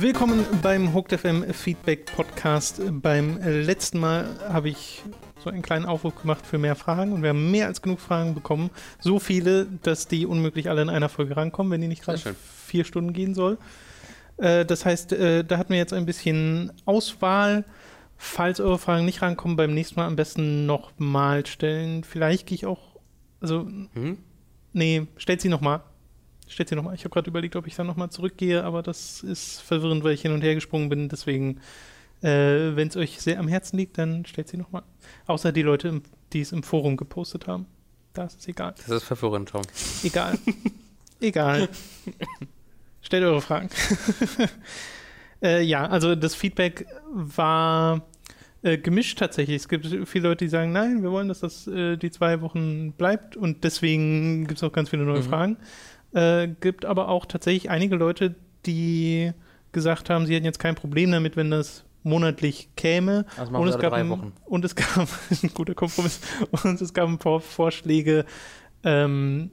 Willkommen 0.00 0.46
beim 0.62 0.94
Hooked 0.94 1.20
FM 1.20 1.52
Feedback 1.52 2.06
Podcast. 2.06 2.80
Beim 3.02 3.38
letzten 3.42 4.00
Mal 4.00 4.26
habe 4.48 4.70
ich 4.70 5.02
so 5.42 5.50
einen 5.50 5.62
kleinen 5.62 5.86
Aufruf 5.86 6.20
gemacht 6.20 6.46
für 6.46 6.58
mehr 6.58 6.76
Fragen 6.76 7.12
und 7.12 7.22
wir 7.22 7.30
haben 7.30 7.50
mehr 7.50 7.66
als 7.66 7.82
genug 7.82 8.00
Fragen 8.00 8.34
bekommen. 8.34 8.70
So 9.00 9.18
viele, 9.18 9.66
dass 9.82 10.08
die 10.08 10.26
unmöglich 10.26 10.68
alle 10.68 10.82
in 10.82 10.90
einer 10.90 11.08
Folge 11.08 11.36
rankommen, 11.36 11.72
wenn 11.72 11.80
die 11.80 11.88
nicht 11.88 12.02
gerade 12.02 12.34
vier 12.66 12.84
Stunden 12.84 13.12
gehen 13.12 13.34
soll. 13.34 13.58
Äh, 14.36 14.64
das 14.64 14.84
heißt, 14.84 15.12
äh, 15.12 15.44
da 15.44 15.58
hatten 15.58 15.70
wir 15.70 15.78
jetzt 15.78 15.92
ein 15.92 16.06
bisschen 16.06 16.72
Auswahl. 16.84 17.64
Falls 18.16 18.60
eure 18.60 18.78
Fragen 18.78 19.04
nicht 19.04 19.20
rankommen, 19.20 19.56
beim 19.56 19.74
nächsten 19.74 19.98
Mal 19.98 20.06
am 20.06 20.14
besten 20.14 20.64
nochmal 20.64 21.44
stellen. 21.44 22.04
Vielleicht 22.04 22.46
gehe 22.46 22.54
ich 22.54 22.66
auch, 22.66 23.00
also, 23.40 23.66
hm? 23.94 24.18
nee, 24.72 25.08
stellt 25.16 25.40
sie 25.40 25.48
nochmal. 25.48 25.80
Stellt 26.46 26.68
sie 26.68 26.76
nochmal. 26.76 26.94
Ich 26.94 27.04
habe 27.04 27.12
gerade 27.12 27.28
überlegt, 27.28 27.56
ob 27.56 27.66
ich 27.66 27.74
dann 27.74 27.88
nochmal 27.88 28.10
zurückgehe, 28.10 28.62
aber 28.62 28.82
das 28.82 29.22
ist 29.22 29.60
verwirrend, 29.60 30.04
weil 30.04 30.12
ich 30.12 30.22
hin 30.22 30.30
und 30.32 30.42
her 30.42 30.54
gesprungen 30.54 30.88
bin. 30.88 31.08
Deswegen, 31.08 31.60
äh, 32.22 32.76
wenn 32.76 32.88
es 32.88 32.96
euch 32.96 33.20
sehr 33.20 33.38
am 33.38 33.48
Herzen 33.48 33.76
liegt, 33.76 33.98
dann 33.98 34.24
stellt 34.24 34.48
sie 34.48 34.56
nochmal. 34.56 34.82
Außer 35.26 35.52
die 35.52 35.62
Leute, 35.62 36.00
die 36.32 36.40
es 36.40 36.52
im 36.52 36.62
Forum 36.62 36.96
gepostet 36.96 37.46
haben. 37.46 37.66
Da 38.12 38.24
ist 38.24 38.40
es 38.40 38.48
egal. 38.48 38.74
Das 38.76 38.88
ist 38.88 39.04
verwirrend, 39.04 39.48
Tom. 39.48 39.62
Egal. 40.02 40.38
egal. 41.20 41.68
Stellt 43.00 43.24
eure 43.24 43.40
Fragen. 43.40 43.70
äh, 45.42 45.62
ja, 45.62 45.86
also 45.86 46.14
das 46.14 46.34
Feedback 46.34 46.86
war 47.10 48.06
äh, 48.62 48.78
gemischt 48.78 49.18
tatsächlich. 49.18 49.56
Es 49.56 49.68
gibt 49.68 49.86
viele 50.06 50.28
Leute, 50.28 50.44
die 50.44 50.48
sagen, 50.48 50.72
nein, 50.72 51.02
wir 51.02 51.10
wollen, 51.10 51.28
dass 51.28 51.40
das 51.40 51.66
äh, 51.66 51.96
die 51.96 52.10
zwei 52.10 52.40
Wochen 52.42 52.92
bleibt 52.92 53.36
und 53.36 53.64
deswegen 53.64 54.46
gibt 54.46 54.58
es 54.58 54.62
auch 54.62 54.72
ganz 54.72 54.90
viele 54.90 55.04
neue 55.04 55.20
mhm. 55.20 55.24
Fragen. 55.24 55.56
Äh, 56.12 56.48
gibt 56.60 56.84
aber 56.84 57.08
auch 57.08 57.26
tatsächlich 57.26 57.70
einige 57.70 57.96
Leute, 57.96 58.34
die 58.66 59.32
gesagt 59.72 60.10
haben, 60.10 60.26
sie 60.26 60.34
hätten 60.34 60.44
jetzt 60.44 60.58
kein 60.58 60.74
Problem 60.74 61.10
damit, 61.10 61.36
wenn 61.36 61.50
das 61.50 61.84
monatlich 62.02 62.70
käme. 62.76 63.26
Also 63.36 63.52
und, 63.52 63.68
es 63.68 63.78
gab 63.78 63.92
Wochen. 63.92 64.32
und 64.44 64.64
es 64.64 64.74
gab 64.74 65.08
ein 65.42 65.54
guter 65.54 65.74
Kompromiss 65.74 66.20
und 66.62 66.80
es 66.80 66.92
gab 66.92 67.08
ein 67.08 67.18
paar 67.18 67.40
Vorschläge, 67.40 68.24
ähm, 68.84 69.50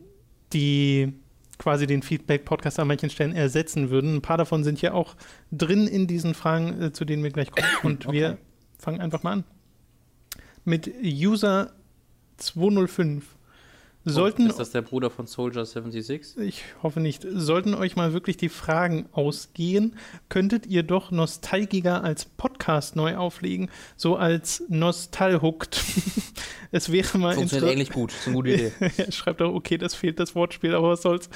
die 0.53 1.13
quasi 1.57 1.85
den 1.85 2.01
Feedback-Podcast 2.01 2.79
an 2.79 2.87
manchen 2.87 3.09
Stellen 3.09 3.33
ersetzen 3.33 3.89
würden. 3.89 4.15
Ein 4.15 4.21
paar 4.21 4.37
davon 4.37 4.63
sind 4.63 4.81
ja 4.81 4.93
auch 4.93 5.15
drin 5.51 5.87
in 5.87 6.07
diesen 6.07 6.33
Fragen, 6.33 6.81
äh, 6.81 6.93
zu 6.93 7.05
denen 7.05 7.23
wir 7.23 7.31
gleich 7.31 7.51
kommen. 7.51 7.67
Und 7.83 8.05
okay. 8.07 8.17
wir 8.17 8.37
fangen 8.77 9.01
einfach 9.01 9.23
mal 9.23 9.33
an. 9.33 9.43
Mit 10.63 10.91
User 11.03 11.73
205 12.37 13.35
Sollten, 14.05 14.47
ist 14.47 14.59
das 14.59 14.71
der 14.71 14.81
Bruder 14.81 15.09
von 15.09 15.27
Soldier 15.27 15.65
76? 15.65 16.37
Ich 16.41 16.63
hoffe 16.81 17.01
nicht. 17.01 17.27
Sollten 17.29 17.73
euch 17.73 17.97
mal 17.97 18.13
wirklich 18.13 18.37
die 18.37 18.47
Fragen 18.47 19.09
ausgehen, 19.11 19.97
könntet 20.29 20.65
ihr 20.65 20.83
doch 20.83 21.11
Nostalgica 21.11 21.99
als 21.99 22.23
Podcast 22.23 22.95
neu 22.95 23.17
auflegen, 23.17 23.69
so 23.97 24.15
als 24.15 24.63
Nostalhooked. 24.69 25.83
es 26.71 26.93
wäre 26.93 27.17
mal 27.17 27.35
Funktioniert 27.35 27.73
ähnlich 27.73 27.89
gut, 27.89 28.13
ist 28.13 28.27
eine 28.27 28.35
gute 28.35 28.51
Idee. 28.51 28.71
Schreibt 29.11 29.41
auch, 29.41 29.53
okay, 29.53 29.77
das 29.77 29.95
fehlt 29.95 30.17
das 30.17 30.33
Wortspiel, 30.33 30.75
aber 30.75 30.91
was 30.91 31.01
soll's. 31.01 31.29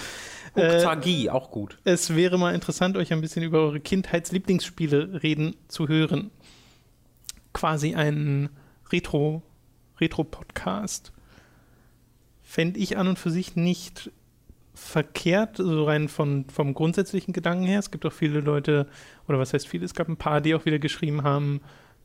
Hooktagie, 0.55 1.25
äh, 1.25 1.29
auch 1.31 1.51
gut. 1.51 1.77
Es 1.83 2.15
wäre 2.15 2.37
mal 2.37 2.55
interessant, 2.55 2.95
euch 2.95 3.11
ein 3.11 3.19
bisschen 3.19 3.43
über 3.43 3.59
eure 3.59 3.81
Kindheitslieblingsspiele 3.81 5.21
reden 5.21 5.57
zu 5.67 5.89
hören. 5.89 6.31
Quasi 7.51 7.93
ein 7.93 8.49
Retro, 8.89 9.41
Retro-Podcast 9.99 11.11
fände 12.53 12.79
ich 12.79 12.97
an 12.97 13.07
und 13.07 13.17
für 13.17 13.31
sich 13.31 13.55
nicht 13.55 14.11
verkehrt, 14.75 15.57
so 15.57 15.85
rein 15.85 16.07
von, 16.07 16.45
vom 16.53 16.75
grundsätzlichen 16.75 17.33
Gedanken 17.33 17.63
her. 17.63 17.79
Es 17.79 17.89
gibt 17.89 18.05
auch 18.05 18.13
viele 18.13 18.41
Leute, 18.41 18.85
oder 19.27 19.39
was 19.39 19.53
heißt 19.53 19.67
viele, 19.67 19.85
es 19.85 19.95
gab 19.95 20.07
ein 20.07 20.17
paar, 20.17 20.39
die 20.39 20.53
auch 20.53 20.63
wieder 20.65 20.77
geschrieben 20.77 21.23
haben, 21.23 21.61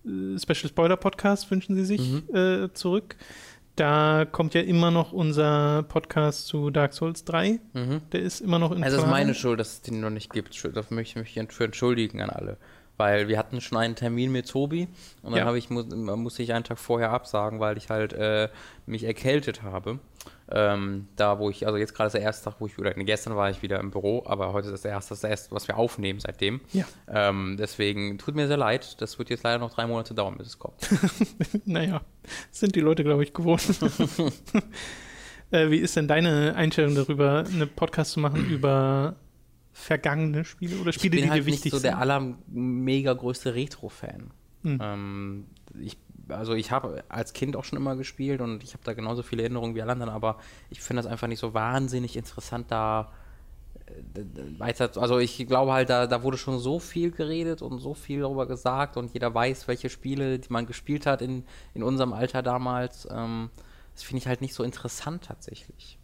äh, 0.07 0.39
Special 0.39 0.71
Spoiler 0.71 0.97
Podcast 0.97 1.51
wünschen 1.51 1.77
sie 1.77 1.85
sich 1.85 2.01
mhm. 2.01 2.35
äh, 2.35 2.73
zurück. 2.73 3.17
Da 3.77 4.25
kommt 4.25 4.55
ja 4.55 4.63
immer 4.63 4.91
noch 4.91 5.13
unser 5.13 5.83
Podcast 5.83 6.47
zu 6.47 6.71
Dark 6.71 6.95
Souls 6.95 7.25
3. 7.25 7.61
Mhm. 7.75 8.01
Der 8.13 8.23
ist 8.23 8.41
immer 8.41 8.59
noch 8.59 8.73
in 8.73 8.83
Also 8.83 8.97
es 8.97 9.03
ist 9.03 9.11
meine 9.11 9.35
Schuld, 9.35 9.61
dass 9.61 9.75
es 9.75 9.83
den 9.83 10.01
noch 10.01 10.09
nicht 10.09 10.33
gibt. 10.33 10.65
Dafür 10.65 10.95
möchte 10.95 11.21
ich 11.21 11.37
mich 11.37 11.53
für 11.53 11.65
entschuldigen 11.65 12.23
an 12.23 12.31
alle. 12.31 12.57
Weil 12.97 13.29
wir 13.29 13.39
hatten 13.39 13.61
schon 13.61 13.77
einen 13.77 13.97
Termin 13.97 14.33
mit 14.33 14.49
Tobi 14.49 14.89
und 15.23 15.33
dann 15.37 15.47
ja. 15.47 15.55
ich, 15.55 15.69
muss, 15.69 15.87
musste 15.95 16.43
ich 16.43 16.55
einen 16.55 16.65
Tag 16.65 16.79
vorher 16.79 17.11
absagen, 17.11 17.61
weil 17.61 17.77
ich 17.77 17.91
halt 17.91 18.15
äh, 18.15 18.49
mich 18.87 19.05
erkältet 19.05 19.63
habe. 19.63 20.01
Ähm, 20.51 21.09
da, 21.17 21.39
wo 21.39 21.51
ich, 21.51 21.67
also 21.67 21.77
jetzt 21.77 21.95
gerade 21.95 22.07
ist 22.07 22.15
der 22.15 22.23
erste 22.23 22.45
Tag, 22.45 22.61
wo 22.61 22.67
ich, 22.67 22.79
oder 22.79 22.95
gestern 22.95 23.37
war 23.37 23.51
ich 23.51 23.63
wieder 23.63 23.81
im 23.81 23.91
Büro, 23.91 24.23
aber 24.27 24.53
heute 24.53 24.69
ist 24.69 24.73
das 24.73 24.85
erste, 24.85 25.11
das 25.11 25.25
erste 25.25 25.55
was 25.55 25.69
wir 25.69 25.77
aufnehmen 25.77 26.21
seitdem. 26.21 26.61
Ja. 26.73 26.87
Ähm, 27.07 27.57
deswegen 27.59 28.19
tut 28.19 28.35
mir 28.35 28.47
sehr 28.49 28.57
leid, 28.57 29.01
das 29.01 29.19
wird 29.19 29.31
jetzt 29.31 29.43
leider 29.43 29.59
noch 29.59 29.75
drei 29.75 29.87
Monate 29.87 30.15
dauern, 30.15 30.37
bis 30.39 30.47
es 30.49 30.59
kommt. 30.59 30.77
naja, 31.67 32.01
sind 32.51 32.75
die 32.75 32.81
Leute, 32.81 33.05
glaube 33.05 33.23
ich, 33.25 33.35
gewohnt. 33.35 33.63
äh, 35.51 35.71
wie 35.71 35.79
ist 35.79 35.97
denn 35.97 36.09
deine 36.09 36.55
Einstellung 36.57 36.95
darüber, 36.95 37.45
einen 37.47 37.69
Podcast 37.69 38.13
zu 38.13 38.21
machen 38.21 38.49
über 38.49 39.17
vergangene 39.73 40.45
Spiele 40.45 40.77
oder 40.79 40.93
Spiele, 40.93 41.19
die 41.19 41.31
halt 41.31 41.43
dir 41.43 41.47
wichtig 41.47 41.73
sind? 41.73 41.79
Ich 41.79 41.83
bin 41.83 41.91
nicht 41.91 41.99
so 41.99 42.05
der 42.05 42.17
aller 42.17 42.37
mega 42.49 43.13
größte 43.13 43.55
Retro-Fan. 43.55 44.31
Hm. 44.63 44.79
Ähm, 44.83 45.47
ich, 45.81 45.97
also 46.29 46.55
ich 46.55 46.71
habe 46.71 47.05
als 47.09 47.33
Kind 47.33 47.57
auch 47.57 47.65
schon 47.65 47.79
immer 47.79 47.97
gespielt 47.97 48.41
und 48.41 48.63
ich 48.63 48.73
habe 48.73 48.85
da 48.85 48.93
genauso 48.93 49.23
viele 49.23 49.43
Erinnerungen 49.43 49.75
wie 49.75 49.83
alle 49.83 49.93
anderen, 49.93 50.13
aber 50.13 50.39
ich 50.71 50.81
finde 50.81 51.03
das 51.03 51.11
einfach 51.11 51.27
nicht 51.27 51.41
so 51.41 51.55
wahnsinnig 51.55 52.17
interessant, 52.17 52.71
da 52.71 53.13
äh, 53.87 54.25
weiter, 54.59 54.91
also 55.01 55.19
ich 55.19 55.47
glaube 55.47 55.73
halt, 55.73 55.91
da, 55.91 56.07
da 56.07 56.23
wurde 56.23 56.39
schon 56.39 56.59
so 56.59 56.79
viel 56.79 57.11
geredet 57.11 57.63
und 57.63 57.79
so 57.79 57.95
viel 57.95 58.21
darüber 58.21 58.47
gesagt 58.47 58.97
und 58.97 59.13
jeder 59.15 59.35
weiß, 59.35 59.69
welche 59.69 59.91
Spiele, 59.91 60.39
die 60.39 60.53
man 60.53 60.67
gespielt 60.67 61.07
hat 61.07 61.23
in, 61.23 61.45
in 61.75 61.83
unserem 61.83 62.13
Alter 62.13 62.43
damals. 62.43 63.09
Ähm, 63.11 63.51
das 63.95 64.05
finde 64.05 64.19
ich 64.19 64.29
halt 64.29 64.41
nicht 64.41 64.55
so 64.55 64.63
interessant 64.63 65.25
tatsächlich. 65.25 65.99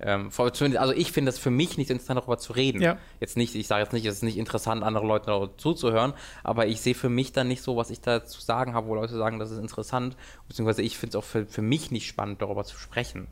Ähm, 0.00 0.30
also 0.36 0.92
ich 0.92 1.12
finde 1.12 1.30
es 1.30 1.38
für 1.38 1.50
mich 1.50 1.76
nicht 1.76 1.90
interessant, 1.90 2.18
darüber 2.18 2.38
zu 2.38 2.52
reden. 2.52 2.80
Ja. 2.80 2.98
Jetzt 3.20 3.36
nicht, 3.36 3.54
ich 3.54 3.66
sage 3.66 3.82
jetzt 3.82 3.92
nicht, 3.92 4.04
es 4.06 4.16
ist 4.16 4.22
nicht 4.22 4.38
interessant, 4.38 4.82
andere 4.82 5.06
Leute 5.06 5.50
zuzuhören, 5.56 6.12
aber 6.44 6.66
ich 6.66 6.80
sehe 6.80 6.94
für 6.94 7.08
mich 7.08 7.32
dann 7.32 7.48
nicht 7.48 7.62
so, 7.62 7.76
was 7.76 7.90
ich 7.90 8.00
da 8.00 8.24
zu 8.24 8.40
sagen 8.40 8.74
habe, 8.74 8.86
wo 8.86 8.94
Leute 8.94 9.16
sagen, 9.16 9.38
das 9.38 9.50
ist 9.50 9.58
interessant, 9.58 10.16
beziehungsweise 10.46 10.82
ich 10.82 10.96
finde 10.96 11.10
es 11.10 11.16
auch 11.16 11.26
für, 11.26 11.46
für 11.46 11.62
mich 11.62 11.90
nicht 11.90 12.06
spannend, 12.06 12.40
darüber 12.42 12.64
zu 12.64 12.78
sprechen. 12.78 13.26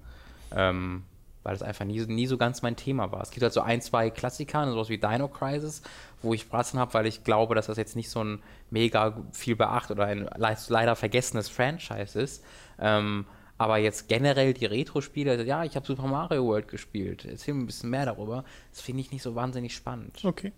Ähm, 0.54 1.04
weil 1.46 1.54
es 1.54 1.62
einfach 1.62 1.84
nie, 1.84 2.00
nie 2.06 2.26
so 2.26 2.38
ganz 2.38 2.62
mein 2.62 2.74
Thema 2.74 3.12
war. 3.12 3.22
Es 3.22 3.30
gibt 3.30 3.44
halt 3.44 3.52
so 3.52 3.60
ein, 3.60 3.80
zwei 3.80 4.10
Klassiker, 4.10 4.68
sowas 4.68 4.88
wie 4.88 4.98
Dino 4.98 5.28
Crisis, 5.28 5.80
wo 6.20 6.34
ich 6.34 6.48
Bratzen 6.48 6.80
habe, 6.80 6.92
weil 6.94 7.06
ich 7.06 7.22
glaube, 7.22 7.54
dass 7.54 7.66
das 7.66 7.76
jetzt 7.76 7.94
nicht 7.94 8.10
so 8.10 8.24
ein 8.24 8.42
mega 8.68 9.16
viel 9.30 9.54
beacht 9.54 9.92
oder 9.92 10.06
ein 10.06 10.28
leider 10.36 10.96
vergessenes 10.96 11.48
Franchise 11.48 12.20
ist. 12.20 12.42
Ähm, 12.80 13.26
aber 13.58 13.78
jetzt 13.78 14.08
generell 14.08 14.52
die 14.52 14.66
Retro-Spiele, 14.66 15.42
ja, 15.44 15.64
ich 15.64 15.76
habe 15.76 15.86
Super 15.86 16.06
Mario 16.06 16.44
World 16.44 16.68
gespielt. 16.68 17.24
Erzähl 17.24 17.54
mir 17.54 17.62
ein 17.62 17.66
bisschen 17.66 17.90
mehr 17.90 18.06
darüber. 18.06 18.44
Das 18.70 18.80
finde 18.80 19.00
ich 19.00 19.10
nicht 19.10 19.22
so 19.22 19.34
wahnsinnig 19.34 19.74
spannend. 19.74 20.24
Okay. 20.24 20.52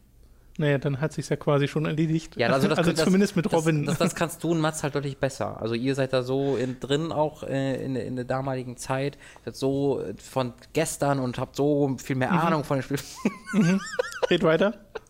Naja, 0.60 0.78
dann 0.78 1.00
hat 1.00 1.12
sich 1.12 1.28
ja 1.28 1.36
quasi 1.36 1.68
schon 1.68 1.86
erledigt. 1.86 2.36
Ja, 2.36 2.48
also, 2.48 2.66
das, 2.66 2.78
also 2.78 2.90
das, 2.90 3.04
zumindest 3.04 3.36
mit 3.36 3.52
Robin. 3.52 3.86
Das, 3.86 3.98
das, 3.98 4.16
kannst 4.16 4.42
du 4.42 4.50
und 4.50 4.58
Mats 4.58 4.82
halt 4.82 4.96
deutlich 4.96 5.18
besser. 5.18 5.62
Also 5.62 5.74
ihr 5.74 5.94
seid 5.94 6.12
da 6.12 6.24
so 6.24 6.56
in, 6.56 6.80
drin 6.80 7.12
auch 7.12 7.44
äh, 7.44 7.80
in, 7.84 7.94
in 7.94 8.16
der 8.16 8.24
damaligen 8.24 8.76
Zeit, 8.76 9.18
seid 9.44 9.54
so 9.54 10.02
von 10.16 10.52
gestern 10.72 11.20
und 11.20 11.38
habt 11.38 11.54
so 11.54 11.96
viel 12.02 12.16
mehr 12.16 12.32
mhm. 12.32 12.38
Ahnung 12.38 12.64
von 12.64 12.78
den 12.78 12.82
Spielen. 12.82 13.00
Mhm. 13.52 13.80
Red 14.30 14.42
weiter. 14.42 14.74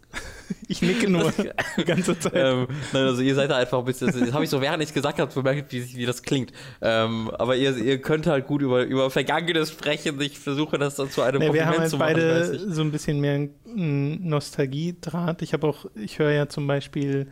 Ich 0.69 0.83
nicke 0.83 1.09
nur 1.09 1.33
die 1.77 1.85
ganze 1.85 2.19
Zeit. 2.19 2.33
Ähm, 2.35 2.67
nein, 2.93 3.05
also 3.05 3.23
ihr 3.23 3.35
seid 3.35 3.51
da 3.51 3.57
einfach 3.57 3.79
ein 3.79 3.85
bisschen, 3.85 4.09
das 4.09 4.33
habe 4.33 4.45
ich 4.45 4.51
so 4.51 4.61
während 4.61 4.83
ich 4.83 4.93
gesagt 4.93 5.19
habe, 5.19 5.33
bemerkt, 5.33 5.73
wie, 5.73 5.97
wie 5.97 6.07
das 6.07 6.23
klingt. 6.23 6.53
Ähm, 6.83 7.31
aber 7.31 7.57
ihr, 7.57 7.77
ihr 7.77 8.01
könnt 8.01 8.27
halt 8.27 8.47
gut 8.47 8.63
über, 8.63 8.85
über 8.85 9.11
Vergangenes 9.11 9.71
sprechen. 9.71 10.21
Ich 10.21 10.39
versuche 10.39 10.79
das 10.79 10.97
dann 10.97 11.11
zu 11.11 11.23
einem 11.23 11.41
nee, 11.41 11.53
Wir 11.53 11.67
haben 11.67 11.79
halt 11.79 11.99
beide 11.99 12.59
so 12.73 12.83
ein 12.83 12.93
bisschen 12.93 13.21
mehr 13.21 13.49
Nostalgie-Draht. 13.65 15.43
Ich 15.43 15.53
habe 15.53 15.67
auch, 15.67 15.87
ich 15.95 16.19
höre 16.19 16.33
ja 16.33 16.49
zum 16.49 16.67
Beispiel 16.67 17.29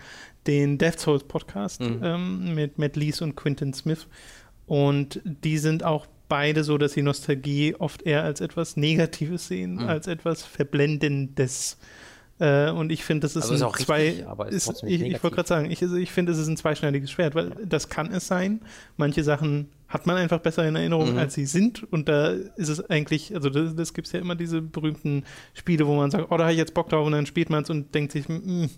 den 0.47 0.79
Death 0.79 1.01
Souls 1.01 1.25
Podcast 1.25 1.81
mhm. 1.81 2.01
ähm, 2.03 2.55
mit 2.55 2.79
Matt 2.79 2.97
Lees 2.97 3.21
und 3.21 3.35
Quinton 3.37 3.75
Smith. 3.75 4.07
Und 4.67 5.21
die 5.25 5.59
sind 5.59 5.85
auch 5.85 6.07
beide 6.29 6.65
so, 6.65 6.79
dass 6.79 6.93
sie 6.93 7.03
Nostalgie 7.03 7.75
oft 7.77 8.03
eher 8.03 8.23
als 8.23 8.41
etwas 8.41 8.77
Negatives 8.77 9.49
sehen, 9.49 9.75
mhm. 9.75 9.89
als 9.89 10.07
etwas 10.07 10.43
Verblendendes. 10.45 11.79
Äh, 12.39 12.71
und 12.71 12.93
ich 12.93 13.05
finde, 13.05 13.23
das 13.23 13.35
ist, 13.35 13.51
also 13.51 13.55
ist 13.55 13.63
ein 13.63 13.85
zwei. 13.85 14.09
Richtig, 14.09 14.53
ist, 14.53 14.69
ist 14.69 14.83
ich, 14.83 15.01
ich 15.01 15.23
wollte 15.23 15.37
gerade 15.37 15.49
sagen, 15.49 15.71
ich, 15.71 15.81
ich 15.81 16.13
finde, 16.13 16.33
es 16.33 16.39
ist 16.39 16.49
ein 16.49 16.57
zweischneidiges 16.57 17.11
Schwert, 17.11 17.35
weil 17.35 17.51
das 17.65 17.89
kann 17.89 18.13
es 18.13 18.27
sein. 18.27 18.61
Manche 18.97 19.25
Sachen 19.25 19.71
hat 19.89 20.07
man 20.07 20.17
einfach 20.17 20.41
besser 20.41 20.67
in 20.67 20.77
Erinnerung, 20.77 21.13
mhm. 21.13 21.19
als 21.19 21.35
sie 21.35 21.47
sind. 21.47 21.91
Und 21.93 22.09
da 22.09 22.31
ist 22.57 22.69
es 22.69 22.91
eigentlich, 22.91 23.35
also 23.35 23.49
das, 23.49 23.75
das 23.75 23.95
gibt 23.95 24.09
es 24.09 24.13
ja 24.13 24.21
immer 24.21 24.35
diese 24.35 24.61
berühmten 24.61 25.25
Spiele, 25.55 25.87
wo 25.87 25.97
man 25.97 26.11
sagt, 26.11 26.27
oh, 26.31 26.37
da 26.37 26.45
habe 26.45 26.53
ich 26.53 26.59
jetzt 26.59 26.75
Bock 26.75 26.89
drauf 26.89 27.07
und 27.07 27.13
dann 27.13 27.25
spielt 27.25 27.49
man 27.49 27.63
es 27.63 27.71
und 27.71 27.95
denkt 27.95 28.13
sich, 28.13 28.29
mm, 28.29 28.63
mhm. 28.63 28.69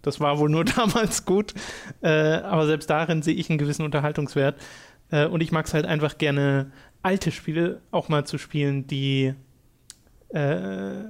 das 0.00 0.20
war 0.20 0.38
wohl 0.38 0.48
nur 0.48 0.64
damals 0.64 1.24
gut. 1.24 1.52
Äh, 2.00 2.08
aber 2.08 2.66
selbst 2.66 2.88
darin 2.88 3.22
sehe 3.22 3.34
ich 3.34 3.50
einen 3.50 3.58
gewissen 3.58 3.84
Unterhaltungswert. 3.84 4.58
Äh, 5.10 5.26
und 5.26 5.42
ich 5.42 5.52
mag 5.52 5.66
es 5.66 5.74
halt 5.74 5.84
einfach 5.84 6.18
gerne, 6.18 6.70
alte 7.02 7.32
Spiele 7.32 7.82
auch 7.90 8.08
mal 8.08 8.24
zu 8.24 8.38
spielen, 8.38 8.86
die 8.86 9.34
äh, 10.30 11.04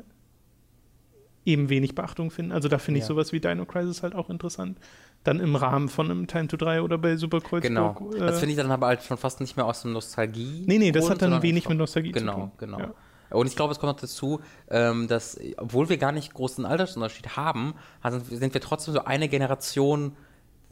eben 1.44 1.69
wenig 1.69 1.94
Beachtung 1.94 2.31
finden. 2.31 2.52
Also 2.52 2.69
da 2.69 2.79
finde 2.79 2.99
ich 2.99 3.05
ja. 3.05 3.08
sowas 3.08 3.32
wie 3.32 3.41
Dino 3.41 3.64
Crisis 3.64 4.02
halt 4.02 4.14
auch 4.14 4.31
interessant 4.31 4.79
dann 5.25 5.41
im 5.41 5.56
Rahmen 5.56 5.88
von 5.88 6.11
einem 6.11 6.26
Time 6.26 6.49
to 6.49 6.56
3 6.56 6.82
oder 6.82 6.99
bei 6.99 7.17
Super 7.17 7.41
Kreuzburg. 7.41 7.62
Genau. 7.62 8.11
Äh, 8.14 8.19
das 8.20 8.38
finde 8.38 8.52
ich 8.52 8.58
dann 8.58 8.70
aber 8.70 8.87
halt 8.87 9.02
schon 9.02 9.17
fast 9.17 9.41
nicht 9.41 9.56
mehr 9.56 9.67
aus 9.67 9.82
dem 9.82 9.93
Nostalgie. 9.93 10.64
Nee, 10.67 10.79
nee, 10.79 10.93
das 10.93 11.11
hat 11.11 11.23
dann 11.23 11.43
wenig 11.43 11.69
mit 11.69 11.79
Nostalgie 11.79 12.12
genau, 12.12 12.32
zu 12.32 12.38
tun. 12.38 12.52
Genau, 12.58 12.76
genau. 12.76 12.88
Ja. 12.88 12.94
Und 13.37 13.46
ich 13.46 13.56
glaube, 13.56 13.73
es 13.73 13.81
kommt 13.81 13.93
noch 13.94 14.00
dazu, 14.00 14.41
ähm, 14.69 15.08
dass, 15.08 15.41
obwohl 15.56 15.88
wir 15.88 15.96
gar 15.96 16.12
nicht 16.12 16.35
großen 16.35 16.64
Altersunterschied 16.67 17.37
haben, 17.37 17.75
sind 18.31 18.55
wir 18.55 18.61
trotzdem 18.61 18.94
so 18.94 19.05
eine 19.05 19.29
Generation 19.29 20.12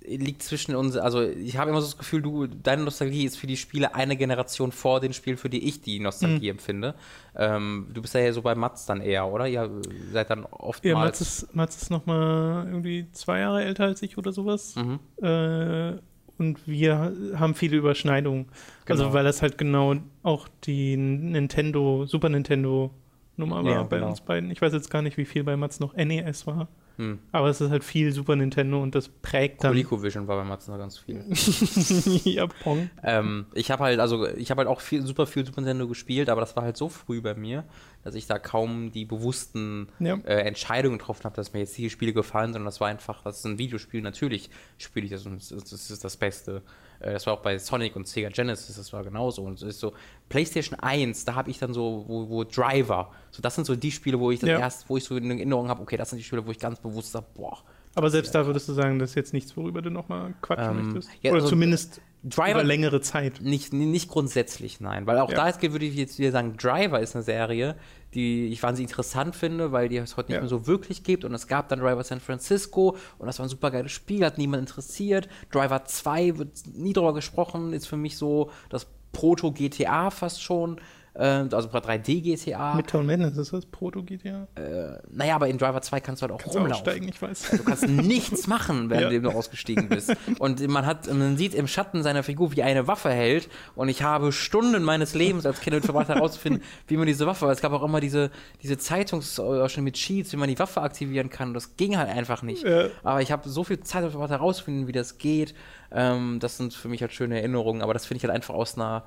liegt 0.07 0.43
zwischen 0.43 0.75
uns, 0.75 0.97
also 0.97 1.23
ich 1.23 1.57
habe 1.57 1.71
immer 1.71 1.81
so 1.81 1.87
das 1.87 1.99
Gefühl, 1.99 2.23
du, 2.23 2.47
deine 2.47 2.83
Nostalgie 2.83 3.25
ist 3.25 3.37
für 3.37 3.47
die 3.47 3.57
Spiele 3.57 3.95
eine 3.95 4.17
Generation 4.17 4.73
vor 4.73 5.01
den 5.01 5.13
Spielen, 5.13 5.37
für 5.37 5.49
die 5.49 5.69
ich 5.69 5.81
die 5.81 6.01
Nostalgie 6.01 6.47
mhm. 6.47 6.59
empfinde. 6.59 6.95
Ähm, 7.37 7.89
du 7.93 8.03
bist 8.03 8.15
ja 8.15 8.33
so 8.33 8.43
bei 8.43 8.55
Mats 8.55 8.87
dann 8.87 9.01
eher, 9.01 9.27
oder? 9.27 9.49
Ihr 9.49 9.71
seid 10.13 10.31
dann 10.31 10.45
oftmals. 10.45 10.85
Ja, 10.85 10.95
Mats 10.95 11.21
ist, 11.21 11.55
Mats 11.55 11.83
ist 11.83 11.91
nochmal 11.91 12.67
irgendwie 12.67 13.07
zwei 13.13 13.41
Jahre 13.41 13.65
älter 13.65 13.85
als 13.85 14.03
ich 14.03 14.19
oder 14.19 14.33
sowas. 14.33 14.77
Mhm. 14.77 14.99
Äh, 15.23 15.99
und 16.39 16.67
wir 16.67 17.13
haben 17.37 17.55
viele 17.55 17.77
Überschneidungen. 17.77 18.47
Also, 18.49 18.57
genau. 18.87 19.03
Also, 19.05 19.15
weil 19.15 19.25
das 19.25 19.43
halt 19.43 19.59
genau 19.59 19.97
auch 20.23 20.49
die 20.65 20.97
Nintendo, 20.97 22.07
Super 22.07 22.29
Nintendo 22.29 22.91
Nummer 23.37 23.65
war 23.65 23.73
ja, 23.73 23.83
bei 23.85 23.97
genau. 23.97 24.11
uns 24.11 24.21
beiden. 24.21 24.51
Ich 24.51 24.61
weiß 24.61 24.73
jetzt 24.73 24.91
gar 24.91 25.03
nicht, 25.03 25.17
wie 25.17 25.25
viel 25.25 25.45
bei 25.45 25.57
Mats 25.57 25.81
noch 25.81 25.95
NES 25.95 26.47
war. 26.47 26.69
Hm. 26.97 27.19
Aber 27.33 27.49
es 27.49 27.61
ist 27.61 27.71
halt 27.71 27.85
viel 27.85 28.13
Super 28.13 28.37
Nintendo 28.37 28.83
und 28.83 28.95
das 28.95 29.09
prägt 29.09 29.65
dann. 29.65 29.73
ColecoVision 29.73 30.29
war 30.29 30.37
bei 30.37 30.45
noch 30.45 30.79
ganz 30.79 30.99
viel. 30.99 31.25
ja, 32.25 32.47
Pong. 32.47 32.91
Ähm, 33.03 33.47
ich 33.55 33.71
habe 33.71 33.85
halt, 33.85 34.01
also 34.01 34.27
ich 34.29 34.51
habe 34.51 34.61
halt 34.61 34.69
auch 34.69 34.81
viel, 34.81 35.03
super 35.07 35.27
viel 35.27 35.47
Super 35.47 35.61
Nintendo 35.61 35.89
gespielt, 35.89 36.29
aber 36.29 36.41
das 36.41 36.55
war 36.57 36.65
halt 36.65 36.77
so 36.77 36.89
früh 36.89 37.21
bei 37.21 37.35
mir, 37.35 37.65
dass 38.05 38.15
ich 38.15 38.27
da 38.27 38.39
kaum 38.39 38.93
die 38.93 39.05
bewussten 39.05 39.89
ja. 39.99 40.17
äh, 40.25 40.43
Entscheidungen 40.43 40.99
getroffen 40.99 41.25
habe, 41.25 41.37
dass 41.37 41.53
mir 41.53 41.61
jetzt 41.61 41.77
diese 41.79 41.91
Spiele 41.91 42.13
gefallen, 42.13 42.53
sondern 42.53 42.67
das 42.67 42.81
war 42.81 42.89
einfach, 42.89 43.23
das 43.23 43.39
ist 43.39 43.47
ein 43.47 43.59
Videospiel, 43.59 44.03
natürlich 44.03 44.51
spiele 44.79 45.07
ich 45.07 45.13
das 45.13 45.27
und 45.27 45.37
das 45.51 45.91
ist 45.91 46.05
das 46.05 46.17
Beste. 46.17 46.63
Äh, 47.03 47.13
das 47.13 47.27
war 47.27 47.35
auch 47.35 47.41
bei 47.41 47.59
Sonic 47.59 47.97
und 47.97 48.07
Sega 48.07 48.29
Genesis, 48.29 48.77
das 48.77 48.93
war 48.93 49.03
genauso. 49.05 49.43
Und 49.43 49.55
es 49.55 49.63
ist 49.63 49.81
so, 49.81 49.93
PlayStation 50.29 50.79
1, 50.79 51.25
da 51.25 51.35
habe 51.35 51.51
ich 51.51 51.59
dann 51.59 51.75
so, 51.75 52.05
wo, 52.07 52.29
wo, 52.29 52.45
Driver, 52.45 53.11
so 53.31 53.43
das 53.43 53.55
sind 53.55 53.65
so 53.65 53.77
die 53.77 53.91
Spiele, 53.91 54.19
wo 54.19 54.31
ich 54.31 54.41
das 54.41 54.49
ja. 54.49 54.59
erst, 54.59 54.89
wo 54.89 54.97
ich 54.97 55.05
so 55.05 55.17
in 55.17 55.31
Erinnerung 55.31 55.69
habe, 55.69 55.83
okay, 55.83 55.97
das 55.97 56.11
sind 56.11 56.19
die 56.19 56.25
Spiele, 56.25 56.47
wo 56.47 56.51
ich 56.51 56.59
ganz 56.59 56.81
bewusst 56.81 57.13
sage, 57.13 57.27
boah. 57.35 57.59
Aber 57.95 58.11
selbst 58.11 58.35
da 58.35 58.47
würdest 58.47 58.69
du 58.69 58.73
sagen, 58.73 58.99
das 58.99 59.11
ist 59.11 59.17
jetzt 59.17 59.33
nichts, 59.33 59.57
worüber 59.57 59.83
du 59.83 59.91
nochmal 59.91 60.35
quatschen 60.41 60.79
ähm, 60.79 60.85
möchtest? 60.85 61.11
Oder 61.25 61.35
also, 61.35 61.49
zumindest 61.49 62.01
Driver, 62.25 62.53
über 62.53 62.65
längere 62.65 63.01
Zeit. 63.01 63.41
Nicht, 63.41 63.73
nicht 63.73 64.09
grundsätzlich, 64.09 64.81
nein. 64.81 65.07
Weil 65.07 65.19
auch 65.19 65.31
ja. 65.31 65.51
da 65.51 65.73
würde 65.73 65.85
ich 65.85 65.97
jetzt 65.97 66.19
wieder 66.19 66.31
sagen, 66.31 66.57
Driver 66.57 67.01
ist 67.01 67.17
eine 67.17 67.25
Serie, 67.25 67.77
die 68.15 68.47
ich 68.47 68.63
wahnsinnig 68.63 68.91
interessant 68.91 69.35
finde, 69.35 69.73
weil 69.73 69.89
die 69.89 69.97
es 69.97 70.17
heute 70.17 70.31
nicht 70.31 70.37
ja. 70.37 70.41
mehr 70.41 70.49
so 70.49 70.67
wirklich 70.67 71.03
gibt. 71.03 71.25
Und 71.25 71.35
es 71.35 71.49
gab 71.49 71.69
dann 71.69 71.81
Driver 71.81 72.05
San 72.05 72.21
Francisco 72.21 72.97
und 73.19 73.27
das 73.27 73.39
war 73.39 73.47
ein 73.47 73.49
super 73.49 73.71
geiles 73.71 73.91
Spiel, 73.91 74.25
hat 74.25 74.39
niemand 74.39 74.61
interessiert. 74.61 75.29
Driver 75.51 75.85
2 75.85 76.39
wird 76.39 76.51
nie 76.75 76.93
drüber 76.93 77.13
gesprochen, 77.13 77.73
ist 77.73 77.89
für 77.89 77.97
mich 77.97 78.17
so 78.17 78.51
das 78.69 78.87
Proto-GTA 79.13 80.11
fast 80.11 80.43
schon. 80.43 80.81
Äh, 81.15 81.25
also 81.25 81.69
3D-GTA. 81.69 82.75
Mit 82.75 82.89
Town 82.89 83.07
Madness 83.07 83.37
ist 83.37 83.53
das 83.53 83.67
Proto-GTA? 83.67 84.49
Äh, 84.55 84.99
naja, 85.11 85.35
aber 85.35 85.49
in 85.49 85.59
Driver 85.59 85.83
2 85.83 86.01
kannst 86.01 86.23
du 86.23 86.25
halt 86.25 86.33
auch 86.33 86.39
kannst 86.39 86.57
rumlaufen. 86.57 86.87
Aussteigen, 86.87 87.09
ich 87.09 87.21
weiß. 87.21 87.51
Du 87.51 87.65
kannst 87.65 87.87
nichts 87.89 88.47
machen, 88.47 88.89
während 88.89 89.13
ja. 89.13 89.21
du 89.21 89.29
ausgestiegen 89.31 89.89
bist. 89.89 90.15
Und 90.39 90.67
man 90.69 90.87
hat, 90.87 91.13
man 91.13 91.37
sieht 91.37 91.55
im 91.55 91.67
Schatten 91.67 92.03
seiner 92.03 92.23
Figur, 92.23 92.53
wie 92.57 92.63
eine 92.63 92.87
Waffe 92.87 93.11
hält. 93.11 93.51
Und 93.75 93.91
ich 93.91 94.03
habe 94.03 94.33
Stunden 94.33 94.83
meines 94.83 95.15
Lebens 95.15 95.45
als 95.45 95.61
Kind 95.61 95.85
verbracht 95.85 96.09
herauszufinden, 96.09 96.63
wie 96.87 96.97
man 96.97 97.07
diese 97.07 97.27
Waffe. 97.27 97.47
Es 97.51 97.61
gab 97.61 97.73
auch 97.73 97.83
immer 97.83 98.01
diese, 98.01 98.31
diese 98.63 98.79
Zeitungsausschnitte 98.79 99.83
mit 99.83 99.95
Cheats, 99.95 100.33
wie 100.33 100.37
man 100.37 100.49
die 100.49 100.59
Waffe 100.59 100.81
aktivieren 100.81 101.29
kann. 101.29 101.53
Das 101.53 101.77
ging 101.77 101.99
halt 101.99 102.09
einfach 102.09 102.43
nicht. 102.43 102.65
Ja. 102.65 102.87
Aber 103.03 103.21
ich 103.21 103.31
habe 103.31 103.49
so 103.49 103.65
viel 103.65 103.81
Zeit 103.81 104.11
verbracht 104.11 104.31
herauszufinden, 104.31 104.87
wie 104.87 104.93
das 104.93 105.19
geht. 105.19 105.55
Ähm, 105.91 106.39
das 106.41 106.57
sind 106.57 106.73
für 106.73 106.89
mich 106.89 107.03
halt 107.03 107.13
schöne 107.13 107.37
Erinnerungen. 107.37 107.83
Aber 107.83 107.93
das 107.93 108.07
finde 108.07 108.17
ich 108.17 108.25
halt 108.25 108.35
einfach 108.35 108.55
aus 108.55 108.77
einer 108.77 109.05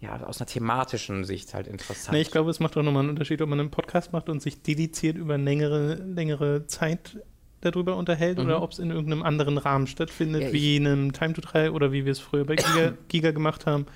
ja, 0.00 0.22
aus 0.24 0.40
einer 0.40 0.46
thematischen 0.46 1.24
Sicht 1.24 1.54
halt 1.54 1.66
interessant. 1.66 2.12
Nee, 2.12 2.22
ich 2.22 2.30
glaube, 2.30 2.50
es 2.50 2.60
macht 2.60 2.76
auch 2.76 2.82
nochmal 2.82 3.00
einen 3.00 3.10
Unterschied, 3.10 3.40
ob 3.40 3.48
man 3.48 3.60
einen 3.60 3.70
Podcast 3.70 4.12
macht 4.12 4.28
und 4.28 4.42
sich 4.42 4.62
dediziert 4.62 5.16
über 5.16 5.38
längere, 5.38 5.94
längere 5.94 6.66
Zeit 6.66 7.18
darüber 7.62 7.96
unterhält 7.96 8.38
mhm. 8.38 8.44
oder 8.44 8.62
ob 8.62 8.72
es 8.72 8.78
in 8.78 8.90
irgendeinem 8.90 9.22
anderen 9.22 9.58
Rahmen 9.58 9.86
stattfindet, 9.86 10.42
ja, 10.42 10.52
wie 10.52 10.76
in 10.76 10.86
einem 10.86 11.12
Time 11.12 11.32
to 11.32 11.40
3 11.40 11.70
oder 11.70 11.92
wie 11.92 12.04
wir 12.04 12.12
es 12.12 12.20
früher 12.20 12.44
bei 12.44 12.56
Giga, 12.56 12.92
Giga 13.08 13.30
gemacht 13.30 13.66
haben 13.66 13.86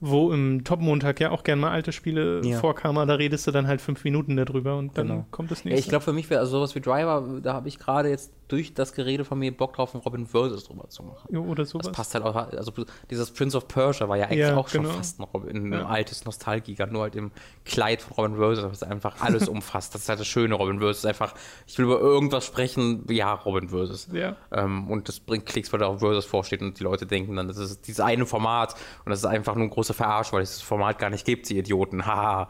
wo 0.00 0.32
im 0.32 0.64
Top-Montag 0.64 1.20
ja 1.20 1.30
auch 1.30 1.44
gern 1.44 1.60
mal 1.60 1.70
alte 1.70 1.92
Spiele 1.92 2.40
ja. 2.44 2.58
vorkamen, 2.58 3.06
da 3.06 3.14
redest 3.14 3.46
du 3.46 3.50
dann 3.50 3.66
halt 3.66 3.80
fünf 3.80 4.02
Minuten 4.02 4.36
darüber 4.36 4.76
und 4.78 4.96
dann 4.96 5.08
genau. 5.08 5.26
kommt 5.30 5.50
das 5.50 5.64
nächste. 5.64 5.70
Ja, 5.70 5.78
ich 5.78 5.88
glaube, 5.88 6.04
für 6.04 6.12
mich 6.14 6.30
wäre 6.30 6.40
also 6.40 6.52
sowas 6.52 6.74
wie 6.74 6.80
Driver, 6.80 7.40
da 7.42 7.52
habe 7.52 7.68
ich 7.68 7.78
gerade 7.78 8.08
jetzt 8.08 8.32
durch 8.50 8.74
das 8.74 8.92
Gerede 8.92 9.24
von 9.24 9.38
mir 9.38 9.56
Bock 9.56 9.74
drauf, 9.74 9.94
einen 9.94 10.02
Robin 10.02 10.26
Versus 10.26 10.64
drüber 10.64 10.88
zu 10.88 11.02
machen. 11.02 11.28
Jo, 11.32 11.42
oder 11.42 11.64
sowas. 11.64 11.86
Das 11.86 11.96
passt 11.96 12.14
halt 12.14 12.24
auch, 12.24 12.34
also 12.34 12.72
dieses 13.08 13.30
Prince 13.30 13.56
of 13.56 13.68
Persia 13.68 14.08
war 14.08 14.16
ja 14.16 14.26
eigentlich 14.26 14.38
ja, 14.40 14.56
auch 14.56 14.68
schon 14.68 14.82
genau. 14.82 14.94
fast 14.94 15.20
ein, 15.20 15.24
Robin, 15.24 15.72
ein 15.72 15.86
altes 15.86 16.24
Nostalgiker, 16.24 16.86
nur 16.86 17.02
halt 17.02 17.14
im 17.14 17.30
Kleid 17.64 18.02
von 18.02 18.16
Robin 18.16 18.36
Versus, 18.36 18.80
das 18.80 18.82
einfach 18.82 19.20
alles 19.20 19.48
umfasst. 19.48 19.94
Das 19.94 20.02
ist 20.02 20.08
halt 20.08 20.20
das 20.20 20.26
Schöne, 20.26 20.54
Robin 20.54 20.80
Versus. 20.80 21.04
Einfach, 21.04 21.34
ich 21.66 21.78
will 21.78 21.84
über 21.84 22.00
irgendwas 22.00 22.44
sprechen, 22.44 23.04
ja, 23.08 23.32
Robin 23.32 23.68
Versus. 23.68 24.08
Ja. 24.12 24.36
Ähm, 24.50 24.90
und 24.90 25.08
das 25.08 25.20
bringt 25.20 25.46
Klicks, 25.46 25.72
weil 25.72 25.80
da 25.80 25.86
auch 25.86 26.00
Versus 26.00 26.24
vorsteht 26.24 26.62
und 26.62 26.78
die 26.78 26.84
Leute 26.84 27.06
denken 27.06 27.36
dann, 27.36 27.48
das 27.48 27.58
ist 27.58 27.86
dieses 27.86 28.00
eine 28.00 28.26
Format 28.26 28.74
und 29.04 29.10
das 29.10 29.20
ist 29.20 29.26
einfach 29.26 29.54
nur 29.54 29.64
ein 29.64 29.70
großer 29.70 29.94
Verarsch, 29.94 30.32
weil 30.32 30.42
es 30.42 30.56
das 30.56 30.62
Format 30.62 30.98
gar 30.98 31.10
nicht 31.10 31.24
gibt, 31.24 31.48
die 31.48 31.58
Idioten. 31.58 32.04
Haha. 32.10 32.48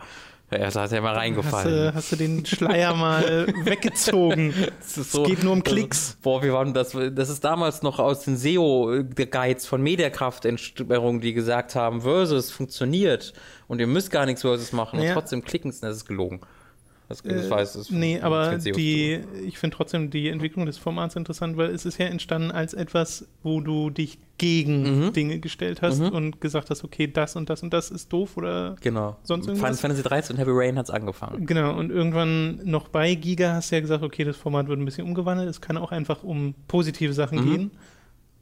Ja, 0.51 0.69
da 0.69 0.83
hat 0.83 0.93
er 0.93 1.01
mal 1.01 1.15
reingefallen. 1.15 1.95
Hast 1.95 1.95
du, 1.95 1.95
hast 1.95 2.13
du 2.13 2.17
den 2.17 2.45
Schleier 2.45 2.95
mal 2.95 3.47
weggezogen? 3.65 4.53
Es 4.81 4.95
so, 4.95 5.23
geht 5.23 5.45
nur 5.45 5.53
um 5.53 5.63
Klicks. 5.63 6.17
boah, 6.23 6.43
wir 6.43 6.53
waren 6.53 6.75
das, 6.75 6.97
das 7.13 7.29
ist 7.29 7.45
damals 7.45 7.83
noch 7.83 8.01
aus 8.01 8.25
den 8.25 8.37
SEO-Guides 8.37 9.67
von 9.67 9.81
Mediakraft-Entsperrungen, 9.81 11.21
die 11.21 11.35
gesagt 11.35 11.77
haben, 11.77 12.01
Versus 12.03 12.51
funktioniert 12.51 13.33
und 13.69 13.79
ihr 13.81 13.87
müsst 13.87 14.11
gar 14.11 14.27
nichts 14.27 14.43
Versus 14.43 14.73
machen 14.73 14.99
naja. 14.99 15.11
und 15.11 15.15
trotzdem 15.21 15.45
klicken 15.45 15.71
es, 15.71 15.81
das 15.81 15.99
ist 15.99 16.07
gelogen. 16.07 16.41
Das, 17.11 17.25
das 17.25 17.47
äh, 17.47 17.51
weiß 17.51 17.75
es. 17.75 17.91
Nee, 17.91 18.21
aber 18.21 18.57
die, 18.57 19.19
ich 19.45 19.59
finde 19.59 19.77
trotzdem 19.77 20.11
die 20.11 20.29
Entwicklung 20.29 20.67
des 20.67 20.79
Formats 20.79 21.17
interessant, 21.17 21.57
weil 21.57 21.71
es 21.71 21.85
ist 21.85 21.99
ja 21.99 22.07
entstanden 22.07 22.53
als 22.53 22.73
etwas, 22.73 23.27
wo 23.43 23.61
du 23.61 23.91
dich 23.91 24.21
gegen 24.39 25.07
mhm. 25.07 25.13
Dinge 25.13 25.41
gestellt 25.41 25.83
hast 25.83 25.99
mhm. 25.99 26.11
und 26.11 26.41
gesagt 26.41 26.71
hast, 26.71 26.85
okay, 26.85 27.09
das 27.09 27.35
und 27.35 27.51
das 27.51 27.65
und 27.65 27.73
das 27.73 27.91
ist 27.91 28.13
doof 28.13 28.37
oder 28.37 28.77
genau. 28.81 29.17
sonst 29.25 29.49
irgendwas. 29.49 29.81
Final 29.81 29.97
Fantasy 29.97 30.03
13 30.09 30.37
und 30.37 30.41
Heavy 30.41 30.53
Rain 30.55 30.79
hat 30.79 30.85
es 30.85 30.91
angefangen. 30.91 31.47
Genau, 31.47 31.77
und 31.77 31.91
irgendwann 31.91 32.61
noch 32.65 32.87
bei 32.87 33.13
Giga 33.17 33.55
hast 33.55 33.73
du 33.73 33.75
ja 33.75 33.81
gesagt, 33.81 34.05
okay, 34.05 34.23
das 34.23 34.37
Format 34.37 34.69
wird 34.69 34.79
ein 34.79 34.85
bisschen 34.85 35.05
umgewandelt. 35.05 35.51
Es 35.51 35.61
kann 35.61 35.77
auch 35.79 35.91
einfach 35.91 36.23
um 36.23 36.55
positive 36.69 37.13
Sachen 37.13 37.41
mhm. 37.41 37.51
gehen. 37.51 37.71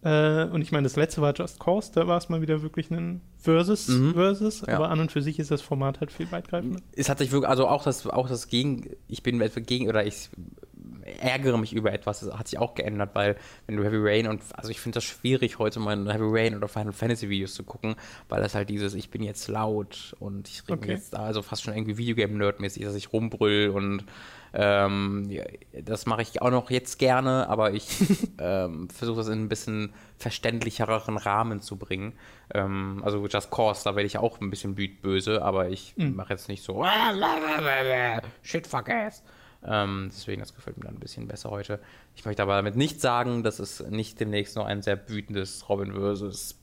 Äh, 0.09 0.45
und 0.51 0.63
ich 0.63 0.73
meine, 0.73 0.85
das 0.85 0.97
letzte 0.97 1.21
war 1.21 1.35
Just 1.35 1.61
Cause, 1.61 1.91
da 1.95 2.07
war 2.07 2.17
es 2.17 2.31
mal 2.31 2.41
wieder 2.41 2.63
wirklich 2.63 2.91
ein 2.91 3.21
Versus, 3.37 3.89
mhm. 3.89 4.15
Versus, 4.15 4.63
ja. 4.67 4.77
aber 4.77 4.89
an 4.89 5.01
und 5.01 5.13
für 5.13 5.21
sich 5.21 5.39
ist 5.39 5.51
das 5.51 5.61
Format 5.61 6.01
halt 6.01 6.11
viel 6.11 6.31
weitgreifender. 6.33 6.81
Es 6.97 7.11
hat 7.11 7.19
sich 7.19 7.31
wirklich, 7.31 7.49
also 7.51 7.69
auch 7.69 7.85
das, 7.85 8.07
auch 8.07 8.27
das 8.27 8.49
Gegen, 8.49 8.89
ich 9.07 9.23
bin 9.23 9.41
etwa 9.43 9.61
gegen, 9.61 9.87
oder 9.87 10.07
ich 10.07 10.31
ärgere 11.21 11.59
mich 11.59 11.73
über 11.73 11.93
etwas, 11.93 12.21
das 12.21 12.37
hat 12.39 12.49
sich 12.49 12.59
auch 12.59 12.75
geändert, 12.75 13.11
weil 13.15 13.37
wenn 13.67 13.77
du 13.77 13.85
Heavy 13.85 13.99
Rain 13.99 14.27
und, 14.27 14.43
also 14.55 14.71
ich 14.71 14.81
finde 14.81 14.97
das 14.97 15.05
schwierig, 15.05 15.59
heute 15.59 15.81
mal 15.81 15.97
Heavy 16.13 16.27
Rain 16.29 16.57
oder 16.57 16.69
Final 16.69 16.93
Fantasy 16.93 17.29
Videos 17.29 17.55
zu 17.55 17.65
gucken, 17.65 17.97
weil 18.29 18.43
das 18.43 18.55
halt 18.55 18.69
dieses, 18.71 18.95
ich 18.95 19.11
bin 19.11 19.23
jetzt 19.23 19.49
laut 19.49 20.15
und 20.21 20.49
ich 20.49 20.63
rede 20.63 20.75
okay. 20.75 20.93
jetzt 20.93 21.15
da, 21.15 21.19
also 21.19 21.43
fast 21.43 21.63
schon 21.63 21.75
irgendwie 21.75 21.97
Videogame-Nerd-mäßig, 21.99 22.85
dass 22.85 22.95
ich 22.95 23.13
rumbrüll 23.13 23.71
und 23.71 24.05
ähm, 24.55 25.27
ja, 25.29 25.45
das 25.83 26.07
mache 26.07 26.23
ich 26.23 26.41
auch 26.41 26.51
noch 26.51 26.71
jetzt 26.71 26.99
gerne, 26.99 27.49
aber 27.49 27.73
ich 27.73 27.87
ähm, 28.39 28.89
versuche 28.89 29.19
das 29.19 29.29
in 29.29 29.45
ein 29.45 29.49
bisschen 29.49 29.93
verständlicheren 30.17 31.17
Rahmen 31.17 31.61
zu 31.61 31.77
bringen. 31.77 32.15
Ähm, 32.55 33.03
also 33.05 33.27
Just 33.27 33.51
Cause, 33.51 33.83
da 33.85 33.95
werde 33.95 34.07
ich 34.07 34.19
auch 34.19 34.41
ein 34.41 34.51
bisschen 34.51 34.75
böse, 34.75 35.43
aber 35.43 35.69
ich 35.69 35.95
mhm. 35.97 36.17
mache 36.17 36.33
jetzt 36.33 36.49
nicht 36.49 36.63
so 36.63 36.83
Shit 38.43 38.67
fuck 38.67 38.89
ass. 38.89 39.23
Ähm, 39.65 40.11
deswegen, 40.13 40.41
das 40.41 40.55
gefällt 40.55 40.77
mir 40.79 40.85
dann 40.85 40.95
ein 40.95 41.01
bisschen 41.01 41.27
besser 41.27 41.51
heute. 41.51 41.81
Ich 42.15 42.25
möchte 42.25 42.43
aber 42.43 42.55
damit 42.55 42.77
nicht 42.77 43.01
sagen, 43.01 43.43
dass 43.43 43.59
es 43.59 43.81
nicht 43.81 44.21
demnächst 44.21 44.57
noch 44.57 44.67
ein 44.67 44.83
sehr 44.83 45.09
wütendes 45.09 45.69
Robin 45.69 45.93
versus 45.93 46.57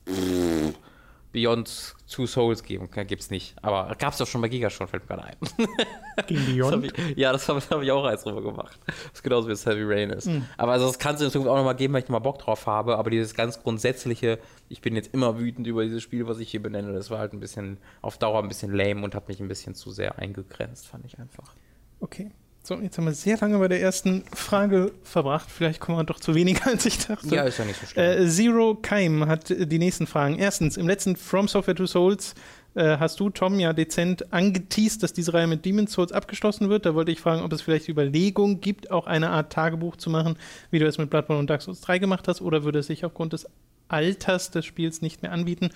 Beyond 1.36 1.94
Two 2.10 2.26
Souls 2.26 2.62
geben. 2.62 2.88
Gibt 2.90 3.20
es 3.20 3.30
nicht. 3.30 3.54
Aber 3.60 3.94
gab 3.98 4.14
es 4.14 4.18
doch 4.18 4.26
schon 4.26 4.40
bei 4.40 4.48
Giga 4.48 4.70
schon, 4.70 4.88
fällt 4.88 5.02
mir 5.02 5.16
gerade 5.16 5.24
ein. 5.24 5.36
Gegen 6.26 6.46
Beyond? 6.46 6.86
Das 6.86 6.92
ich, 6.92 7.16
ja, 7.18 7.30
das 7.30 7.46
habe 7.50 7.60
hab 7.60 7.82
ich 7.82 7.90
auch 7.90 8.06
eins 8.06 8.22
drüber 8.22 8.40
gemacht. 8.40 8.80
Das 8.86 8.96
ist 9.16 9.22
genauso 9.22 9.46
wie 9.48 9.52
es 9.52 9.66
Heavy 9.66 9.82
Rain 9.82 10.08
ist. 10.08 10.28
Mhm. 10.28 10.46
Aber 10.56 10.72
also 10.72 10.86
das 10.86 10.98
kannst 10.98 11.20
du 11.20 11.26
in 11.26 11.30
Zukunft 11.30 11.50
auch 11.50 11.56
nochmal 11.56 11.76
geben, 11.76 11.92
weil 11.92 12.00
ich 12.00 12.08
nochmal 12.08 12.22
Bock 12.22 12.38
drauf 12.38 12.66
habe. 12.66 12.96
Aber 12.96 13.10
dieses 13.10 13.34
ganz 13.34 13.62
grundsätzliche, 13.62 14.38
ich 14.70 14.80
bin 14.80 14.96
jetzt 14.96 15.12
immer 15.12 15.38
wütend 15.38 15.66
über 15.66 15.84
dieses 15.84 16.02
Spiel, 16.02 16.26
was 16.26 16.38
ich 16.38 16.50
hier 16.50 16.62
benenne, 16.62 16.94
das 16.94 17.10
war 17.10 17.18
halt 17.18 17.34
ein 17.34 17.40
bisschen 17.40 17.76
auf 18.00 18.16
Dauer 18.16 18.42
ein 18.42 18.48
bisschen 18.48 18.72
lame 18.72 19.02
und 19.02 19.14
hat 19.14 19.28
mich 19.28 19.38
ein 19.38 19.48
bisschen 19.48 19.74
zu 19.74 19.90
sehr 19.90 20.18
eingegrenzt, 20.18 20.86
fand 20.86 21.04
ich 21.04 21.18
einfach. 21.18 21.52
Okay. 22.00 22.30
So, 22.66 22.74
jetzt 22.80 22.98
haben 22.98 23.04
wir 23.04 23.14
sehr 23.14 23.38
lange 23.38 23.60
bei 23.60 23.68
der 23.68 23.80
ersten 23.80 24.24
Frage 24.34 24.90
verbracht. 25.04 25.48
Vielleicht 25.48 25.78
kommen 25.78 25.98
wir 25.98 26.02
doch 26.02 26.18
zu 26.18 26.34
weniger, 26.34 26.66
als 26.72 26.84
ich 26.84 26.98
dachte. 26.98 27.32
Ja, 27.32 27.44
ist 27.44 27.60
ja 27.60 27.64
nicht 27.64 27.78
so 27.78 27.86
schlimm. 27.86 28.04
Äh, 28.04 28.28
Zero 28.28 28.74
Keim 28.74 29.24
hat 29.28 29.50
die 29.50 29.78
nächsten 29.78 30.08
Fragen. 30.08 30.36
Erstens, 30.36 30.76
im 30.76 30.88
letzten 30.88 31.14
From 31.14 31.46
Software 31.46 31.76
to 31.76 31.86
Souls 31.86 32.34
äh, 32.74 32.98
hast 32.98 33.20
du, 33.20 33.30
Tom, 33.30 33.60
ja 33.60 33.72
dezent 33.72 34.32
angeteased, 34.32 35.00
dass 35.04 35.12
diese 35.12 35.32
Reihe 35.32 35.46
mit 35.46 35.64
Demon's 35.64 35.92
Souls 35.92 36.10
abgeschlossen 36.10 36.68
wird. 36.68 36.86
Da 36.86 36.96
wollte 36.96 37.12
ich 37.12 37.20
fragen, 37.20 37.42
ob 37.42 37.52
es 37.52 37.62
vielleicht 37.62 37.88
Überlegungen 37.88 38.60
gibt, 38.60 38.90
auch 38.90 39.06
eine 39.06 39.30
Art 39.30 39.52
Tagebuch 39.52 39.94
zu 39.94 40.10
machen, 40.10 40.36
wie 40.72 40.80
du 40.80 40.88
es 40.88 40.98
mit 40.98 41.08
Bloodborne 41.08 41.38
und 41.38 41.48
Dark 41.48 41.62
Souls 41.62 41.80
3 41.82 42.00
gemacht 42.00 42.26
hast, 42.26 42.40
oder 42.40 42.64
würde 42.64 42.80
es 42.80 42.88
sich 42.88 43.04
aufgrund 43.04 43.32
des 43.32 43.46
Alters 43.86 44.50
des 44.50 44.64
Spiels 44.64 45.02
nicht 45.02 45.22
mehr 45.22 45.30
anbieten? 45.30 45.70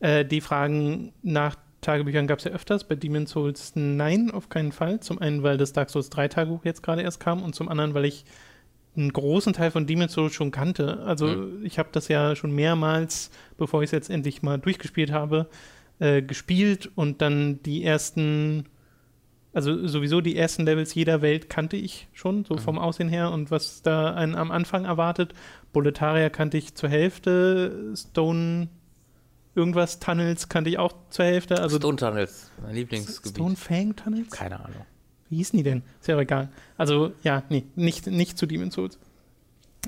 Äh, 0.00 0.26
die 0.26 0.42
Fragen 0.42 1.14
nach 1.22 1.56
Tagebüchern 1.80 2.26
gab 2.26 2.38
es 2.38 2.44
ja 2.44 2.50
öfters, 2.50 2.84
bei 2.84 2.94
Demon's 2.94 3.30
Souls 3.30 3.72
nein, 3.74 4.30
auf 4.30 4.48
keinen 4.48 4.72
Fall. 4.72 5.00
Zum 5.00 5.20
einen, 5.20 5.42
weil 5.42 5.56
das 5.56 5.72
Dark 5.72 5.90
Souls 5.90 6.10
3 6.10 6.28
Tagebuch 6.28 6.64
jetzt 6.64 6.82
gerade 6.82 7.02
erst 7.02 7.20
kam 7.20 7.42
und 7.42 7.54
zum 7.54 7.68
anderen, 7.68 7.94
weil 7.94 8.04
ich 8.04 8.24
einen 8.96 9.12
großen 9.12 9.52
Teil 9.52 9.70
von 9.70 9.86
Demon's 9.86 10.12
Souls 10.12 10.34
schon 10.34 10.50
kannte. 10.50 11.00
Also 11.04 11.26
mhm. 11.26 11.64
ich 11.64 11.78
habe 11.78 11.90
das 11.92 12.08
ja 12.08 12.34
schon 12.34 12.52
mehrmals, 12.52 13.30
bevor 13.56 13.82
ich 13.82 13.88
es 13.88 13.92
jetzt 13.92 14.10
endlich 14.10 14.42
mal 14.42 14.58
durchgespielt 14.58 15.12
habe, 15.12 15.48
äh, 15.98 16.22
gespielt 16.22 16.90
und 16.94 17.20
dann 17.22 17.62
die 17.62 17.84
ersten, 17.84 18.64
also 19.52 19.86
sowieso 19.86 20.20
die 20.20 20.36
ersten 20.36 20.64
Levels 20.64 20.94
jeder 20.94 21.22
Welt 21.22 21.50
kannte 21.50 21.76
ich 21.76 22.08
schon, 22.12 22.44
so 22.44 22.54
mhm. 22.54 22.58
vom 22.58 22.78
Aussehen 22.78 23.08
her 23.08 23.30
und 23.30 23.50
was 23.50 23.82
da 23.82 24.14
einen 24.14 24.34
am 24.34 24.50
Anfang 24.50 24.86
erwartet. 24.86 25.34
Boletaria 25.72 26.30
kannte 26.30 26.56
ich 26.56 26.74
zur 26.74 26.88
Hälfte, 26.88 27.92
Stone 27.94 28.68
irgendwas 29.56 29.98
Tunnels 29.98 30.48
kannte 30.48 30.70
ich 30.70 30.78
auch 30.78 30.94
zur 31.10 31.24
Hälfte. 31.24 31.60
Also 31.60 31.78
Stone 31.78 31.96
Tunnels, 31.96 32.50
mein 32.62 32.74
Lieblingsgebiet. 32.74 33.36
Stone 33.36 33.56
Fang 33.56 33.96
Tunnels? 33.96 34.30
Keine 34.30 34.60
Ahnung. 34.60 34.84
Wie 35.28 35.36
hießen 35.36 35.56
die 35.56 35.64
denn? 35.64 35.82
Ist 36.00 36.08
ja 36.08 36.18
egal. 36.18 36.50
Also, 36.76 37.12
ja, 37.22 37.42
nee, 37.48 37.64
nicht, 37.74 38.06
nicht 38.06 38.38
zu 38.38 38.46
Demon's 38.46 38.74
Souls. 38.74 38.98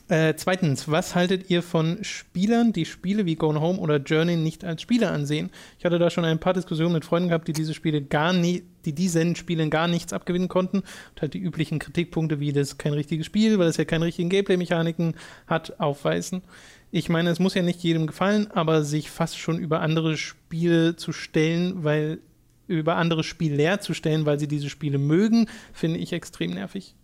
Äh, 0.08 0.34
zweitens, 0.36 0.88
was 0.88 1.14
haltet 1.14 1.50
ihr 1.50 1.62
von 1.62 2.02
Spielern, 2.02 2.72
die 2.72 2.84
Spiele 2.84 3.26
wie 3.26 3.34
Gone 3.34 3.60
Home 3.60 3.78
oder 3.78 3.96
Journey 3.96 4.36
nicht 4.36 4.64
als 4.64 4.80
Spiele 4.82 5.10
ansehen? 5.10 5.50
Ich 5.78 5.84
hatte 5.84 5.98
da 5.98 6.08
schon 6.08 6.24
ein 6.24 6.38
paar 6.38 6.54
Diskussionen 6.54 6.92
mit 6.92 7.04
Freunden 7.04 7.28
gehabt, 7.28 7.48
die 7.48 7.52
diese 7.52 7.74
Spiele 7.74 8.00
gar 8.00 8.32
nie, 8.32 8.62
die 8.84 8.94
diesen 8.94 9.34
Spielen 9.36 9.70
gar 9.70 9.88
nichts 9.88 10.12
abgewinnen 10.12 10.48
konnten 10.48 10.78
und 10.78 11.20
halt 11.20 11.34
die 11.34 11.40
üblichen 11.40 11.78
Kritikpunkte 11.78 12.40
wie 12.40 12.52
das 12.52 12.78
kein 12.78 12.92
richtiges 12.92 13.26
Spiel, 13.26 13.58
weil 13.58 13.68
es 13.68 13.76
ja 13.76 13.84
keine 13.84 14.04
richtigen 14.04 14.28
Gameplay-Mechaniken 14.28 15.14
hat, 15.46 15.78
aufweisen 15.80 16.42
ich 16.90 17.08
meine, 17.08 17.30
es 17.30 17.38
muss 17.38 17.54
ja 17.54 17.62
nicht 17.62 17.82
jedem 17.82 18.06
gefallen, 18.06 18.50
aber 18.50 18.82
sich 18.82 19.10
fast 19.10 19.38
schon 19.38 19.58
über 19.58 19.80
andere 19.80 20.16
Spiele 20.16 20.96
zu 20.96 21.12
stellen, 21.12 21.84
weil 21.84 22.20
über 22.66 22.96
andere 22.96 23.24
Spieler 23.24 23.80
zu 23.80 23.94
stellen, 23.94 24.26
weil 24.26 24.38
sie 24.38 24.48
diese 24.48 24.68
Spiele 24.68 24.98
mögen, 24.98 25.48
finde 25.72 25.98
ich 25.98 26.12
extrem 26.12 26.52
nervig. 26.52 26.94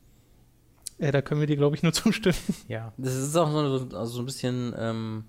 Ja, 0.99 1.11
da 1.11 1.23
können 1.23 1.41
wir 1.41 1.47
dir, 1.47 1.57
glaube 1.57 1.77
ich, 1.77 1.83
nur 1.83 1.93
zustimmen. 1.95 2.37
Ja, 2.69 2.93
das 2.97 3.15
ist 3.15 3.37
auch 3.37 3.51
so, 3.51 3.97
also 3.97 4.07
so 4.07 4.23
ein 4.23 4.27
bisschen, 4.27 4.75
ähm, 4.79 5.25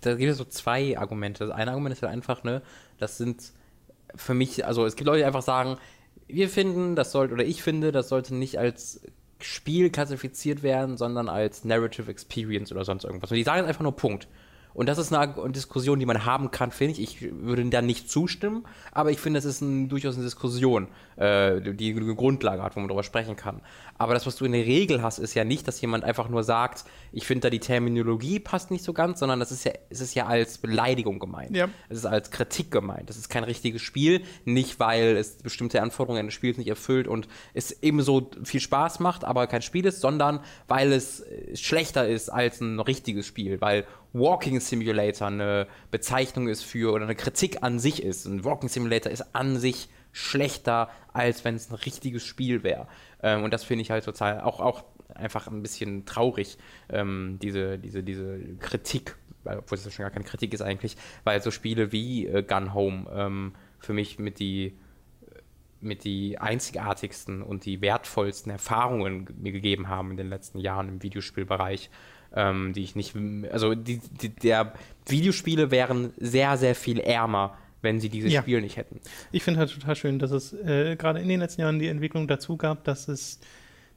da 0.00 0.14
gibt 0.14 0.30
es 0.30 0.38
so 0.38 0.44
zwei 0.44 0.98
Argumente. 0.98 1.46
Das 1.46 1.54
eine 1.54 1.70
Argument 1.70 1.94
ist 1.94 2.02
halt 2.02 2.12
einfach, 2.12 2.44
ne, 2.44 2.62
das 2.98 3.18
sind 3.18 3.52
für 4.14 4.34
mich, 4.34 4.64
also 4.64 4.86
es 4.86 4.96
gibt 4.96 5.06
Leute, 5.06 5.18
die 5.18 5.24
einfach 5.24 5.42
sagen, 5.42 5.76
wir 6.26 6.48
finden, 6.48 6.96
das 6.96 7.12
sollte, 7.12 7.34
oder 7.34 7.44
ich 7.44 7.62
finde, 7.62 7.92
das 7.92 8.08
sollte 8.08 8.34
nicht 8.34 8.58
als 8.58 9.00
Spiel 9.44 9.90
klassifiziert 9.90 10.62
werden, 10.62 10.96
sondern 10.96 11.28
als 11.28 11.64
Narrative 11.64 12.10
Experience 12.10 12.72
oder 12.72 12.84
sonst 12.84 13.04
irgendwas. 13.04 13.30
Und 13.30 13.36
die 13.36 13.42
sagen 13.42 13.66
einfach 13.66 13.82
nur 13.82 13.96
Punkt. 13.96 14.28
Und 14.74 14.88
das 14.88 14.98
ist 14.98 15.12
eine 15.12 15.34
Diskussion, 15.50 15.98
die 15.98 16.06
man 16.06 16.24
haben 16.24 16.50
kann, 16.50 16.70
finde 16.70 17.00
ich. 17.00 17.22
Ich 17.22 17.32
würde 17.32 17.64
da 17.66 17.82
nicht 17.82 18.10
zustimmen, 18.10 18.64
aber 18.92 19.10
ich 19.10 19.18
finde, 19.18 19.38
das 19.38 19.44
ist 19.44 19.60
ein, 19.60 19.88
durchaus 19.88 20.14
eine 20.14 20.24
Diskussion, 20.24 20.88
äh, 21.16 21.60
die 21.60 21.94
eine 21.94 22.14
Grundlage 22.14 22.62
hat, 22.62 22.76
wo 22.76 22.80
man 22.80 22.88
darüber 22.88 23.02
sprechen 23.02 23.36
kann. 23.36 23.60
Aber 23.98 24.14
das, 24.14 24.26
was 24.26 24.36
du 24.36 24.44
in 24.44 24.52
der 24.52 24.64
Regel 24.64 25.02
hast, 25.02 25.18
ist 25.18 25.34
ja 25.34 25.44
nicht, 25.44 25.68
dass 25.68 25.80
jemand 25.80 26.04
einfach 26.04 26.28
nur 26.28 26.42
sagt, 26.42 26.84
ich 27.12 27.26
finde 27.26 27.42
da 27.42 27.50
die 27.50 27.58
Terminologie 27.58 28.38
passt 28.38 28.70
nicht 28.70 28.84
so 28.84 28.92
ganz, 28.92 29.18
sondern 29.18 29.40
das 29.40 29.52
ist 29.52 29.64
ja, 29.64 29.72
es 29.90 30.00
ist 30.00 30.14
ja 30.14 30.26
als 30.26 30.58
Beleidigung 30.58 31.18
gemeint. 31.18 31.54
Ja. 31.54 31.68
Es 31.88 31.98
ist 31.98 32.06
als 32.06 32.30
Kritik 32.30 32.70
gemeint. 32.70 33.10
Das 33.10 33.16
ist 33.16 33.28
kein 33.28 33.44
richtiges 33.44 33.82
Spiel, 33.82 34.22
nicht 34.44 34.80
weil 34.80 35.16
es 35.16 35.36
bestimmte 35.36 35.82
Anforderungen 35.82 36.20
eines 36.20 36.34
Spiels 36.34 36.56
nicht 36.56 36.68
erfüllt 36.68 37.08
und 37.08 37.28
es 37.52 37.82
ebenso 37.82 38.30
viel 38.44 38.60
Spaß 38.60 39.00
macht, 39.00 39.24
aber 39.24 39.46
kein 39.46 39.62
Spiel 39.62 39.84
ist, 39.84 40.00
sondern 40.00 40.40
weil 40.68 40.92
es 40.92 41.24
schlechter 41.54 42.08
ist 42.08 42.30
als 42.30 42.60
ein 42.60 42.80
richtiges 42.80 43.26
Spiel, 43.26 43.60
weil 43.60 43.84
Walking 44.12 44.60
Simulator 44.60 45.28
eine 45.28 45.66
Bezeichnung 45.90 46.48
ist 46.48 46.64
für 46.64 46.92
oder 46.92 47.04
eine 47.04 47.14
Kritik 47.14 47.62
an 47.62 47.78
sich 47.78 48.02
ist. 48.02 48.26
Ein 48.26 48.44
Walking 48.44 48.68
Simulator 48.68 49.10
ist 49.10 49.34
an 49.34 49.58
sich 49.58 49.88
schlechter, 50.12 50.90
als 51.12 51.44
wenn 51.44 51.54
es 51.54 51.70
ein 51.70 51.76
richtiges 51.76 52.24
Spiel 52.24 52.62
wäre. 52.62 52.88
Ähm, 53.22 53.44
und 53.44 53.52
das 53.52 53.64
finde 53.64 53.82
ich 53.82 53.90
halt 53.90 54.04
total 54.04 54.40
auch, 54.40 54.60
auch 54.60 54.84
einfach 55.14 55.46
ein 55.46 55.62
bisschen 55.62 56.04
traurig, 56.06 56.58
ähm, 56.88 57.38
diese, 57.40 57.78
diese, 57.78 58.02
diese 58.02 58.38
Kritik, 58.58 59.16
obwohl 59.44 59.78
es 59.78 59.92
schon 59.92 60.02
gar 60.02 60.10
keine 60.10 60.24
Kritik 60.24 60.54
ist 60.54 60.62
eigentlich, 60.62 60.96
weil 61.24 61.42
so 61.42 61.50
Spiele 61.50 61.92
wie 61.92 62.26
äh, 62.26 62.42
Gun 62.42 62.74
Home 62.74 63.08
ähm, 63.12 63.54
für 63.78 63.92
mich 63.92 64.18
mit 64.18 64.38
die 64.38 64.76
mit 65.82 66.04
die 66.04 66.36
einzigartigsten 66.36 67.42
und 67.42 67.64
die 67.64 67.80
wertvollsten 67.80 68.52
Erfahrungen 68.52 69.26
mir 69.40 69.50
gegeben 69.50 69.88
haben 69.88 70.10
in 70.10 70.18
den 70.18 70.28
letzten 70.28 70.58
Jahren 70.58 70.90
im 70.90 71.02
Videospielbereich 71.02 71.88
ähm, 72.34 72.72
die 72.72 72.82
ich 72.82 72.96
nicht, 72.96 73.14
also 73.50 73.74
die, 73.74 74.00
die, 74.20 74.28
der 74.28 74.72
Videospiele 75.06 75.70
wären 75.70 76.12
sehr, 76.18 76.56
sehr 76.56 76.74
viel 76.74 77.00
ärmer, 77.00 77.56
wenn 77.82 78.00
sie 78.00 78.08
dieses 78.08 78.32
ja. 78.32 78.42
Spiel 78.42 78.60
nicht 78.60 78.76
hätten. 78.76 79.00
Ich 79.32 79.42
finde 79.42 79.60
halt 79.60 79.72
total 79.72 79.96
schön, 79.96 80.18
dass 80.18 80.30
es 80.30 80.52
äh, 80.52 80.96
gerade 80.96 81.20
in 81.20 81.28
den 81.28 81.40
letzten 81.40 81.62
Jahren 81.62 81.78
die 81.78 81.88
Entwicklung 81.88 82.28
dazu 82.28 82.56
gab, 82.56 82.84
dass 82.84 83.08
es 83.08 83.40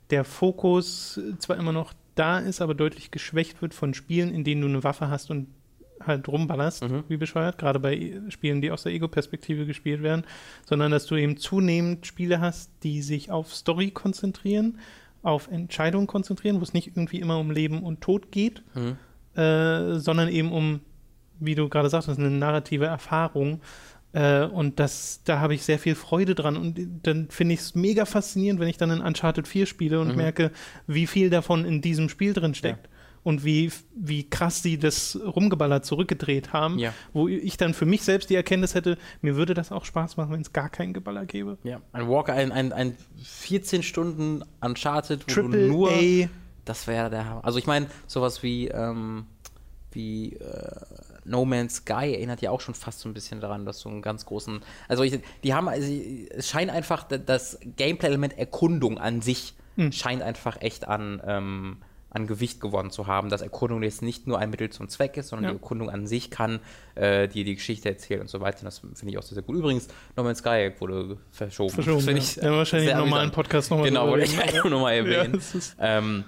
der 0.09 0.23
Fokus 0.23 1.19
zwar 1.39 1.57
immer 1.57 1.71
noch 1.71 1.93
da 2.15 2.39
ist, 2.39 2.61
aber 2.61 2.75
deutlich 2.75 3.11
geschwächt 3.11 3.61
wird 3.61 3.73
von 3.73 3.93
Spielen, 3.93 4.33
in 4.33 4.43
denen 4.43 4.61
du 4.61 4.67
eine 4.67 4.83
Waffe 4.83 5.09
hast 5.09 5.31
und 5.31 5.47
halt 6.05 6.27
rumballerst, 6.27 6.83
mhm. 6.83 7.03
wie 7.07 7.17
bescheuert, 7.17 7.57
gerade 7.57 7.79
bei 7.79 8.19
Spielen, 8.29 8.61
die 8.61 8.71
aus 8.71 8.83
der 8.83 8.91
Ego-Perspektive 8.91 9.65
gespielt 9.65 10.03
werden, 10.03 10.23
sondern 10.65 10.91
dass 10.91 11.05
du 11.05 11.15
eben 11.15 11.37
zunehmend 11.37 12.05
Spiele 12.05 12.41
hast, 12.41 12.71
die 12.83 13.01
sich 13.01 13.31
auf 13.31 13.53
Story 13.53 13.91
konzentrieren, 13.91 14.79
auf 15.23 15.47
Entscheidungen 15.49 16.05
konzentrieren, 16.05 16.59
wo 16.59 16.63
es 16.63 16.73
nicht 16.73 16.87
irgendwie 16.87 17.19
immer 17.19 17.39
um 17.39 17.49
Leben 17.49 17.81
und 17.81 18.01
Tod 18.01 18.31
geht, 18.31 18.61
mhm. 18.75 18.97
äh, 19.39 19.97
sondern 19.97 20.29
eben 20.29 20.51
um, 20.51 20.81
wie 21.39 21.55
du 21.55 21.69
gerade 21.69 21.89
sagst, 21.89 22.09
eine 22.09 22.29
narrative 22.29 22.85
Erfahrung. 22.85 23.61
Äh, 24.11 24.43
und 24.43 24.79
das, 24.79 25.21
da 25.23 25.39
habe 25.39 25.55
ich 25.55 25.63
sehr 25.63 25.79
viel 25.79 25.95
Freude 25.95 26.35
dran. 26.35 26.57
Und 26.57 26.77
dann 27.03 27.29
finde 27.29 27.55
ich 27.55 27.61
es 27.61 27.73
mega 27.73 28.05
faszinierend, 28.05 28.59
wenn 28.59 28.67
ich 28.67 28.77
dann 28.77 28.91
in 28.91 29.01
Uncharted 29.01 29.47
4 29.47 29.65
spiele 29.65 29.99
und 29.99 30.09
mhm. 30.09 30.17
merke, 30.17 30.51
wie 30.85 31.07
viel 31.07 31.29
davon 31.29 31.65
in 31.65 31.81
diesem 31.81 32.09
Spiel 32.09 32.33
drin 32.33 32.53
steckt. 32.53 32.85
Ja 32.85 32.92
und 33.23 33.45
wie, 33.45 33.71
wie 33.95 34.29
krass 34.29 34.61
sie 34.61 34.77
das 34.77 35.17
rumgeballert 35.23 35.85
zurückgedreht 35.85 36.53
haben, 36.53 36.77
ja. 36.77 36.93
wo 37.13 37.27
ich 37.27 37.57
dann 37.57 37.73
für 37.73 37.85
mich 37.85 38.03
selbst 38.03 38.29
die 38.29 38.35
Erkenntnis 38.35 38.75
hätte, 38.75 38.97
mir 39.21 39.35
würde 39.35 39.53
das 39.53 39.71
auch 39.71 39.85
Spaß 39.85 40.17
machen, 40.17 40.33
wenn 40.33 40.41
es 40.41 40.53
gar 40.53 40.69
keinen 40.69 40.93
Geballer 40.93 41.25
gäbe. 41.25 41.57
Ja, 41.63 41.81
ein 41.93 42.07
Walker, 42.07 42.33
ein, 42.33 42.51
ein, 42.51 42.73
ein 42.73 42.97
14 43.23 43.83
Stunden 43.83 44.43
Uncharted, 44.61 45.23
wo 45.27 45.33
Triple 45.33 45.67
du 45.67 45.67
nur. 45.67 45.91
A. 45.91 46.29
Das 46.65 46.87
wäre 46.87 47.09
der 47.09 47.25
Hammer. 47.25 47.45
Also 47.45 47.59
ich 47.59 47.67
meine, 47.67 47.87
sowas 48.07 48.41
wie, 48.43 48.67
ähm, 48.69 49.25
wie 49.91 50.33
äh, 50.33 50.71
No 51.25 51.45
Man's 51.45 51.75
Sky 51.75 52.13
erinnert 52.13 52.41
ja 52.41 52.51
auch 52.51 52.61
schon 52.61 52.73
fast 52.73 52.99
so 52.99 53.09
ein 53.09 53.13
bisschen 53.13 53.41
daran, 53.41 53.65
dass 53.65 53.79
so 53.79 53.89
einen 53.89 54.01
ganz 54.01 54.25
großen. 54.25 54.61
Also 54.87 55.03
ich, 55.03 55.19
die 55.43 55.53
haben, 55.53 55.67
also 55.67 55.91
es 55.91 56.47
scheint 56.47 56.71
einfach, 56.71 57.03
das 57.03 57.59
Gameplay-Element 57.77 58.37
Erkundung 58.37 58.97
an 58.97 59.21
sich 59.21 59.55
hm. 59.75 59.91
scheint 59.91 60.21
einfach 60.21 60.61
echt 60.61 60.87
an. 60.87 61.21
Ähm, 61.25 61.77
an 62.13 62.27
Gewicht 62.27 62.61
gewonnen 62.61 62.91
zu 62.91 63.07
haben, 63.07 63.29
dass 63.29 63.41
Erkundung 63.41 63.83
jetzt 63.83 64.01
nicht 64.01 64.27
nur 64.27 64.39
ein 64.39 64.49
Mittel 64.49 64.69
zum 64.69 64.87
Zweck 64.87 65.17
ist, 65.17 65.29
sondern 65.29 65.45
ja. 65.45 65.49
die 65.51 65.55
Erkundung 65.57 65.89
an 65.89 66.07
sich 66.07 66.29
kann 66.29 66.59
äh, 66.95 67.27
dir 67.27 67.43
die 67.43 67.55
Geschichte 67.55 67.89
erzählen 67.89 68.21
und 68.21 68.29
so 68.29 68.39
weiter. 68.39 68.63
Das 68.63 68.79
finde 68.79 69.09
ich 69.09 69.17
auch 69.17 69.23
sehr, 69.23 69.35
sehr 69.35 69.43
gut. 69.43 69.55
Übrigens, 69.55 69.87
No 70.15 70.23
Man's 70.23 70.39
Sky 70.39 70.71
wurde 70.79 71.17
verschoben. 71.31 71.73
Verschoben, 71.73 72.07
ja. 72.07 72.13
Ich, 72.17 72.35
ja, 72.35 72.51
wahrscheinlich 72.51 72.91
im 72.91 72.97
normalen 72.97 73.31
Podcast 73.31 73.71
nochmal 73.71 73.87
Genau, 73.89 74.07
wollte 74.07 74.25
ich 74.25 74.39
einfach 74.39 74.69
nochmal 74.69 74.93
erwähnen. 74.93 75.41
Ja, 75.79 75.97
ähm, 75.97 76.23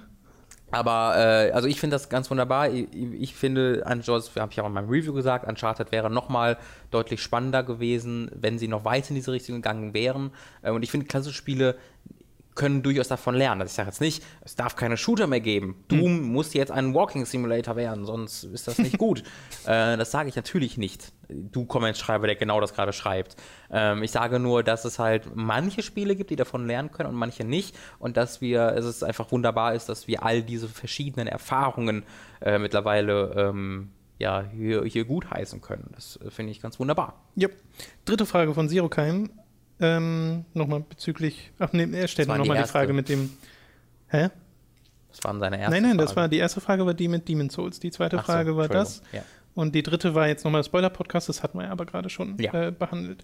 aber 0.71 1.15
äh, 1.15 1.51
also 1.51 1.67
ich 1.67 1.79
finde 1.79 1.95
das 1.95 2.09
ganz 2.09 2.29
wunderbar. 2.29 2.69
Ich, 2.69 2.87
ich 2.93 3.35
finde, 3.35 3.85
Uncharted, 3.89 4.35
habe 4.35 4.51
ich 4.51 4.59
auch 4.59 4.65
in 4.65 4.73
meinem 4.73 4.89
Review 4.89 5.13
gesagt, 5.13 5.47
Uncharted 5.47 5.91
wäre 5.91 6.09
nochmal 6.09 6.57
deutlich 6.91 7.21
spannender 7.21 7.63
gewesen, 7.63 8.29
wenn 8.33 8.57
sie 8.57 8.67
noch 8.67 8.83
weiter 8.83 9.09
in 9.09 9.15
diese 9.15 9.31
Richtung 9.31 9.55
gegangen 9.55 9.93
wären. 9.93 10.31
Äh, 10.63 10.71
und 10.71 10.83
ich 10.83 10.91
finde, 10.91 11.05
klassische 11.05 11.35
Spiele 11.35 11.77
können 12.55 12.81
durchaus 12.81 13.09
davon 13.09 13.35
lernen. 13.35 13.61
Also 13.61 13.71
ich 13.71 13.75
sage 13.75 13.89
jetzt 13.89 14.01
nicht, 14.01 14.23
es 14.41 14.55
darf 14.55 14.75
keine 14.75 14.97
Shooter 14.97 15.27
mehr 15.27 15.41
geben. 15.41 15.83
Doom 15.89 16.21
mhm. 16.21 16.23
muss 16.23 16.53
jetzt 16.53 16.71
ein 16.71 16.93
Walking 16.93 17.25
Simulator 17.25 17.75
werden, 17.75 18.05
sonst 18.05 18.45
ist 18.45 18.67
das 18.67 18.79
nicht 18.79 18.97
gut. 18.97 19.19
äh, 19.65 19.97
das 19.97 20.11
sage 20.11 20.29
ich 20.29 20.35
natürlich 20.35 20.77
nicht. 20.77 21.11
Du 21.27 21.65
Comment-Schreiber, 21.65 22.27
der 22.27 22.35
genau 22.35 22.61
das 22.61 22.73
gerade 22.73 22.93
schreibt. 22.93 23.35
Ähm, 23.69 24.03
ich 24.03 24.11
sage 24.11 24.39
nur, 24.39 24.63
dass 24.63 24.85
es 24.85 24.99
halt 24.99 25.35
manche 25.35 25.83
Spiele 25.83 26.15
gibt, 26.15 26.29
die 26.29 26.35
davon 26.35 26.65
lernen 26.65 26.91
können 26.91 27.09
und 27.09 27.15
manche 27.15 27.43
nicht. 27.43 27.75
Und 27.99 28.15
dass 28.15 28.41
wir, 28.41 28.73
es 28.77 28.85
ist 28.85 29.03
einfach 29.03 29.31
wunderbar 29.31 29.75
ist, 29.75 29.89
dass 29.89 30.07
wir 30.07 30.23
all 30.23 30.41
diese 30.41 30.69
verschiedenen 30.69 31.27
Erfahrungen 31.27 32.03
äh, 32.41 32.57
mittlerweile 32.57 33.33
ähm, 33.35 33.91
ja, 34.17 34.45
hier, 34.49 34.83
hier 34.85 35.05
gut 35.05 35.29
heißen 35.29 35.61
können. 35.61 35.89
Das 35.93 36.17
äh, 36.23 36.31
finde 36.31 36.51
ich 36.51 36.61
ganz 36.61 36.79
wunderbar. 36.79 37.21
Ja. 37.35 37.49
Dritte 38.05 38.25
Frage 38.25 38.53
von 38.53 38.69
Zero 38.69 38.87
Keim. 38.87 39.29
Ähm, 39.79 40.45
nochmal 40.53 40.81
bezüglich. 40.81 41.51
Ach 41.59 41.73
nee, 41.73 41.87
er 41.91 42.07
stellt 42.07 42.27
nochmal 42.27 42.57
die, 42.57 42.63
die 42.63 42.69
Frage 42.69 42.93
mit 42.93 43.09
dem. 43.09 43.31
Hä? 44.07 44.29
Das 45.09 45.23
waren 45.23 45.39
seine 45.39 45.57
erste 45.59 45.71
Nein, 45.71 45.83
nein, 45.83 45.91
Frage. 45.91 46.07
das 46.07 46.15
war 46.15 46.27
die 46.29 46.37
erste 46.37 46.61
Frage 46.61 46.85
war 46.85 46.93
die 46.93 47.07
mit 47.07 47.27
Demon 47.27 47.49
Souls. 47.49 47.79
Die 47.79 47.91
zweite 47.91 48.19
Ach 48.19 48.25
Frage 48.25 48.51
so, 48.51 48.57
war 48.57 48.67
das. 48.67 49.01
Ja. 49.11 49.23
Und 49.53 49.73
die 49.73 49.83
dritte 49.83 50.13
war 50.13 50.27
jetzt 50.27 50.43
nochmal 50.43 50.63
Spoiler-Podcast, 50.63 51.29
das 51.29 51.41
hatten 51.41 51.57
wir 51.57 51.71
aber 51.71 51.85
gerade 51.85 52.09
schon 52.09 52.37
ja. 52.37 52.67
äh, 52.67 52.71
behandelt. 52.71 53.23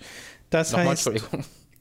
Das 0.49 0.71
nochmal, 0.71 0.91
heißt, 0.91 1.11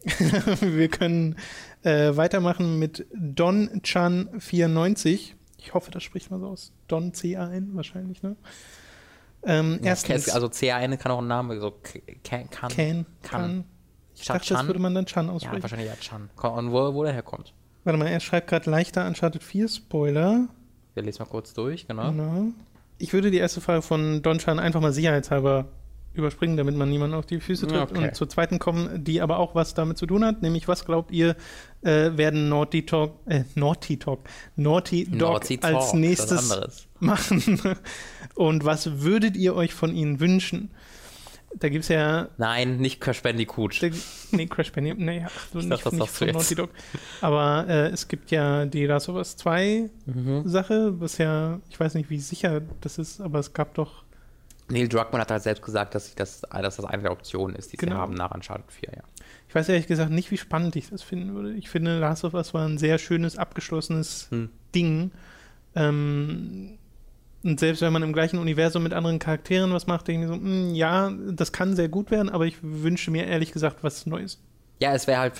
wir 0.60 0.88
können 0.88 1.36
äh, 1.82 2.16
weitermachen 2.16 2.78
mit 2.78 3.06
Don 3.14 3.80
Chan 3.84 4.28
94. 4.38 5.36
Ich 5.58 5.74
hoffe, 5.74 5.92
das 5.92 6.02
spricht 6.02 6.30
man 6.32 6.40
so 6.40 6.48
aus. 6.48 6.72
Don 6.88 7.14
C-A-N 7.14 7.70
wahrscheinlich, 7.74 8.22
ne? 8.22 8.34
Ähm, 9.42 9.78
ja, 9.82 9.90
erstens, 9.90 10.28
also 10.28 10.48
C-A-N 10.48 10.98
kann 10.98 11.12
auch 11.12 11.20
ein 11.20 11.28
Name, 11.28 11.60
so 11.60 11.70
kann. 12.24 12.50
Can, 12.50 12.50
kann. 12.50 13.06
kann. 13.22 13.64
Ich 14.20 14.26
Chan, 14.26 14.38
dachte, 14.38 14.54
das 14.54 14.66
würde 14.66 14.78
man 14.78 14.94
dann 14.94 15.06
Chan 15.06 15.30
aussprechen. 15.30 15.56
Ja, 15.56 15.62
wahrscheinlich 15.62 15.88
ja 15.88 15.96
Chan. 15.96 16.30
Und 16.36 16.72
wo, 16.72 16.94
wo 16.94 17.04
der 17.04 17.12
herkommt. 17.12 17.54
Warte 17.84 17.98
mal, 17.98 18.06
er 18.06 18.20
schreibt 18.20 18.48
gerade 18.48 18.70
leichter 18.70 19.06
Uncharted 19.06 19.42
4 19.42 19.68
Spoiler. 19.68 20.48
Wir 20.94 21.02
lesen 21.02 21.22
mal 21.22 21.28
kurz 21.28 21.54
durch, 21.54 21.86
genau. 21.86 22.10
genau. 22.10 22.48
Ich 22.98 23.12
würde 23.12 23.30
die 23.30 23.38
erste 23.38 23.60
Frage 23.60 23.80
von 23.80 24.20
Don 24.22 24.38
Chan 24.38 24.58
einfach 24.58 24.80
mal 24.80 24.92
sicherheitshalber 24.92 25.66
überspringen, 26.12 26.56
damit 26.56 26.76
man 26.76 26.90
niemanden 26.90 27.16
auf 27.16 27.24
die 27.24 27.40
Füße 27.40 27.66
tritt. 27.66 27.80
Okay. 27.80 28.08
Und 28.08 28.14
zur 28.14 28.28
zweiten 28.28 28.58
kommen, 28.58 29.04
die 29.04 29.20
aber 29.20 29.38
auch 29.38 29.54
was 29.54 29.74
damit 29.74 29.96
zu 29.96 30.06
tun 30.06 30.24
hat, 30.24 30.42
nämlich 30.42 30.66
was 30.68 30.84
glaubt 30.84 31.12
ihr, 31.12 31.36
äh, 31.82 32.16
werden 32.16 32.48
Naughty 32.48 32.84
Talk, 32.84 33.14
äh, 33.26 33.44
Naughty 33.54 33.96
Talk, 33.96 34.20
Naughty 34.56 35.04
Dog 35.04 35.18
Naughty 35.18 35.58
Talk, 35.58 35.74
als 35.74 35.94
nächstes 35.94 36.88
machen? 36.98 37.76
Und 38.34 38.64
was 38.64 39.00
würdet 39.00 39.36
ihr 39.36 39.54
euch 39.54 39.72
von 39.72 39.94
ihnen 39.94 40.20
wünschen? 40.20 40.70
Da 41.54 41.68
gibt 41.68 41.82
es 41.82 41.88
ja. 41.88 42.28
Nein, 42.38 42.76
nicht 42.76 43.00
Crash 43.00 43.22
Bandicoot. 43.22 43.82
Da, 43.82 43.88
nee, 44.30 44.46
Crash 44.46 44.72
Bandicoot. 44.72 45.00
Nee, 45.00 45.24
ach, 45.26 45.32
so 45.52 45.58
ich 45.58 45.66
nicht, 45.66 45.84
dachte, 45.84 45.96
nicht 45.96 46.08
von 46.08 46.28
Naughty 46.28 46.54
Dog. 46.54 46.70
Aber 47.20 47.66
äh, 47.68 47.88
es 47.88 48.06
gibt 48.08 48.30
ja 48.30 48.66
die 48.66 48.86
Last 48.86 49.08
of 49.08 49.16
Us 49.16 49.36
2 49.36 49.90
mhm. 50.06 50.48
Sache, 50.48 51.00
was 51.00 51.18
ja, 51.18 51.60
ich 51.68 51.78
weiß 51.78 51.94
nicht, 51.94 52.08
wie 52.08 52.18
sicher 52.18 52.62
das 52.80 52.98
ist, 52.98 53.20
aber 53.20 53.40
es 53.40 53.52
gab 53.52 53.74
doch. 53.74 54.04
Neil 54.68 54.88
Druckmann 54.88 55.20
hat 55.20 55.32
halt 55.32 55.42
selbst 55.42 55.62
gesagt, 55.62 55.96
dass, 55.96 56.14
das, 56.14 56.42
dass 56.42 56.76
das 56.76 56.84
eine 56.84 57.02
der 57.02 57.12
Optionen 57.12 57.56
ist, 57.56 57.72
die 57.72 57.76
genau. 57.76 57.96
sie 57.96 58.00
haben 58.00 58.14
nach 58.14 58.30
Uncharted 58.30 58.70
4, 58.70 58.92
ja. 58.96 59.02
Ich 59.48 59.54
weiß 59.54 59.68
ehrlich 59.68 59.88
gesagt 59.88 60.12
nicht, 60.12 60.30
wie 60.30 60.36
spannend 60.36 60.76
ich 60.76 60.90
das 60.90 61.02
finden 61.02 61.34
würde. 61.34 61.54
Ich 61.54 61.68
finde, 61.68 61.98
Last 61.98 62.22
of 62.24 62.34
Us 62.34 62.54
war 62.54 62.68
ein 62.68 62.78
sehr 62.78 62.98
schönes, 62.98 63.36
abgeschlossenes 63.36 64.28
hm. 64.30 64.48
Ding. 64.72 65.10
Ähm, 65.74 66.78
und 67.42 67.58
selbst 67.58 67.80
wenn 67.80 67.92
man 67.92 68.02
im 68.02 68.12
gleichen 68.12 68.38
Universum 68.38 68.82
mit 68.82 68.92
anderen 68.92 69.18
Charakteren 69.18 69.72
was 69.72 69.86
macht, 69.86 70.08
denke 70.08 70.26
ich 70.26 70.28
so, 70.28 70.36
mh, 70.36 70.42
hm, 70.42 70.74
ja, 70.74 71.10
das 71.32 71.52
kann 71.52 71.74
sehr 71.74 71.88
gut 71.88 72.10
werden, 72.10 72.28
aber 72.28 72.46
ich 72.46 72.56
wünsche 72.62 73.10
mir 73.10 73.26
ehrlich 73.26 73.52
gesagt 73.52 73.82
was 73.82 74.06
Neues. 74.06 74.38
Ja, 74.80 74.94
es 74.94 75.06
wäre 75.06 75.20
halt, 75.20 75.34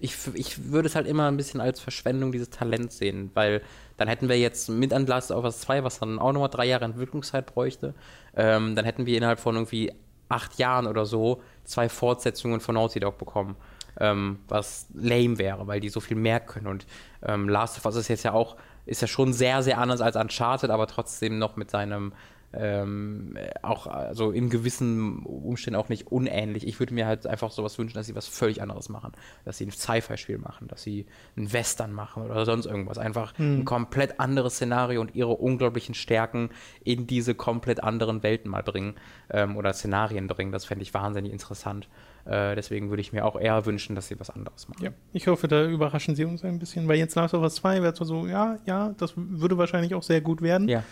ich, 0.00 0.16
ich 0.34 0.70
würde 0.70 0.86
es 0.86 0.94
halt 0.94 1.06
immer 1.06 1.26
ein 1.28 1.38
bisschen 1.38 1.62
als 1.62 1.80
Verschwendung 1.80 2.30
dieses 2.30 2.50
Talents 2.50 2.98
sehen, 2.98 3.30
weil 3.32 3.62
dann 3.96 4.06
hätten 4.06 4.28
wir 4.28 4.38
jetzt 4.38 4.68
mit 4.68 4.92
an 4.92 5.06
Last 5.06 5.30
of 5.30 5.44
Us 5.44 5.60
2, 5.60 5.82
was 5.82 5.98
dann 5.98 6.18
auch 6.18 6.32
nochmal 6.32 6.50
drei 6.50 6.66
Jahre 6.66 6.84
Entwicklungszeit 6.84 7.46
bräuchte, 7.46 7.94
ähm, 8.36 8.76
dann 8.76 8.84
hätten 8.84 9.06
wir 9.06 9.16
innerhalb 9.16 9.40
von 9.40 9.54
irgendwie 9.54 9.92
acht 10.28 10.58
Jahren 10.58 10.86
oder 10.86 11.06
so 11.06 11.42
zwei 11.64 11.88
Fortsetzungen 11.88 12.60
von 12.60 12.74
Naughty 12.74 13.00
Dog 13.00 13.18
bekommen. 13.18 13.56
Ähm, 14.00 14.38
was 14.48 14.86
lame 14.94 15.38
wäre, 15.38 15.66
weil 15.66 15.80
die 15.80 15.90
so 15.90 16.00
viel 16.00 16.16
mehr 16.16 16.40
können. 16.40 16.66
Und 16.66 16.86
ähm, 17.22 17.48
Last 17.48 17.78
of 17.78 17.84
Us 17.84 17.96
ist 17.96 18.08
jetzt 18.08 18.22
ja 18.22 18.32
auch 18.32 18.56
ist 18.86 19.02
ja 19.02 19.08
schon 19.08 19.32
sehr, 19.32 19.62
sehr 19.62 19.78
anders 19.78 20.00
als 20.00 20.16
Uncharted, 20.16 20.70
aber 20.70 20.86
trotzdem 20.86 21.38
noch 21.38 21.56
mit 21.56 21.70
seinem 21.70 22.12
ähm, 22.54 23.36
auch 23.62 23.86
also 23.86 24.30
in 24.30 24.50
gewissen 24.50 25.20
Umständen 25.24 25.78
auch 25.80 25.88
nicht 25.88 26.08
unähnlich. 26.08 26.66
Ich 26.66 26.78
würde 26.80 26.92
mir 26.92 27.06
halt 27.06 27.26
einfach 27.26 27.50
sowas 27.50 27.78
wünschen, 27.78 27.94
dass 27.94 28.06
sie 28.06 28.14
was 28.14 28.26
völlig 28.26 28.60
anderes 28.60 28.88
machen. 28.88 29.12
Dass 29.44 29.58
sie 29.58 29.66
ein 29.66 29.70
Sci-Fi-Spiel 29.70 30.38
machen, 30.38 30.68
dass 30.68 30.82
sie 30.82 31.06
ein 31.36 31.52
Western 31.52 31.92
machen 31.92 32.24
oder 32.24 32.44
sonst 32.44 32.66
irgendwas. 32.66 32.98
Einfach 32.98 33.36
hm. 33.38 33.60
ein 33.60 33.64
komplett 33.64 34.20
anderes 34.20 34.54
Szenario 34.54 35.00
und 35.00 35.14
ihre 35.14 35.32
unglaublichen 35.32 35.94
Stärken 35.94 36.50
in 36.84 37.06
diese 37.06 37.34
komplett 37.34 37.82
anderen 37.82 38.22
Welten 38.22 38.50
mal 38.50 38.62
bringen 38.62 38.94
ähm, 39.30 39.56
oder 39.56 39.72
Szenarien 39.72 40.26
bringen. 40.26 40.52
Das 40.52 40.66
fände 40.66 40.82
ich 40.82 40.92
wahnsinnig 40.92 41.32
interessant. 41.32 41.88
Äh, 42.24 42.54
deswegen 42.54 42.90
würde 42.90 43.00
ich 43.00 43.12
mir 43.12 43.24
auch 43.24 43.38
eher 43.38 43.66
wünschen, 43.66 43.96
dass 43.96 44.08
sie 44.08 44.18
was 44.20 44.30
anderes 44.30 44.68
machen. 44.68 44.84
Ja, 44.84 44.90
ich 45.12 45.26
hoffe, 45.26 45.48
da 45.48 45.66
überraschen 45.66 46.14
sie 46.14 46.24
uns 46.24 46.44
ein 46.44 46.58
bisschen, 46.58 46.86
weil 46.86 46.98
jetzt 46.98 47.16
Last 47.16 47.34
of 47.34 47.42
Us 47.42 47.56
2 47.56 47.82
wäre 47.82 47.94
zwar 47.94 48.06
so, 48.06 48.26
ja, 48.26 48.58
ja, 48.66 48.94
das 48.98 49.14
würde 49.16 49.58
wahrscheinlich 49.58 49.94
auch 49.94 50.02
sehr 50.02 50.20
gut 50.20 50.40
werden. 50.40 50.68
Ja. 50.68 50.84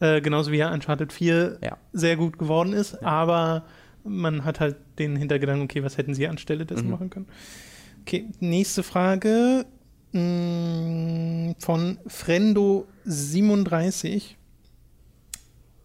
Äh, 0.00 0.20
genauso 0.20 0.50
wie 0.50 0.56
ja 0.56 0.72
Uncharted 0.72 1.12
4 1.12 1.58
ja. 1.62 1.78
sehr 1.92 2.16
gut 2.16 2.38
geworden 2.38 2.72
ist, 2.72 2.98
ja. 3.00 3.02
aber 3.02 3.64
man 4.02 4.44
hat 4.44 4.58
halt 4.60 4.76
den 4.98 5.14
Hintergedanken, 5.16 5.64
okay, 5.64 5.84
was 5.84 5.96
hätten 5.96 6.14
sie 6.14 6.26
anstelle 6.26 6.66
dessen 6.66 6.86
mhm. 6.86 6.92
machen 6.92 7.10
können. 7.10 7.26
Okay, 8.02 8.26
nächste 8.40 8.82
Frage 8.82 9.66
mh, 10.12 10.20
mm, 10.20 11.54
von 11.58 11.98
Frendo37. 12.06 14.34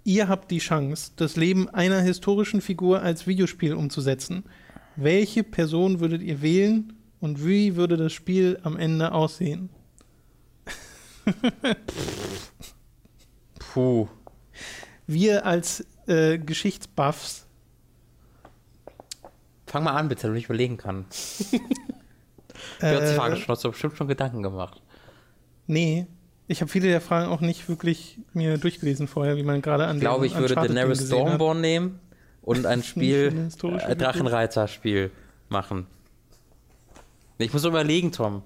Ihr 0.04 0.28
habt 0.28 0.50
die 0.50 0.58
Chance, 0.58 1.12
das 1.16 1.36
Leben 1.36 1.70
einer 1.70 2.02
historischen 2.02 2.62
Figur 2.62 3.04
als 3.04 3.28
Videospiel 3.28 3.76
umzusetzen. 3.76 4.44
Welche 5.02 5.46
Person 5.46 6.02
würdet 6.02 6.22
ihr 6.22 6.42
wählen 6.42 6.92
und 7.22 7.46
wie 7.46 7.78
würde 7.78 7.96
das 7.96 8.12
Spiel 8.12 8.60
am 8.64 8.76
Ende 8.76 9.14
aussehen? 9.14 9.70
Puh. 13.60 14.10
Wir 15.08 15.46
als 15.46 15.86
äh, 16.08 16.38
Geschichtsbuffs. 16.38 17.46
Fang 19.68 19.86
mal 19.86 19.94
an, 19.94 20.10
bitte, 20.10 20.24
damit 20.24 20.40
ich 20.40 20.46
überlegen 20.46 20.76
kann. 20.76 21.06
äh, 22.82 23.16
Frage 23.16 23.38
schon, 23.38 23.48
hast 23.48 23.64
du 23.64 23.70
bestimmt 23.70 23.96
schon 23.96 24.10
Gedanken 24.10 24.44
gemacht. 24.44 24.82
Nee, 25.66 26.08
ich 26.48 26.60
habe 26.60 26.70
viele 26.70 26.90
der 26.90 27.00
Fragen 27.00 27.32
auch 27.32 27.40
nicht 27.40 27.70
wirklich 27.70 28.20
mir 28.34 28.58
durchgelesen 28.58 29.08
vorher, 29.08 29.38
wie 29.38 29.44
man 29.44 29.62
gerade 29.62 29.88
an 29.88 29.96
Ich 29.96 30.02
glaube, 30.02 30.28
ich 30.28 30.36
würde 30.36 30.56
Daenerys 30.56 31.08
Stormborn 31.08 31.62
nehmen 31.62 32.02
und 32.50 32.66
ein 32.66 32.82
Spiel, 32.84 33.50
äh, 33.88 33.96
Drachenreiter-Spiel 33.96 35.12
machen. 35.50 35.86
Ich 37.38 37.54
muss 37.54 37.64
überlegen, 37.64 38.12
Tom. 38.12 38.42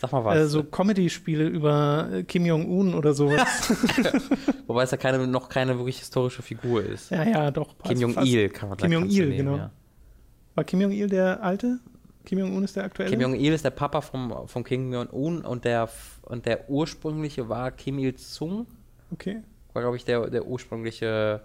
Sag 0.00 0.12
mal 0.12 0.24
was. 0.24 0.36
Äh, 0.36 0.46
so 0.46 0.62
Comedy-Spiele 0.62 1.48
über 1.48 2.08
äh, 2.12 2.22
Kim 2.22 2.46
Jong-un 2.46 2.94
oder 2.94 3.14
sowas. 3.14 3.72
Wobei 4.68 4.84
es 4.84 4.92
ja 4.92 4.96
keine, 4.96 5.26
noch 5.26 5.48
keine 5.48 5.76
wirklich 5.76 5.98
historische 5.98 6.42
Figur 6.42 6.84
ist. 6.84 7.10
Ja, 7.10 7.24
ja, 7.24 7.50
doch. 7.50 7.74
Kim 7.82 8.00
Jong-il 8.00 8.48
kann 8.48 8.68
man 8.68 8.78
Kim 8.78 8.92
Jong-il, 8.92 9.36
genau. 9.36 9.56
Ja. 9.56 9.70
War 10.54 10.64
Kim 10.64 10.80
Jong-il 10.80 11.08
der 11.08 11.42
alte? 11.42 11.80
Kim 12.24 12.38
Jong-un 12.38 12.62
ist 12.62 12.76
der 12.76 12.84
aktuelle? 12.84 13.10
Kim 13.10 13.20
Jong-il 13.20 13.52
ist 13.52 13.64
der 13.64 13.70
Papa 13.70 14.02
vom, 14.02 14.46
vom 14.46 14.62
Kim 14.62 14.92
Jong-un 14.92 15.44
und 15.44 15.64
der, 15.64 15.88
und 16.22 16.46
der 16.46 16.70
ursprüngliche 16.70 17.48
war 17.48 17.72
Kim 17.72 17.98
Il-sung. 17.98 18.66
Okay. 19.10 19.42
War, 19.72 19.82
glaube 19.82 19.96
ich, 19.96 20.04
der, 20.04 20.30
der 20.30 20.46
ursprüngliche 20.46 21.42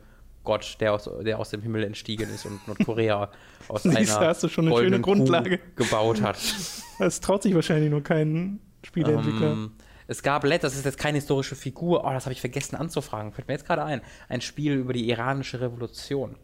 Gott, 0.47 0.77
der 0.79 0.93
aus, 0.93 1.10
der 1.25 1.39
aus 1.39 1.49
dem 1.49 1.62
Himmel 1.62 1.83
entstiegen 1.83 2.29
ist 2.33 2.45
und 2.45 2.65
Nordkorea 2.69 3.29
aus 3.67 3.83
Siehst, 3.83 4.15
einer 4.15 4.27
hast 4.27 4.43
du 4.43 4.47
schon 4.47 4.67
eine 4.67 4.77
schöne 4.77 5.01
Grundlage 5.01 5.57
Kuh 5.57 5.83
gebaut 5.83 6.21
hat. 6.21 6.38
Das 6.99 7.19
traut 7.19 7.43
sich 7.43 7.53
wahrscheinlich 7.53 7.91
nur 7.91 8.01
kein 8.01 8.60
Spieleentwickler. 8.83 9.51
Um, 9.51 9.63
ähm, 9.65 9.71
es 10.07 10.23
gab 10.23 10.45
Let, 10.45 10.63
das 10.63 10.75
ist 10.75 10.86
jetzt 10.86 10.97
keine 10.97 11.17
historische 11.17 11.55
Figur, 11.55 12.05
oh, 12.05 12.10
das 12.12 12.25
habe 12.25 12.33
ich 12.33 12.39
vergessen 12.39 12.75
anzufragen, 12.75 13.33
fällt 13.33 13.49
mir 13.49 13.53
jetzt 13.53 13.67
gerade 13.67 13.83
ein. 13.83 14.01
Ein 14.29 14.41
Spiel 14.41 14.73
über 14.73 14.93
die 14.93 15.07
iranische 15.10 15.60
Revolution. 15.60 16.38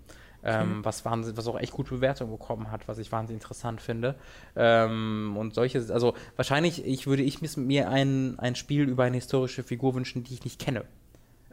Ähm, 0.45 0.79
mhm. 0.79 0.85
was, 0.85 1.05
was 1.05 1.47
auch 1.47 1.57
echt 1.57 1.71
gute 1.71 1.95
Bewertungen 1.95 2.29
bekommen 2.29 2.69
hat, 2.69 2.89
was 2.89 2.97
ich 2.97 3.09
wahnsinnig 3.13 3.41
interessant 3.41 3.81
finde. 3.81 4.15
Ähm, 4.57 5.37
und 5.37 5.55
solche, 5.55 5.79
also 5.93 6.13
wahrscheinlich 6.35 6.85
ich 6.85 7.07
würde 7.07 7.23
ich 7.23 7.39
mir 7.55 7.89
ein, 7.89 8.37
ein 8.37 8.55
Spiel 8.55 8.89
über 8.89 9.05
eine 9.05 9.15
historische 9.15 9.63
Figur 9.63 9.95
wünschen, 9.95 10.25
die 10.25 10.33
ich 10.33 10.43
nicht 10.43 10.59
kenne. 10.59 10.83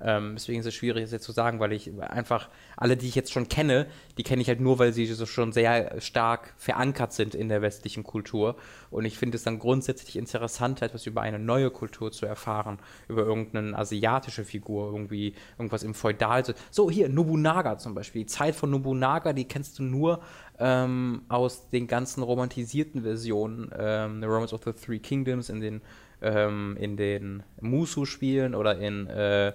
Ähm, 0.02 0.34
deswegen 0.34 0.60
ist 0.60 0.66
es 0.66 0.74
schwierig, 0.74 1.02
das 1.02 1.12
jetzt 1.12 1.24
zu 1.24 1.32
sagen, 1.32 1.60
weil 1.60 1.72
ich 1.72 1.90
einfach 2.00 2.48
alle, 2.76 2.96
die 2.96 3.08
ich 3.08 3.14
jetzt 3.14 3.32
schon 3.32 3.48
kenne, 3.48 3.86
die 4.18 4.22
kenne 4.22 4.42
ich 4.42 4.48
halt 4.48 4.60
nur, 4.60 4.78
weil 4.78 4.92
sie 4.92 5.06
so 5.06 5.26
schon 5.26 5.52
sehr 5.52 6.00
stark 6.00 6.54
verankert 6.56 7.12
sind 7.12 7.34
in 7.34 7.48
der 7.48 7.62
westlichen 7.62 8.02
Kultur. 8.02 8.56
Und 8.90 9.04
ich 9.04 9.18
finde 9.18 9.36
es 9.36 9.42
dann 9.42 9.58
grundsätzlich 9.58 10.16
interessant, 10.16 10.82
etwas 10.82 11.06
über 11.06 11.20
eine 11.20 11.38
neue 11.38 11.70
Kultur 11.70 12.12
zu 12.12 12.26
erfahren, 12.26 12.78
über 13.08 13.22
irgendeine 13.22 13.76
asiatische 13.76 14.44
Figur, 14.44 14.92
irgendwie 14.92 15.34
irgendwas 15.58 15.82
im 15.82 15.94
Feudal. 15.94 16.42
So, 16.70 16.90
hier, 16.90 17.08
Nobunaga 17.08 17.78
zum 17.78 17.94
Beispiel. 17.94 18.22
Die 18.22 18.26
Zeit 18.26 18.54
von 18.54 18.70
Nobunaga, 18.70 19.32
die 19.32 19.44
kennst 19.44 19.78
du 19.78 19.82
nur 19.82 20.20
ähm, 20.58 21.22
aus 21.28 21.68
den 21.70 21.86
ganzen 21.86 22.22
romantisierten 22.22 23.02
Versionen, 23.02 23.70
ähm, 23.76 24.20
The 24.20 24.26
Romance 24.26 24.54
of 24.54 24.62
the 24.64 24.72
Three 24.72 24.98
Kingdoms, 24.98 25.48
in 25.48 25.60
den, 25.60 25.80
ähm, 26.22 26.76
in 26.78 26.96
den 26.96 27.42
Musu-Spielen 27.60 28.54
oder 28.54 28.78
in, 28.78 29.06
äh, 29.06 29.52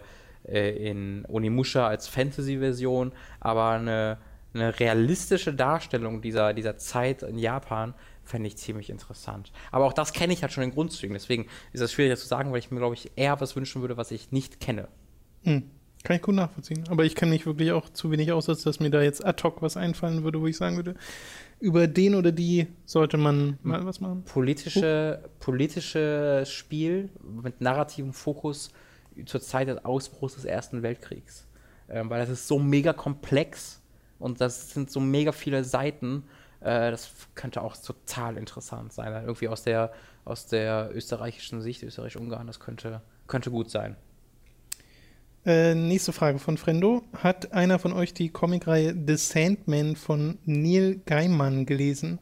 äh, 0.47 0.89
in 0.89 1.25
Onimusha 1.27 1.87
als 1.87 2.07
Fantasy-Version, 2.07 3.11
aber 3.39 3.69
eine, 3.69 4.17
eine 4.53 4.79
realistische 4.79 5.53
Darstellung 5.53 6.21
dieser, 6.21 6.53
dieser 6.53 6.77
Zeit 6.77 7.23
in 7.23 7.37
Japan 7.37 7.93
fände 8.23 8.47
ich 8.47 8.57
ziemlich 8.57 8.89
interessant. 8.89 9.51
Aber 9.71 9.85
auch 9.85 9.93
das 9.93 10.13
kenne 10.13 10.33
ich 10.33 10.41
halt 10.41 10.51
schon 10.51 10.63
in 10.63 10.71
Grundzügen, 10.71 11.13
deswegen 11.13 11.47
ist 11.73 11.81
das 11.81 11.91
schwieriger 11.91 12.17
zu 12.17 12.27
sagen, 12.27 12.51
weil 12.51 12.59
ich 12.59 12.71
mir, 12.71 12.79
glaube 12.79 12.95
ich, 12.95 13.11
eher 13.15 13.39
was 13.39 13.55
wünschen 13.55 13.81
würde, 13.81 13.97
was 13.97 14.11
ich 14.11 14.31
nicht 14.31 14.59
kenne. 14.59 14.87
Hm. 15.43 15.69
Kann 16.05 16.17
ich 16.17 16.21
gut 16.21 16.35
nachvollziehen. 16.35 16.83
Aber 16.89 17.03
ich 17.03 17.15
kenne 17.15 17.31
mich 17.31 17.47
wirklich 17.47 17.71
auch 17.71 17.89
zu 17.89 18.11
wenig 18.11 18.31
aus, 18.31 18.45
dass 18.45 18.79
mir 18.79 18.91
da 18.91 19.01
jetzt 19.01 19.25
ad 19.25 19.41
hoc 19.41 19.63
was 19.63 19.75
einfallen 19.75 20.23
würde, 20.23 20.39
wo 20.39 20.45
ich 20.45 20.55
sagen 20.55 20.75
würde, 20.75 20.93
über 21.59 21.87
den 21.87 22.13
oder 22.13 22.31
die 22.31 22.67
sollte 22.85 23.17
man 23.17 23.57
mal 23.63 23.83
was 23.85 24.01
machen. 24.01 24.23
Politische, 24.23 25.19
uh. 25.23 25.27
politisches 25.39 26.51
Spiel 26.51 27.09
mit 27.41 27.59
narrativem 27.59 28.13
Fokus 28.13 28.69
zur 29.25 29.41
Zeit 29.41 29.67
des 29.67 29.83
Ausbruchs 29.85 30.35
des 30.35 30.45
Ersten 30.45 30.83
Weltkriegs. 30.83 31.47
Ähm, 31.89 32.09
weil 32.09 32.19
das 32.19 32.29
ist 32.29 32.47
so 32.47 32.59
mega 32.59 32.93
komplex 32.93 33.81
und 34.19 34.41
das 34.41 34.71
sind 34.71 34.89
so 34.91 34.99
mega 34.99 35.31
viele 35.31 35.63
Seiten. 35.63 36.23
Äh, 36.61 36.91
das 36.91 37.11
könnte 37.35 37.61
auch 37.61 37.77
total 37.77 38.37
interessant 38.37 38.93
sein. 38.93 39.13
Irgendwie 39.23 39.47
aus 39.47 39.63
der, 39.63 39.93
aus 40.25 40.47
der 40.47 40.89
österreichischen 40.93 41.61
Sicht, 41.61 41.83
Österreich-Ungarn, 41.83 42.47
das 42.47 42.59
könnte, 42.59 43.01
könnte 43.27 43.51
gut 43.51 43.69
sein. 43.69 43.95
Äh, 45.45 45.75
nächste 45.75 46.11
Frage 46.11 46.39
von 46.39 46.57
Frendo. 46.57 47.03
Hat 47.13 47.53
einer 47.53 47.77
von 47.77 47.93
euch 47.93 48.15
die 48.15 48.29
Comicreihe 48.29 48.95
The 49.07 49.15
Sandman 49.15 49.95
von 49.95 50.39
Neil 50.45 51.01
Gaiman 51.05 51.67
gelesen? 51.67 52.17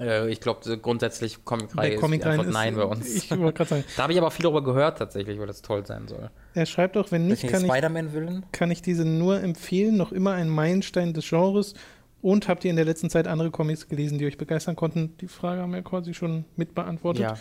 Äh, 0.00 0.30
ich 0.30 0.40
glaube, 0.40 0.78
grundsätzlich 0.78 1.44
Comicreihe 1.44 1.96
Comic 1.96 2.20
ist 2.20 2.26
einfach 2.26 2.46
Nein 2.46 2.76
bei 2.76 2.84
uns. 2.84 3.14
Ich 3.14 3.30
wollte 3.30 3.52
gerade 3.52 3.70
sagen. 3.70 3.84
da 3.96 4.04
habe 4.04 4.12
ich 4.12 4.18
aber 4.18 4.30
viel 4.30 4.42
darüber 4.44 4.62
gehört 4.62 4.98
tatsächlich, 4.98 5.38
weil 5.38 5.46
das 5.46 5.62
toll 5.62 5.84
sein 5.86 6.08
soll. 6.08 6.30
Er 6.54 6.66
schreibt 6.66 6.96
auch, 6.96 7.10
wenn 7.10 7.26
nicht, 7.26 7.46
kann 7.48 7.64
ich, 7.64 8.52
kann 8.52 8.70
ich 8.70 8.82
diese 8.82 9.04
nur 9.04 9.40
empfehlen. 9.40 9.96
Noch 9.96 10.12
immer 10.12 10.32
ein 10.32 10.48
Meilenstein 10.48 11.12
des 11.14 11.28
Genres. 11.28 11.74
Und 12.20 12.48
habt 12.48 12.64
ihr 12.64 12.70
in 12.70 12.76
der 12.76 12.84
letzten 12.84 13.10
Zeit 13.10 13.28
andere 13.28 13.50
Comics 13.50 13.88
gelesen, 13.88 14.18
die 14.18 14.26
euch 14.26 14.36
begeistern 14.36 14.74
konnten? 14.74 15.16
Die 15.20 15.28
Frage 15.28 15.62
haben 15.62 15.72
wir 15.72 15.82
quasi 15.82 16.14
schon 16.14 16.44
mitbeantwortet. 16.56 17.22
Ja. 17.22 17.36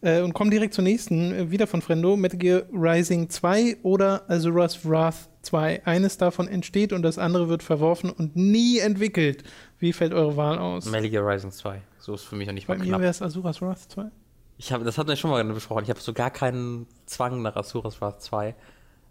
Äh, 0.00 0.22
und 0.22 0.32
kommen 0.34 0.50
direkt 0.50 0.74
zur 0.74 0.84
nächsten, 0.84 1.32
äh, 1.32 1.50
wieder 1.50 1.66
von 1.66 1.82
Frendo, 1.82 2.16
Metal 2.16 2.38
Gear 2.38 2.62
Rising 2.72 3.28
2 3.28 3.78
oder 3.82 4.22
Azura's 4.28 4.88
Wrath 4.88 5.28
2. 5.42 5.84
Eines 5.84 6.16
davon 6.16 6.48
entsteht 6.48 6.92
und 6.92 7.02
das 7.02 7.18
andere 7.18 7.48
wird 7.48 7.62
verworfen 7.62 8.10
und 8.10 8.36
nie 8.36 8.78
entwickelt. 8.78 9.44
Wie 9.78 9.92
fällt 9.92 10.12
eure 10.12 10.36
Wahl 10.36 10.58
aus? 10.58 10.86
Metal 10.86 11.08
Gear 11.08 11.26
Rising 11.26 11.50
2. 11.50 11.80
So 11.98 12.14
ist 12.14 12.24
für 12.24 12.36
mich 12.36 12.46
noch 12.46 12.54
nicht 12.54 12.66
Bei 12.66 12.74
mal. 12.76 12.84
Bei 12.84 12.90
mir 12.90 13.00
wäre 13.00 13.10
es 13.10 13.20
Azura's 13.20 13.60
Wrath 13.60 13.90
2. 13.90 14.10
Ich 14.58 14.72
hab, 14.72 14.82
das 14.84 14.96
hatten 14.96 15.08
wir 15.08 15.16
schon 15.16 15.30
mal 15.30 15.44
besprochen. 15.44 15.84
Ich 15.84 15.90
habe 15.90 16.00
so 16.00 16.12
gar 16.12 16.30
keinen 16.30 16.86
Zwang 17.04 17.42
nach 17.42 17.56
Azura's 17.56 18.00
Wrath 18.00 18.22
2, 18.22 18.54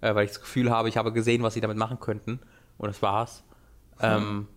äh, 0.02 0.16
weil 0.16 0.26
ich 0.26 0.32
das 0.32 0.42
Gefühl 0.42 0.72
habe, 0.72 0.90
ich 0.90 0.98
habe 0.98 1.14
gesehen, 1.14 1.44
was 1.44 1.54
sie 1.54 1.62
damit 1.62 1.78
machen 1.78 2.00
könnten. 2.00 2.40
Und 2.78 2.88
das 2.88 3.02
war's. 3.02 3.44
Hm. 3.98 4.10
Ähm, 4.12 4.48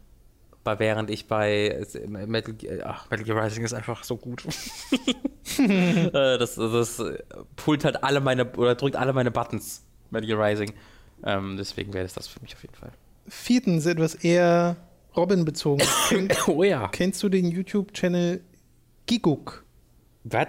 während 0.64 1.08
ich 1.08 1.28
bei 1.28 1.86
Metal, 2.06 2.54
ach, 2.84 3.08
Metal 3.10 3.24
Gear 3.24 3.42
Rising 3.42 3.64
ist 3.64 3.72
einfach 3.74 4.04
so 4.04 4.16
gut. 4.16 4.44
Äh, 5.58 6.10
das, 6.12 6.54
das 6.54 7.02
pullt 7.56 7.84
halt 7.84 8.04
alle 8.04 8.20
meine, 8.20 8.52
oder 8.52 8.76
drückt 8.76 8.94
alle 8.94 9.12
meine 9.12 9.32
Buttons, 9.32 9.82
Metal 10.10 10.26
Gear 10.28 10.38
Rising. 10.38 10.72
Ähm, 11.24 11.56
deswegen 11.56 11.92
wäre 11.94 12.04
das 12.04 12.14
das 12.14 12.28
für 12.28 12.40
mich 12.40 12.54
auf 12.54 12.62
jeden 12.62 12.74
Fall. 12.74 12.92
Viertens, 13.26 13.86
etwas 13.86 14.14
eher 14.14 14.76
Robin-bezogen. 15.18 15.86
oh 16.46 16.62
ja. 16.62 16.88
Kennst 16.88 17.22
du 17.22 17.28
den 17.28 17.50
YouTube-Channel 17.50 18.40
Giguk? 19.06 19.64
Was? 20.24 20.46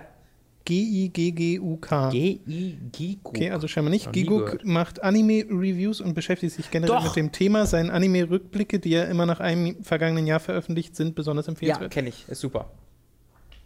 G-I-G-G-U-K. 0.65 2.10
G-I-G-U-K. 2.12 3.19
Okay, 3.23 3.49
also 3.49 3.67
scheinbar 3.67 3.89
nicht. 3.89 4.13
Giguk 4.13 4.63
macht 4.63 5.01
Anime-Reviews 5.01 5.99
und 5.99 6.13
beschäftigt 6.13 6.53
sich 6.53 6.69
generell 6.69 6.95
Doch. 6.95 7.03
mit 7.05 7.15
dem 7.15 7.32
Thema. 7.32 7.65
Seine 7.65 7.91
Anime-Rückblicke, 7.91 8.77
die 8.77 8.93
er 8.93 9.10
immer 9.10 9.25
nach 9.25 9.39
einem 9.39 9.84
vergangenen 9.84 10.27
Jahr 10.27 10.39
veröffentlicht, 10.39 10.95
sind 10.95 11.15
besonders 11.15 11.47
empfehlenswert. 11.47 11.91
Ja, 11.91 11.93
kenne 11.93 12.10
ich. 12.10 12.29
Ist 12.29 12.41
super. 12.41 12.69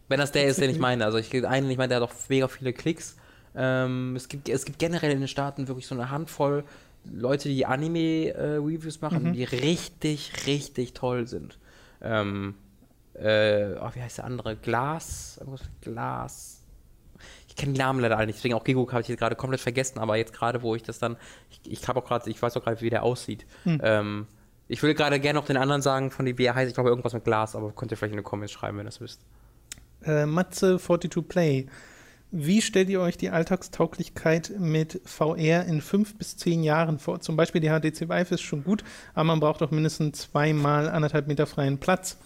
Wenn 0.08 0.20
das 0.20 0.32
der 0.32 0.46
ist, 0.46 0.62
den 0.62 0.70
ich 0.70 0.80
meine. 0.80 1.04
Also 1.04 1.18
ich 1.18 1.46
einen, 1.46 1.70
ich 1.70 1.78
meine, 1.78 1.90
der 1.90 2.02
hat 2.02 2.10
auch 2.10 2.14
mega 2.30 2.48
viele 2.48 2.72
Klicks. 2.72 3.18
Ähm, 3.56 4.16
es, 4.16 4.30
gibt, 4.30 4.48
es 4.48 4.64
gibt 4.64 4.80
generell 4.80 5.12
in 5.12 5.20
den 5.20 5.28
Staaten 5.28 5.68
wirklich 5.68 5.88
so 5.88 5.96
eine 5.96 6.10
Handvoll 6.10 6.64
Leute, 7.12 7.50
die 7.50 7.66
Anime-Reviews 7.66 8.98
äh, 8.98 9.02
machen, 9.02 9.24
mhm. 9.24 9.34
die 9.34 9.44
richtig, 9.44 10.48
richtig 10.48 10.94
toll 10.94 11.28
sind. 11.28 11.60
Ähm, 12.02 12.56
äh, 13.14 13.76
oh, 13.80 13.90
wie 13.94 14.02
heißt 14.02 14.20
der 14.20 14.26
andere? 14.26 14.56
Glas? 14.56 15.40
Glas 15.82 16.64
ich 17.54 17.58
kenne 17.58 17.74
die 17.74 17.80
Namen 17.80 18.00
leider 18.00 18.18
alle 18.18 18.26
nicht, 18.26 18.38
deswegen 18.38 18.56
auch 18.56 18.64
Giguk 18.64 18.94
habe 18.94 19.04
ich 19.04 19.08
jetzt 19.08 19.20
gerade 19.20 19.36
komplett 19.36 19.62
vergessen, 19.62 20.00
aber 20.00 20.16
jetzt 20.16 20.34
gerade, 20.34 20.64
wo 20.64 20.74
ich 20.74 20.82
das 20.82 20.98
dann, 20.98 21.18
ich, 21.52 21.72
ich 21.72 21.88
habe 21.88 22.00
auch 22.00 22.06
gerade, 22.06 22.28
ich 22.30 22.42
weiß 22.42 22.58
auch 22.58 22.64
gerade, 22.64 22.82
wie 22.82 22.90
der 22.90 23.04
aussieht. 23.04 23.46
Hm. 23.64 23.80
Ähm, 23.84 24.28
ich 24.68 24.82
würde 24.82 24.96
gerade 24.96 25.20
gerne 25.20 25.38
noch 25.38 25.46
den 25.46 25.58
anderen 25.58 25.84
sagen, 25.84 26.10
von 26.10 26.26
dem, 26.26 26.38
wie 26.40 26.46
er 26.46 26.56
heißt, 26.56 26.70
ich 26.70 26.74
glaube 26.74 26.90
irgendwas 26.90 27.14
mit 27.14 27.26
Glas, 27.26 27.56
aber 27.56 27.72
könnt 27.72 27.92
ihr 27.92 27.98
vielleicht 27.98 28.14
in 28.14 28.18
den 28.18 28.24
Comments 28.24 28.52
schreiben, 28.52 28.80
wenn 28.80 28.86
ihr 28.86 28.90
das 28.90 29.02
wisst. 29.02 29.22
Äh, 30.04 30.24
Matze42 30.24 31.22
Play. 31.22 31.68
Wie 32.36 32.64
stellt 32.64 32.90
ihr 32.90 33.00
euch 33.00 33.16
die 33.16 33.30
Alltagstauglichkeit 33.30 34.54
mit 34.58 35.02
VR 35.06 35.66
in 35.66 35.82
fünf 35.82 36.18
bis 36.18 36.36
zehn 36.36 36.64
Jahren 36.64 36.98
vor? 36.98 37.20
Zum 37.20 37.36
Beispiel 37.36 37.62
die 37.62 37.70
HTC 37.70 38.10
Vive 38.10 38.34
ist 38.34 38.42
schon 38.42 38.64
gut, 38.64 38.84
aber 39.14 39.26
man 39.26 39.40
braucht 39.40 39.62
auch 39.62 39.70
mindestens 39.70 40.22
zweimal 40.22 40.90
anderthalb 40.90 41.28
Meter 41.28 41.46
freien 41.46 41.78
Platz. 41.78 42.18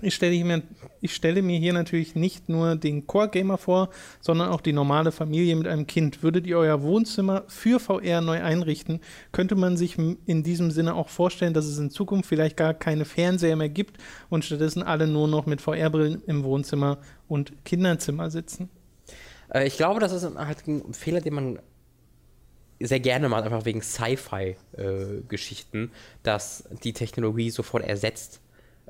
Ich 0.00 0.14
stelle, 0.14 0.44
mir, 0.44 0.62
ich 1.00 1.12
stelle 1.12 1.42
mir 1.42 1.58
hier 1.58 1.72
natürlich 1.72 2.14
nicht 2.14 2.48
nur 2.48 2.76
den 2.76 3.08
Core-Gamer 3.08 3.58
vor, 3.58 3.90
sondern 4.20 4.50
auch 4.50 4.60
die 4.60 4.72
normale 4.72 5.10
Familie 5.10 5.56
mit 5.56 5.66
einem 5.66 5.88
Kind. 5.88 6.22
Würdet 6.22 6.46
ihr 6.46 6.58
euer 6.58 6.82
Wohnzimmer 6.82 7.42
für 7.48 7.80
VR 7.80 8.20
neu 8.20 8.40
einrichten, 8.40 9.00
könnte 9.32 9.56
man 9.56 9.76
sich 9.76 9.98
in 9.98 10.44
diesem 10.44 10.70
Sinne 10.70 10.94
auch 10.94 11.08
vorstellen, 11.08 11.52
dass 11.52 11.66
es 11.66 11.78
in 11.78 11.90
Zukunft 11.90 12.28
vielleicht 12.28 12.56
gar 12.56 12.74
keine 12.74 13.04
Fernseher 13.04 13.56
mehr 13.56 13.70
gibt 13.70 13.98
und 14.28 14.44
stattdessen 14.44 14.84
alle 14.84 15.08
nur 15.08 15.26
noch 15.26 15.46
mit 15.46 15.60
VR-Brillen 15.60 16.22
im 16.28 16.44
Wohnzimmer 16.44 16.98
und 17.26 17.64
Kinderzimmer 17.64 18.30
sitzen? 18.30 18.70
Äh, 19.56 19.66
ich 19.66 19.76
glaube, 19.76 20.00
das 20.00 20.12
ist 20.12 20.36
halt 20.36 20.66
ein 20.66 20.92
Fehler, 20.92 21.20
den 21.20 21.34
man 21.34 21.58
sehr 22.78 23.00
gerne 23.00 23.30
macht, 23.30 23.44
einfach 23.44 23.64
wegen 23.64 23.80
Sci-Fi-Geschichten, 23.80 25.84
äh, 25.84 25.88
dass 26.22 26.68
die 26.84 26.92
Technologie 26.92 27.48
sofort 27.50 27.84
ersetzt 27.84 28.40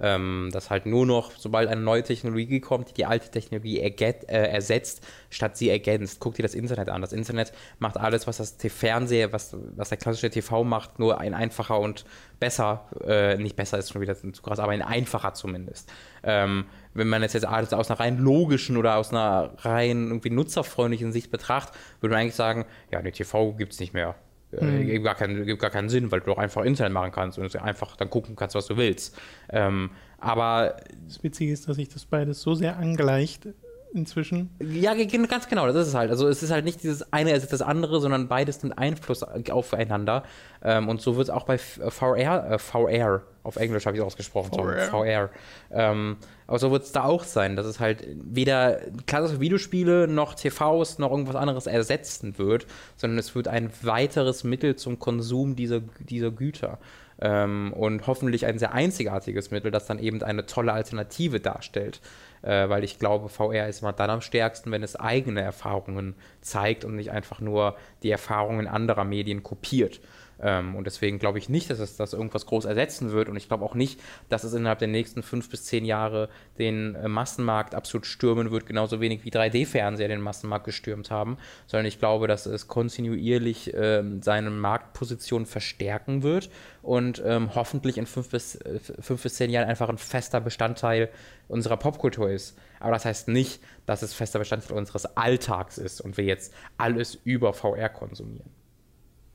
ähm, 0.01 0.51
dass 0.53 0.71
halt 0.71 0.87
nur 0.87 1.07
noch, 1.07 1.33
sobald 1.33 1.69
eine 1.69 1.81
neue 1.81 2.03
Technologie 2.03 2.61
kommt, 2.61 2.91
die 2.91 2.95
die 2.95 3.07
alte 3.07 3.31
Technologie 3.31 3.81
erget, 3.81 4.29
äh, 4.29 4.49
ersetzt, 4.49 5.07
statt 5.31 5.57
sie 5.57 5.71
ergänzt. 5.71 6.21
Guck 6.21 6.35
dir 6.35 6.43
das 6.43 6.55
Internet 6.55 6.89
an. 6.89 7.01
Das 7.01 7.13
Internet 7.13 7.53
macht 7.79 7.97
alles, 7.97 8.27
was 8.27 8.37
das 8.37 8.57
Fernseher, 8.69 9.33
was, 9.33 9.57
was 9.75 9.89
der 9.89 9.99
klassische 9.99 10.31
TV 10.31 10.65
macht, 10.65 10.99
nur 10.99 11.19
ein 11.21 11.35
einfacher 11.35 11.81
und 11.81 12.05
besser, 12.39 12.89
äh, 13.07 13.37
nicht 13.37 13.57
besser 13.57 13.79
ist 13.79 13.93
schon 13.93 14.03
wieder 14.03 14.17
zu 14.17 14.31
krass, 14.43 14.59
aber 14.59 14.73
ein 14.73 14.83
einfacher 14.83 15.35
zumindest. 15.35 15.91
Ähm, 16.23 16.67
wenn 16.95 17.09
man 17.09 17.23
es 17.23 17.33
jetzt 17.33 17.47
alles 17.47 17.73
aus 17.73 17.91
einer 17.91 18.01
rein 18.01 18.19
logischen 18.19 18.77
oder 18.77 18.97
aus 18.97 19.11
einer 19.11 19.53
rein 19.59 20.09
irgendwie 20.09 20.31
nutzerfreundlichen 20.31 21.13
Sicht 21.13 21.31
betrachtet, 21.31 21.75
würde 22.01 22.15
man 22.15 22.23
eigentlich 22.23 22.35
sagen, 22.35 22.67
ja, 22.91 22.99
eine 22.99 23.13
TV 23.13 23.53
gibt 23.53 23.73
es 23.73 23.81
nicht 23.81 23.95
mehr. 23.95 24.15
Mhm. 24.53 24.87
Gibt, 24.87 25.05
gar 25.05 25.15
keinen, 25.15 25.45
gibt 25.45 25.61
gar 25.61 25.71
keinen 25.71 25.89
Sinn, 25.89 26.11
weil 26.11 26.21
du 26.21 26.27
doch 26.27 26.39
einfach 26.39 26.65
Internet 26.65 26.93
machen 26.93 27.13
kannst 27.13 27.39
und 27.39 27.55
einfach 27.57 27.97
dann 27.97 28.11
gucken 28.11 28.37
kannst, 28.37 28.55
was 28.55 28.67
du 28.67 28.77
willst. 28.77 29.19
Ähm, 29.51 29.91
aber. 30.19 30.77
Das 31.07 31.23
Witzige 31.23 31.53
ist, 31.53 31.69
dass 31.69 31.77
sich 31.77 31.89
das 31.89 32.05
beides 32.05 32.41
so 32.43 32.55
sehr 32.55 32.77
angleicht 32.77 33.49
inzwischen. 33.97 34.51
Ja, 34.61 34.95
ganz 34.95 35.49
genau, 35.49 35.67
das 35.67 35.77
ist 35.77 35.89
es 35.89 35.95
halt. 35.95 36.11
Also 36.11 36.29
es 36.29 36.43
ist 36.43 36.51
halt 36.51 36.65
nicht 36.65 36.83
dieses 36.83 37.13
eine 37.13 37.31
ersetzt 37.31 37.53
das 37.53 37.63
andere, 37.63 38.01
sondern 38.01 38.29
beides 38.29 38.63
nimmt 38.63 38.79
Einfluss 38.79 39.23
aufeinander. 39.23 40.23
Ähm, 40.63 40.89
und 40.89 41.01
so 41.01 41.17
wird 41.17 41.29
es 41.29 41.35
auch 41.35 41.45
bei 41.45 41.59
VR, 41.59 42.51
äh, 42.53 42.59
VR, 42.59 43.23
auf 43.43 43.57
Englisch 43.57 43.87
habe 43.87 43.97
ich 43.97 44.03
es 44.03 44.07
ausgesprochen, 44.07 44.53
VR. 44.53 44.85
So, 44.85 44.91
VR. 44.91 45.31
Ähm, 45.71 46.17
aber 46.47 46.59
so 46.59 46.71
wird 46.71 46.85
es 46.85 46.93
da 46.93 47.05
auch 47.05 47.25
sein, 47.25 47.57
dass 47.57 47.67
es 47.67 47.81
halt 47.81 48.05
weder 48.15 48.79
klassische 49.07 49.41
Videospiele 49.41 50.07
noch 50.09 50.35
TVs 50.35 50.99
noch 50.99 51.11
irgendwas 51.11 51.37
anderes 51.37 51.67
ersetzen 51.67 52.39
wird, 52.39 52.67
sondern 52.97 53.19
es 53.19 53.35
wird 53.35 53.49
ein 53.49 53.71
weiteres 53.83 54.45
Mittel 54.45 54.77
zum 54.77 54.99
Konsum 54.99 55.57
dieser, 55.57 55.81
dieser 55.99 56.31
Güter. 56.31 56.79
Ähm, 57.21 57.73
und 57.73 58.07
hoffentlich 58.07 58.45
ein 58.47 58.59
sehr 58.59 58.73
einzigartiges 58.73 59.51
Mittel, 59.51 59.71
das 59.71 59.87
dann 59.87 59.99
eben 59.99 60.23
eine 60.23 60.47
tolle 60.47 60.73
Alternative 60.73 61.41
darstellt 61.41 62.01
äh, 62.47 62.69
weil 62.69 62.85
ich 62.85 62.99
glaube, 62.99 63.29
VR 63.29 63.69
ist 63.69 63.83
immer 63.83 63.93
dann 63.93 64.11
am 64.11 64.21
stärksten, 64.21 64.71
wenn 64.71 64.83
es 64.83 64.97
eigene 64.97 65.41
Erfahrungen 65.41 66.15
zeigt 66.41 66.85
und 66.85 66.95
nicht 66.95 67.11
einfach 67.11 67.41
nur 67.41 67.77
die 68.03 68.11
Erfahrungen 68.11 68.69
anderer 68.69 69.05
Medien 69.05 69.43
kopiert. 69.43 70.01
Ähm, 70.41 70.75
und 70.75 70.87
deswegen 70.87 71.19
glaube 71.19 71.39
ich 71.39 71.49
nicht, 71.49 71.71
dass 71.71 71.79
es 71.79 71.97
das 71.97 72.13
irgendwas 72.13 72.47
groß 72.47 72.65
ersetzen 72.65 73.13
wird. 73.13 73.29
Und 73.29 73.37
ich 73.37 73.49
glaube 73.49 73.65
auch 73.65 73.75
nicht, 73.75 74.01
dass 74.29 74.45
es 74.45 74.53
innerhalb 74.53 74.79
der 74.79 74.89
nächsten 74.89 75.23
fünf 75.23 75.49
bis 75.49 75.65
zehn 75.65 75.85
Jahre 75.85 76.29
den 76.59 76.95
äh, 76.95 77.09
Massenmarkt 77.09 77.75
absolut 77.75 78.07
stürmen 78.07 78.51
wird, 78.51 78.67
genauso 78.67 79.01
wenig 79.01 79.25
wie 79.25 79.31
3D-Fernseher 79.31 80.09
den 80.09 80.21
Massenmarkt 80.21 80.67
gestürmt 80.67 81.11
haben, 81.11 81.39
sondern 81.67 81.87
ich 81.87 81.99
glaube, 81.99 82.29
dass 82.29 82.47
es 82.47 82.69
kontinuierlich 82.69 83.73
äh, 83.75 84.03
seine 84.21 84.51
Marktposition 84.51 85.47
verstärken 85.47 86.23
wird 86.23 86.51
und 86.83 87.23
ähm, 87.25 87.55
hoffentlich 87.55 87.99
in 87.99 88.07
fünf 88.07 88.31
bis, 88.31 88.57
äh, 88.57 88.79
fünf 89.01 89.23
bis 89.23 89.35
zehn 89.35 89.51
Jahren 89.51 89.69
einfach 89.69 89.89
ein 89.89 89.99
fester 89.99 90.41
Bestandteil 90.41 91.09
unserer 91.49 91.77
Popkultur 91.77 92.31
ist. 92.31 92.59
Aber 92.81 92.93
das 92.93 93.05
heißt 93.05 93.29
nicht, 93.29 93.61
dass 93.87 94.03
es 94.03 94.13
fester 94.13 94.39
Bestandteil 94.39 94.77
unseres 94.77 95.17
Alltags 95.17 95.79
ist 95.79 96.01
und 96.01 96.17
wir 96.17 96.25
jetzt 96.25 96.53
alles 96.77 97.19
über 97.25 97.53
VR 97.53 97.89
konsumieren. 97.89 98.51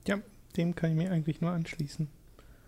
Ja, 0.07 0.19
dem 0.53 0.75
kann 0.75 0.91
ich 0.91 0.97
mir 0.97 1.11
eigentlich 1.11 1.41
nur 1.41 1.51
anschließen. 1.51 2.07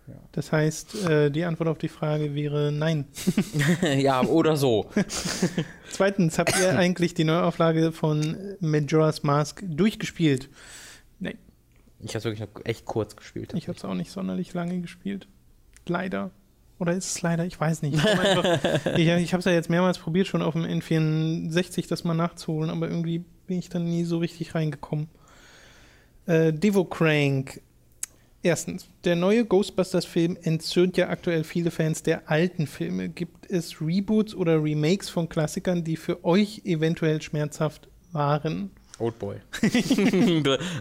Ja. 0.06 0.14
Das 0.32 0.52
heißt, 0.52 1.06
äh, 1.06 1.30
die 1.30 1.44
Antwort 1.44 1.68
auf 1.68 1.78
die 1.78 1.88
Frage 1.88 2.34
wäre 2.34 2.70
nein. 2.72 3.06
ja, 3.82 4.22
oder 4.22 4.56
so. 4.56 4.90
Zweitens, 5.90 6.38
habt 6.38 6.58
ihr 6.60 6.76
eigentlich 6.78 7.14
die 7.14 7.24
Neuauflage 7.24 7.90
von 7.92 8.36
Majora's 8.60 9.22
Mask 9.22 9.62
durchgespielt? 9.66 10.50
Nein. 11.20 11.38
Ich 12.00 12.10
habe 12.10 12.18
es 12.18 12.24
wirklich 12.24 12.40
noch 12.40 12.64
echt 12.64 12.84
kurz 12.84 13.16
gespielt. 13.16 13.54
Ich 13.54 13.68
habe 13.68 13.78
es 13.78 13.84
auch 13.84 13.94
nicht 13.94 14.10
sonderlich 14.10 14.52
lange 14.52 14.80
gespielt. 14.80 15.26
Leider. 15.86 16.30
Oder 16.78 16.92
ist 16.92 17.16
es 17.16 17.22
leider? 17.22 17.46
Ich 17.46 17.58
weiß 17.58 17.82
nicht. 17.82 17.94
Ich, 17.94 18.04
habe 18.04 19.38
es 19.38 19.44
ja 19.44 19.52
jetzt 19.52 19.70
mehrmals 19.70 19.98
probiert, 19.98 20.26
schon 20.26 20.42
auf 20.42 20.54
dem 20.54 20.64
N64 20.64 21.88
das 21.88 22.04
mal 22.04 22.14
nachzuholen, 22.14 22.68
aber 22.68 22.88
irgendwie 22.88 23.24
bin 23.46 23.58
ich 23.58 23.68
dann 23.68 23.84
nie 23.84 24.04
so 24.04 24.18
richtig 24.18 24.54
reingekommen. 24.54 25.08
Äh, 26.26 26.52
Devo 26.52 26.84
Crank 26.84 27.60
Erstens, 28.44 28.88
der 29.04 29.16
neue 29.16 29.46
Ghostbusters-Film 29.46 30.36
entzürnt 30.42 30.98
ja 30.98 31.08
aktuell 31.08 31.44
viele 31.44 31.70
Fans 31.70 32.02
der 32.02 32.30
alten 32.30 32.66
Filme. 32.66 33.08
Gibt 33.08 33.50
es 33.50 33.80
Reboots 33.80 34.34
oder 34.34 34.62
Remakes 34.62 35.08
von 35.08 35.30
Klassikern, 35.30 35.82
die 35.82 35.96
für 35.96 36.22
euch 36.26 36.60
eventuell 36.66 37.22
schmerzhaft 37.22 37.88
waren? 38.12 38.70
Oldboy. 38.98 39.36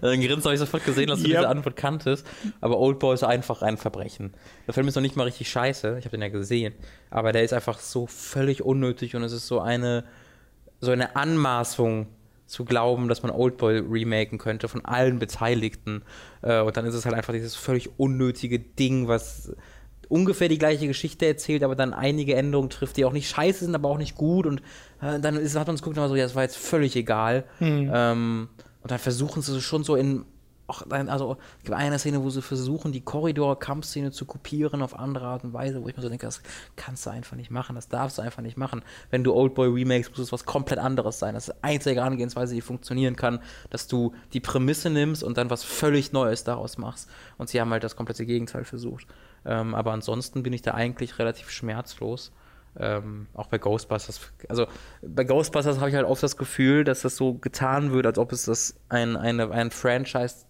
Dann 0.02 0.22
grinst 0.22 0.44
habe 0.46 0.56
ich 0.56 0.60
sofort 0.60 0.84
gesehen, 0.84 1.08
dass 1.08 1.22
du 1.22 1.30
yep. 1.30 1.38
diese 1.38 1.48
Antwort 1.48 1.78
kanntest. 1.78 2.28
Aber 2.60 2.78
Oldboy 2.80 3.14
ist 3.14 3.24
einfach 3.24 3.62
ein 3.62 3.78
Verbrechen. 3.78 4.34
Der 4.68 4.74
Film 4.74 4.90
ist 4.90 4.96
noch 4.96 5.02
nicht 5.02 5.16
mal 5.16 5.24
richtig 5.24 5.50
scheiße. 5.50 5.96
Ich 6.00 6.04
habe 6.04 6.18
den 6.18 6.22
ja 6.22 6.28
gesehen. 6.28 6.74
Aber 7.12 7.32
der 7.32 7.44
ist 7.44 7.54
einfach 7.54 7.80
so 7.80 8.08
völlig 8.08 8.62
unnötig 8.62 9.16
und 9.16 9.24
es 9.24 9.32
ist 9.32 9.48
so 9.48 9.62
eine, 9.62 10.04
so 10.82 10.92
eine 10.92 11.16
Anmaßung 11.16 12.08
zu 12.54 12.64
glauben, 12.66 13.10
dass 13.10 13.24
man 13.24 13.32
Oldboy 13.32 13.80
remaken 13.80 14.38
könnte 14.38 14.68
von 14.68 14.86
allen 14.86 15.20
Beteiligten. 15.20 16.04
Äh, 16.42 16.62
und 16.62 16.78
dann 16.78 16.86
ist 16.86 16.94
es 16.94 17.06
halt 17.06 17.16
einfach 17.16 17.34
dieses 17.34 17.56
völlig 17.56 17.90
unnötige 17.98 18.60
Ding, 18.60 19.08
was 19.08 19.52
ungefähr 20.08 20.48
die 20.48 20.60
gleiche 20.60 20.88
Geschichte 20.88 21.26
erzählt, 21.26 21.64
aber 21.64 21.76
dann 21.76 21.94
einige 21.94 22.36
Änderungen 22.36 22.70
trifft, 22.70 22.98
die 22.98 23.06
auch 23.06 23.14
nicht 23.14 23.28
scheiße 23.28 23.66
sind, 23.66 23.74
aber 23.74 23.90
auch 23.90 23.98
nicht 23.98 24.16
gut. 24.16 24.46
Und 24.46 24.62
äh, 25.02 25.20
dann 25.20 25.36
ist, 25.36 25.56
hat 25.56 25.68
man 25.68 25.74
uns 25.74 25.82
geguckt 25.82 25.98
und 25.98 26.08
so, 26.08 26.16
ja, 26.16 26.24
das 26.24 26.36
war 26.36 26.44
jetzt 26.44 26.58
völlig 26.58 26.96
egal. 26.96 27.46
Mhm. 27.60 27.92
Ähm, 27.94 28.50
und 28.82 28.92
dann 28.92 29.00
versuchen 29.00 29.42
sie 29.42 29.60
schon 29.62 29.84
so 29.84 29.96
in 29.96 30.26
auch, 30.68 30.84
also 30.90 31.38
es 31.60 31.66
gibt 31.66 31.78
eine 31.78 32.00
Szene, 32.00 32.24
wo 32.24 32.30
sie 32.30 32.42
versuchen, 32.42 32.92
die 32.92 33.02
Korridor-Kampfszene 33.02 34.12
zu 34.12 34.26
kopieren 34.26 34.82
auf 34.82 34.98
andere 34.98 35.26
Art 35.28 35.44
und 35.44 35.54
Weise, 35.54 35.84
wo 35.84 35.90
ich 35.90 35.96
mir 35.96 36.02
so 36.02 36.10
denke, 36.10 36.26
das 36.26 36.42
kannst 36.76 37.06
du 37.06 37.10
einfach 37.10 37.36
nicht 37.36 37.52
machen, 37.52 37.76
das 37.76 37.90
darfst 37.90 38.18
du 38.18 38.22
einfach 38.22 38.42
nicht 38.42 38.58
machen. 38.58 38.82
Wenn 39.10 39.24
du 39.24 39.34
Oldboy 39.34 39.68
remakes, 39.68 40.10
muss 40.10 40.20
es 40.20 40.32
was 40.32 40.46
komplett 40.46 40.80
anderes 40.80 41.20
sein. 41.20 41.34
Das 41.34 41.50
ist 41.50 41.56
die 41.58 41.64
einzige 41.64 42.02
Angehensweise, 42.04 42.56
die 42.56 42.62
funktionieren 42.62 43.16
kann, 43.16 43.40
dass 43.70 43.88
du 43.88 44.14
die 44.32 44.40
Prämisse 44.40 44.90
nimmst 44.90 45.24
und 45.24 45.38
dann 45.38 45.50
was 45.50 45.64
völlig 45.64 46.14
Neues 46.14 46.44
daraus 46.44 46.78
machst. 46.78 47.10
Und 47.38 47.50
sie 47.50 47.60
haben 47.60 47.72
halt 47.72 47.84
das 47.84 47.96
komplette 47.96 48.26
Gegenteil 48.26 48.64
versucht. 48.64 49.08
Ähm, 49.46 49.76
aber 49.76 49.92
ansonsten 49.92 50.44
bin 50.44 50.54
ich 50.54 50.62
da 50.62 50.74
eigentlich 50.74 51.20
relativ 51.20 51.50
schmerzlos. 51.50 52.32
Ähm, 52.76 53.28
auch 53.36 53.48
bei 53.48 53.60
Ghostbusters. 53.60 54.32
Also 54.50 54.66
bei 55.04 55.26
Ghostbusters 55.26 55.78
habe 55.78 55.90
ich 55.90 55.96
halt 55.96 56.08
oft 56.08 56.24
das 56.24 56.38
Gefühl, 56.38 56.84
dass 56.84 57.02
das 57.02 57.16
so 57.16 57.36
getan 57.36 57.92
wird, 57.92 58.08
als 58.08 58.18
ob 58.18 58.32
es 58.32 58.46
das 58.46 58.76
ein, 58.90 59.16
eine, 59.16 59.52
ein 59.52 59.70
Franchise 59.70 60.46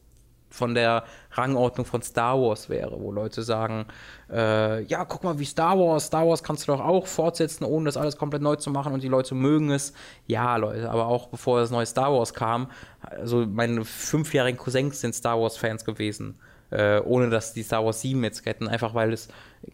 von 0.53 0.75
der 0.75 1.03
Rangordnung 1.31 1.85
von 1.85 2.03
Star 2.03 2.39
Wars 2.39 2.69
wäre, 2.69 2.99
wo 2.99 3.11
Leute 3.11 3.41
sagen, 3.41 3.87
äh, 4.31 4.83
ja, 4.83 5.03
guck 5.03 5.23
mal, 5.23 5.39
wie 5.39 5.45
Star 5.45 5.79
Wars, 5.79 6.05
Star 6.05 6.27
Wars 6.27 6.43
kannst 6.43 6.67
du 6.67 6.71
doch 6.71 6.79
auch 6.79 7.07
fortsetzen, 7.07 7.63
ohne 7.63 7.85
das 7.85 7.97
alles 7.97 8.17
komplett 8.17 8.43
neu 8.43 8.55
zu 8.55 8.69
machen 8.69 8.93
und 8.93 9.01
die 9.01 9.07
Leute 9.07 9.33
mögen 9.33 9.71
es. 9.71 9.93
Ja, 10.27 10.55
Leute, 10.57 10.91
aber 10.91 11.07
auch 11.07 11.27
bevor 11.27 11.59
das 11.59 11.71
neue 11.71 11.87
Star 11.87 12.13
Wars 12.13 12.35
kam, 12.35 12.67
also 13.01 13.47
meine 13.47 13.83
fünfjährigen 13.83 14.59
Cousins 14.59 15.01
sind 15.01 15.15
Star 15.15 15.41
Wars-Fans 15.41 15.85
gewesen 15.85 16.37
äh, 16.73 16.99
ohne 17.01 17.29
dass 17.29 17.53
die 17.53 17.63
Star 17.63 17.85
Wars 17.85 18.01
7 18.01 18.23
jetzt 18.23 18.45
hätten, 18.45 18.67
einfach 18.67 18.93
weil 18.95 19.13
es 19.13 19.27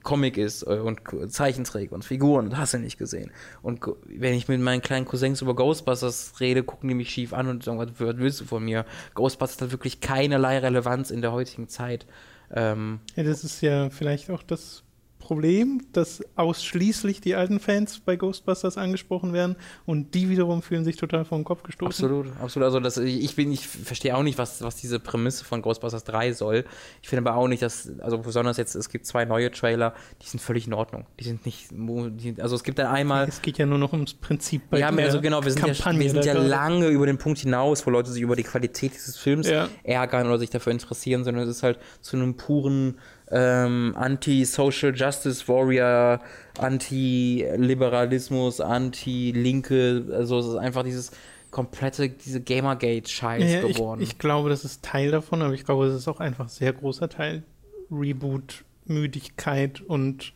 Comic 0.04 0.38
ist 0.38 0.64
äh, 0.64 0.80
und 0.80 1.02
Zeichenträger 1.32 1.94
und 1.94 2.06
Figuren 2.06 2.48
und 2.48 2.58
hast 2.58 2.74
du 2.74 2.80
nicht 2.80 2.98
gesehen. 2.98 3.32
Und 3.62 3.82
wenn 4.06 4.34
ich 4.34 4.48
mit 4.48 4.62
meinen 4.62 4.82
kleinen 4.82 5.06
Cousins 5.06 5.42
über 5.42 5.56
Ghostbusters 5.56 6.40
rede, 6.40 6.64
gucken 6.64 6.90
die 6.90 6.96
mich 6.96 7.10
schief 7.10 7.34
an 7.34 7.48
und 7.48 7.64
sagen, 7.64 7.80
was, 7.80 7.90
was 7.98 8.18
willst 8.18 8.42
du 8.42 8.46
von 8.46 8.64
mir? 8.64 8.86
Ghostbusters 9.16 9.62
hat 9.62 9.72
wirklich 9.72 10.02
keinerlei 10.02 10.60
Relevanz 10.60 11.12
in 11.12 11.22
der 11.22 11.32
heutigen 11.32 11.68
Zeit. 11.68 12.06
Ähm, 12.52 13.00
ja, 13.16 13.24
das 13.24 13.44
ist 13.44 13.62
ja 13.62 13.90
vielleicht 13.90 14.30
auch 14.30 14.44
das 14.44 14.84
Problem, 15.30 15.84
dass 15.94 16.24
ausschließlich 16.38 17.22
die 17.22 17.36
alten 17.36 17.60
Fans 17.60 18.00
bei 18.00 18.16
Ghostbusters 18.16 18.80
angesprochen 18.80 19.32
werden 19.32 19.58
und 19.86 20.16
die 20.16 20.28
wiederum 20.28 20.64
fühlen 20.64 20.84
sich 20.84 20.96
total 20.96 21.24
vor 21.24 21.38
den 21.38 21.44
Kopf 21.44 21.62
gestoßen. 21.62 22.04
Absolut, 22.04 22.34
absolut. 22.42 22.66
Also 22.66 22.80
das, 22.80 22.98
ich, 22.98 23.36
bin, 23.36 23.52
ich 23.52 23.68
verstehe 23.68 24.18
auch 24.18 24.24
nicht, 24.24 24.40
was, 24.40 24.64
was 24.64 24.76
diese 24.78 25.00
Prämisse 25.00 25.46
von 25.46 25.62
Ghostbusters 25.62 26.04
3 26.06 26.34
soll. 26.34 26.66
Ich 27.04 27.10
finde 27.10 27.30
aber 27.30 27.40
auch 27.40 27.48
nicht, 27.48 27.62
dass, 27.62 27.92
also 28.00 28.18
besonders 28.18 28.58
jetzt, 28.58 28.74
es 28.74 28.90
gibt 28.90 29.06
zwei 29.06 29.26
neue 29.26 29.52
Trailer, 29.52 29.94
die 30.24 30.26
sind 30.26 30.40
völlig 30.40 30.66
in 30.66 30.74
Ordnung. 30.74 31.06
Die 31.20 31.26
sind 31.26 31.46
nicht, 31.46 31.68
die, 31.70 32.42
also 32.42 32.56
es 32.56 32.64
gibt 32.64 32.80
dann 32.80 32.88
einmal. 32.88 33.28
Es 33.28 33.44
geht 33.44 33.60
ja 33.60 33.68
nur 33.68 33.78
noch 33.78 33.94
ums 33.94 34.16
Prinzip 34.16 34.64
bei 34.72 34.80
Ja, 34.80 34.90
also 34.90 35.22
genau, 35.22 35.44
wir 35.44 35.52
sind 35.52 35.64
Kampagne 35.64 36.08
ja, 36.08 36.14
wir 36.16 36.24
sind 36.24 36.26
ja 36.26 36.34
lange 36.42 36.88
über 36.88 37.06
den 37.06 37.20
Punkt 37.20 37.38
hinaus, 37.38 37.86
wo 37.86 37.92
Leute 37.92 38.10
sich 38.10 38.24
über 38.24 38.36
die 38.36 38.42
Qualität 38.42 38.96
dieses 38.96 39.16
Films 39.16 39.48
ja. 39.48 39.70
ärgern 39.84 40.26
oder 40.26 40.40
sich 40.40 40.50
dafür 40.50 40.72
interessieren, 40.72 41.24
sondern 41.24 41.44
es 41.44 41.58
ist 41.58 41.62
halt 41.62 41.78
zu 42.02 42.18
einem 42.18 42.36
puren 42.36 42.98
ähm, 43.32 43.94
Anti-Social 43.98 44.96
Justice 44.96 45.48
Warrior, 45.48 46.20
Anti-Liberalismus, 46.58 48.62
Anti-Linke, 48.62 50.06
also 50.12 50.40
es 50.40 50.48
ist 50.48 50.56
einfach 50.56 50.84
dieses 50.84 51.12
komplette, 51.52 52.10
diese 52.10 52.42
Gamergate-Scheiß 52.42 53.52
ja, 53.52 53.62
geworden. 53.62 54.02
Ich, 54.02 54.12
ich 54.12 54.18
glaube, 54.18 54.50
das 54.50 54.66
ist 54.66 54.84
Teil 54.84 55.12
davon, 55.12 55.42
aber 55.42 55.54
ich 55.54 55.66
glaube, 55.66 55.86
es 55.86 55.96
ist 55.96 56.08
auch 56.08 56.20
einfach 56.20 56.46
ein 56.46 56.50
sehr 56.50 56.74
großer 56.74 57.10
Teil 57.10 57.44
Reboot, 57.92 58.64
Müdigkeit 58.86 59.82
und 59.82 60.34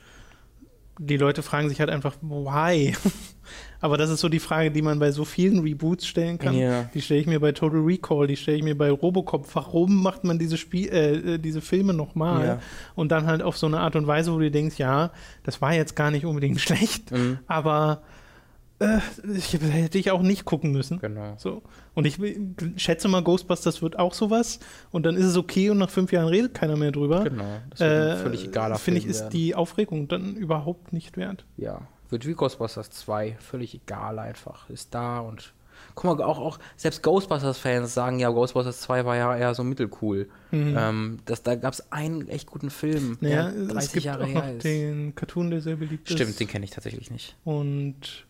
die 0.99 1.17
Leute 1.17 1.41
fragen 1.41 1.69
sich 1.69 1.79
halt 1.79 1.89
einfach, 1.89 2.15
why? 2.21 2.95
Aber 3.83 3.97
das 3.97 4.09
ist 4.09 4.21
so 4.21 4.29
die 4.29 4.39
Frage, 4.39 4.71
die 4.71 4.81
man 4.81 4.97
bei 4.97 5.11
so 5.11 5.25
vielen 5.25 5.59
Reboots 5.59 6.07
stellen 6.07 6.39
kann. 6.39 6.55
Yeah. 6.55 6.89
Die 6.93 7.01
stelle 7.01 7.19
ich 7.19 7.27
mir 7.27 7.41
bei 7.41 7.51
Total 7.51 7.81
Recall, 7.81 8.27
die 8.27 8.37
stelle 8.37 8.55
ich 8.55 8.63
mir 8.63 8.77
bei 8.77 8.89
Robocop. 8.89 9.45
Warum 9.53 10.01
macht 10.01 10.23
man 10.23 10.39
diese 10.39 10.55
Spiel, 10.55 10.87
äh, 10.87 11.37
diese 11.37 11.59
Filme 11.59 11.93
nochmal? 11.93 12.45
Yeah. 12.45 12.59
Und 12.95 13.11
dann 13.11 13.25
halt 13.25 13.41
auf 13.41 13.57
so 13.57 13.67
eine 13.67 13.81
Art 13.81 13.97
und 13.97 14.07
Weise, 14.07 14.31
wo 14.31 14.39
du 14.39 14.49
denkst, 14.49 14.77
ja, 14.77 15.11
das 15.43 15.61
war 15.61 15.73
jetzt 15.73 15.97
gar 15.97 16.11
nicht 16.11 16.25
unbedingt 16.25 16.61
schlecht, 16.61 17.11
mhm. 17.11 17.39
aber 17.45 18.03
äh, 18.79 18.99
ich, 19.35 19.51
hätte 19.51 19.97
ich 19.97 20.11
auch 20.11 20.21
nicht 20.21 20.45
gucken 20.45 20.71
müssen. 20.71 20.99
Genau. 20.99 21.33
So. 21.35 21.61
Und 21.93 22.07
ich 22.07 22.17
schätze 22.77 23.09
mal, 23.09 23.21
Ghostbusters 23.21 23.81
wird 23.81 23.99
auch 23.99 24.13
sowas. 24.13 24.59
Und 24.91 25.05
dann 25.05 25.17
ist 25.17 25.25
es 25.25 25.35
okay 25.35 25.69
und 25.71 25.77
nach 25.77 25.89
fünf 25.89 26.13
Jahren 26.13 26.29
redet 26.29 26.53
keiner 26.53 26.77
mehr 26.77 26.93
drüber. 26.93 27.25
Genau. 27.25 27.59
Das 27.69 27.81
wird 27.81 27.91
äh, 27.91 28.15
völlig 28.15 28.45
egaler 28.45 28.77
Finde 28.77 29.01
ich, 29.01 29.07
ist 29.07 29.23
werden. 29.23 29.31
die 29.31 29.55
Aufregung 29.55 30.07
dann 30.07 30.37
überhaupt 30.37 30.93
nicht 30.93 31.17
wert. 31.17 31.45
Ja. 31.57 31.81
Wird 32.13 32.27
wie 32.27 32.33
Ghostbusters 32.33 32.91
2. 32.91 33.37
Völlig 33.39 33.73
egal 33.73 34.19
einfach. 34.19 34.69
Ist 34.69 34.93
da 34.93 35.19
und. 35.19 35.53
Guck 35.95 36.17
mal, 36.17 36.23
auch, 36.23 36.39
auch 36.39 36.59
selbst 36.77 37.01
Ghostbusters-Fans 37.01 37.93
sagen 37.93 38.19
ja, 38.19 38.29
Ghostbusters 38.29 38.81
2 38.81 39.03
war 39.05 39.15
ja 39.17 39.35
eher 39.35 39.53
so 39.55 39.63
mittelcool. 39.63 40.29
Mhm. 40.51 40.75
Ähm, 40.77 41.19
das, 41.25 41.41
da 41.41 41.55
gab 41.55 41.73
es 41.73 41.91
einen 41.91 42.27
echt 42.29 42.47
guten 42.47 42.69
Film, 42.69 43.17
naja, 43.19 43.51
der 43.51 43.65
30 43.65 43.77
es 43.77 43.91
gibt 43.91 44.05
Jahre 44.05 44.23
auch 44.23 44.27
noch 44.27 44.43
her 44.43 44.55
ist. 44.55 44.63
den 44.63 45.15
Cartoon, 45.15 45.49
der 45.49 45.61
sehr 45.61 45.75
beliebt 45.75 46.07
Stimmt, 46.07 46.19
ist. 46.19 46.25
Stimmt, 46.25 46.39
den 46.39 46.47
kenne 46.47 46.65
ich 46.65 46.71
tatsächlich 46.71 47.11
nicht. 47.11 47.35
Und 47.43 48.27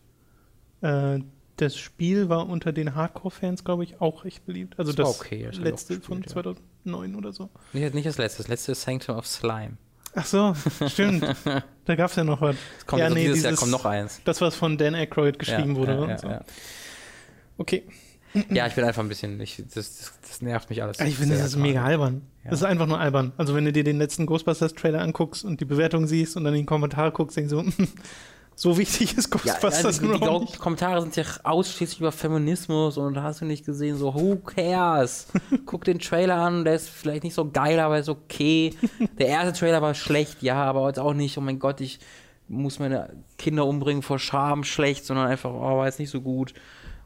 äh, 0.80 1.20
das 1.56 1.76
Spiel 1.76 2.28
war 2.28 2.48
unter 2.48 2.72
den 2.72 2.94
Hardcore-Fans, 2.94 3.64
glaube 3.64 3.84
ich, 3.84 4.00
auch 4.00 4.24
recht 4.24 4.46
beliebt. 4.46 4.78
Also 4.78 4.92
das, 4.92 5.08
das 5.10 5.20
okay, 5.20 5.44
letzte 5.52 5.98
gespielt, 5.98 6.04
von 6.04 6.26
2009 6.26 7.12
ja. 7.12 7.18
oder 7.18 7.32
so. 7.32 7.50
Nicht, 7.72 7.94
nicht 7.94 8.06
das 8.06 8.18
letzte, 8.18 8.38
das 8.38 8.48
letzte 8.48 8.72
ist 8.72 8.82
Sanctum 8.82 9.16
of 9.16 9.26
Slime. 9.26 9.76
Ach 10.14 10.26
so, 10.26 10.54
stimmt. 10.88 11.24
da 11.84 11.94
gab 11.94 12.10
es 12.10 12.16
ja 12.16 12.24
noch 12.24 12.40
was. 12.40 12.56
Es 12.78 12.86
kommt, 12.86 13.00
ja, 13.00 13.06
also 13.06 13.16
nee, 13.16 13.26
dieses, 13.26 13.42
Jahr 13.42 13.54
kommt 13.54 13.72
noch 13.72 13.84
eins. 13.84 14.20
Das, 14.24 14.40
was 14.40 14.54
von 14.54 14.78
Dan 14.78 14.94
Aykroyd 14.94 15.38
geschrieben 15.38 15.74
ja, 15.74 15.76
wurde. 15.76 15.92
Ja, 15.94 16.08
ja, 16.08 16.18
so. 16.18 16.28
Okay. 17.58 17.84
Ja, 18.50 18.66
ich 18.66 18.74
bin 18.74 18.84
einfach 18.84 19.02
ein 19.02 19.08
bisschen, 19.08 19.40
ich, 19.40 19.62
das, 19.72 19.74
das, 19.74 20.12
das 20.28 20.42
nervt 20.42 20.68
mich 20.68 20.82
alles. 20.82 20.98
Ich 20.98 21.16
finde, 21.16 21.36
das 21.36 21.46
ist 21.46 21.56
mega 21.56 21.84
albern. 21.84 22.22
Das 22.42 22.54
ist 22.54 22.64
einfach 22.64 22.86
nur 22.86 22.98
albern. 22.98 23.32
Also 23.36 23.54
wenn 23.54 23.64
du 23.64 23.72
dir 23.72 23.84
den 23.84 23.98
letzten 23.98 24.26
Ghostbusters-Trailer 24.26 25.00
anguckst 25.00 25.44
und 25.44 25.60
die 25.60 25.64
Bewertung 25.64 26.06
siehst 26.06 26.36
und 26.36 26.44
dann 26.44 26.52
in 26.54 26.60
den 26.60 26.66
Kommentar 26.66 27.12
guckst, 27.12 27.36
denkst 27.36 27.50
du, 27.50 27.62
So 27.62 27.86
wichtig 28.76 29.16
ist 29.16 29.30
Ghostbusters 29.30 29.80
ja, 29.80 29.86
also 29.86 30.06
nur 30.06 30.18
die, 30.18 30.24
noch 30.24 30.38
die 30.38 30.44
nicht. 30.44 30.58
Kommentare 30.58 31.00
sind 31.00 31.16
ja 31.16 31.24
ausschließlich 31.42 32.00
über 32.00 32.12
Feminismus 32.12 32.96
und 32.96 33.20
hast 33.20 33.40
du 33.40 33.44
nicht 33.44 33.66
gesehen, 33.66 33.96
so 33.96 34.14
who 34.14 34.36
cares? 34.36 35.26
Guck 35.66 35.84
den 35.84 35.98
Trailer 35.98 36.36
an, 36.36 36.64
der 36.64 36.74
ist 36.74 36.88
vielleicht 36.88 37.24
nicht 37.24 37.34
so 37.34 37.50
geil, 37.50 37.80
aber 37.80 37.98
ist 37.98 38.08
okay. 38.08 38.74
Der 39.18 39.26
erste 39.26 39.58
Trailer 39.58 39.82
war 39.82 39.94
schlecht, 39.94 40.42
ja, 40.42 40.62
aber 40.62 40.86
jetzt 40.86 41.00
auch 41.00 41.14
nicht, 41.14 41.36
oh 41.36 41.40
mein 41.40 41.58
Gott, 41.58 41.80
ich 41.80 41.98
muss 42.48 42.78
meine 42.78 43.10
Kinder 43.38 43.66
umbringen 43.66 44.02
vor 44.02 44.18
Scham, 44.18 44.64
schlecht, 44.64 45.04
sondern 45.04 45.26
einfach, 45.26 45.50
oh, 45.50 45.78
war 45.78 45.86
jetzt 45.86 45.98
nicht 45.98 46.10
so 46.10 46.20
gut. 46.20 46.54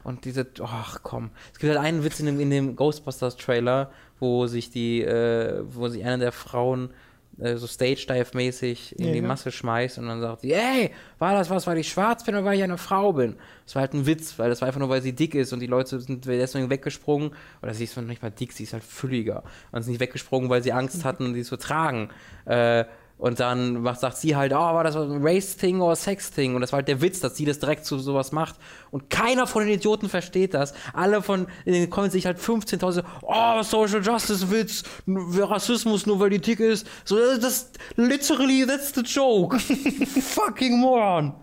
Und 0.03 0.25
diese, 0.25 0.47
ach 0.61 0.99
komm. 1.03 1.31
Es 1.53 1.59
gibt 1.59 1.73
halt 1.73 1.83
einen 1.85 2.03
Witz 2.03 2.19
in 2.19 2.25
dem, 2.25 2.39
in 2.39 2.49
dem 2.49 2.75
Ghostbusters-Trailer, 2.75 3.91
wo 4.19 4.47
sich 4.47 4.69
die, 4.69 5.01
äh, 5.01 5.61
wo 5.63 5.87
sich 5.87 6.03
eine 6.03 6.19
der 6.19 6.31
Frauen 6.31 6.91
äh, 7.39 7.57
so 7.57 7.67
Stage-Dive-mäßig 7.67 8.99
in 8.99 9.07
Ja, 9.07 9.11
die 9.13 9.19
ja. 9.19 9.27
Masse 9.27 9.51
schmeißt 9.51 9.97
und 9.99 10.07
dann 10.07 10.21
sagt 10.21 10.41
sie, 10.41 10.53
ey, 10.53 10.91
war 11.17 11.33
das 11.33 11.49
was, 11.49 11.67
weil 11.67 11.77
ich 11.77 11.89
schwarz 11.89 12.23
bin 12.23 12.35
oder 12.35 12.45
weil 12.45 12.57
ich 12.57 12.63
eine 12.63 12.77
Frau 12.77 13.13
bin? 13.13 13.35
Das 13.65 13.75
war 13.75 13.81
halt 13.81 13.93
ein 13.93 14.05
Witz, 14.05 14.37
weil 14.37 14.49
das 14.49 14.61
war 14.61 14.67
einfach 14.67 14.79
nur, 14.79 14.89
weil 14.89 15.01
sie 15.01 15.13
dick 15.13 15.35
ist 15.35 15.53
und 15.53 15.59
die 15.59 15.67
Leute 15.67 15.99
sind 15.99 16.25
deswegen 16.25 16.69
weggesprungen. 16.69 17.31
Oder 17.61 17.73
sie 17.73 17.83
ist 17.83 17.95
noch 17.97 18.03
nicht 18.03 18.21
mal 18.21 18.31
dick, 18.31 18.53
sie 18.53 18.63
ist 18.63 18.73
halt 18.73 18.83
fülliger. 18.83 19.43
Und 19.71 19.83
sind 19.83 19.91
nicht 19.91 20.01
weggesprungen, 20.01 20.49
weil 20.49 20.63
sie 20.63 20.73
Angst 20.73 21.05
hatten, 21.05 21.33
die 21.33 21.43
zu 21.43 21.57
tragen. 21.57 22.09
Äh, 22.45 22.85
und 23.19 23.41
dann 23.41 23.81
macht, 23.81 23.99
sagt 23.99 24.15
sie 24.15 24.37
halt, 24.37 24.53
oh, 24.53 24.55
war 24.55 24.85
das 24.85 24.95
ein 24.95 25.19
Race-Thing 25.21 25.81
oder 25.81 25.95
Sex-Thing? 25.95 26.55
Und 26.55 26.61
das 26.61 26.71
war 26.71 26.77
halt 26.77 26.87
der 26.87 27.01
Witz, 27.01 27.19
dass 27.19 27.35
sie 27.35 27.43
das 27.43 27.59
direkt 27.59 27.85
zu 27.85 27.99
sowas 27.99 28.31
macht. 28.31 28.55
Und 28.91 29.09
keiner 29.09 29.45
von 29.45 29.65
den 29.65 29.73
Idioten 29.73 30.07
versteht 30.07 30.53
das. 30.53 30.73
Alle 30.93 31.21
von 31.21 31.47
in 31.65 31.73
den 31.73 31.89
Comments 31.89 32.13
sich 32.13 32.25
halt 32.25 32.39
15.000, 32.39 33.03
oh, 33.23 33.61
Social 33.61 34.01
Justice-Witz, 34.01 34.83
Rassismus 35.05 36.05
nur 36.05 36.21
weil 36.21 36.29
die 36.29 36.39
dick 36.39 36.61
ist. 36.61 36.87
So, 37.03 37.17
das, 37.17 37.39
das 37.39 37.71
literally, 37.97 38.65
that's 38.65 38.93
the 38.95 39.01
joke. 39.01 39.59
Fucking 40.21 40.79
moron. 40.79 41.33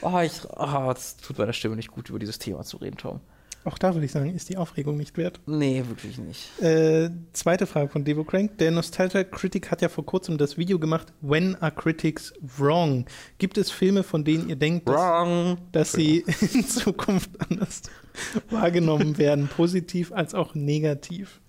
Oh, 0.00 0.18
ich, 0.18 0.32
oh, 0.56 0.92
das 0.92 1.18
tut 1.18 1.38
meiner 1.38 1.52
Stimme 1.52 1.76
nicht 1.76 1.92
gut, 1.92 2.08
über 2.08 2.18
dieses 2.18 2.40
Thema 2.40 2.62
zu 2.64 2.78
reden, 2.78 2.96
Tom. 2.96 3.20
Auch 3.64 3.78
da 3.78 3.94
würde 3.94 4.04
ich 4.04 4.10
sagen, 4.12 4.34
ist 4.34 4.48
die 4.48 4.56
Aufregung 4.56 4.96
nicht 4.96 5.16
wert. 5.16 5.38
Nee, 5.46 5.84
wirklich 5.86 6.18
nicht. 6.18 6.60
Äh, 6.60 7.10
zweite 7.32 7.66
Frage 7.66 7.88
von 7.88 8.04
Devo 8.04 8.24
Crank. 8.24 8.58
Der 8.58 8.72
Nostalgia 8.72 9.22
Critic 9.22 9.70
hat 9.70 9.82
ja 9.82 9.88
vor 9.88 10.04
kurzem 10.04 10.36
das 10.36 10.58
Video 10.58 10.80
gemacht, 10.80 11.12
When 11.20 11.54
are 11.62 11.70
Critics 11.70 12.32
wrong? 12.58 13.06
Gibt 13.38 13.58
es 13.58 13.70
Filme, 13.70 14.02
von 14.02 14.24
denen 14.24 14.48
ihr 14.48 14.56
denkt, 14.56 14.88
dass, 14.88 14.96
Wrong. 14.96 15.58
dass 15.70 15.92
sie 15.92 16.24
in 16.52 16.66
Zukunft 16.66 17.30
anders 17.48 17.82
wahrgenommen 18.50 19.16
werden, 19.18 19.46
positiv 19.48 20.10
als 20.12 20.34
auch 20.34 20.54
negativ? 20.56 21.40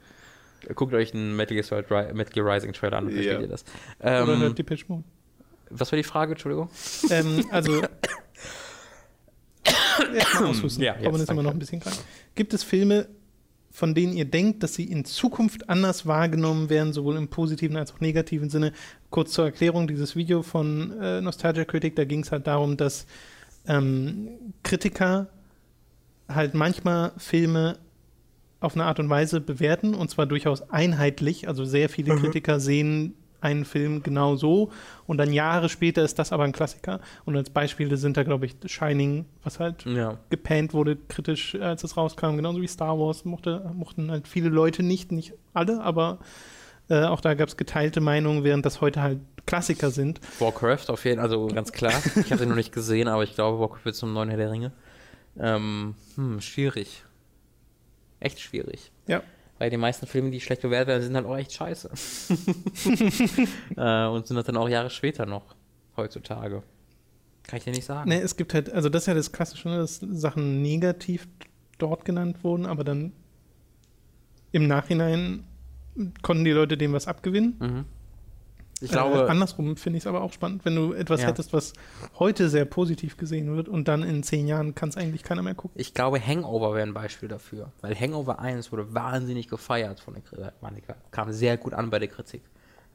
Guckt 0.76 0.94
euch 0.94 1.14
einen 1.16 1.36
Metal 1.36 1.56
Gear, 1.56 1.64
Solid 1.64 1.90
Metal 2.14 2.32
Gear 2.32 2.46
Rising 2.56 2.74
Trailer 2.74 2.98
an 3.00 3.06
und 3.06 3.12
versteht 3.14 3.34
Ja. 3.34 3.42
ihr 3.42 3.48
das. 3.48 3.66
Oder 4.00 4.30
Ähm, 4.34 4.40
hört 4.40 4.58
Depeche 4.60 4.86
Mode? 4.88 5.04
was 5.72 5.92
war 5.92 5.98
die 5.98 6.04
Frage, 6.04 6.34
Entschuldigung? 6.34 6.70
ähm, 7.10 7.44
also. 7.50 7.82
Erstmal 10.16 10.50
aushusten. 10.50 10.84
Ja, 10.84 10.94
Ja, 10.94 11.00
jetzt, 11.00 11.08
Robin 11.08 11.22
ist 11.22 11.32
immer 11.32 11.44
noch 11.44 11.52
ein 11.52 11.60
bisschen 11.60 11.80
krank. 11.80 11.96
Gibt 12.36 12.54
es 12.54 12.64
Filme, 12.64 13.08
von 13.72 13.96
denen 13.96 14.14
ihr 14.14 14.26
denkt, 14.26 14.64
dass 14.64 14.76
sie 14.76 14.86
in 14.86 15.06
Zukunft 15.06 15.70
anders 15.70 16.06
wahrgenommen 16.06 16.70
werden, 16.70 16.94
sowohl 16.94 17.18
im 17.18 17.28
positiven 17.28 17.76
als 17.78 17.94
auch 17.94 18.00
negativen 18.00 18.50
Sinne? 18.50 18.74
Kurz 19.10 19.32
zur 19.32 19.46
Erklärung: 19.46 19.88
Dieses 19.88 20.16
Video 20.16 20.44
von 20.44 21.00
äh, 21.00 21.22
Nostalgia 21.22 21.66
Critic, 21.66 21.96
da 21.96 22.06
ging 22.06 22.22
es 22.22 22.32
halt 22.32 22.48
darum, 22.48 22.78
dass 22.78 23.06
ähm, 23.68 24.30
Kritiker 24.64 25.30
halt 26.28 26.54
manchmal 26.54 27.14
Filme 27.18 27.78
auf 28.60 28.76
eine 28.76 28.86
Art 28.86 29.00
und 29.00 29.10
Weise 29.10 29.42
bewerten 29.42 29.94
und 29.94 30.10
zwar 30.10 30.26
durchaus 30.26 30.70
einheitlich. 30.70 31.48
Also 31.48 31.66
sehr 31.66 31.90
viele 31.90 32.16
Kritiker 32.16 32.60
sehen 32.60 33.16
einen 33.44 33.66
Film 33.66 34.02
genau 34.04 34.36
so 34.36 34.72
und 35.06 35.18
dann 35.18 35.32
Jahre 35.34 35.70
später 35.70 36.04
ist 36.04 36.18
das 36.20 36.32
aber 36.32 36.44
ein 36.44 36.52
Klassiker. 36.54 37.00
Und 37.26 37.36
als 37.36 37.50
Beispiele 37.50 37.98
sind 37.98 38.18
da, 38.18 38.24
glaube 38.24 38.46
ich, 38.46 38.56
Shining, 38.66 39.26
was 39.44 39.60
halt 39.60 39.86
Ja. 39.86 40.18
gepannt 40.30 40.74
wurde 40.74 40.96
kritisch, 41.08 41.56
als 41.56 41.84
es 41.84 41.98
rauskam, 41.98 42.36
genauso 42.38 42.62
wie 42.62 42.68
Star 42.68 42.98
Wars, 42.98 43.26
mochte, 43.26 43.70
mochten 43.74 44.10
halt 44.10 44.28
viele 44.28 44.50
Leute 44.50 44.84
nicht, 44.84 45.12
nicht 45.12 45.34
alle, 45.54 45.82
aber 45.84 46.20
äh, 46.90 47.04
auch 47.06 47.22
da 47.22 47.34
gab 47.34 47.48
es 47.50 47.58
geteilte 47.58 48.02
Meinungen, 48.02 48.44
während 48.44 48.66
das 48.66 48.82
heute 48.82 49.02
halt 49.02 49.20
Klassiker 49.46 49.92
sind. 49.92 50.22
Warcraft 50.40 50.88
auf 50.90 51.04
jeden 51.06 51.18
Fall, 51.18 51.24
also 51.26 51.48
ganz 51.48 51.72
klar. 51.72 51.94
Ich 52.16 52.32
habe 52.32 52.38
den 52.40 52.50
noch 52.50 52.56
nicht 52.56 52.72
gesehen, 52.74 53.08
aber 53.08 53.24
ich 53.24 53.36
glaube, 53.36 53.60
Warcraft 53.60 53.86
wird 53.86 53.96
zum 53.96 54.14
neuen 54.14 54.30
Herr 54.30 54.38
der 54.38 54.52
Ringe. 54.52 54.72
Ähm, 55.38 55.96
hm, 56.16 56.40
schwierig. 56.42 57.04
Echt 58.20 58.40
schwierig. 58.40 58.92
Ja. 59.08 59.22
Weil 59.64 59.70
die 59.70 59.78
meisten 59.78 60.06
Filme, 60.08 60.30
die 60.30 60.42
schlecht 60.42 60.62
bewertet 60.62 60.90
werden, 60.90 61.04
sind 61.04 61.16
halt 61.16 61.26
auch 61.26 61.38
echt 61.38 61.54
scheiße. 61.54 61.90
äh, 63.78 64.08
und 64.08 64.28
sind 64.28 64.36
das 64.36 64.46
dann 64.46 64.58
auch 64.58 64.68
Jahre 64.68 64.90
später 64.90 65.26
noch, 65.26 65.56
heutzutage. 65.96 66.64
Kann 67.44 67.60
ich 67.60 67.64
dir 67.64 67.72
nicht 67.72 67.86
sagen. 67.86 68.10
Ne, 68.10 68.20
es 68.20 68.36
gibt 68.36 68.54
halt, 68.54 68.70
also 68.74 68.90
das 68.90 69.04
ist 69.04 69.08
ja 69.08 69.14
das 69.14 69.32
Klassische, 69.32 69.70
ne, 69.70 69.78
dass 69.78 70.02
Sachen 70.02 70.62
negativ 70.62 71.30
dort 71.78 72.04
genannt 72.04 72.44
wurden, 72.44 72.66
aber 72.66 72.84
dann 72.84 73.14
im 74.52 74.68
Nachhinein 74.68 75.46
konnten 76.24 76.44
die 76.44 76.52
Leute 76.52 76.76
dem 76.78 76.92
was 76.92 77.08
abgewinnen. 77.08 77.56
Mhm. 77.62 77.86
Ich 78.84 78.90
äh, 78.90 78.94
glaube, 78.94 79.30
andersrum 79.30 79.78
finde 79.78 79.98
ich 79.98 80.04
es 80.04 80.08
aber 80.08 80.22
auch 80.22 80.34
spannend, 80.34 80.66
wenn 80.66 80.76
du 80.76 80.94
etwas 80.94 81.22
Ja. 81.22 81.30
hättest, 81.30 81.54
was 81.54 81.74
heute 82.20 82.50
sehr 82.50 82.66
positiv 82.66 83.16
gesehen 83.18 83.56
wird 83.56 83.70
und 83.70 83.88
dann 83.88 84.04
in 84.04 84.24
zehn 84.24 84.48
Jahren 84.48 84.76
kann 84.76 84.90
es 84.90 84.98
eigentlich 84.98 85.24
keiner 85.24 85.42
mehr 85.42 85.56
gucken. 85.56 85.80
Ich 85.80 85.94
glaube, 85.94 86.20
Hangover 86.20 86.74
wäre 86.76 86.86
ein 86.86 86.94
Beispiel 86.94 87.30
dafür. 87.30 87.72
Weil 87.82 87.96
Hangover 87.96 88.40
1 88.40 88.72
wurde 88.72 88.94
wahnsinnig 88.94 89.48
gefeiert 89.48 90.02
von 90.02 90.16
der 90.16 90.24
Kritik. 90.24 90.54
Kam 91.12 91.32
sehr 91.32 91.56
gut 91.58 91.74
an 91.74 91.90
bei 91.90 92.00
der 92.00 92.10
Kritik. 92.10 92.42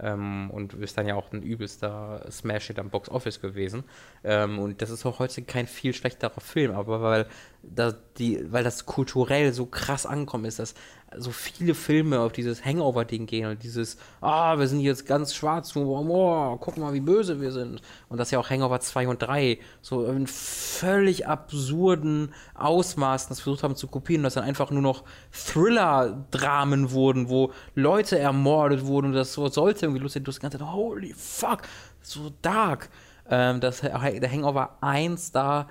Ähm, 0.01 0.51
und 0.51 0.74
ist 0.74 0.96
dann 0.96 1.09
ja 1.09 1.16
auch 1.16 1.33
ein 1.33 1.42
übelster 1.42 2.24
Smash-Hit 2.31 2.79
am 2.79 2.88
Box 2.88 3.09
Office 3.09 3.40
gewesen. 3.40 3.83
Ähm, 4.22 4.61
und 4.61 4.81
das 4.81 4.90
ist 4.90 5.05
auch 5.05 5.18
heute 5.18 5.42
kein 5.42 5.66
viel 5.66 5.92
schlechterer 5.92 6.40
Film, 6.40 6.72
aber 6.72 7.03
weil, 7.03 7.27
da 7.64 7.92
die, 8.16 8.53
weil 8.53 8.62
das 8.62 8.87
kulturell 8.87 9.53
so 9.53 9.66
krass 9.66 10.07
angekommen 10.07 10.44
ist, 10.44 10.61
dass 10.61 10.74
so 11.16 11.31
viele 11.31 11.75
Filme 11.75 12.21
auf 12.21 12.33
dieses 12.33 12.64
Hangover-Ding 12.64 13.27
gehen 13.27 13.49
und 13.49 13.62
dieses, 13.62 13.97
ah, 14.21 14.59
wir 14.59 14.68
sind 14.68 14.81
jetzt 14.81 15.07
ganz 15.07 15.35
schwarz, 15.35 15.75
oh, 15.75 16.57
guck 16.61 16.77
mal, 16.77 16.92
wie 16.92 17.01
böse 17.01 17.40
wir 17.40 17.51
sind. 17.51 17.81
Und 18.09 18.18
das 18.18 18.31
ja 18.31 18.38
auch 18.38 18.51
Hangover 18.51 18.79
2 18.81 19.09
und 19.09 19.23
3 19.23 19.59
so 19.81 20.05
in 20.07 20.27
völlig 20.27 21.27
absurden 21.27 22.35
Ausmaßen 22.55 23.31
das 23.31 23.40
versucht 23.40 23.62
haben 23.62 23.77
zu 23.77 23.88
kopieren, 23.88 24.23
dass 24.23 24.35
dann 24.35 24.44
einfach 24.44 24.71
nur 24.71 24.83
noch 24.83 25.05
Thriller-Dramen 25.33 26.90
wurden, 26.90 27.29
wo 27.31 27.53
Leute 27.75 28.18
ermordet 28.18 28.85
wurden 28.85 29.07
und 29.07 29.12
das 29.14 29.33
so 29.33 29.49
sollte 29.49 29.87
irgendwie 29.87 30.03
lustig, 30.03 30.25
du 30.25 30.31
die 30.31 30.38
ganze 30.38 30.59
Zeit, 30.59 30.68
holy 30.68 31.14
fuck, 31.16 31.62
so 32.03 32.33
dark. 32.42 32.90
Ähm, 33.31 33.61
dass 33.61 33.81
der 33.81 34.31
Hangover 34.31 34.79
1 34.81 35.33
da 35.33 35.68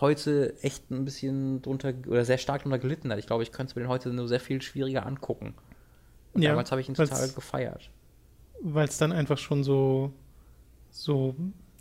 heute 0.00 0.54
echt 0.62 0.90
ein 0.90 1.04
bisschen 1.04 1.62
drunter 1.62 1.92
oder 2.06 2.24
sehr 2.24 2.38
stark 2.38 2.62
drunter 2.62 2.78
gelitten 2.78 3.10
hat. 3.10 3.18
Ich 3.18 3.26
glaube, 3.26 3.42
ich 3.42 3.52
könnte 3.52 3.70
es 3.72 3.76
mir 3.76 3.82
den 3.82 3.88
heute 3.88 4.12
nur 4.12 4.28
sehr 4.28 4.40
viel 4.40 4.60
schwieriger 4.62 5.06
angucken. 5.06 5.54
Und 6.34 6.42
Ja, 6.42 6.50
damals 6.50 6.70
habe 6.70 6.80
ich 6.80 6.88
ihn 6.88 6.96
weil's- 6.98 7.10
total 7.10 7.28
gefeiert. 7.30 7.90
Weil 8.60 8.88
es 8.88 8.98
dann 8.98 9.12
einfach 9.12 9.38
schon 9.38 9.62
so, 9.64 10.12
so, 10.90 11.34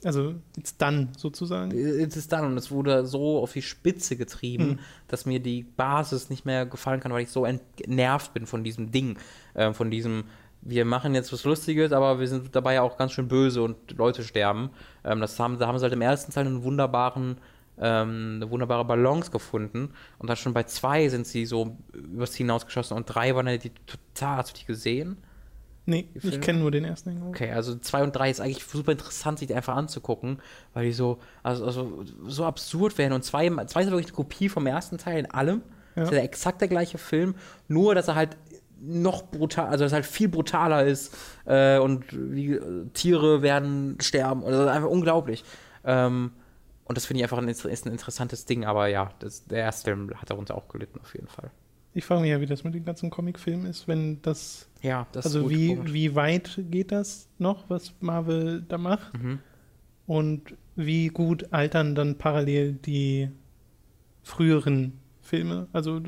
also 0.04 0.36
it's 0.58 0.78
done 0.78 1.10
sozusagen. 1.18 1.72
Es 1.72 2.16
ist 2.16 2.32
dann 2.32 2.46
und 2.46 2.58
es 2.58 2.70
wurde 2.72 3.06
so 3.06 3.40
auf 3.42 3.54
die 3.54 3.62
Spitze 3.62 4.16
getrieben, 4.16 4.70
Hm. 4.72 4.80
dass 5.08 5.26
mir 5.26 5.40
die 5.40 5.64
Basis 5.64 6.30
nicht 6.30 6.46
mehr 6.46 6.66
gefallen 6.66 7.00
kann, 7.00 7.12
weil 7.12 7.24
ich 7.24 7.30
so 7.32 7.46
entnervt 7.46 8.34
bin 8.34 8.46
von 8.46 8.64
diesem 8.64 8.92
Ding, 8.92 9.18
äh, 9.54 9.74
von 9.74 9.90
diesem 9.92 10.26
wir 10.64 10.86
machen 10.86 11.14
jetzt 11.14 11.32
was 11.32 11.44
Lustiges, 11.46 11.94
aber 11.94 12.20
wir 12.20 12.28
sind 12.28 12.54
dabei 12.56 12.82
auch 12.82 12.98
ganz 12.98 13.12
schön 13.14 13.28
böse 13.28 13.62
und 13.62 13.92
Leute 13.96 14.24
sterben. 14.24 14.72
Ähm, 15.06 15.22
das 15.22 15.40
haben, 15.40 15.60
da 15.60 15.68
haben 15.68 15.78
sie 15.78 15.84
halt 15.84 15.94
im 15.94 16.02
ersten 16.02 16.32
Teil 16.34 16.46
einen 16.48 16.64
wunderbaren, 16.64 17.38
ähm, 17.80 18.34
eine 18.38 18.50
wunderbare 18.50 18.86
Balance 18.86 19.32
gefunden. 19.32 19.94
Und 20.18 20.30
dann 20.30 20.38
schon 20.38 20.54
bei 20.54 20.64
zwei 20.64 21.10
sind 21.10 21.28
sie 21.28 21.46
so 21.46 21.78
übers 21.94 22.32
Ziel 22.32 22.46
hinausgeschossen 22.46 22.96
und 22.98 23.06
drei 23.06 23.36
waren 23.36 23.48
halt 23.48 23.64
die 23.64 23.72
total, 23.86 24.38
hast 24.38 24.54
du 24.54 24.60
die 24.60 24.66
gesehen? 24.66 25.18
Nee, 25.90 26.10
Die 26.22 26.28
ich 26.28 26.42
kenne 26.42 26.60
nur 26.60 26.70
den 26.70 26.84
ersten 26.84 27.12
Hangover. 27.12 27.30
Okay, 27.30 27.50
also 27.52 27.74
2 27.74 28.04
und 28.04 28.12
3 28.14 28.30
ist 28.30 28.42
eigentlich 28.42 28.66
super 28.66 28.92
interessant, 28.92 29.40
sich 29.40 29.48
die 29.48 29.56
einfach 29.56 29.78
anzugucken, 29.78 30.42
weil 30.74 30.84
die 30.84 30.92
so, 30.92 31.20
also, 31.44 31.66
also 31.66 32.04
so 32.26 32.44
absurd 32.44 32.98
werden. 32.98 33.14
Und 33.14 33.24
2 33.24 33.50
zwei, 33.50 33.66
zwei 33.66 33.82
ist 33.84 33.92
wirklich 33.92 34.08
eine 34.08 34.16
Kopie 34.16 34.50
vom 34.50 34.68
ersten 34.68 34.98
Teil 34.98 35.20
in 35.20 35.32
allem. 35.32 35.62
Ja. 35.96 36.02
Das 36.02 36.12
ist 36.12 36.18
ja 36.18 36.24
exakt 36.24 36.60
der 36.60 36.68
gleiche 36.68 36.98
Film, 36.98 37.36
nur 37.70 37.96
dass 37.96 38.10
er 38.10 38.16
halt 38.16 38.36
noch 38.82 39.24
brutal, 39.24 39.68
also 39.68 39.86
dass 39.86 39.94
er 39.94 39.98
halt 39.98 40.06
viel 40.06 40.28
brutaler 40.28 40.86
ist 40.86 41.16
äh, 41.46 41.78
und 41.78 42.04
wie 42.12 42.52
äh, 42.52 42.86
Tiere 42.94 43.42
werden 43.42 43.98
sterben. 44.02 44.44
Also 44.44 44.58
das 44.58 44.68
ist 44.68 44.76
einfach 44.76 44.90
unglaublich. 44.90 45.46
Ähm, 45.86 46.32
und 46.88 46.98
das 46.98 47.06
finde 47.06 47.20
ich 47.20 47.24
einfach 47.24 47.38
ein, 47.38 47.48
ist 47.48 47.66
ein 47.66 47.92
interessantes 47.92 48.46
Ding, 48.46 48.66
aber 48.66 48.88
ja, 48.88 49.12
das, 49.20 49.46
der 49.46 49.60
erste 49.60 49.92
Film 49.92 50.12
hat 50.16 50.30
darunter 50.30 50.56
auch 50.56 50.68
gelitten, 50.68 51.00
auf 51.02 51.14
jeden 51.14 51.28
Fall. 51.28 51.52
Ich 51.94 52.06
frage 52.06 52.22
mich 52.22 52.30
ja, 52.30 52.40
wie 52.40 52.46
das 52.46 52.64
mit 52.64 52.74
den 52.76 52.86
ganzen 52.86 53.10
Comicfilmen 53.10 53.66
ist, 53.66 53.88
wenn 53.88 54.22
das, 54.22 54.70
Ja, 54.82 55.08
das 55.12 55.26
ist 55.26 55.36
also 55.36 55.50
wie, 55.50 55.76
Punkt. 55.76 55.94
wie 55.94 56.16
weit 56.16 56.60
geht 56.70 56.92
das 56.92 57.28
noch, 57.40 57.70
was 57.70 57.94
Marvel 58.02 58.62
da 58.68 58.78
macht? 58.78 59.14
Mhm. 59.18 59.40
Und 60.06 60.56
wie 60.76 61.08
gut 61.08 61.52
altern 61.52 61.96
dann 61.96 62.18
parallel 62.18 62.74
die 62.74 63.30
früheren 64.24 65.00
Filme, 65.22 65.68
also 65.74 65.98
äh, 65.98 66.02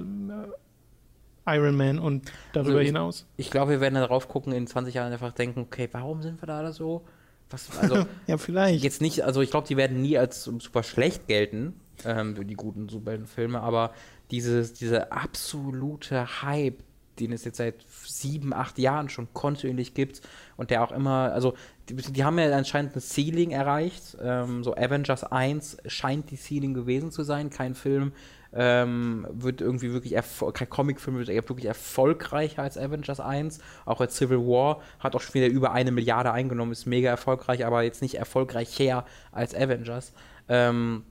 Iron 1.47 1.75
Man 1.75 1.97
und 1.99 2.31
darüber 2.53 2.69
Also 2.69 2.79
ich- 2.79 2.87
hinaus? 2.87 3.25
Ich 3.37 3.49
glaube, 3.49 3.71
wir 3.71 3.81
werden 3.81 3.95
darauf 3.95 4.27
gucken, 4.27 4.53
in 4.53 4.67
20 4.67 4.93
Jahren 4.93 5.11
einfach 5.11 5.31
denken, 5.31 5.61
okay, 5.61 5.89
warum 5.91 6.21
sind 6.21 6.41
wir 6.41 6.45
da 6.47 6.71
so? 6.71 7.05
Was, 7.49 7.77
also, 7.79 8.05
ja, 8.27 8.38
vielleicht. 8.38 8.83
Jetzt 8.83 9.01
nicht, 9.01 9.23
also 9.23 9.41
ich 9.41 9.51
glaube, 9.51 9.67
die 9.67 9.77
werden 9.77 10.01
nie 10.01 10.17
als 10.17 10.43
super 10.43 10.83
schlecht 10.83 11.27
gelten, 11.27 11.79
ähm, 12.05 12.47
die 12.47 12.55
guten 12.55 12.89
Superheldenfilme, 12.89 13.59
aber 13.59 13.93
dieses, 14.31 14.73
diese 14.73 15.12
absolute 15.12 16.41
Hype, 16.41 16.83
den 17.19 17.31
es 17.33 17.43
jetzt 17.43 17.57
seit 17.57 17.75
sieben, 18.05 18.53
acht 18.53 18.77
Jahren 18.79 19.09
schon 19.09 19.27
kontinuierlich 19.33 19.93
gibt 19.93 20.21
und 20.55 20.69
der 20.69 20.83
auch 20.83 20.91
immer, 20.91 21.31
also 21.33 21.55
die, 21.89 21.95
die 21.95 22.23
haben 22.23 22.37
ja 22.39 22.56
anscheinend 22.56 22.95
ein 22.95 23.02
Ceiling 23.02 23.52
erreicht. 23.52 24.17
Ähm, 24.21 24.63
so 24.63 24.75
Avengers 24.75 25.23
1 25.23 25.77
scheint 25.87 26.31
die 26.31 26.37
Ceiling 26.37 26.73
gewesen 26.73 27.12
zu 27.12 27.23
sein. 27.23 27.50
Kein 27.50 27.75
Film 27.75 28.13
ähm, 28.54 29.27
wird 29.29 29.62
irgendwie 29.62 29.93
wirklich, 29.93 30.15
kein 30.54 30.69
Comicfilm 30.69 31.17
wird 31.17 31.27
wirklich 31.27 31.65
erfolgreicher 31.65 32.63
als 32.63 32.77
Avengers 32.77 33.19
1. 33.19 33.60
Auch 33.85 34.02
als 34.02 34.15
Civil 34.15 34.39
War 34.39 34.81
hat 35.00 35.15
auch 35.15 35.21
schon 35.21 35.35
wieder 35.35 35.47
über 35.47 35.71
eine 35.71 35.91
Milliarde 35.91 36.31
eingenommen, 36.31 36.71
ist 36.71 36.85
mega 36.85 37.10
erfolgreich, 37.10 37.65
aber 37.65 37.83
jetzt 37.83 38.02
nicht 38.02 38.15
erfolgreicher 38.15 39.06
als 39.31 39.54
Avengers. 39.54 40.13
Ähm, 40.47 41.04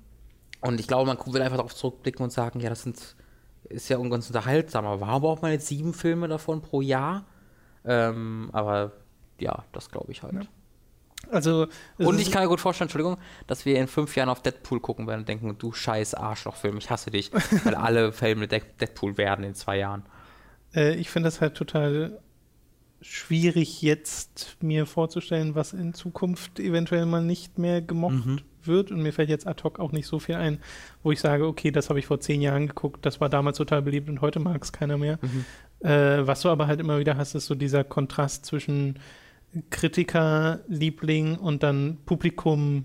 und 0.61 0.81
ich 0.81 0.89
glaube, 0.89 1.07
man 1.07 1.19
will 1.33 1.43
einfach 1.43 1.59
darauf 1.59 1.75
zurückblicken 1.75 2.25
und 2.25 2.31
sagen, 2.31 2.59
ja, 2.61 2.69
das 2.69 2.83
sind, 2.83 3.17
ist 3.69 3.89
ja 3.89 3.99
ganz 3.99 4.27
unterhaltsam, 4.27 4.87
aber 4.87 5.01
warum 5.01 5.23
braucht 5.23 5.43
man 5.43 5.53
jetzt 5.53 5.69
sieben 5.69 5.95
Filme 5.95 6.27
davon 6.27 6.61
pro 6.61 6.81
Jahr? 6.81 7.25
Ähm, 7.85 8.51
aber 8.53 8.93
ja, 9.39 9.65
das 9.73 9.91
glaube 9.91 10.11
ich 10.11 10.25
halt. 10.25 10.35
Ja. 10.35 10.41
Also, 11.31 11.67
und 11.99 12.21
ich 12.21 12.31
kann 12.31 12.43
mir 12.43 12.49
gut 12.49 12.61
vorstellen, 12.61 12.87
Entschuldigung, 12.87 13.19
dass 13.47 13.67
wir 13.67 13.77
in 13.79 13.87
fünf 13.87 14.17
Jahren 14.17 14.29
auf 14.29 14.41
Deadpool 14.41 14.81
gucken 14.81 15.07
werden 15.07 15.21
und 15.21 15.29
denken, 15.29 15.57
du 15.59 15.73
scheiß 15.73 16.15
Arschlochfilm, 16.15 16.79
ich 16.79 16.91
hasse 16.91 17.11
dich, 17.11 17.31
weil 17.65 17.75
alle 17.75 18.13
Filme 18.13 18.49
Deadpool 18.49 19.19
werden 19.19 19.45
in 19.45 19.55
zwei 19.55 19.79
Jahren. 19.79 20.05
Äh, 20.75 20.95
ich 20.95 21.11
finde 21.11 21.27
das 21.27 21.41
halt 21.41 21.55
total 21.55 22.19
schwierig 23.01 23.81
jetzt 23.83 24.57
mir 24.61 24.87
vorzustellen, 24.87 25.55
was 25.55 25.73
in 25.73 25.95
Zukunft 25.95 26.59
eventuell 26.59 27.07
mal 27.07 27.23
nicht 27.23 27.59
mehr 27.59 27.81
gemocht 27.81 28.27
mhm. 28.27 28.41
wird. 28.65 28.91
Und 28.91 29.03
mir 29.03 29.13
fällt 29.13 29.29
jetzt 29.29 29.47
ad 29.47 29.63
hoc 29.63 29.79
auch 29.79 29.93
nicht 29.93 30.07
so 30.07 30.19
viel 30.19 30.35
ein, 30.35 30.59
wo 31.03 31.13
ich 31.13 31.21
sage, 31.21 31.47
okay, 31.47 31.71
das 31.71 31.91
habe 31.91 31.99
ich 32.01 32.07
vor 32.07 32.21
zehn 32.21 32.43
Jahren 32.43 32.67
geguckt, 32.67 33.07
das 33.07 33.21
war 33.21 33.29
damals 33.29 33.59
total 33.59 33.83
beliebt 33.83 34.09
und 34.09 34.21
heute 34.21 34.41
mag 34.41 34.63
es 34.63 34.73
keiner 34.73 34.99
mehr. 34.99 35.19
Mhm. 35.23 35.45
Äh, 35.87 36.27
was 36.27 36.41
du 36.41 36.49
aber 36.49 36.67
halt 36.67 36.81
immer 36.81 36.99
wieder 36.99 37.17
hast, 37.17 37.35
ist 37.35 37.47
so 37.47 37.55
dieser 37.55 37.85
Kontrast 37.85 38.47
zwischen 38.47 38.99
Kritikerliebling 39.71 41.37
und 41.37 41.63
dann 41.63 41.99
Publikum 42.05 42.85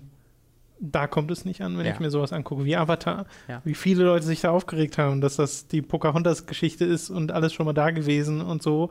da 0.80 1.06
kommt 1.06 1.30
es 1.30 1.44
nicht 1.44 1.62
an, 1.62 1.78
wenn 1.78 1.86
ja. 1.86 1.92
ich 1.92 2.00
mir 2.00 2.10
sowas 2.10 2.32
angucke 2.32 2.64
wie 2.64 2.76
Avatar. 2.76 3.26
Ja. 3.48 3.62
Wie 3.64 3.74
viele 3.74 4.04
Leute 4.04 4.26
sich 4.26 4.40
da 4.40 4.50
aufgeregt 4.50 4.98
haben, 4.98 5.20
dass 5.20 5.36
das 5.36 5.66
die 5.66 5.82
Pocahontas-Geschichte 5.82 6.84
ist 6.84 7.10
und 7.10 7.32
alles 7.32 7.52
schon 7.52 7.66
mal 7.66 7.72
da 7.72 7.90
gewesen 7.90 8.40
und 8.40 8.62
so. 8.62 8.90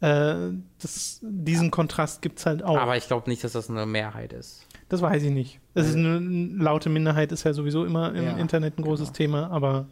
Äh, 0.00 0.52
das, 0.80 1.20
diesen 1.22 1.70
Kontrast 1.70 2.22
gibt 2.22 2.38
es 2.38 2.46
halt 2.46 2.62
auch. 2.62 2.78
Aber 2.78 2.96
ich 2.96 3.06
glaube 3.06 3.28
nicht, 3.28 3.42
dass 3.44 3.52
das 3.52 3.70
eine 3.70 3.86
Mehrheit 3.86 4.32
ist. 4.32 4.66
Das 4.88 5.02
weiß 5.02 5.22
ich 5.24 5.32
nicht. 5.32 5.60
Das 5.74 5.88
ist 5.88 5.96
eine 5.96 6.18
laute 6.18 6.88
Minderheit, 6.88 7.32
ist 7.32 7.44
ja 7.44 7.52
sowieso 7.52 7.84
immer 7.84 8.14
im 8.14 8.24
ja, 8.24 8.36
Internet 8.36 8.78
ein 8.78 8.82
großes 8.82 9.08
genau. 9.08 9.16
Thema, 9.16 9.50
aber. 9.50 9.86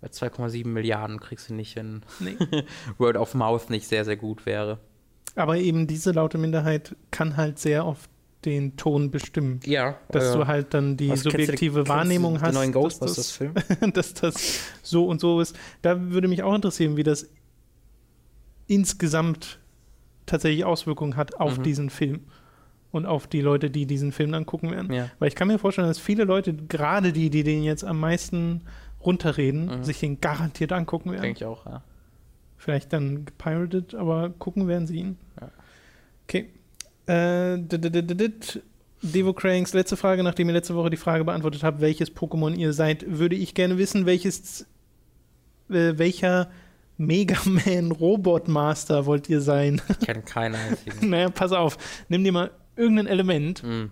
Bei 0.00 0.06
2,7 0.08 0.68
Milliarden 0.68 1.18
kriegst 1.18 1.50
du 1.50 1.54
nicht, 1.54 1.74
wenn 1.74 2.02
nee. 2.20 2.36
Word 2.98 3.16
of 3.16 3.34
Mouth 3.34 3.68
nicht 3.68 3.88
sehr, 3.88 4.04
sehr 4.04 4.16
gut 4.16 4.46
wäre. 4.46 4.78
Aber 5.38 5.56
eben 5.56 5.86
diese 5.86 6.12
laute 6.12 6.36
Minderheit 6.36 6.96
kann 7.10 7.36
halt 7.36 7.58
sehr 7.58 7.86
oft 7.86 8.10
den 8.44 8.76
Ton 8.76 9.10
bestimmen. 9.10 9.60
Ja. 9.64 9.98
Dass 10.10 10.34
äh, 10.34 10.36
du 10.36 10.46
halt 10.46 10.74
dann 10.74 10.96
die 10.96 11.14
subjektive 11.16 11.84
du, 11.84 11.88
Wahrnehmung 11.88 12.40
hast. 12.40 12.54
Neuen 12.54 12.72
Ghostbusters-Film. 12.72 13.54
Dass, 13.54 14.14
dass 14.14 14.14
das 14.14 14.60
so 14.82 15.06
und 15.06 15.20
so 15.20 15.40
ist. 15.40 15.56
Da 15.82 16.10
würde 16.10 16.28
mich 16.28 16.42
auch 16.42 16.54
interessieren, 16.54 16.96
wie 16.96 17.02
das 17.02 17.28
insgesamt 18.66 19.58
tatsächlich 20.26 20.64
Auswirkungen 20.64 21.16
hat 21.16 21.40
auf 21.40 21.58
mhm. 21.58 21.62
diesen 21.62 21.90
Film 21.90 22.20
und 22.90 23.06
auf 23.06 23.26
die 23.26 23.40
Leute, 23.40 23.70
die 23.70 23.86
diesen 23.86 24.12
Film 24.12 24.32
dann 24.32 24.46
gucken 24.46 24.70
werden. 24.70 24.92
Ja. 24.92 25.10
Weil 25.18 25.28
ich 25.28 25.34
kann 25.34 25.48
mir 25.48 25.58
vorstellen, 25.58 25.88
dass 25.88 25.98
viele 25.98 26.24
Leute, 26.24 26.54
gerade 26.54 27.12
die, 27.12 27.30
die 27.30 27.42
den 27.42 27.62
jetzt 27.62 27.84
am 27.84 28.00
meisten 28.00 28.62
runterreden, 29.04 29.78
mhm. 29.78 29.84
sich 29.84 30.00
den 30.00 30.20
garantiert 30.20 30.72
angucken 30.72 31.12
werden. 31.12 31.22
Denke 31.22 31.38
ich 31.38 31.44
auch, 31.44 31.66
ja. 31.66 31.82
Vielleicht 32.58 32.92
dann 32.92 33.24
gepiratet, 33.24 33.94
aber 33.94 34.30
gucken 34.30 34.68
werden 34.68 34.86
sie 34.86 34.98
ihn. 34.98 35.18
Ja. 35.40 35.50
Okay. 36.24 36.50
Äh, 37.06 37.58
Devo 39.00 39.32
Cranks 39.32 39.72
letzte 39.72 39.96
Frage, 39.96 40.24
nachdem 40.24 40.48
ihr 40.48 40.54
letzte 40.54 40.74
Woche 40.74 40.90
die 40.90 40.96
Frage 40.96 41.24
beantwortet 41.24 41.62
habt, 41.62 41.80
welches 41.80 42.14
Pokémon 42.14 42.54
ihr 42.54 42.72
seid, 42.72 43.04
würde 43.06 43.36
ich 43.36 43.54
gerne 43.54 43.78
wissen, 43.78 44.06
welches, 44.06 44.62
äh, 45.70 45.96
welcher 45.96 46.50
Mega 46.96 47.36
Man 47.44 47.92
Robot 47.92 48.48
Master 48.48 49.06
wollt 49.06 49.28
ihr 49.28 49.40
sein? 49.40 49.80
Ich 49.88 50.00
kenne 50.00 50.22
keinen 50.22 50.56
einzigen. 50.56 50.98
naja, 51.10 51.30
pass 51.30 51.52
auf. 51.52 51.78
Nimm 52.08 52.24
dir 52.24 52.32
mal 52.32 52.50
irgendein 52.76 53.06
Element. 53.06 53.62
Mm. 53.62 53.90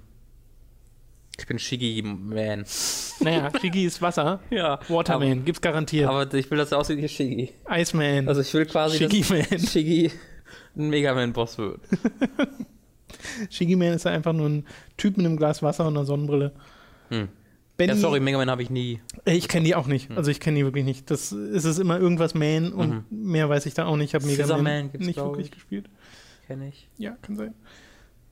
Ich 1.39 1.47
bin 1.47 1.59
Shiggy 1.59 2.03
Man. 2.03 2.64
Naja, 3.20 3.51
Shiggy 3.61 3.87
ist 3.87 4.01
Wasser. 4.03 4.41
ja. 4.51 4.78
Waterman, 4.89 5.32
aber, 5.32 5.41
gibt's 5.41 5.61
garantiert. 5.61 6.09
Aber 6.09 6.32
ich 6.34 6.51
will, 6.51 6.59
dass 6.59 6.72
er 6.72 6.78
aussieht 6.78 6.99
wie 6.99 7.09
Shiggy. 7.09 7.53
Iceman. 7.68 8.28
Also 8.28 8.41
ich 8.41 8.53
will 8.53 8.66
quasi, 8.66 8.99
Shiggy 8.99 9.22
dass. 9.22 9.59
Shiggy 9.70 10.11
ein 10.76 10.91
Mega 10.91 11.14
Man 11.14 11.32
Boss 11.32 11.59
wird. 11.59 11.80
Shiggy 13.51 13.76
Man 13.76 13.95
ist 13.95 14.05
ja 14.05 14.12
einfach 14.12 14.32
nur 14.32 14.49
ein 14.49 14.66
Typ 14.97 15.16
mit 15.16 15.26
einem 15.26 15.37
Glas 15.37 15.62
Wasser 15.62 15.87
und 15.87 15.97
einer 15.97 16.05
Sonnenbrille. 16.05 16.53
Hm. 17.09 17.28
Benny, 17.76 17.93
ja, 17.93 17.97
sorry, 17.99 18.20
Mega 18.20 18.39
Man 18.39 18.51
habe 18.51 18.62
ich 18.62 18.70
nie. 18.70 19.01
Ich 19.24 19.49
kenne 19.49 19.64
die 19.64 19.74
auch 19.74 19.87
nicht. 19.87 20.09
Hm. 20.09 20.16
Also 20.16 20.30
ich 20.30 20.41
kenne 20.41 20.59
die 20.59 20.64
wirklich 20.64 20.84
nicht. 20.84 21.11
Das 21.11 21.32
ist 21.32 21.64
es 21.64 21.78
immer 21.78 21.99
irgendwas 21.99 22.34
Man 22.34 22.72
und 22.72 22.91
mhm. 22.91 23.05
mehr 23.11 23.49
weiß 23.49 23.66
ich 23.66 23.74
da 23.74 23.87
auch 23.87 23.97
nicht. 23.97 24.09
Ich 24.09 24.14
habe 24.14 24.26
Mega 24.26 24.47
Man, 24.47 24.62
Man 24.62 24.91
nicht 24.99 25.18
wirklich 25.18 25.51
gespielt. 25.51 25.89
Kenne 26.47 26.68
ich. 26.68 26.89
Ja, 26.97 27.16
kann 27.22 27.37
sein. 27.37 27.55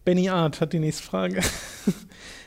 Benny 0.04 0.28
Art 0.28 0.60
hat 0.60 0.72
die 0.72 0.78
nächste 0.78 1.02
Frage. 1.02 1.40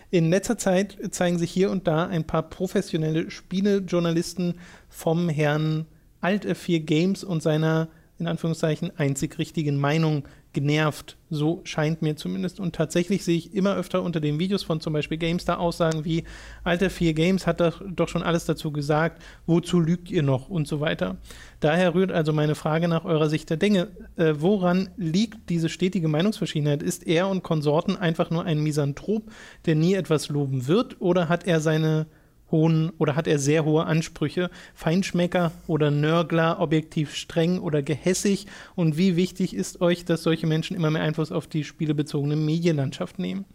In 0.09 0.29
letzter 0.29 0.57
Zeit 0.57 0.97
zeigen 1.11 1.37
sich 1.37 1.51
hier 1.51 1.69
und 1.69 1.87
da 1.87 2.07
ein 2.07 2.25
paar 2.25 2.43
professionelle 2.43 3.29
Spielejournalisten 3.29 4.55
vom 4.89 5.27
Herrn 5.27 5.85
Alt 6.21 6.45
F4 6.45 6.79
Games 6.79 7.23
und 7.23 7.43
seiner 7.43 7.89
in 8.17 8.27
Anführungszeichen 8.27 8.91
einzig 8.97 9.37
richtigen 9.37 9.77
Meinung 9.77 10.23
genervt. 10.57 11.17
So 11.29 11.61
scheint 11.65 12.01
mir 12.01 12.15
zumindest. 12.15 12.59
Und 12.59 12.73
tatsächlich 12.73 13.23
sehe 13.23 13.37
ich 13.37 13.53
immer 13.53 13.75
öfter 13.75 14.01
unter 14.01 14.19
den 14.19 14.39
Videos 14.39 14.63
von 14.63 14.81
zum 14.81 14.91
Beispiel 14.91 15.19
GameStar 15.19 15.59
Aussagen 15.59 16.03
wie, 16.03 16.23
Alter 16.63 16.89
4 16.89 17.13
Games 17.13 17.45
hat 17.45 17.61
doch 17.61 18.07
schon 18.07 18.23
alles 18.23 18.45
dazu 18.45 18.71
gesagt, 18.71 19.21
wozu 19.45 19.79
lügt 19.79 20.09
ihr 20.09 20.23
noch 20.23 20.49
und 20.49 20.67
so 20.67 20.79
weiter. 20.79 21.17
Daher 21.59 21.93
rührt 21.93 22.11
also 22.11 22.33
meine 22.33 22.55
Frage 22.55 22.87
nach 22.87 23.05
eurer 23.05 23.29
Sicht 23.29 23.51
der 23.51 23.57
Dinge. 23.57 23.89
Äh, 24.15 24.33
woran 24.39 24.89
liegt 24.97 25.49
diese 25.49 25.69
stetige 25.69 26.07
Meinungsverschiedenheit? 26.07 26.81
Ist 26.81 27.05
er 27.05 27.27
und 27.27 27.43
Konsorten 27.43 27.95
einfach 27.95 28.31
nur 28.31 28.43
ein 28.43 28.63
Misanthrop, 28.63 29.29
der 29.67 29.75
nie 29.75 29.93
etwas 29.93 30.29
loben 30.29 30.65
wird, 30.67 30.99
oder 30.99 31.29
hat 31.29 31.45
er 31.45 31.59
seine 31.59 32.07
hohen 32.51 32.91
oder 32.97 33.15
hat 33.15 33.27
er 33.27 33.39
sehr 33.39 33.65
hohe 33.65 33.85
Ansprüche? 33.85 34.49
Feinschmecker 34.73 35.51
oder 35.67 35.91
Nörgler, 35.91 36.59
objektiv 36.59 37.15
streng 37.15 37.59
oder 37.59 37.81
gehässig? 37.81 38.47
Und 38.75 38.97
wie 38.97 39.15
wichtig 39.15 39.55
ist 39.55 39.81
euch, 39.81 40.05
dass 40.05 40.23
solche 40.23 40.47
Menschen 40.47 40.75
immer 40.75 40.91
mehr 40.91 41.01
Einfluss 41.01 41.31
auf 41.31 41.47
die 41.47 41.63
spielebezogene 41.63 42.35
Medienlandschaft 42.35 43.19
nehmen? 43.19 43.45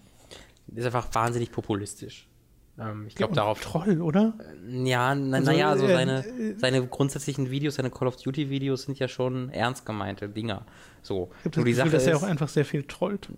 Ist 0.74 0.86
einfach 0.86 1.14
wahnsinnig 1.14 1.52
populistisch. 1.52 2.28
Ähm, 2.78 3.06
ich 3.06 3.14
glaube 3.14 3.32
ja, 3.32 3.42
darauf. 3.42 3.60
Troll, 3.60 4.00
oder? 4.00 4.34
Ja, 4.66 5.14
naja, 5.14 5.16
na, 5.16 5.36
also, 5.36 5.50
also 5.52 5.86
seine, 5.86 6.26
äh, 6.26 6.54
seine 6.56 6.86
grundsätzlichen 6.86 7.50
Videos, 7.50 7.74
seine 7.74 7.90
Call 7.90 8.08
of 8.08 8.16
Duty 8.16 8.48
Videos 8.48 8.82
sind 8.82 8.98
ja 8.98 9.08
schon 9.08 9.50
ernst 9.50 9.84
gemeinte 9.84 10.28
Dinger. 10.28 10.64
So. 11.02 11.30
Ich 11.40 11.56
habe 11.56 11.70
das 11.70 11.76
Gefühl, 11.76 11.90
dass 11.92 12.06
er 12.06 12.16
auch 12.16 12.22
einfach 12.22 12.48
sehr 12.48 12.64
viel 12.64 12.84
trollt. 12.84 13.28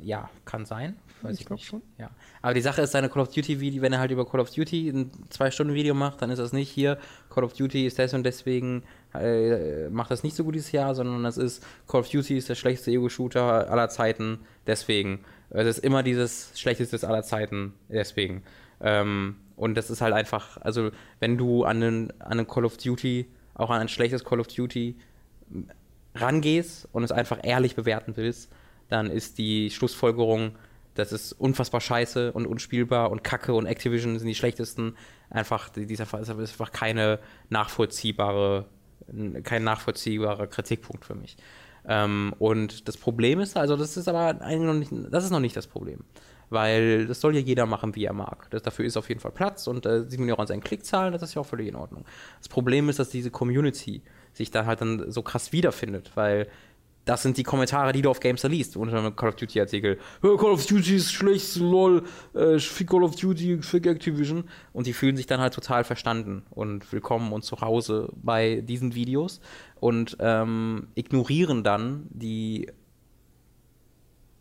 Ja, 0.00 0.28
kann 0.44 0.64
sein. 0.64 0.96
Weiß 1.22 1.34
ich, 1.34 1.40
ich 1.40 1.46
glaube 1.46 1.62
schon. 1.62 1.82
Ja. 1.98 2.10
Aber 2.42 2.54
die 2.54 2.60
Sache 2.60 2.82
ist, 2.82 2.92
seine 2.92 3.08
Call 3.08 3.22
of 3.22 3.32
Duty 3.32 3.60
Video, 3.60 3.82
wenn 3.82 3.92
er 3.92 3.98
halt 4.00 4.10
über 4.10 4.26
Call 4.26 4.40
of 4.40 4.50
Duty 4.50 4.88
ein 4.88 5.10
zwei 5.30 5.50
Stunden 5.50 5.74
Video 5.74 5.94
macht, 5.94 6.20
dann 6.22 6.30
ist 6.30 6.38
das 6.38 6.52
nicht 6.52 6.70
hier, 6.70 6.98
Call 7.30 7.44
of 7.44 7.52
Duty 7.54 7.86
ist 7.86 7.98
das 7.98 8.12
und 8.12 8.24
deswegen 8.24 8.82
äh, 9.14 9.88
macht 9.88 10.10
das 10.10 10.22
nicht 10.22 10.36
so 10.36 10.44
gut 10.44 10.54
dieses 10.54 10.72
Jahr, 10.72 10.94
sondern 10.94 11.22
das 11.22 11.38
ist, 11.38 11.64
Call 11.86 12.00
of 12.00 12.10
Duty 12.10 12.36
ist 12.36 12.48
der 12.48 12.54
schlechteste 12.54 12.90
Ego-Shooter 12.90 13.70
aller 13.70 13.88
Zeiten, 13.88 14.40
deswegen. 14.66 15.20
Es 15.50 15.66
ist 15.66 15.78
immer 15.78 16.02
dieses 16.02 16.58
schlechteste 16.58 17.06
aller 17.06 17.22
Zeiten, 17.22 17.74
deswegen. 17.88 18.42
Ähm, 18.80 19.36
und 19.56 19.74
das 19.74 19.90
ist 19.90 20.02
halt 20.02 20.12
einfach, 20.12 20.58
also 20.58 20.90
wenn 21.20 21.38
du 21.38 21.64
an 21.64 21.82
einen, 21.82 22.20
an 22.20 22.32
einen 22.32 22.46
Call 22.46 22.64
of 22.64 22.76
Duty, 22.76 23.26
auch 23.54 23.70
an 23.70 23.80
ein 23.80 23.88
schlechtes 23.88 24.24
Call 24.24 24.40
of 24.40 24.48
Duty 24.48 24.96
rangehst 26.14 26.88
und 26.92 27.04
es 27.04 27.12
einfach 27.12 27.38
ehrlich 27.42 27.76
bewerten 27.76 28.16
willst, 28.16 28.50
dann 28.88 29.10
ist 29.10 29.38
die 29.38 29.70
Schlussfolgerung, 29.70 30.52
das 30.94 31.12
ist 31.12 31.32
unfassbar 31.32 31.80
scheiße 31.80 32.32
und 32.32 32.46
unspielbar 32.46 33.10
und 33.10 33.22
Kacke 33.22 33.52
und 33.54 33.66
Activision 33.66 34.18
sind 34.18 34.28
die 34.28 34.34
schlechtesten. 34.34 34.96
Einfach, 35.28 35.68
dieser 35.68 36.06
Fall 36.06 36.22
ist 36.22 36.30
einfach 36.30 36.72
keine 36.72 37.18
nachvollziehbare, 37.50 38.66
kein 39.42 39.64
nachvollziehbarer 39.64 40.46
Kritikpunkt 40.46 41.04
für 41.04 41.14
mich. 41.14 41.36
Ähm, 41.86 42.34
und 42.38 42.88
das 42.88 42.96
Problem 42.96 43.40
ist, 43.40 43.56
also 43.56 43.76
das 43.76 43.96
ist 43.96 44.08
aber 44.08 44.40
eigentlich 44.40 44.66
noch 44.66 44.74
nicht, 44.74 45.12
das 45.12 45.24
ist 45.24 45.30
noch 45.30 45.40
nicht 45.40 45.56
das 45.56 45.66
Problem. 45.66 46.04
Weil 46.48 47.06
das 47.06 47.20
soll 47.20 47.34
ja 47.34 47.40
jeder 47.40 47.66
machen, 47.66 47.96
wie 47.96 48.04
er 48.04 48.12
mag. 48.12 48.48
Das, 48.50 48.62
dafür 48.62 48.84
ist 48.84 48.96
auf 48.96 49.08
jeden 49.08 49.20
Fall 49.20 49.32
Platz 49.32 49.66
und 49.66 49.84
äh, 49.84 50.08
sieht 50.08 50.20
man 50.20 50.28
ja 50.28 50.34
auch 50.34 50.38
an 50.38 50.46
seinen 50.46 50.62
Klickzahlen, 50.62 51.12
das 51.12 51.22
ist 51.22 51.34
ja 51.34 51.40
auch 51.40 51.46
völlig 51.46 51.68
in 51.68 51.76
Ordnung. 51.76 52.04
Das 52.38 52.48
Problem 52.48 52.88
ist, 52.88 52.98
dass 52.98 53.10
diese 53.10 53.30
Community 53.30 54.02
sich 54.32 54.50
da 54.50 54.64
halt 54.64 54.80
dann 54.80 55.10
so 55.10 55.22
krass 55.22 55.52
wiederfindet, 55.52 56.12
weil 56.14 56.48
das 57.06 57.22
sind 57.22 57.36
die 57.38 57.44
Kommentare, 57.44 57.92
die 57.92 58.02
du 58.02 58.10
auf 58.10 58.20
Gamester 58.20 58.48
liest, 58.48 58.76
unter 58.76 58.98
einem 58.98 59.14
Call 59.14 59.30
of 59.30 59.36
Duty-Artikel. 59.36 59.98
Call 60.20 60.50
of 60.50 60.66
Duty 60.66 60.96
ist 60.96 61.12
schlecht, 61.12 61.56
lol, 61.56 62.02
äh, 62.34 62.58
fick 62.58 62.90
Call 62.90 63.04
of 63.04 63.14
Duty, 63.14 63.62
fick 63.62 63.86
Activision. 63.86 64.44
Und 64.72 64.88
die 64.88 64.92
fühlen 64.92 65.16
sich 65.16 65.26
dann 65.26 65.40
halt 65.40 65.54
total 65.54 65.84
verstanden 65.84 66.42
und 66.50 66.92
willkommen 66.92 67.32
und 67.32 67.44
zu 67.44 67.60
Hause 67.60 68.08
bei 68.16 68.60
diesen 68.60 68.96
Videos 68.96 69.40
und 69.78 70.16
ähm, 70.20 70.88
ignorieren 70.96 71.62
dann 71.62 72.08
die 72.10 72.68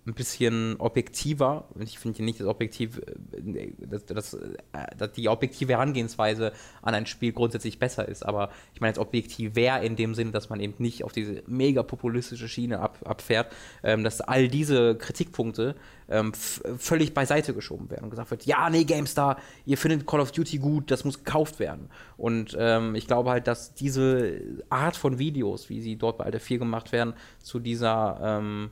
ein 0.07 0.13
bisschen 0.13 0.75
objektiver, 0.77 1.67
ich 1.79 1.97
finde 1.97 2.23
nicht 2.23 2.39
das 2.39 2.47
objektiv, 2.47 2.99
äh, 2.99 3.71
dass, 3.79 4.05
dass, 4.05 4.33
äh, 4.35 4.55
dass, 4.97 5.11
die 5.13 5.27
objektive 5.29 5.73
Herangehensweise 5.73 6.53
an 6.81 6.93
ein 6.93 7.05
Spiel 7.07 7.33
grundsätzlich 7.33 7.79
besser 7.79 8.07
ist, 8.07 8.23
aber 8.23 8.49
ich 8.73 8.81
meine 8.81 8.91
jetzt 8.91 8.99
objektiv 8.99 9.55
wäre 9.55 9.83
in 9.83 9.95
dem 9.95 10.13
Sinne, 10.13 10.31
dass 10.31 10.49
man 10.49 10.59
eben 10.59 10.75
nicht 10.77 11.03
auf 11.03 11.11
diese 11.11 11.41
mega 11.47 11.81
populistische 11.81 12.47
Schiene 12.47 12.79
ab, 12.79 12.99
abfährt, 13.03 13.51
ähm, 13.83 14.03
dass 14.03 14.21
all 14.21 14.47
diese 14.47 14.95
Kritikpunkte 14.95 15.75
ähm, 16.07 16.33
völlig 16.33 17.15
beiseite 17.15 17.55
geschoben 17.55 17.89
werden 17.89 18.03
und 18.03 18.09
gesagt 18.11 18.29
wird, 18.29 18.45
ja, 18.45 18.69
nee, 18.69 18.83
GameStar, 18.83 19.37
ihr 19.65 19.77
findet 19.77 20.05
Call 20.05 20.19
of 20.19 20.31
Duty 20.31 20.59
gut, 20.59 20.91
das 20.91 21.03
muss 21.03 21.23
gekauft 21.23 21.59
werden. 21.59 21.89
Und 22.15 22.55
ähm, 22.59 22.93
ich 22.93 23.07
glaube 23.07 23.31
halt, 23.31 23.47
dass 23.47 23.73
diese 23.73 24.39
Art 24.69 24.95
von 24.95 25.17
Videos, 25.17 25.69
wie 25.69 25.81
sie 25.81 25.95
dort 25.95 26.19
bei 26.19 26.25
Alter 26.25 26.39
4 26.39 26.59
gemacht 26.59 26.91
werden, 26.91 27.15
zu 27.39 27.59
dieser 27.59 28.19
ähm, 28.21 28.69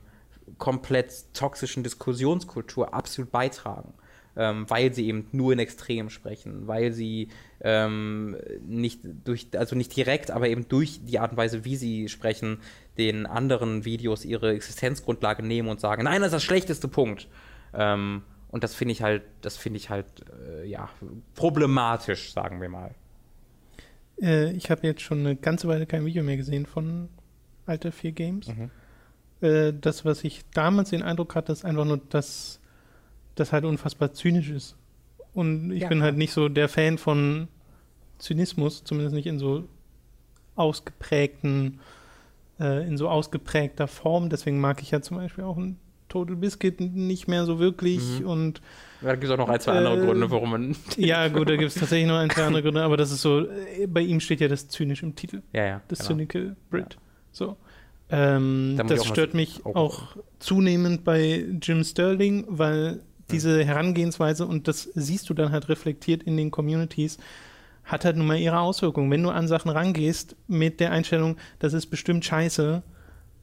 komplett 0.58 1.34
toxischen 1.34 1.82
Diskussionskultur 1.82 2.94
absolut 2.94 3.30
beitragen. 3.30 3.94
Ähm, 4.36 4.68
weil 4.68 4.92
sie 4.92 5.06
eben 5.06 5.28
nur 5.30 5.52
in 5.52 5.60
Extremen 5.60 6.10
sprechen, 6.10 6.66
weil 6.66 6.90
sie 6.90 7.28
ähm, 7.60 8.36
nicht 8.66 8.98
durch, 9.22 9.46
also 9.56 9.76
nicht 9.76 9.94
direkt, 9.94 10.32
aber 10.32 10.48
eben 10.48 10.66
durch 10.66 10.98
die 11.04 11.20
Art 11.20 11.30
und 11.30 11.36
Weise, 11.36 11.64
wie 11.64 11.76
sie 11.76 12.08
sprechen, 12.08 12.58
den 12.98 13.26
anderen 13.26 13.84
Videos 13.84 14.24
ihre 14.24 14.52
Existenzgrundlage 14.52 15.44
nehmen 15.44 15.68
und 15.68 15.78
sagen, 15.78 16.02
nein, 16.02 16.20
das 16.20 16.28
ist 16.28 16.34
das 16.34 16.42
schlechteste 16.42 16.88
Punkt. 16.88 17.28
Ähm, 17.74 18.22
und 18.48 18.64
das 18.64 18.74
finde 18.74 18.92
ich 18.92 19.02
halt, 19.02 19.22
das 19.40 19.56
finde 19.56 19.78
ich 19.78 19.90
halt, 19.90 20.06
äh, 20.48 20.66
ja, 20.66 20.88
problematisch, 21.34 22.32
sagen 22.32 22.60
wir 22.60 22.68
mal. 22.68 22.94
Äh, 24.20 24.52
ich 24.52 24.70
habe 24.70 24.86
jetzt 24.86 25.02
schon 25.02 25.20
eine 25.20 25.36
ganze 25.36 25.68
Weile 25.68 25.86
kein 25.86 26.04
Video 26.04 26.22
mehr 26.22 26.36
gesehen 26.36 26.66
von 26.66 27.08
Alter 27.66 27.92
4 27.92 28.12
Games. 28.12 28.48
Mhm. 28.48 28.70
Äh, 29.44 29.74
das, 29.78 30.04
was 30.04 30.24
ich 30.24 30.42
damals 30.54 30.90
den 30.90 31.02
Eindruck 31.02 31.34
hatte, 31.34 31.52
ist 31.52 31.64
einfach 31.64 31.84
nur, 31.84 32.00
dass 32.08 32.60
das 33.34 33.52
halt 33.52 33.64
unfassbar 33.64 34.12
zynisch 34.12 34.50
ist. 34.50 34.76
Und 35.34 35.70
ich 35.72 35.82
ja, 35.82 35.88
bin 35.88 36.02
halt 36.02 36.16
nicht 36.16 36.32
so 36.32 36.48
der 36.48 36.68
Fan 36.68 36.96
von 36.96 37.48
Zynismus, 38.18 38.84
zumindest 38.84 39.14
nicht 39.14 39.26
in 39.26 39.38
so 39.38 39.68
ausgeprägten, 40.54 41.80
äh, 42.60 42.86
in 42.86 42.96
so 42.96 43.08
ausgeprägter 43.08 43.88
Form. 43.88 44.30
Deswegen 44.30 44.60
mag 44.60 44.80
ich 44.80 44.92
ja 44.92 45.02
zum 45.02 45.18
Beispiel 45.18 45.44
auch 45.44 45.56
ein 45.56 45.78
Total 46.08 46.36
Biscuit 46.36 46.80
nicht 46.80 47.26
mehr 47.26 47.44
so 47.44 47.58
wirklich. 47.58 48.20
Mhm. 48.20 48.26
Und 48.26 48.62
da 49.02 49.12
gibt 49.12 49.24
es 49.24 49.30
auch 49.30 49.36
noch 49.36 49.48
ein, 49.48 49.60
zwei 49.60 49.74
äh, 49.74 49.78
andere 49.78 50.06
Gründe, 50.06 50.30
warum 50.30 50.50
man. 50.50 50.76
ja, 50.96 51.26
gut, 51.28 51.48
da 51.48 51.56
gibt 51.56 51.70
es 51.70 51.74
tatsächlich 51.74 52.08
noch 52.08 52.18
ein, 52.18 52.30
zwei 52.30 52.44
andere 52.44 52.62
Gründe, 52.62 52.82
aber 52.82 52.96
das 52.96 53.10
ist 53.10 53.20
so, 53.20 53.40
äh, 53.40 53.86
bei 53.88 54.00
ihm 54.00 54.20
steht 54.20 54.40
ja 54.40 54.48
das 54.48 54.68
zynisch 54.68 55.02
im 55.02 55.16
Titel. 55.16 55.42
Ja, 55.52 55.64
ja. 55.66 55.80
Das 55.88 55.98
genau. 55.98 56.10
Cynical 56.10 56.56
Brit. 56.70 56.94
Ja. 56.94 57.00
So. 57.32 57.56
Ähm, 58.10 58.80
das 58.86 59.04
stört 59.06 59.34
mich 59.34 59.64
auch, 59.64 59.74
auch 59.74 60.16
zunehmend 60.38 61.04
bei 61.04 61.46
Jim 61.60 61.82
Sterling, 61.84 62.44
weil 62.48 63.00
diese 63.30 63.64
Herangehensweise, 63.64 64.46
und 64.46 64.68
das 64.68 64.90
siehst 64.94 65.28
du 65.30 65.34
dann 65.34 65.52
halt 65.52 65.68
reflektiert 65.68 66.22
in 66.22 66.36
den 66.36 66.50
Communities, 66.50 67.18
hat 67.84 68.04
halt 68.04 68.16
nun 68.16 68.26
mal 68.26 68.38
ihre 68.38 68.60
Auswirkungen. 68.60 69.10
Wenn 69.10 69.22
du 69.22 69.30
an 69.30 69.48
Sachen 69.48 69.70
rangehst 69.70 70.36
mit 70.46 70.80
der 70.80 70.92
Einstellung, 70.92 71.36
das 71.58 71.72
ist 71.72 71.86
bestimmt 71.86 72.24
scheiße, 72.24 72.82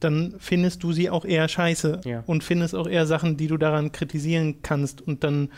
dann 0.00 0.34
findest 0.38 0.82
du 0.82 0.92
sie 0.92 1.10
auch 1.10 1.24
eher 1.24 1.48
scheiße 1.48 2.00
ja. 2.04 2.24
und 2.26 2.42
findest 2.42 2.74
auch 2.74 2.88
eher 2.88 3.06
Sachen, 3.06 3.36
die 3.36 3.46
du 3.46 3.56
daran 3.56 3.92
kritisieren 3.92 4.62
kannst 4.62 5.00
und 5.00 5.22
dann 5.22 5.50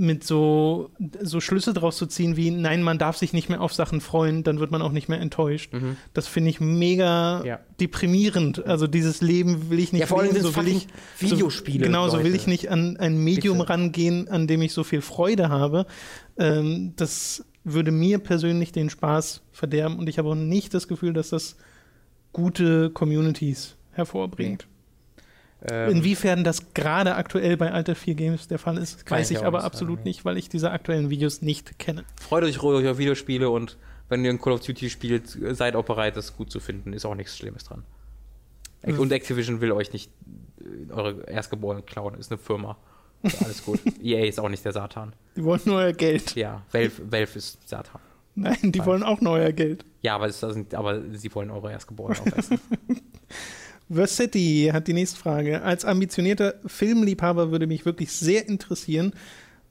mit 0.00 0.24
so, 0.24 0.90
so 1.20 1.40
Schlüsse 1.40 1.74
draus 1.74 1.98
zu 1.98 2.06
ziehen 2.06 2.34
wie, 2.34 2.50
nein, 2.50 2.82
man 2.82 2.96
darf 2.98 3.18
sich 3.18 3.34
nicht 3.34 3.50
mehr 3.50 3.60
auf 3.60 3.74
Sachen 3.74 4.00
freuen, 4.00 4.42
dann 4.42 4.58
wird 4.58 4.70
man 4.70 4.80
auch 4.80 4.92
nicht 4.92 5.10
mehr 5.10 5.20
enttäuscht. 5.20 5.74
Mhm. 5.74 5.98
Das 6.14 6.26
finde 6.26 6.48
ich 6.48 6.58
mega 6.58 7.44
ja. 7.44 7.60
deprimierend. 7.78 8.64
Also 8.66 8.86
dieses 8.86 9.20
Leben 9.20 9.68
will 9.68 9.78
ich 9.78 9.92
nicht 9.92 10.00
ja, 10.00 10.06
vor 10.06 10.20
allem 10.20 10.32
leben, 10.32 10.42
so 10.42 10.56
will 10.56 10.68
ich 10.68 10.88
Videospiele. 11.18 11.80
So, 11.80 11.84
genau, 11.84 12.06
Leute. 12.06 12.16
so 12.16 12.24
will 12.24 12.34
ich 12.34 12.46
nicht 12.46 12.70
an 12.70 12.96
ein 12.96 13.22
Medium 13.22 13.58
Bitte. 13.58 13.70
rangehen, 13.70 14.28
an 14.28 14.46
dem 14.46 14.62
ich 14.62 14.72
so 14.72 14.84
viel 14.84 15.02
Freude 15.02 15.50
habe. 15.50 15.84
Ähm, 16.38 16.94
das 16.96 17.44
würde 17.62 17.92
mir 17.92 18.18
persönlich 18.20 18.72
den 18.72 18.88
Spaß 18.88 19.42
verderben 19.52 19.98
und 19.98 20.08
ich 20.08 20.18
habe 20.18 20.30
auch 20.30 20.34
nicht 20.34 20.72
das 20.72 20.88
Gefühl, 20.88 21.12
dass 21.12 21.28
das 21.28 21.56
gute 22.32 22.88
Communities 22.88 23.76
hervorbringt. 23.92 24.66
Ähm, 25.68 25.90
Inwiefern 25.90 26.42
das 26.44 26.72
gerade 26.72 27.16
aktuell 27.16 27.56
bei 27.56 27.70
Alter 27.70 27.94
4 27.94 28.14
Games 28.14 28.48
der 28.48 28.58
Fall 28.58 28.78
ist, 28.78 29.08
weiß 29.10 29.30
ich, 29.30 29.38
ich 29.38 29.44
aber 29.44 29.64
absolut 29.64 29.98
sagen, 29.98 30.08
nicht, 30.08 30.24
weil 30.24 30.38
ich 30.38 30.48
diese 30.48 30.70
aktuellen 30.70 31.10
Videos 31.10 31.42
nicht 31.42 31.78
kenne. 31.78 32.04
Freut 32.20 32.44
euch 32.44 32.62
ruhig 32.62 32.86
auf 32.88 32.98
Videospiele 32.98 33.50
und 33.50 33.76
wenn 34.08 34.24
ihr 34.24 34.30
ein 34.30 34.40
Call 34.40 34.54
of 34.54 34.60
Duty 34.60 34.90
spielt, 34.90 35.38
seid 35.52 35.76
auch 35.76 35.84
bereit, 35.84 36.16
das 36.16 36.36
gut 36.36 36.50
zu 36.50 36.60
finden. 36.60 36.92
Ist 36.92 37.04
auch 37.04 37.14
nichts 37.14 37.36
Schlimmes 37.36 37.64
dran. 37.64 37.84
Und 38.82 39.12
Activision 39.12 39.60
will 39.60 39.72
euch 39.72 39.92
nicht 39.92 40.10
äh, 40.60 40.92
eure 40.92 41.22
Erstgeborenen 41.28 41.84
klauen, 41.84 42.14
ist 42.14 42.32
eine 42.32 42.38
Firma. 42.38 42.76
Ist 43.22 43.42
alles 43.44 43.64
gut. 43.64 43.80
EA 44.02 44.24
ist 44.24 44.40
auch 44.40 44.48
nicht 44.48 44.64
der 44.64 44.72
Satan. 44.72 45.12
Die 45.36 45.44
wollen 45.44 45.60
nur 45.66 45.76
euer 45.76 45.92
Geld. 45.92 46.34
Ja, 46.34 46.62
Valve, 46.72 47.12
Valve 47.12 47.38
ist 47.38 47.68
Satan. 47.68 48.00
Nein, 48.34 48.56
die 48.62 48.78
Valve. 48.78 48.90
wollen 48.90 49.02
auch 49.02 49.20
nur 49.20 49.34
euer 49.34 49.52
Geld. 49.52 49.84
Ja, 50.00 50.14
aber, 50.14 50.26
es, 50.26 50.42
aber 50.42 51.02
sie 51.12 51.34
wollen 51.34 51.50
eure 51.50 51.70
Erstgeborenen 51.70 52.20
aufessen. 52.20 52.58
Versetti 53.92 54.70
hat 54.72 54.86
die 54.86 54.92
nächste 54.92 55.18
Frage. 55.18 55.62
Als 55.62 55.84
ambitionierter 55.84 56.54
Filmliebhaber 56.66 57.50
würde 57.50 57.66
mich 57.66 57.84
wirklich 57.84 58.12
sehr 58.12 58.48
interessieren, 58.48 59.12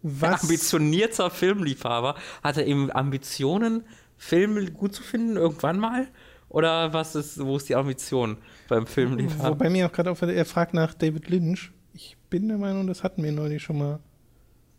was. 0.02 0.44
Ambitionierter 0.44 1.30
Filmliebhaber? 1.30 2.16
Hat 2.44 2.58
er 2.58 2.66
eben 2.66 2.92
Ambitionen, 2.92 3.84
Filme 4.18 4.66
gut 4.72 4.94
zu 4.94 5.04
finden, 5.04 5.38
irgendwann 5.38 5.80
mal? 5.80 6.08
Oder 6.50 6.94
was 6.94 7.16
ist, 7.16 7.44
wo 7.44 7.58
ist 7.58 7.70
die 7.70 7.76
Ambition 7.76 8.38
beim 8.68 8.88
Filmliebhaber? 8.88 9.52
Wobei 9.52 9.70
mir 9.70 9.86
auch 9.86 9.92
gerade 9.92 10.12
auf, 10.12 10.22
er 10.22 10.46
fragt 10.46 10.74
nach 10.74 10.94
David 10.94 11.30
Lynch. 11.30 11.72
Ich 11.94 12.18
bin 12.30 12.48
der 12.48 12.58
Meinung, 12.58 12.88
das 12.88 13.04
hatten 13.04 13.24
wir 13.24 13.32
neulich 13.32 13.62
schon 13.62 13.78
mal. 13.78 14.00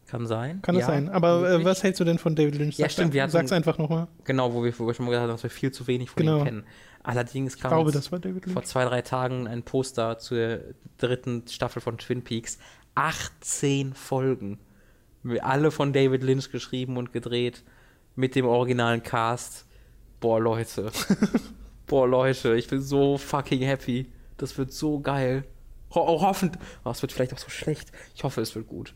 Kann 0.06 0.26
sein. 0.26 0.60
Kann 0.62 0.74
ja, 0.74 0.80
das 0.80 0.88
sein. 0.88 1.08
Aber 1.08 1.48
äh, 1.48 1.64
was 1.64 1.84
hältst 1.84 2.00
du 2.00 2.04
denn 2.04 2.18
von 2.18 2.34
David 2.34 2.56
Lynch? 2.56 2.76
Sag, 2.76 2.86
ja, 2.86 2.90
stimmt. 2.90 3.14
Wir 3.14 3.22
hatten, 3.22 3.30
sag's 3.30 3.52
einfach 3.52 3.78
nochmal. 3.78 4.08
Genau, 4.24 4.52
wo 4.52 4.64
wir, 4.64 4.76
wir 4.76 4.94
schon 4.94 5.06
mal 5.06 5.12
gesagt 5.12 5.22
haben, 5.22 5.30
dass 5.30 5.42
wir 5.44 5.50
viel 5.50 5.70
zu 5.70 5.86
wenig 5.86 6.10
von 6.10 6.20
genau. 6.20 6.38
ihm 6.38 6.44
kennen. 6.44 6.64
Allerdings 7.02 7.56
kam 7.56 7.70
glaube, 7.70 7.92
vor 7.92 8.62
zwei, 8.64 8.84
drei 8.84 9.02
Tagen 9.02 9.46
ein 9.46 9.62
Poster 9.62 10.18
zur 10.18 10.60
dritten 10.98 11.44
Staffel 11.48 11.80
von 11.80 11.98
Twin 11.98 12.22
Peaks. 12.22 12.58
18 12.94 13.94
Folgen. 13.94 14.58
Alle 15.40 15.70
von 15.70 15.92
David 15.92 16.22
Lynch 16.22 16.50
geschrieben 16.50 16.96
und 16.96 17.12
gedreht. 17.12 17.64
Mit 18.16 18.34
dem 18.34 18.46
originalen 18.46 19.02
Cast. 19.02 19.66
Boah, 20.20 20.40
Leute. 20.40 20.92
Boah, 21.86 22.06
Leute, 22.06 22.54
ich 22.56 22.68
bin 22.68 22.82
so 22.82 23.16
fucking 23.16 23.62
happy. 23.62 24.12
Das 24.36 24.58
wird 24.58 24.72
so 24.72 25.00
geil. 25.00 25.44
Ho 25.94 26.20
hoffentlich. 26.20 26.60
Oh, 26.84 26.90
es 26.90 27.00
wird 27.02 27.12
vielleicht 27.12 27.32
auch 27.32 27.38
so 27.38 27.48
schlecht. 27.48 27.90
Ich 28.14 28.24
hoffe, 28.24 28.40
es 28.42 28.54
wird 28.54 28.66
gut 28.66 28.94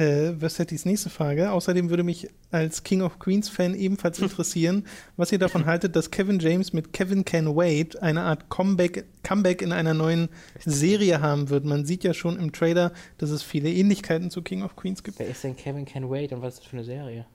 äh, 0.00 0.34
Versettis 0.34 0.84
nächste 0.84 1.10
Frage. 1.10 1.52
Außerdem 1.52 1.90
würde 1.90 2.02
mich 2.02 2.28
als 2.50 2.82
King 2.82 3.02
of 3.02 3.18
Queens 3.18 3.48
Fan 3.48 3.74
ebenfalls 3.74 4.18
interessieren, 4.20 4.84
was 5.16 5.30
ihr 5.32 5.38
davon 5.38 5.66
haltet, 5.66 5.94
dass 5.96 6.10
Kevin 6.10 6.38
James 6.38 6.72
mit 6.72 6.92
Kevin 6.92 7.24
Can 7.24 7.54
Wait 7.54 8.00
eine 8.02 8.22
Art 8.22 8.48
Comeback, 8.48 9.04
Comeback 9.22 9.62
in 9.62 9.72
einer 9.72 9.94
neuen 9.94 10.28
Serie 10.64 11.20
haben 11.20 11.50
wird. 11.50 11.64
Man 11.64 11.84
sieht 11.84 12.04
ja 12.04 12.14
schon 12.14 12.38
im 12.38 12.52
Trailer, 12.52 12.92
dass 13.18 13.30
es 13.30 13.42
viele 13.42 13.70
Ähnlichkeiten 13.70 14.30
zu 14.30 14.42
King 14.42 14.62
of 14.62 14.76
Queens 14.76 15.02
gibt. 15.02 15.18
Wer 15.18 15.28
ist 15.28 15.44
denn 15.44 15.56
Kevin 15.56 15.84
Can 15.84 16.10
Wait 16.10 16.32
und 16.32 16.42
was 16.42 16.54
ist 16.54 16.60
das 16.60 16.66
für 16.68 16.76
eine 16.76 16.84
Serie? 16.84 17.26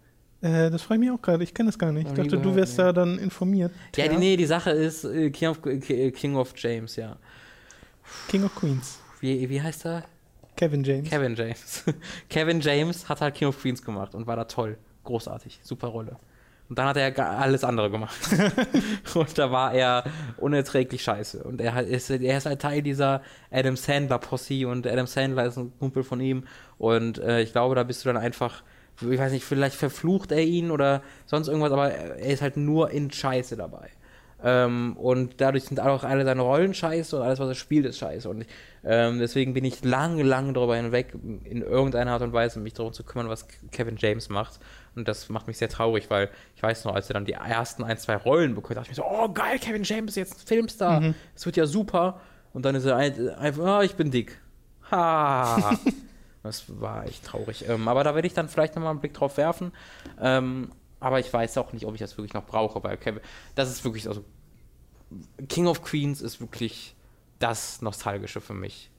Äh, 0.42 0.70
das 0.70 0.82
freue 0.82 0.98
ich 0.98 1.00
mich 1.02 1.12
auch 1.12 1.22
gerade. 1.22 1.44
Ich 1.44 1.54
kenne 1.54 1.70
das 1.70 1.80
gar 1.80 1.92
nicht. 1.92 2.08
Ich 2.08 2.14
dachte, 2.14 2.38
du 2.38 2.56
wärst 2.56 2.78
nee. 2.78 2.84
da 2.84 2.94
dann 2.94 3.18
informiert. 3.18 3.72
Ja, 3.96 4.06
ja, 4.06 4.18
nee, 4.18 4.36
die 4.36 4.46
Sache 4.46 4.72
ist 4.72 5.04
äh, 5.06 5.30
King, 5.30 5.50
of, 5.50 5.62
King 5.62 6.36
of 6.36 6.54
James, 6.56 6.96
ja. 6.96 7.18
King 8.28 8.44
of 8.44 8.54
Queens. 8.56 9.00
Wie, 9.20 9.50
wie 9.50 9.62
heißt 9.62 9.86
er? 9.86 10.04
Kevin 10.56 10.84
James. 10.84 11.10
Kevin 11.10 11.36
James. 11.36 11.84
Kevin 12.30 12.62
James 12.62 13.10
hat 13.10 13.22
halt 13.22 13.36
King 13.36 13.50
of 13.50 13.62
Queens 13.62 13.84
gemacht 13.84 14.16
und 14.16 14.28
war 14.28 14.36
da 14.36 14.46
toll. 14.46 14.78
Großartig. 15.04 15.60
Super 15.62 15.88
Rolle. 15.88 16.18
Und 16.68 16.80
dann 16.80 16.88
hat 16.88 16.98
er 16.98 17.40
alles 17.40 17.64
andere 17.64 17.92
gemacht. 17.92 18.16
und 19.14 19.38
da 19.38 19.52
war 19.52 19.74
er 19.74 20.04
unerträglich 20.38 21.04
scheiße. 21.04 21.44
Und 21.44 21.62
er 21.62 21.80
ist, 21.84 22.10
er 22.10 22.38
ist 22.38 22.48
halt 22.48 22.62
Teil 22.62 22.82
dieser 22.82 23.22
Adam 23.52 23.76
Sandler-Posse 23.76 24.68
und 24.68 24.88
Adam 24.88 25.06
Sandler 25.06 25.46
ist 25.46 25.58
ein 25.58 25.72
Kumpel 25.78 26.04
von 26.04 26.20
ihm. 26.20 26.46
Und 26.80 27.20
äh, 27.20 27.42
ich 27.42 27.52
glaube, 27.52 27.76
da 27.76 27.84
bist 27.84 28.04
du 28.04 28.10
dann 28.10 28.18
einfach, 28.18 28.64
ich 29.00 29.20
weiß 29.20 29.32
nicht, 29.32 29.46
vielleicht 29.46 29.76
verflucht 29.76 30.32
er 30.32 30.42
ihn 30.42 30.72
oder 30.72 31.04
sonst 31.28 31.50
irgendwas, 31.50 31.72
aber 31.72 31.92
er 31.92 32.34
ist 32.34 32.42
halt 32.42 32.58
nur 32.58 32.90
in 32.90 33.12
Scheiße 33.12 33.56
dabei. 33.58 33.92
Ähm, 34.48 34.96
und 34.98 35.42
dadurch 35.42 35.64
sind 35.64 35.80
auch 35.80 36.04
alle 36.04 36.24
seine 36.24 36.44
Rollen 36.44 36.76
scheiße 36.76 37.16
und 37.18 37.24
alles, 37.24 37.40
was 37.40 37.50
er 37.50 37.56
spielt, 37.56 37.84
ist 37.88 37.98
scheiße. 37.98 38.30
Und 38.30 38.46
ähm, 38.84 39.18
deswegen 39.18 39.56
bin 39.56 39.66
ich 39.66 39.84
lange, 39.84 40.22
lange 40.22 40.54
darüber 40.54 40.76
hinweg, 40.76 41.16
in 41.46 41.64
irgendeiner 41.64 42.12
Art 42.12 42.22
und 42.22 42.32
Weise 42.32 42.60
mich 42.60 42.74
darum 42.76 42.94
zu 42.94 43.04
kümmern, 43.04 43.28
was 43.28 43.48
Kevin 43.72 43.96
James 43.98 44.30
macht. 44.30 44.60
Und 44.96 45.08
das 45.08 45.30
macht 45.30 45.48
mich 45.48 45.58
sehr 45.58 45.68
traurig, 45.68 46.12
weil 46.12 46.30
ich 46.56 46.62
weiß 46.62 46.86
noch, 46.86 46.94
als 46.94 47.10
er 47.10 47.16
dann 47.16 47.26
die 47.26 47.34
ersten 47.34 47.84
ein, 47.84 47.98
zwei 47.98 48.18
Rollen 48.18 48.54
bekommt, 48.54 48.78
dachte 48.78 48.92
ich 48.92 48.98
mir 48.98 49.04
so, 49.04 49.10
oh 49.10 49.30
geil, 49.30 49.58
Kevin 49.58 49.82
James 49.84 50.12
ist 50.12 50.18
jetzt 50.18 50.36
ein 50.36 50.46
Filmstar. 50.46 51.02
Mhm. 51.02 51.16
Es 51.34 51.42
mhm. 51.42 51.46
wird 51.48 51.58
ja 51.58 51.66
super. 51.66 52.22
Und 52.54 52.66
dann 52.66 52.76
ist 52.76 52.86
er 52.86 52.98
einfach, 52.98 53.80
oh, 53.80 53.82
ich 53.82 53.96
bin 53.96 54.12
dick. 54.12 54.40
Ha. 54.92 55.74
das 56.44 56.66
war 56.80 57.08
echt 57.08 57.26
traurig. 57.26 57.68
Ähm, 57.68 57.88
aber 57.88 58.04
da 58.04 58.14
werde 58.14 58.28
ich 58.28 58.36
dann 58.36 58.48
vielleicht 58.48 58.76
nochmal 58.76 58.92
einen 58.92 59.00
Blick 59.00 59.16
drauf 59.16 59.38
werfen. 59.38 59.72
Ähm, 60.22 60.70
aber 61.00 61.20
ich 61.20 61.34
weiß 61.34 61.58
auch 61.58 61.74
nicht, 61.74 61.86
ob 61.86 61.96
ich 61.96 62.00
das 62.00 62.16
wirklich 62.18 62.34
noch 62.34 62.46
brauche, 62.46 62.84
weil 62.84 62.98
Kevin, 62.98 63.22
das 63.56 63.70
ist 63.70 63.84
wirklich, 63.84 64.08
also 64.08 64.24
King 65.48 65.68
of 65.68 65.82
Queens 65.82 66.22
ist 66.22 66.40
wirklich 66.40 66.96
das 67.40 67.82
Nostalgische 67.82 68.42
für 68.42 68.54
mich. 68.54 68.90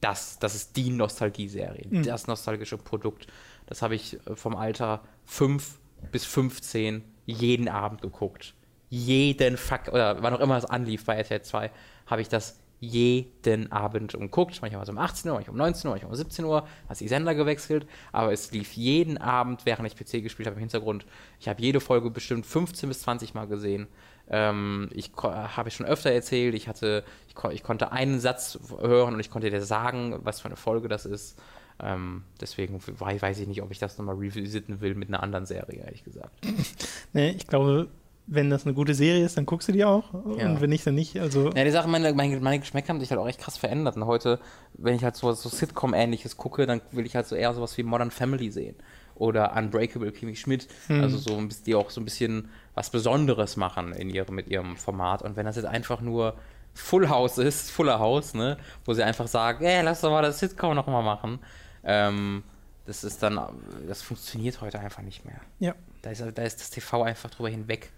Das, 0.00 0.38
das 0.38 0.54
ist 0.54 0.76
die 0.76 0.90
Nostalgie-Serie, 0.90 1.86
mhm. 1.88 2.02
das 2.02 2.26
nostalgische 2.26 2.76
Produkt. 2.76 3.26
Das 3.66 3.82
habe 3.82 3.94
ich 3.94 4.14
äh, 4.26 4.36
vom 4.36 4.54
Alter 4.54 5.02
5 5.24 5.78
bis 6.12 6.24
15 6.24 7.02
jeden 7.24 7.68
Abend 7.68 8.02
geguckt. 8.02 8.54
Jeden 8.88 9.56
Fuck, 9.56 9.88
oder 9.88 10.22
wann 10.22 10.34
auch 10.34 10.40
immer 10.40 10.56
es 10.56 10.64
anlief 10.64 11.04
bei 11.04 11.16
RTL 11.16 11.42
2, 11.42 11.70
habe 12.06 12.20
ich 12.20 12.28
das 12.28 12.60
jeden 12.78 13.72
Abend 13.72 14.12
geguckt. 14.12 14.58
Manchmal 14.60 14.84
so 14.84 14.92
um 14.92 14.98
18 14.98 15.30
Uhr, 15.30 15.36
manchmal 15.36 15.52
um 15.52 15.58
19 15.58 15.88
Uhr, 15.88 15.94
manchmal 15.94 16.10
um 16.10 16.16
17 16.16 16.44
Uhr, 16.44 16.68
hat 16.88 17.00
die 17.00 17.08
Sender 17.08 17.34
gewechselt, 17.34 17.86
aber 18.12 18.32
es 18.32 18.52
lief 18.52 18.74
jeden 18.74 19.18
Abend, 19.18 19.64
während 19.64 19.86
ich 19.86 19.96
PC 19.96 20.22
gespielt 20.22 20.46
habe 20.46 20.56
im 20.56 20.60
Hintergrund. 20.60 21.06
Ich 21.40 21.48
habe 21.48 21.60
jede 21.62 21.80
Folge 21.80 22.10
bestimmt 22.10 22.46
15 22.46 22.88
bis 22.88 23.00
20 23.00 23.34
Mal 23.34 23.46
gesehen. 23.46 23.88
Ähm, 24.28 24.88
ich 24.92 25.12
habe 25.22 25.68
ich 25.68 25.74
schon 25.74 25.86
öfter 25.86 26.10
erzählt, 26.10 26.54
ich 26.54 26.68
hatte, 26.68 27.04
ich, 27.28 27.34
ko 27.34 27.50
ich, 27.50 27.62
konnte 27.62 27.92
einen 27.92 28.18
Satz 28.18 28.58
hören 28.80 29.14
und 29.14 29.20
ich 29.20 29.30
konnte 29.30 29.50
dir 29.50 29.62
sagen, 29.62 30.18
was 30.22 30.40
für 30.40 30.46
eine 30.46 30.56
Folge 30.56 30.88
das 30.88 31.06
ist. 31.06 31.38
Ähm, 31.78 32.24
deswegen 32.40 32.80
weiß 32.80 33.38
ich 33.38 33.46
nicht, 33.46 33.62
ob 33.62 33.70
ich 33.70 33.78
das 33.78 33.98
nochmal 33.98 34.16
revisiten 34.16 34.80
will 34.80 34.94
mit 34.94 35.08
einer 35.08 35.22
anderen 35.22 35.46
Serie, 35.46 35.84
ehrlich 35.84 36.04
gesagt. 36.04 36.30
nee, 37.12 37.30
ich 37.30 37.46
glaube, 37.46 37.88
wenn 38.26 38.50
das 38.50 38.64
eine 38.64 38.74
gute 38.74 38.94
Serie 38.94 39.24
ist, 39.24 39.36
dann 39.36 39.46
guckst 39.46 39.68
du 39.68 39.72
die 39.72 39.84
auch. 39.84 40.12
Ja. 40.36 40.50
Und 40.50 40.60
wenn 40.60 40.70
nicht, 40.70 40.86
dann 40.86 40.94
nicht. 40.94 41.20
Also 41.20 41.50
ja, 41.54 41.64
die 41.64 41.70
Sache, 41.70 41.88
meine, 41.88 42.12
meine, 42.12 42.40
meine 42.40 42.58
Geschmäcker 42.58 42.88
haben 42.88 43.00
sich 43.00 43.10
halt 43.10 43.20
auch 43.20 43.28
echt 43.28 43.40
krass 43.40 43.56
verändert. 43.56 43.96
Und 43.96 44.06
heute, 44.06 44.40
wenn 44.74 44.96
ich 44.96 45.04
halt 45.04 45.16
so, 45.16 45.32
so 45.32 45.48
Sitcom-ähnliches 45.48 46.36
gucke, 46.36 46.66
dann 46.66 46.80
will 46.90 47.06
ich 47.06 47.14
halt 47.14 47.26
so 47.26 47.36
eher 47.36 47.54
sowas 47.54 47.78
wie 47.78 47.84
Modern 47.84 48.10
Family 48.10 48.50
sehen. 48.50 48.74
Oder 49.16 49.56
Unbreakable 49.56 50.12
Kimi 50.12 50.36
Schmidt. 50.36 50.68
Hm. 50.88 51.02
Also 51.02 51.18
so, 51.18 51.42
die 51.66 51.74
auch 51.74 51.90
so 51.90 52.00
ein 52.00 52.04
bisschen 52.04 52.48
was 52.74 52.90
Besonderes 52.90 53.56
machen 53.56 53.92
in 53.92 54.10
ihrem, 54.10 54.34
mit 54.34 54.48
ihrem 54.48 54.76
Format. 54.76 55.22
Und 55.22 55.36
wenn 55.36 55.46
das 55.46 55.56
jetzt 55.56 55.66
einfach 55.66 56.00
nur 56.00 56.36
Full 56.74 57.08
House 57.08 57.38
ist, 57.38 57.70
Fuller 57.70 57.98
House, 57.98 58.34
ne, 58.34 58.58
wo 58.84 58.92
sie 58.92 59.02
einfach 59.02 59.26
sagen, 59.26 59.64
ey, 59.64 59.82
lass 59.82 60.02
doch 60.02 60.10
mal 60.10 60.22
das 60.22 60.38
Sitcom 60.38 60.74
nochmal 60.74 61.02
machen. 61.02 61.38
Ähm, 61.82 62.42
das 62.84 63.02
ist 63.02 63.22
dann, 63.22 63.40
das 63.88 64.02
funktioniert 64.02 64.60
heute 64.60 64.78
einfach 64.78 65.02
nicht 65.02 65.24
mehr. 65.24 65.40
Ja. 65.58 65.74
Da 66.02 66.10
ist, 66.10 66.22
da 66.34 66.42
ist 66.42 66.60
das 66.60 66.70
TV 66.70 67.02
einfach 67.02 67.30
drüber 67.30 67.48
hinweg. 67.48 67.90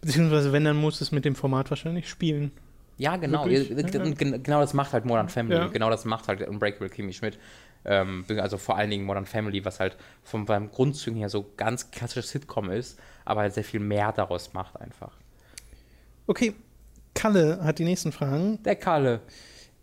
Beziehungsweise, 0.00 0.52
wenn, 0.52 0.64
dann 0.64 0.76
muss 0.76 1.00
es 1.00 1.12
mit 1.12 1.24
dem 1.24 1.34
Format 1.34 1.70
wahrscheinlich 1.70 2.08
spielen. 2.08 2.52
Ja, 2.98 3.16
genau. 3.16 3.46
Ja, 3.46 3.62
genau 3.62 4.60
das 4.60 4.72
macht 4.72 4.94
halt 4.94 5.04
Modern 5.04 5.28
Family. 5.28 5.56
Ja. 5.56 5.66
Genau 5.66 5.90
das 5.90 6.04
macht 6.06 6.28
halt 6.28 6.46
Unbreakable 6.48 6.88
Kimmy 6.88 7.12
Schmidt. 7.12 7.38
Ähm, 7.84 8.24
also 8.38 8.58
vor 8.58 8.76
allen 8.76 8.90
Dingen 8.90 9.04
Modern 9.04 9.26
Family, 9.26 9.64
was 9.64 9.80
halt 9.80 9.96
vom, 10.22 10.44
beim 10.44 10.70
Grundzügen 10.70 11.18
her 11.18 11.28
so 11.28 11.52
ganz 11.56 11.90
klassisches 11.90 12.30
Sitcom 12.30 12.70
ist, 12.70 12.98
aber 13.24 13.42
halt 13.42 13.54
sehr 13.54 13.64
viel 13.64 13.80
mehr 13.80 14.12
daraus 14.12 14.52
macht 14.52 14.80
einfach. 14.80 15.12
Okay, 16.26 16.54
Kalle 17.14 17.60
hat 17.62 17.78
die 17.78 17.84
nächsten 17.84 18.12
Fragen. 18.12 18.62
Der 18.64 18.76
Kalle. 18.76 19.20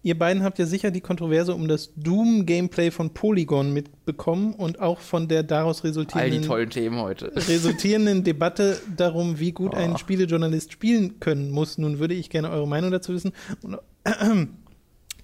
Ihr 0.06 0.20
beiden 0.20 0.44
habt 0.44 0.60
ja 0.60 0.66
sicher 0.66 0.92
die 0.92 1.00
Kontroverse 1.00 1.56
um 1.56 1.70
das 1.70 1.94
Doom-Gameplay 1.96 2.92
von 2.92 3.14
Polygon 3.14 3.74
mitbekommen 3.74 4.54
und 4.54 4.82
auch 4.82 5.00
von 5.00 5.30
der 5.30 5.44
daraus 5.44 5.86
resultierenden, 5.86 6.34
All 6.34 6.42
die 6.42 6.46
tollen 6.46 6.70
Themen 6.70 7.00
heute. 7.00 7.28
resultierenden 7.48 8.26
Debatte 8.26 8.82
darum, 8.98 9.40
wie 9.40 9.54
gut 9.54 9.72
oh. 9.74 9.78
ein 9.78 9.98
Spielejournalist 9.98 10.74
spielen 10.74 11.22
können 11.22 11.52
muss. 11.52 11.78
Nun 11.78 12.00
würde 12.00 12.16
ich 12.16 12.30
gerne 12.30 12.50
eure 12.50 12.68
Meinung 12.68 12.92
dazu 12.92 13.14
wissen 13.14 13.32
und, 13.62 13.78
äh, 14.04 14.12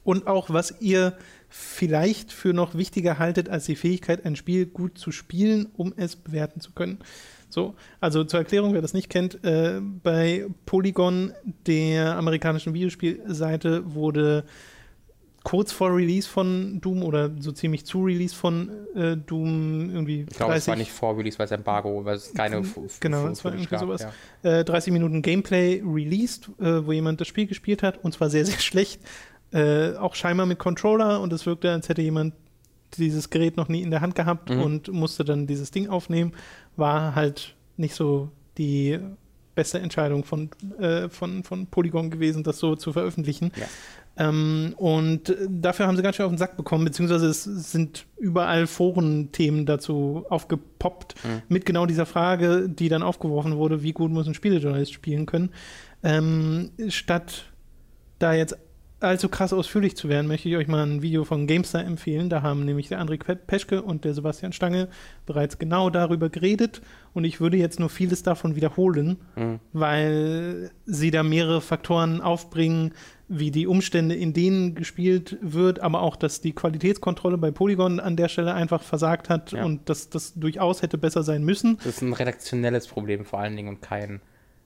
und 0.04 0.28
auch, 0.28 0.50
was 0.50 0.76
ihr 0.80 1.18
vielleicht 1.50 2.32
für 2.32 2.54
noch 2.54 2.76
wichtiger 2.76 3.20
haltet 3.20 3.50
als 3.50 3.66
die 3.66 3.76
Fähigkeit, 3.76 4.26
ein 4.26 4.36
Spiel 4.36 4.66
gut 4.66 4.98
zu 4.98 5.12
spielen, 5.12 5.68
um 5.76 5.94
es 5.98 6.16
bewerten 6.16 6.62
zu 6.62 6.72
können. 6.72 7.00
So, 7.50 7.76
also 8.00 8.24
zur 8.24 8.40
Erklärung, 8.40 8.74
wer 8.74 8.82
das 8.82 8.94
nicht 8.94 9.10
kennt, 9.10 9.44
äh, 9.44 9.82
bei 9.82 10.46
Polygon, 10.68 11.34
der 11.66 12.16
amerikanischen 12.16 12.76
Videospielseite, 12.76 13.96
wurde 13.96 14.46
kurz 15.44 15.72
vor 15.72 15.96
Release 15.96 16.28
von 16.28 16.80
Doom 16.82 17.02
oder 17.02 17.32
so 17.40 17.52
ziemlich 17.52 17.86
zu 17.86 18.04
Release 18.04 18.36
von 18.36 18.70
äh, 18.96 19.18
Doom 19.18 19.90
irgendwie. 19.90 20.26
Ich 20.30 20.38
glaube, 20.38 20.54
es 20.54 20.68
war 20.68 20.76
nicht 20.76 20.92
vor 20.92 21.18
Release, 21.18 21.40
weil 21.40 21.46
es 21.46 21.52
Embargo, 21.52 22.06
weil 22.06 22.18
es 22.18 22.34
keine. 22.34 22.62
Genau, 23.00 23.28
es 23.28 23.44
war 23.44 23.54
irgendwie 23.54 23.70
gab, 23.70 23.80
sowas. 23.80 24.06
Ja. 24.44 24.60
Äh, 24.60 24.66
30 24.66 24.94
Minuten 24.94 25.24
Gameplay 25.24 25.82
released, 25.84 26.50
äh, 26.60 26.86
wo 26.86 26.92
jemand 26.92 27.20
das 27.22 27.28
Spiel 27.28 27.48
gespielt 27.48 27.82
hat 27.82 28.04
und 28.04 28.14
zwar 28.14 28.30
sehr, 28.30 28.46
sehr 28.46 28.60
schlecht. 28.60 29.02
Äh, 29.52 29.96
auch 29.96 30.16
scheinbar 30.16 30.46
mit 30.46 30.60
Controller 30.60 31.22
und 31.22 31.34
es 31.34 31.46
wirkte, 31.46 31.72
als 31.72 31.90
hätte 31.90 32.02
jemand 32.02 32.34
dieses 32.98 33.30
Gerät 33.30 33.58
noch 33.58 33.68
nie 33.68 33.82
in 33.82 33.92
der 33.92 34.02
Hand 34.02 34.16
gehabt 34.16 34.50
mhm. 34.50 34.62
und 34.62 34.88
musste 34.92 35.24
dann 35.24 35.48
dieses 35.48 35.72
Ding 35.72 35.90
aufnehmen. 35.90 36.34
War 36.76 37.16
halt 37.16 37.56
nicht 37.78 37.96
so 37.96 38.30
die 38.58 39.00
beste 39.56 39.80
Entscheidung 39.80 40.24
von, 40.24 40.50
äh, 40.80 41.10
von, 41.10 41.44
von 41.44 41.68
Polygon 41.68 42.10
gewesen, 42.10 42.44
das 42.44 42.60
so 42.60 42.76
zu 42.76 42.94
veröffentlichen. 42.94 43.52
Ja. 43.56 43.66
Ähm, 44.30 44.74
und 44.78 45.36
dafür 45.50 45.88
haben 45.88 45.96
sie 45.98 46.04
ganz 46.04 46.16
schön 46.16 46.26
auf 46.26 46.32
den 46.32 46.38
Sack 46.38 46.58
bekommen, 46.58 46.86
beziehungsweise 46.86 47.28
es 47.28 47.44
sind 47.44 48.06
überall 48.18 48.68
Forenthemen 48.68 49.66
dazu 49.66 50.26
aufgepoppt, 50.30 51.16
mhm. 51.24 51.42
mit 51.48 51.66
genau 51.66 51.86
dieser 51.86 52.06
Frage, 52.06 52.70
die 52.70 52.90
dann 52.90 53.02
aufgeworfen 53.02 53.58
wurde, 53.58 53.82
wie 53.82 53.94
gut 53.94 54.12
muss 54.12 54.28
ein 54.28 54.34
Spielejournalist 54.34 54.94
spielen 54.94 55.26
können. 55.26 55.50
Ähm, 56.04 56.72
statt 56.90 57.46
da 58.20 58.34
jetzt 58.34 58.58
allzu 59.00 59.30
krass 59.30 59.54
ausführlich 59.54 59.96
zu 59.96 60.10
werden, 60.10 60.28
möchte 60.28 60.50
ich 60.50 60.58
euch 60.58 60.68
mal 60.68 60.86
ein 60.86 61.02
Video 61.02 61.24
von 61.24 61.48
GameStar 61.48 61.84
empfehlen. 61.84 62.30
Da 62.30 62.42
haben 62.42 62.66
nämlich 62.66 62.90
der 62.90 63.02
André 63.02 63.18
Peschke 63.36 63.82
und 63.82 64.04
der 64.06 64.14
Sebastian 64.14 64.54
Stange 64.54 64.90
bereits 65.26 65.58
genau 65.58 65.90
darüber 65.90 66.30
geredet. 66.30 66.82
Und 67.14 67.24
ich 67.24 67.40
würde 67.40 67.58
jetzt 67.58 67.80
nur 67.80 67.90
vieles 67.90 68.24
davon 68.24 68.56
wiederholen, 68.56 69.18
mhm. 69.36 69.60
weil 69.74 70.72
sie 70.86 71.12
da 71.12 71.24
mehrere 71.24 71.62
Faktoren 71.62 72.22
aufbringen, 72.22 72.94
wie 73.30 73.52
die 73.52 73.68
Umstände, 73.68 74.16
in 74.16 74.34
denen 74.34 74.74
gespielt 74.74 75.38
wird, 75.42 75.80
aber 75.80 76.02
auch, 76.02 76.16
dass 76.16 76.42
die 76.42 76.52
Qualitätskontrolle 76.52 77.38
bei 77.38 77.52
Polygon 77.52 78.00
an 78.00 78.16
der 78.16 78.28
Stelle 78.28 78.56
einfach 78.56 78.82
versagt 78.82 79.30
hat 79.30 79.52
ja. 79.52 79.64
und 79.64 79.88
dass 79.88 80.10
das 80.10 80.34
durchaus 80.34 80.82
hätte 80.82 80.98
besser 80.98 81.22
sein 81.22 81.44
müssen. 81.44 81.78
Das 81.78 81.98
ist 81.98 82.02
ein 82.02 82.14
redaktionelles 82.14 82.88
Problem 82.88 83.26
vor 83.26 83.40
allen 83.40 83.56
Dingen 83.56 83.70
und 83.70 83.82
kein. 83.82 84.20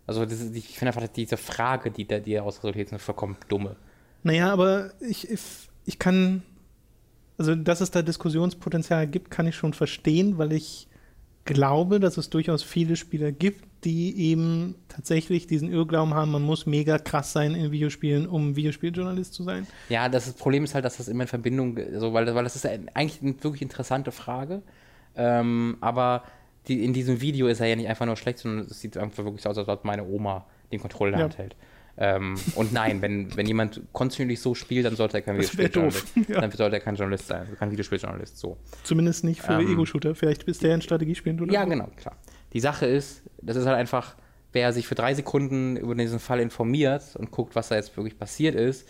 Also 0.08 0.24
ist, 0.24 0.56
ich 0.56 0.80
finde 0.80 0.96
einfach, 0.96 1.08
diese 1.10 1.38
Frage, 1.38 1.92
die 1.92 2.08
da 2.08 2.20
die 2.20 2.34
daraus 2.34 2.60
resultiert, 2.60 2.88
ist 2.88 2.94
eine 2.94 3.00
vollkommen 3.00 3.36
dumme. 3.50 3.76
Naja, 4.24 4.52
aber 4.52 4.92
ich, 5.02 5.28
ich, 5.86 6.00
kann, 6.00 6.44
also 7.38 7.56
dass 7.56 7.82
es 7.82 7.92
da 7.92 8.02
Diskussionspotenzial 8.02 9.08
gibt, 9.08 9.30
kann 9.30 9.48
ich 9.48 9.56
schon 9.56 9.74
verstehen, 9.74 10.38
weil 10.38 10.54
ich 10.54 10.88
glaube, 11.46 12.00
dass 12.00 12.18
es 12.18 12.30
durchaus 12.30 12.64
viele 12.64 12.96
Spieler 12.96 13.32
gibt, 13.34 13.66
die 13.84 14.18
eben 14.18 14.76
tatsächlich 14.88 15.46
diesen 15.46 15.72
Irrglauben 15.72 16.14
haben, 16.14 16.32
man 16.32 16.42
muss 16.42 16.66
mega 16.66 16.98
krass 16.98 17.34
sein 17.34 17.54
in 17.54 17.72
Videospielen, 17.72 18.28
um 18.28 18.56
Videospieljournalist 18.56 19.34
zu 19.34 19.44
sein. 19.44 19.68
Ja, 19.90 20.08
das, 20.08 20.28
ist, 20.28 20.38
Problem 20.38 20.64
ist 20.64 20.74
halt, 20.74 20.86
dass 20.86 20.98
das 20.98 21.10
immer 21.10 21.24
in 21.24 21.28
Verbindung, 21.28 21.78
also, 21.78 22.14
weil, 22.14 22.34
weil 22.34 22.46
das 22.46 22.56
ist 22.56 22.66
eigentlich 22.66 23.22
eine 23.22 23.44
wirklich 23.44 23.62
interessante 23.62 24.14
Frage, 24.14 24.62
ähm, 25.16 25.78
aber 25.82 26.24
die, 26.68 26.86
in 26.86 26.94
diesem 26.94 27.20
Video 27.20 27.48
ist 27.48 27.60
er 27.60 27.68
ja 27.68 27.76
nicht 27.76 27.90
einfach 27.90 28.06
nur 28.06 28.16
schlecht, 28.16 28.40
sondern 28.40 28.66
es 28.68 28.80
sieht 28.80 28.96
einfach 28.98 29.26
wirklich 29.26 29.42
so 29.42 29.50
aus, 29.50 29.58
als 29.58 29.68
ob 29.68 29.84
meine 29.84 30.06
Oma 30.06 30.46
den 30.72 30.80
Controller 30.80 31.18
Hand 31.18 31.38
hält. 31.38 31.56
Ähm, 31.96 32.36
und 32.56 32.74
nein, 32.74 33.02
wenn, 33.02 33.36
wenn 33.38 33.46
jemand 33.46 33.82
kontinuierlich 33.92 34.42
so 34.42 34.56
spielt, 34.56 34.86
dann 34.86 34.96
sollte 34.96 35.18
er 35.18 35.22
kein 35.22 35.36
Videospieljournalist 35.36 36.08
ja. 36.28 36.42
Dann 36.42 36.52
sollte 36.52 36.78
er 36.78 36.80
kein 36.80 36.96
Journalist 36.96 37.28
sein, 37.28 37.48
kein 37.60 37.72
Videospieljournalist. 37.72 38.38
So. 38.38 38.58
Zumindest 38.84 39.24
nicht 39.24 39.42
für 39.42 39.54
ähm, 39.54 39.72
Ego-Shooter. 39.72 40.16
Vielleicht 40.16 40.46
bist 40.46 40.64
der 40.64 40.74
ein 40.74 40.82
Strategiespiel 40.82 41.40
oder 41.40 41.54
Ja, 41.54 41.66
genau, 41.66 41.90
klar. 41.96 42.18
Die 42.54 42.60
Sache 42.60 42.88
ist, 42.88 43.22
das 43.42 43.58
ist 43.58 43.66
halt 43.66 43.78
einfach, 43.78 44.16
wer 44.54 44.74
sich 44.74 44.88
für 44.88 44.96
drei 44.96 45.14
Sekunden 45.14 45.78
über 45.78 45.94
diesen 45.94 46.20
Fall 46.20 46.40
informiert 46.40 47.16
und 47.16 47.30
guckt, 47.32 47.56
was 47.56 47.70
da 47.70 47.76
jetzt 47.76 47.96
wirklich 47.96 48.18
passiert 48.18 48.56
ist, 48.56 48.88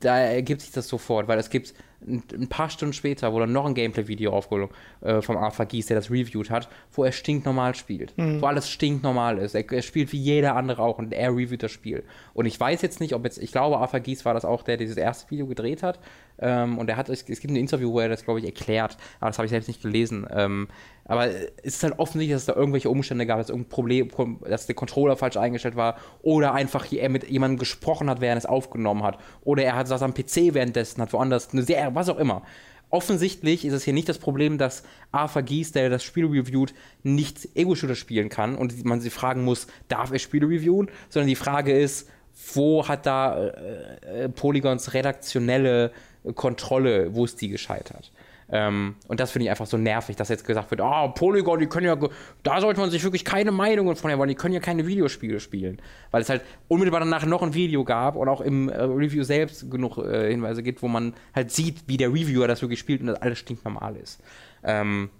da 0.00 0.18
ergibt 0.18 0.60
sich 0.60 0.70
das 0.70 0.86
sofort, 0.86 1.26
weil 1.26 1.38
es 1.38 1.50
gibt 1.50 1.74
ein 2.06 2.48
paar 2.48 2.70
Stunden 2.70 2.92
später 2.92 3.32
wurde 3.32 3.46
noch 3.46 3.66
ein 3.66 3.74
Gameplay-Video 3.74 4.32
aufgeholt 4.32 4.70
äh, 5.00 5.20
vom 5.20 5.36
Arthur 5.36 5.66
Gies, 5.66 5.86
der 5.86 5.96
das 5.96 6.10
reviewed 6.10 6.50
hat, 6.50 6.68
wo 6.92 7.04
er 7.04 7.12
stinknormal 7.12 7.74
spielt. 7.74 8.16
Mhm. 8.16 8.40
Wo 8.40 8.46
alles 8.46 8.70
stinknormal 8.70 9.38
ist. 9.38 9.54
Er, 9.54 9.70
er, 9.70 9.82
spielt 9.82 10.12
wie 10.12 10.18
jeder 10.18 10.54
andere 10.54 10.82
auch 10.82 10.98
und 10.98 11.12
er 11.12 11.30
reviewt 11.30 11.62
das 11.62 11.72
Spiel. 11.72 12.04
Und 12.34 12.46
ich 12.46 12.58
weiß 12.58 12.82
jetzt 12.82 13.00
nicht, 13.00 13.14
ob 13.14 13.24
jetzt, 13.24 13.38
ich 13.38 13.50
glaube, 13.50 13.78
Arthur 13.78 14.00
Gies 14.00 14.24
war 14.24 14.34
das 14.34 14.44
auch, 14.44 14.62
der 14.62 14.76
dieses 14.76 14.96
erste 14.96 15.30
Video 15.30 15.46
gedreht 15.46 15.82
hat. 15.82 15.98
Ähm, 16.40 16.78
und 16.78 16.88
er 16.88 16.96
hat, 16.96 17.08
es, 17.08 17.24
gibt 17.24 17.44
ein 17.44 17.56
Interview, 17.56 17.92
wo 17.92 18.00
er 18.00 18.08
das, 18.08 18.24
glaube 18.24 18.40
ich, 18.40 18.46
erklärt, 18.46 18.96
aber 19.20 19.30
das 19.30 19.38
habe 19.38 19.46
ich 19.46 19.50
selbst 19.50 19.68
nicht 19.68 19.82
gelesen. 19.82 20.26
Ähm, 20.30 20.68
aber 21.04 21.28
es 21.28 21.74
ist 21.76 21.82
halt 21.82 21.98
offensichtlich, 21.98 22.34
dass 22.34 22.42
es 22.42 22.46
da 22.46 22.54
irgendwelche 22.54 22.90
Umstände 22.90 23.26
gab, 23.26 23.38
dass 23.38 23.48
irgendein 23.48 23.70
Problem, 23.70 24.08
dass 24.46 24.66
der 24.66 24.74
Controller 24.74 25.16
falsch 25.16 25.36
eingestellt 25.38 25.74
war 25.74 25.96
oder 26.22 26.52
einfach 26.52 26.90
er 26.92 27.08
mit 27.08 27.28
jemandem 27.28 27.58
gesprochen 27.58 28.10
hat, 28.10 28.20
während 28.20 28.36
er 28.36 28.38
es 28.38 28.46
aufgenommen 28.46 29.02
hat. 29.02 29.18
Oder 29.42 29.64
er 29.64 29.76
hat 29.76 29.88
saß 29.88 30.02
am 30.02 30.14
PC 30.14 30.52
währenddessen, 30.54 31.00
hat 31.00 31.12
woanders 31.12 31.50
eine 31.52 31.62
Serie, 31.62 31.94
was 31.94 32.08
auch 32.08 32.18
immer. 32.18 32.42
offensichtlich 32.90 33.64
ist 33.64 33.74
es 33.74 33.84
hier 33.84 33.92
nicht 33.92 34.08
das 34.08 34.18
Problem, 34.18 34.58
dass 34.58 34.82
Arthur 35.12 35.42
Gies, 35.42 35.72
der 35.72 35.90
das 35.90 36.02
Spiel 36.04 36.26
reviewt, 36.26 36.72
nicht 37.02 37.48
Ego-Shooter 37.54 37.94
spielen 37.94 38.28
kann 38.28 38.54
und 38.54 38.84
man 38.84 39.00
sich 39.00 39.12
fragen 39.12 39.44
muss, 39.44 39.66
darf 39.88 40.10
er 40.10 40.18
Spiele 40.18 40.46
reviewen, 40.46 40.90
sondern 41.08 41.28
die 41.28 41.36
Frage 41.36 41.78
ist, 41.78 42.08
wo 42.54 42.86
hat 42.86 43.04
da 43.04 43.46
äh, 43.46 44.24
äh 44.24 44.28
Polygons 44.28 44.94
redaktionelle 44.94 45.92
Kontrolle, 46.34 47.14
wo 47.14 47.24
ist 47.24 47.40
die 47.40 47.48
gescheitert? 47.48 48.12
Ähm, 48.50 48.96
und 49.08 49.20
das 49.20 49.30
finde 49.30 49.44
ich 49.44 49.50
einfach 49.50 49.66
so 49.66 49.76
nervig, 49.76 50.16
dass 50.16 50.30
jetzt 50.30 50.46
gesagt 50.46 50.70
wird, 50.70 50.80
oh, 50.80 51.08
Polygon, 51.08 51.60
die 51.60 51.66
können 51.66 51.86
ja, 51.86 51.96
da 52.42 52.60
sollte 52.60 52.80
man 52.80 52.90
sich 52.90 53.04
wirklich 53.04 53.24
keine 53.24 53.52
Meinungen 53.52 53.94
von 53.94 54.16
wollen, 54.18 54.28
die 54.28 54.34
können 54.34 54.54
ja 54.54 54.60
keine 54.60 54.86
Videospiele 54.86 55.38
spielen. 55.38 55.82
Weil 56.10 56.22
es 56.22 56.30
halt 56.30 56.42
unmittelbar 56.66 57.00
danach 57.00 57.26
noch 57.26 57.42
ein 57.42 57.52
Video 57.52 57.84
gab 57.84 58.16
und 58.16 58.28
auch 58.28 58.40
im 58.40 58.70
äh, 58.70 58.80
Review 58.80 59.22
selbst 59.22 59.70
genug 59.70 59.98
äh, 59.98 60.30
Hinweise 60.30 60.62
gibt, 60.62 60.82
wo 60.82 60.88
man 60.88 61.14
halt 61.34 61.50
sieht, 61.50 61.84
wie 61.86 61.98
der 61.98 62.08
Reviewer 62.08 62.48
das 62.48 62.62
wirklich 62.62 62.80
spielt 62.80 63.02
und 63.02 63.08
das 63.08 63.20
alles 63.20 63.38
stinknormal 63.38 63.96
ist. 63.96 64.20
Ähm, 64.64 65.10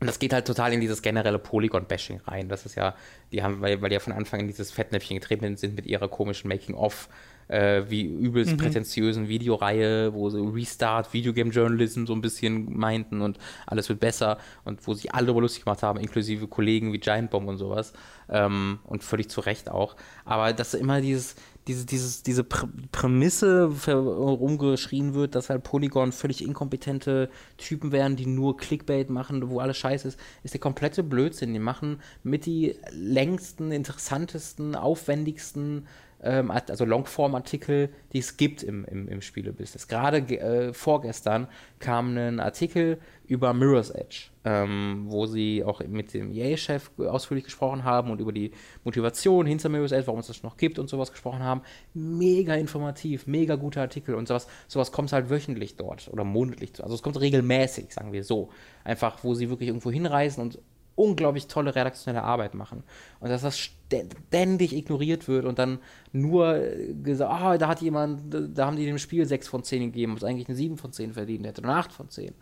und 0.00 0.08
das 0.08 0.18
geht 0.18 0.32
halt 0.32 0.44
total 0.44 0.72
in 0.72 0.80
dieses 0.80 1.00
generelle 1.00 1.38
Polygon-Bashing 1.38 2.22
rein. 2.26 2.48
Das 2.48 2.66
ist 2.66 2.74
ja, 2.74 2.96
die 3.30 3.42
haben, 3.44 3.60
weil, 3.60 3.80
weil 3.80 3.88
die 3.88 3.94
ja 3.94 4.00
von 4.00 4.12
Anfang 4.12 4.40
in 4.40 4.48
dieses 4.48 4.72
Fettnäpfchen 4.72 5.20
getreten 5.20 5.56
sind 5.56 5.76
mit 5.76 5.86
ihrer 5.86 6.08
komischen 6.08 6.48
Making-of- 6.48 7.08
äh, 7.48 7.82
wie 7.88 8.02
übelst 8.02 8.52
mhm. 8.52 8.56
prätentiösen 8.58 9.28
Videoreihe, 9.28 10.14
wo 10.14 10.30
sie 10.30 10.40
Restart, 10.40 11.12
Videogame 11.12 11.50
Journalism 11.50 12.06
so 12.06 12.14
ein 12.14 12.20
bisschen 12.20 12.76
meinten 12.76 13.20
und 13.20 13.38
alles 13.66 13.88
wird 13.88 14.00
besser 14.00 14.38
und 14.64 14.86
wo 14.86 14.94
sich 14.94 15.14
alle 15.14 15.26
darüber 15.26 15.42
lustig 15.42 15.64
gemacht 15.64 15.82
haben, 15.82 15.98
inklusive 15.98 16.48
Kollegen 16.48 16.92
wie 16.92 16.98
Giant 16.98 17.30
Bomb 17.30 17.48
und 17.48 17.58
sowas. 17.58 17.92
Ähm, 18.28 18.78
und 18.84 19.04
völlig 19.04 19.28
zu 19.28 19.42
Recht 19.42 19.70
auch. 19.70 19.96
Aber 20.24 20.52
dass 20.54 20.72
immer 20.72 21.02
dieses, 21.02 21.36
diese, 21.66 21.86
dieses, 21.86 22.22
diese 22.22 22.44
Prä 22.44 22.66
Prämisse 22.92 23.70
rumgeschrien 23.86 25.14
wird, 25.14 25.34
dass 25.34 25.50
halt 25.50 25.62
Polygon 25.62 26.12
völlig 26.12 26.42
inkompetente 26.42 27.30
Typen 27.56 27.92
wären, 27.92 28.16
die 28.16 28.26
nur 28.26 28.56
Clickbait 28.56 29.10
machen, 29.10 29.48
wo 29.48 29.60
alles 29.60 29.76
scheiße 29.78 30.08
ist, 30.08 30.20
ist 30.42 30.54
der 30.54 30.60
komplette 30.60 31.02
Blödsinn. 31.02 31.52
Die 31.52 31.58
machen 31.58 32.00
mit 32.22 32.46
die 32.46 32.76
längsten, 32.90 33.72
interessantesten, 33.72 34.74
aufwendigsten 34.74 35.86
ähm, 36.24 36.50
also 36.50 36.84
Longform-Artikel, 36.84 37.90
die 38.12 38.18
es 38.18 38.36
gibt 38.36 38.62
im, 38.62 38.84
im, 38.86 39.08
im 39.08 39.20
Spielebusiness. 39.20 39.86
Gerade 39.86 40.18
äh, 40.18 40.72
vorgestern 40.72 41.48
kam 41.78 42.16
ein 42.16 42.40
Artikel 42.40 42.98
über 43.26 43.52
Mirror's 43.52 43.90
Edge, 43.90 44.30
ähm, 44.44 45.04
wo 45.06 45.26
sie 45.26 45.62
auch 45.62 45.80
mit 45.86 46.14
dem 46.14 46.32
EA-Chef 46.32 46.90
ausführlich 46.98 47.44
gesprochen 47.44 47.84
haben 47.84 48.10
und 48.10 48.20
über 48.20 48.32
die 48.32 48.52
Motivation 48.84 49.46
hinter 49.46 49.68
Mirror's 49.68 49.92
Edge, 49.92 50.06
warum 50.06 50.20
es 50.20 50.26
das 50.26 50.42
noch 50.42 50.56
gibt 50.56 50.78
und 50.78 50.88
sowas 50.88 51.12
gesprochen 51.12 51.40
haben. 51.42 51.60
Mega 51.92 52.54
informativ, 52.54 53.26
mega 53.26 53.56
guter 53.56 53.82
Artikel 53.82 54.14
und 54.14 54.26
sowas, 54.26 54.46
sowas 54.66 54.92
kommt 54.92 55.12
halt 55.12 55.30
wöchentlich 55.30 55.76
dort 55.76 56.08
oder 56.10 56.24
monatlich. 56.24 56.82
Also 56.82 56.94
es 56.94 57.02
kommt 57.02 57.20
regelmäßig, 57.20 57.92
sagen 57.92 58.12
wir 58.12 58.24
so. 58.24 58.50
Einfach, 58.82 59.22
wo 59.24 59.34
sie 59.34 59.50
wirklich 59.50 59.68
irgendwo 59.68 59.90
hinreisen 59.90 60.40
und 60.40 60.58
unglaublich 60.96 61.46
tolle 61.46 61.74
redaktionelle 61.74 62.24
Arbeit 62.24 62.54
machen. 62.54 62.84
Und 63.20 63.30
dass 63.30 63.42
das 63.42 63.58
ständig 63.58 64.72
ignoriert 64.72 65.28
wird 65.28 65.44
und 65.44 65.58
dann 65.58 65.78
nur 66.12 66.60
gesagt, 67.02 67.30
ah, 67.30 67.58
da 67.58 67.68
hat 67.68 67.80
jemand, 67.80 68.22
da 68.30 68.66
haben 68.66 68.76
die 68.76 68.86
dem 68.86 68.98
Spiel 68.98 69.26
6 69.26 69.48
von 69.48 69.64
10 69.64 69.92
gegeben, 69.92 70.14
was 70.14 70.24
eigentlich 70.24 70.48
eine 70.48 70.56
7 70.56 70.76
von 70.76 70.92
10 70.92 71.14
verdient 71.14 71.46
hätte 71.46 71.62
oder 71.62 71.70
8 71.70 71.92
von 71.92 72.08
10. 72.08 72.32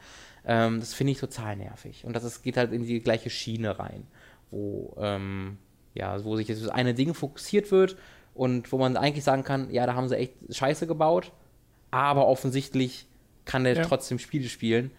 Ähm, 0.45 0.81
das 0.81 0.95
finde 0.95 1.13
ich 1.13 1.19
total 1.19 1.57
nervig. 1.57 2.05
Und 2.05 2.15
das 2.15 2.25
ist, 2.25 2.43
geht 2.43 2.57
halt 2.57 2.73
in 2.73 2.85
die 2.85 3.01
gleiche 3.01 3.31
Schiene 3.31 3.79
rein, 3.79 4.07
wo, 4.51 4.95
ähm, 4.99 5.59
ja, 5.95 6.23
wo 6.25 6.37
sich 6.37 6.47
das 6.47 6.69
eine 6.69 6.95
Ding 6.95 7.15
fokussiert 7.15 7.71
wird 7.71 7.97
und 8.35 8.73
wo 8.73 8.79
man 8.79 8.97
eigentlich 8.97 9.25
sagen 9.25 9.45
kann, 9.45 9.71
ja, 9.71 9.87
da 9.87 9.95
haben 9.95 10.09
sie 10.09 10.17
echt 10.17 10.35
Scheiße 10.51 10.87
gebaut, 10.87 11.33
aber 11.91 12.27
offensichtlich 12.27 13.07
kann 13.45 13.65
der 13.65 13.75
ja. 13.75 13.83
trotzdem 13.83 14.19
Spiele 14.19 14.49
spielen. 14.49 14.91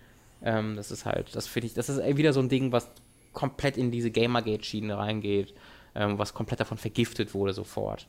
Ähm, 0.43 0.75
das 0.75 0.91
ist 0.91 1.05
halt, 1.05 1.35
das 1.35 1.47
finde 1.47 1.67
ich, 1.67 1.73
das 1.73 1.89
ist 1.89 2.17
wieder 2.17 2.33
so 2.33 2.41
ein 2.41 2.49
Ding, 2.49 2.71
was 2.71 2.89
komplett 3.33 3.77
in 3.77 3.91
diese 3.91 4.11
Gamergate-Schiene 4.11 4.97
reingeht, 4.97 5.53
ähm, 5.95 6.17
was 6.17 6.33
komplett 6.33 6.59
davon 6.59 6.77
vergiftet 6.77 7.33
wurde 7.33 7.53
sofort. 7.53 8.07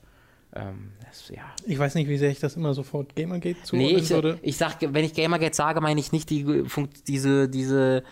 Ähm, 0.54 0.92
das, 1.04 1.28
ja. 1.30 1.42
Ich 1.66 1.78
weiß 1.78 1.94
nicht, 1.96 2.08
wie 2.08 2.18
sehr 2.18 2.30
ich 2.30 2.38
das 2.38 2.56
immer 2.56 2.74
sofort 2.74 3.16
Gamergate 3.16 3.62
zuordnen 3.64 3.92
nee, 3.92 3.98
ich, 3.98 4.10
würde. 4.10 4.38
Ich 4.42 4.56
sag, 4.56 4.76
wenn 4.80 5.04
ich 5.04 5.14
Gamergate 5.14 5.54
sage, 5.54 5.80
meine 5.80 5.98
ich 5.98 6.12
nicht 6.12 6.30
die, 6.30 6.64
diese, 7.06 7.48
diese 7.48 8.04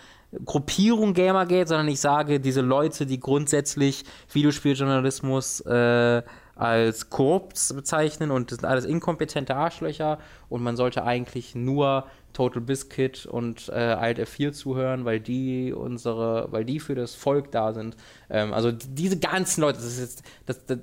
Gruppierung 0.43 1.13
Gamergate, 1.13 1.69
sondern 1.69 1.87
ich 1.87 1.99
sage 1.99 2.39
diese 2.39 2.61
Leute, 2.61 3.05
die 3.05 3.19
grundsätzlich 3.19 4.03
Videospieljournalismus 4.31 5.61
äh, 5.61 6.23
als 6.55 7.09
korrupt 7.09 7.59
bezeichnen 7.75 8.29
und 8.29 8.51
das 8.51 8.59
sind 8.59 8.69
alles 8.69 8.85
inkompetente 8.85 9.55
Arschlöcher 9.55 10.19
und 10.49 10.61
man 10.61 10.75
sollte 10.75 11.03
eigentlich 11.03 11.55
nur 11.55 12.05
Total 12.33 12.61
Biscuit 12.61 13.25
und 13.25 13.69
äh, 13.69 13.73
Alt 13.73 14.19
F4 14.19 14.51
zuhören, 14.51 15.05
weil 15.05 15.19
die 15.19 15.71
unsere, 15.71 16.51
weil 16.51 16.65
die 16.65 16.79
für 16.79 16.95
das 16.95 17.15
Volk 17.15 17.51
da 17.51 17.73
sind. 17.73 17.95
Ähm, 18.29 18.53
also 18.53 18.71
diese 18.71 19.19
ganzen 19.19 19.61
Leute, 19.61 19.77
das 19.77 19.85
ist 19.85 19.99
jetzt, 19.99 20.23
das, 20.45 20.65
das, 20.65 20.79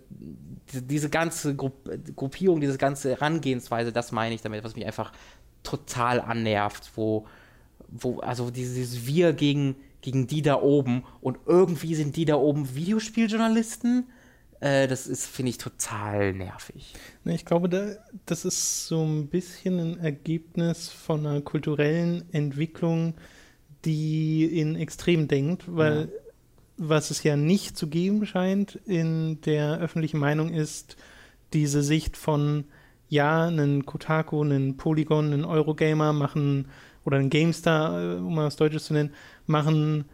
diese 0.73 1.11
ganze 1.11 1.57
Gru 1.57 1.71
Gruppierung, 2.17 2.61
diese 2.61 2.79
ganze 2.79 3.11
Herangehensweise, 3.11 3.93
das 3.93 4.13
meine 4.13 4.35
ich 4.35 4.43
damit, 4.43 4.65
was 4.65 4.77
mich 4.77 4.87
einfach 4.87 5.13
total 5.63 6.21
annervt, 6.21 6.93
wo, 6.95 7.27
wo, 7.89 8.21
also 8.21 8.51
dieses 8.51 9.07
Wir 9.07 9.33
gegen, 9.33 9.77
gegen 10.01 10.27
die 10.27 10.43
da 10.43 10.61
oben 10.61 11.05
und 11.21 11.39
irgendwie 11.47 11.95
sind 11.95 12.17
die 12.17 12.25
da 12.25 12.37
oben 12.37 12.75
Videospieljournalisten 12.75 14.07
äh, 14.61 14.87
das 14.87 15.07
ist, 15.07 15.27
finde 15.27 15.51
ich, 15.51 15.59
total 15.59 16.35
nervig. 16.35 16.93
Ich 17.25 17.45
glaube, 17.45 17.69
da, 17.69 17.93
das 18.27 18.45
ist 18.45 18.87
so 18.87 19.03
ein 19.03 19.29
bisschen 19.29 19.79
ein 19.79 19.99
Ergebnis 19.99 20.91
von 20.91 21.27
einer 21.27 21.41
kulturellen 21.41 22.25
Entwicklung, 22.33 23.15
die 23.87 24.45
in 24.45 24.77
Extrem 24.77 25.29
denkt, 25.29 25.65
weil 25.67 26.01
ja. 26.01 26.07
was 26.77 27.11
es 27.11 27.23
ja 27.23 27.37
nicht 27.37 27.77
zu 27.77 27.89
geben 27.89 28.27
scheint 28.27 28.79
in 28.85 29.41
der 29.43 29.79
öffentlichen 29.79 30.19
Meinung 30.19 30.53
ist 30.53 30.97
diese 31.55 31.83
Sicht 31.83 32.17
von, 32.17 32.65
ja, 33.09 33.47
einen 33.47 33.87
Kotaku, 33.87 34.43
einen 34.43 34.77
Polygon, 34.77 35.33
einen 35.33 35.45
Eurogamer 35.45 36.13
machen 36.13 36.69
oder 37.05 37.17
einen 37.17 37.31
GameStar, 37.31 38.03
äh, 38.03 38.17
um 38.19 38.35
mal 38.35 38.47
was 38.47 38.57
Deutsches 38.57 38.85
zu 38.85 38.93
nennen, 38.93 39.15
machen 39.47 40.05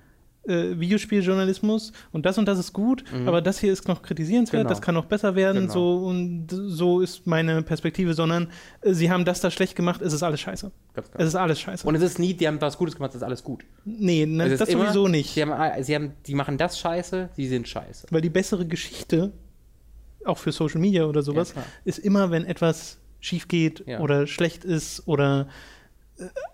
äh, 0.47 0.79
Videospieljournalismus 0.79 1.93
und 2.13 2.27
das 2.27 2.39
und 2.39 2.47
das 2.47 2.59
ist 2.59 2.73
gut, 2.73 3.05
mhm. 3.13 3.29
aber 3.29 3.43
das 3.43 3.59
hier 3.59 3.73
ist 3.73 3.89
noch 3.89 4.03
kritisierenswert, 4.03 4.63
genau. 4.63 4.69
das 4.69 4.81
kann 4.81 4.95
noch 4.95 5.07
besser 5.07 5.35
werden, 5.35 5.63
genau. 5.63 5.73
so 5.73 5.97
und 6.07 6.47
so 6.51 7.01
ist 7.01 7.27
meine 7.27 7.63
Perspektive, 7.63 8.15
sondern 8.15 8.49
äh, 8.83 8.93
sie 8.93 9.11
haben 9.11 9.25
das 9.25 9.41
da 9.41 9.51
schlecht 9.51 9.77
gemacht, 9.77 10.01
es 10.03 10.13
ist 10.13 10.23
alles 10.23 10.41
scheiße. 10.41 10.71
Es 11.15 11.29
ist 11.29 11.35
alles 11.35 11.61
scheiße. 11.61 11.87
Und 11.87 11.95
es 11.95 12.03
ist 12.03 12.19
nie, 12.19 12.35
die 12.35 12.47
haben 12.47 12.61
was 12.61 12.79
Gutes 12.79 12.97
gemacht, 12.97 13.11
es 13.11 13.17
ist 13.17 13.23
alles 13.23 13.43
gut. 13.43 13.65
Nee, 13.85 14.27
ne, 14.27 14.57
das 14.57 14.69
immer, 14.69 14.85
sowieso 14.85 15.09
nicht. 15.09 15.35
Sie 15.35 15.43
haben, 15.43 15.53
äh, 15.53 15.83
sie 15.83 15.95
haben, 15.95 16.13
die 16.27 16.35
machen 16.35 16.59
das 16.59 16.79
scheiße, 16.79 17.31
die 17.37 17.49
sind 17.49 17.69
scheiße. 17.69 18.07
Weil 18.11 18.21
die 18.21 18.31
bessere 18.31 18.67
Geschichte, 18.67 19.33
auch 20.25 20.39
für 20.39 20.53
Social 20.53 20.81
Media 20.81 21.05
oder 21.05 21.23
sowas, 21.23 21.55
ja, 21.55 21.63
ist 21.85 21.99
immer, 21.99 22.31
wenn 22.31 22.45
etwas 22.45 22.99
schief 23.21 23.49
geht 23.49 23.85
ja. 23.87 24.01
oder 24.01 24.27
schlecht 24.27 24.65
ist 24.65 25.07
oder 25.07 25.49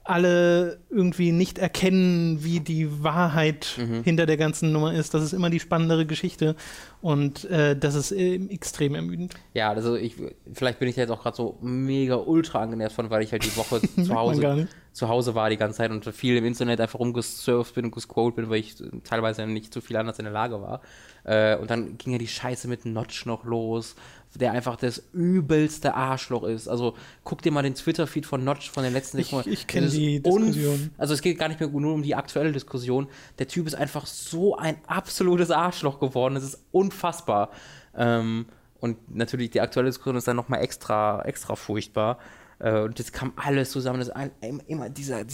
alle 0.05 0.79
irgendwie 0.91 1.31
nicht 1.31 1.59
erkennen, 1.59 2.43
wie 2.43 2.61
die 2.61 3.03
Wahrheit 3.05 3.79
mhm. 3.79 4.03
hinter 4.03 4.27
der 4.27 4.37
ganzen 4.37 4.73
Nummer 4.73 4.93
ist. 4.93 5.15
Das 5.15 5.23
ist 5.23 5.33
immer 5.33 5.51
die 5.51 5.61
spannendere 5.61 6.05
Geschichte 6.05 6.57
und 7.01 7.45
äh, 7.45 7.77
das 7.77 7.95
ist 7.95 8.11
äh, 8.11 8.35
extrem 8.51 8.95
ermüdend. 8.95 9.35
Ja, 9.55 9.71
also 9.71 9.95
ich, 9.95 10.17
vielleicht 10.53 10.81
bin 10.81 10.89
ich 10.89 10.97
jetzt 10.97 11.11
auch 11.11 11.23
gerade 11.23 11.37
so 11.37 11.59
mega 11.61 12.17
ultra 12.17 12.61
angenervt 12.61 12.97
von, 12.97 13.11
weil 13.11 13.23
ich 13.23 13.31
halt 13.31 13.45
die 13.45 13.57
Woche 13.57 13.81
zu 14.05 14.15
Hause, 14.15 14.69
zu 14.93 15.09
Hause 15.09 15.35
war 15.35 15.49
die 15.49 15.57
ganze 15.57 15.79
Zeit 15.79 15.91
und 15.93 16.05
viel 16.07 16.37
im 16.37 16.45
Internet 16.45 16.81
einfach 16.81 16.99
rumgesurft 16.99 17.75
bin 17.75 17.85
und 17.85 17.93
gescrollt 17.93 18.35
bin, 18.35 18.51
weil 18.51 18.59
ich 18.59 18.75
teilweise 19.05 19.47
nicht 19.47 19.73
zu 19.73 19.81
viel 19.81 19.97
anders 19.97 20.19
in 20.19 20.25
der 20.25 20.35
Lage 20.35 20.61
war. 20.61 20.81
Äh, 21.25 21.57
und 21.57 21.71
dann 21.71 21.97
ging 21.99 22.13
ja 22.13 22.19
die 22.19 22.29
Scheiße 22.29 22.67
mit 22.67 22.85
Notch 22.85 23.27
noch 23.27 23.45
los 23.45 23.95
der 24.35 24.53
einfach 24.53 24.77
das 24.77 25.03
übelste 25.13 25.95
Arschloch 25.95 26.45
ist. 26.45 26.69
Also 26.69 26.95
guck 27.25 27.43
dir 27.43 27.53
mal 27.53 27.63
den 27.63 27.75
Twitter-Feed 27.75 28.27
von 28.27 28.43
Notch 28.45 28.71
von 28.71 28.83
den 28.83 28.93
letzten 28.93 29.19
Ich, 29.19 29.33
ich 29.47 29.67
kenne 29.67 29.89
die 29.89 30.23
Diskussion. 30.23 30.91
Also 30.99 31.15
es 31.15 31.23
geht 31.23 31.39
gar 31.39 31.49
nicht 31.49 31.61
mehr 31.61 31.69
nur 31.69 31.93
um 31.93 32.03
die 32.03 32.15
aktuelle 32.15 32.53
Diskussion. 32.53 33.09
Der 33.39 33.49
Typ 33.49 33.67
ist 33.67 33.75
einfach 33.75 34.07
so 34.07 34.57
ein 34.57 34.77
absolutes 34.87 35.51
Arschloch 35.51 36.01
geworden. 36.01 36.35
Das 36.35 36.45
ist 36.45 36.65
unfassbar. 36.73 37.51
Ähm, 37.95 38.47
und 38.81 39.15
natürlich 39.15 39.51
die 39.51 39.61
aktuelle 39.61 39.89
Diskussion 39.89 40.17
ist 40.17 40.27
dann 40.27 40.37
nochmal 40.37 40.61
extra, 40.63 41.23
extra 41.23 41.55
furchtbar. 41.55 42.19
Äh, 42.63 42.83
und 42.83 42.99
das 42.99 43.11
kam 43.11 43.33
alles 43.37 43.73
zusammen. 43.73 43.99
Das 43.99 44.11
ein, 44.11 44.31
immer 44.69 44.89
dieser, 44.89 45.25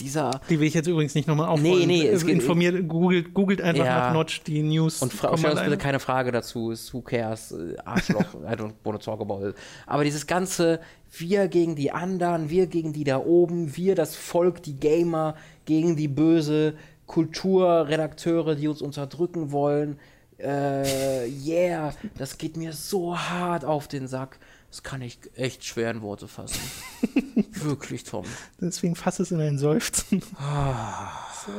dieser. 0.00 0.40
Die 0.50 0.58
will 0.58 0.66
ich 0.66 0.74
jetzt 0.74 0.88
übrigens 0.88 1.14
nicht 1.14 1.28
nochmal 1.28 1.48
aufrollen. 1.48 1.86
Nee, 1.86 2.02
nee. 2.02 2.08
Es 2.08 2.24
Informiert, 2.24 2.88
googelt, 2.88 3.32
googelt 3.32 3.62
einfach 3.62 3.84
ja. 3.84 3.98
nach 4.08 4.12
Notch 4.12 4.42
die 4.42 4.62
News. 4.62 5.00
Und 5.00 5.12
stell 5.12 5.30
uns 5.30 5.62
bitte 5.62 5.78
keine 5.78 6.00
Frage 6.00 6.32
dazu. 6.32 6.72
Ist 6.72 6.92
who 6.92 7.00
cares? 7.00 7.52
Äh, 7.52 7.76
Arschloch. 7.84 8.34
I 8.44 8.54
don't 8.54 8.74
want 8.82 9.00
to 9.00 9.10
talk 9.10 9.20
about 9.20 9.46
it. 9.46 9.54
Aber 9.86 10.02
dieses 10.02 10.26
ganze, 10.26 10.80
wir 11.16 11.46
gegen 11.46 11.76
die 11.76 11.92
anderen, 11.92 12.50
wir 12.50 12.66
gegen 12.66 12.92
die 12.92 13.04
da 13.04 13.18
oben, 13.18 13.76
wir 13.76 13.94
das 13.94 14.16
Volk, 14.16 14.62
die 14.64 14.74
Gamer 14.74 15.36
gegen 15.64 15.94
die 15.94 16.08
böse 16.08 16.74
Kulturredakteure, 17.06 18.56
die 18.56 18.66
uns 18.66 18.82
unterdrücken 18.82 19.52
wollen 19.52 19.98
äh, 20.42 21.28
yeah, 21.28 21.94
das 22.16 22.36
geht 22.36 22.56
mir 22.56 22.72
so 22.72 23.16
hart 23.16 23.64
auf 23.64 23.88
den 23.88 24.08
Sack. 24.08 24.38
Das 24.72 24.82
kann 24.82 25.02
ich 25.02 25.18
echt 25.34 25.66
schwer 25.66 25.90
in 25.90 26.00
Worte 26.00 26.26
fassen. 26.28 26.58
Wirklich, 27.52 28.04
Tom. 28.04 28.24
Deswegen 28.58 28.96
fass 28.96 29.20
es 29.20 29.30
in 29.30 29.38
ein 29.38 29.58
Seufzen. 29.58 30.22
so, 30.22 31.52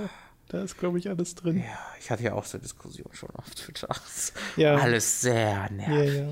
da 0.47 0.63
ist, 0.63 0.79
glaube 0.79 0.97
ich, 0.97 1.09
alles 1.09 1.35
drin. 1.35 1.57
Ja, 1.57 1.77
ich 1.99 2.09
hatte 2.09 2.23
ja 2.23 2.33
auch 2.33 2.45
so 2.45 2.57
Diskussion 2.57 3.13
schon 3.13 3.29
auf 3.35 3.51
Twitter. 3.51 3.87
Ja. 4.57 4.77
Alles 4.77 5.21
sehr 5.21 5.69
nervig. 5.71 6.13
Ja, 6.13 6.21
ja. 6.23 6.31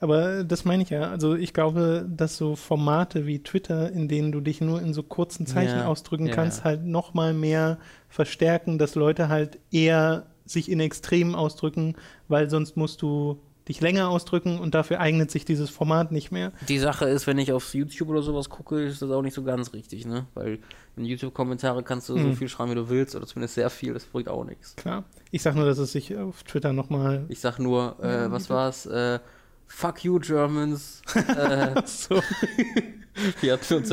Aber 0.00 0.42
das 0.42 0.64
meine 0.64 0.82
ich 0.82 0.90
ja. 0.90 1.08
Also 1.08 1.36
ich 1.36 1.54
glaube, 1.54 2.04
dass 2.10 2.36
so 2.36 2.56
Formate 2.56 3.24
wie 3.28 3.40
Twitter, 3.44 3.92
in 3.92 4.08
denen 4.08 4.32
du 4.32 4.40
dich 4.40 4.60
nur 4.60 4.82
in 4.82 4.94
so 4.94 5.04
kurzen 5.04 5.46
Zeichen 5.46 5.78
Ja, 5.78 5.86
ausdrücken 5.86 6.26
ja, 6.26 6.34
kannst, 6.34 6.58
ja. 6.58 6.64
halt 6.64 6.84
noch 6.84 7.14
mal 7.14 7.32
mehr 7.32 7.78
verstärken, 8.08 8.76
dass 8.76 8.96
Leute 8.96 9.28
halt 9.28 9.60
eher 9.70 10.26
sich 10.46 10.68
in 10.68 10.80
Extremen 10.80 11.36
ausdrücken, 11.36 11.94
weil 12.26 12.50
sonst 12.50 12.76
musst 12.76 13.02
du 13.02 13.40
dich 13.68 13.80
länger 13.80 14.08
ausdrücken 14.08 14.58
und 14.58 14.74
dafür 14.74 15.00
eignet 15.00 15.30
sich 15.30 15.44
dieses 15.44 15.70
Format 15.70 16.12
nicht 16.12 16.32
mehr. 16.32 16.52
Die 16.68 16.78
Sache 16.78 17.04
ist, 17.06 17.26
wenn 17.26 17.38
ich 17.38 17.52
auf 17.52 17.74
YouTube 17.74 18.08
oder 18.08 18.22
sowas 18.22 18.48
gucke, 18.48 18.82
ist 18.82 19.02
das 19.02 19.10
auch 19.10 19.22
nicht 19.22 19.34
so 19.34 19.42
ganz 19.42 19.72
richtig, 19.72 20.06
ne? 20.06 20.26
Weil 20.34 20.58
in 20.96 21.04
YouTube-Kommentare 21.04 21.82
kannst 21.82 22.08
du 22.08 22.14
so 22.14 22.24
Hm. 22.24 22.36
viel 22.36 22.48
schreiben, 22.48 22.70
wie 22.72 22.74
du 22.76 22.88
willst, 22.88 23.14
oder 23.14 23.26
zumindest 23.26 23.54
sehr 23.54 23.70
viel, 23.70 23.94
das 23.94 24.04
bringt 24.04 24.28
auch 24.28 24.44
nichts. 24.44 24.74
Klar. 24.76 25.04
Ich 25.30 25.42
sag 25.42 25.54
nur, 25.54 25.64
dass 25.64 25.78
es 25.78 25.92
sich 25.92 26.16
auf 26.16 26.42
Twitter 26.42 26.72
noch 26.72 26.90
mal 26.90 27.24
Ich 27.28 27.40
sag 27.40 27.58
nur, 27.58 27.96
äh, 28.02 28.30
was 28.30 28.50
war's? 28.50 28.86
Äh, 28.86 29.20
fuck 29.66 30.04
you, 30.04 30.18
Germans. 30.18 31.02
äh, 31.14 31.80
so 31.86 32.20
Wir 33.40 33.52
hatten 33.52 33.74
uns 33.74 33.90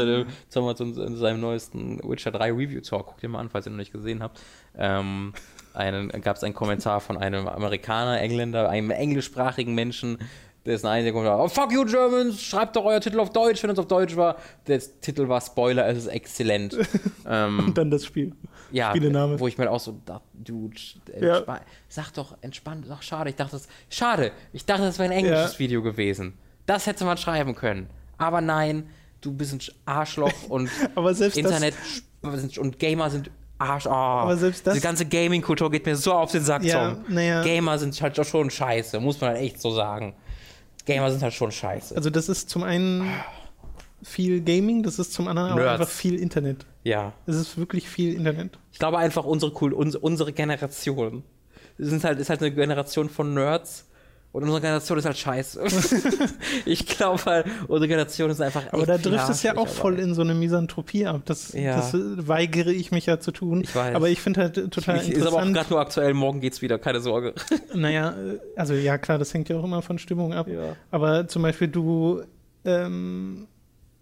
in, 0.79 0.97
in 0.97 1.15
seinem 1.17 1.41
neuesten 1.41 1.99
Witcher 2.03 2.31
3 2.31 2.51
Review 2.53 2.81
Talk, 2.81 3.07
guckt 3.07 3.23
ihr 3.23 3.29
mal 3.29 3.39
an, 3.39 3.49
falls 3.49 3.65
ihr 3.67 3.71
noch 3.71 3.77
nicht 3.77 3.91
gesehen 3.91 4.23
habt, 4.23 4.39
ähm, 4.77 5.33
gab 6.21 6.37
es 6.37 6.43
einen 6.43 6.53
Kommentar 6.53 6.99
von 7.01 7.17
einem 7.17 7.47
Amerikaner, 7.47 8.19
Engländer, 8.21 8.69
einem 8.69 8.91
englischsprachigen 8.91 9.73
Menschen, 9.75 10.17
dessen 10.65 10.87
einziger 10.87 11.13
Kommentar, 11.13 11.39
oh, 11.43 11.47
fuck 11.47 11.71
you 11.71 11.85
Germans, 11.85 12.41
schreibt 12.41 12.75
doch 12.75 12.85
euer 12.85 12.99
Titel 12.99 13.19
auf 13.19 13.31
Deutsch, 13.31 13.63
wenn 13.63 13.69
es 13.71 13.79
auf 13.79 13.87
Deutsch 13.87 14.15
war. 14.15 14.35
Der 14.67 14.79
Titel 15.01 15.27
war 15.27 15.41
Spoiler, 15.41 15.87
es 15.87 15.97
ist 15.99 16.07
exzellent. 16.07 16.77
ähm, 17.27 17.59
und 17.67 17.77
dann 17.77 17.89
das 17.89 18.05
Spiel. 18.05 18.33
ja, 18.71 18.89
Spielename. 18.91 19.39
wo 19.39 19.47
ich 19.47 19.57
mir 19.57 19.71
auch 19.71 19.79
so 19.79 19.97
dachte, 20.05 20.25
Dude, 20.33 20.75
Ja. 21.19 21.43
sag 21.87 22.11
doch 22.13 22.37
entspannt, 22.41 22.85
ach 22.89 23.01
schade, 23.01 23.29
ich 23.29 23.35
dachte, 23.35 23.53
das, 23.53 23.67
schade, 23.89 24.31
ich 24.53 24.65
dachte, 24.65 24.83
das 24.83 24.99
wäre 24.99 25.09
ein 25.11 25.17
englisches 25.17 25.53
Ja. 25.53 25.59
Video 25.59 25.81
gewesen. 25.81 26.37
Das 26.65 26.85
hätte 26.87 27.03
man 27.05 27.17
schreiben 27.17 27.55
können. 27.55 27.87
Aber 28.17 28.41
nein, 28.41 28.87
du 29.21 29.33
bist 29.33 29.53
ein 29.53 29.59
Arschloch 29.85 30.49
und 30.49 30.69
Internet 31.35 31.73
und 32.57 32.79
Gamer 32.79 33.09
sind 33.09 33.31
Arsch. 33.59 33.85
Oh, 33.85 33.89
Aber 33.91 34.37
selbst 34.37 34.65
das- 34.65 34.73
Die 34.75 34.81
ganze 34.81 35.05
Gaming-Kultur 35.05 35.69
geht 35.69 35.85
mir 35.85 35.95
so 35.95 36.13
auf 36.13 36.31
den 36.31 36.43
Sack, 36.43 36.63
Ja, 36.63 36.91
Tom. 36.93 37.05
naja. 37.09 37.43
Gamer 37.43 37.77
sind 37.77 38.01
halt 38.01 38.15
schon 38.25 38.49
scheiße, 38.49 38.99
muss 38.99 39.19
man 39.21 39.31
halt 39.31 39.41
echt 39.41 39.61
so 39.61 39.71
sagen. 39.71 40.15
Gamer 40.85 41.11
sind 41.11 41.21
halt 41.21 41.33
schon 41.33 41.51
scheiße. 41.51 41.95
also 41.95 42.09
das 42.09 42.29
ist 42.29 42.49
zum 42.49 42.63
einen 42.63 43.07
viel 44.01 44.41
Gaming, 44.41 44.81
das 44.81 44.97
ist 44.97 45.13
zum 45.13 45.27
anderen 45.27 45.51
aber 45.51 45.61
Nerds. 45.61 45.81
einfach 45.81 45.93
viel 45.93 46.15
Internet. 46.15 46.65
ja. 46.83 47.11
Es 47.27 47.35
ist 47.35 47.57
wirklich 47.57 47.89
viel 47.89 48.13
Internet. 48.15 48.57
Ich 48.71 48.79
glaube 48.79 48.97
einfach, 48.97 49.25
unsere, 49.25 49.51
uns, 49.51 49.95
unsere 49.95 50.31
Generation 50.31 51.23
sind 51.77 52.03
halt, 52.05 52.19
ist 52.19 52.29
halt 52.29 52.41
eine 52.41 52.51
Generation 52.51 53.09
von 53.09 53.33
Nerds 53.33 53.88
und 54.31 54.43
unsere 54.43 54.61
Generation 54.61 54.97
ist 54.99 55.05
halt 55.05 55.17
scheiße. 55.17 55.61
ich 56.65 56.85
glaube 56.85 57.23
halt, 57.25 57.45
unsere 57.67 57.87
Generation 57.87 58.29
ist 58.29 58.39
einfach. 58.41 58.63
Aber 58.71 58.85
da 58.85 58.97
trifft 58.97 59.29
es 59.29 59.41
ja 59.43 59.57
auch 59.57 59.67
voll 59.67 59.97
in 59.99 60.13
so 60.13 60.21
eine 60.21 60.35
Misanthropie 60.35 61.07
ab. 61.07 61.21
Das, 61.25 61.53
Ja. 61.53 61.77
das 61.77 61.93
weigere 62.27 62.69
ich 62.71 62.91
mich 62.91 63.07
ja 63.07 63.19
zu 63.19 63.31
tun. 63.31 63.61
Ich 63.63 63.75
weiß. 63.75 63.95
Aber 63.95 64.09
ich 64.09 64.21
finde 64.21 64.41
halt 64.41 64.71
total 64.71 64.97
Ich, 64.97 65.09
ist 65.09 65.21
aber 65.25 65.37
auch 65.37 65.41
interessant. 65.41 65.53
gerade 65.55 65.69
nur 65.71 65.79
aktuell, 65.81 66.13
morgen 66.13 66.41
geht's 66.41 66.61
wieder, 66.61 66.77
keine 66.77 66.99
Sorge. 66.99 67.33
Naja, 67.73 68.13
also 68.55 68.73
ja 68.73 68.97
klar, 68.97 69.17
das 69.17 69.33
hängt 69.33 69.49
ja 69.49 69.57
auch 69.57 69.63
immer 69.63 69.81
von 69.81 69.97
Stimmung 69.99 70.33
ab. 70.33 70.47
Ja. 70.47 70.75
Aber 70.91 71.27
zum 71.27 71.41
Beispiel 71.41 71.67
du 71.67 72.21
ähm, 72.65 73.47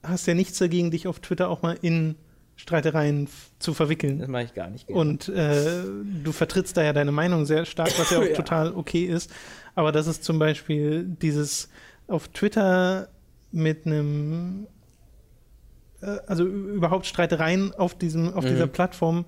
hast 0.04 0.26
ja 0.28 0.34
nichts 0.34 0.58
dagegen, 0.58 0.92
dich 0.92 1.08
auf 1.08 1.20
Twitter 1.20 1.50
auch 1.50 1.62
mal 1.62 1.78
in 1.82 2.16
Streitereien 2.56 3.28
zu 3.60 3.74
verwickeln. 3.74 4.20
Das 4.20 4.28
mache 4.30 4.44
ich 4.44 4.54
gar 4.56 4.70
nicht 4.70 4.88
gerne. 4.88 5.00
Und 5.00 5.30
äh, 5.30 5.84
du 6.24 6.32
vertrittst 6.32 6.76
da 6.76 6.84
ja 6.84 6.92
deine 6.92 7.12
Meinung 7.12 7.46
sehr 7.46 7.66
stark, 7.66 7.92
was 8.00 8.10
ja 8.10 8.18
auch 8.20 8.24
Ja. 8.24 8.34
total 8.36 8.74
okay 8.74 9.06
ist. 9.06 9.32
Aber 9.78 9.92
das 9.92 10.08
ist 10.08 10.24
zum 10.24 10.40
Beispiel 10.40 11.04
dieses 11.04 11.70
auf 12.08 12.30
Twitter 12.30 13.10
mit 13.52 13.86
einem, 13.86 14.66
äh, 16.02 16.18
also 16.26 16.46
überhaupt 16.46 17.06
Streitereien 17.06 17.74
auf, 17.76 17.96
diesem, 17.96 18.34
auf 18.34 18.44
Mhm. 18.44 18.50
dieser 18.50 18.66
Plattform 18.68 19.26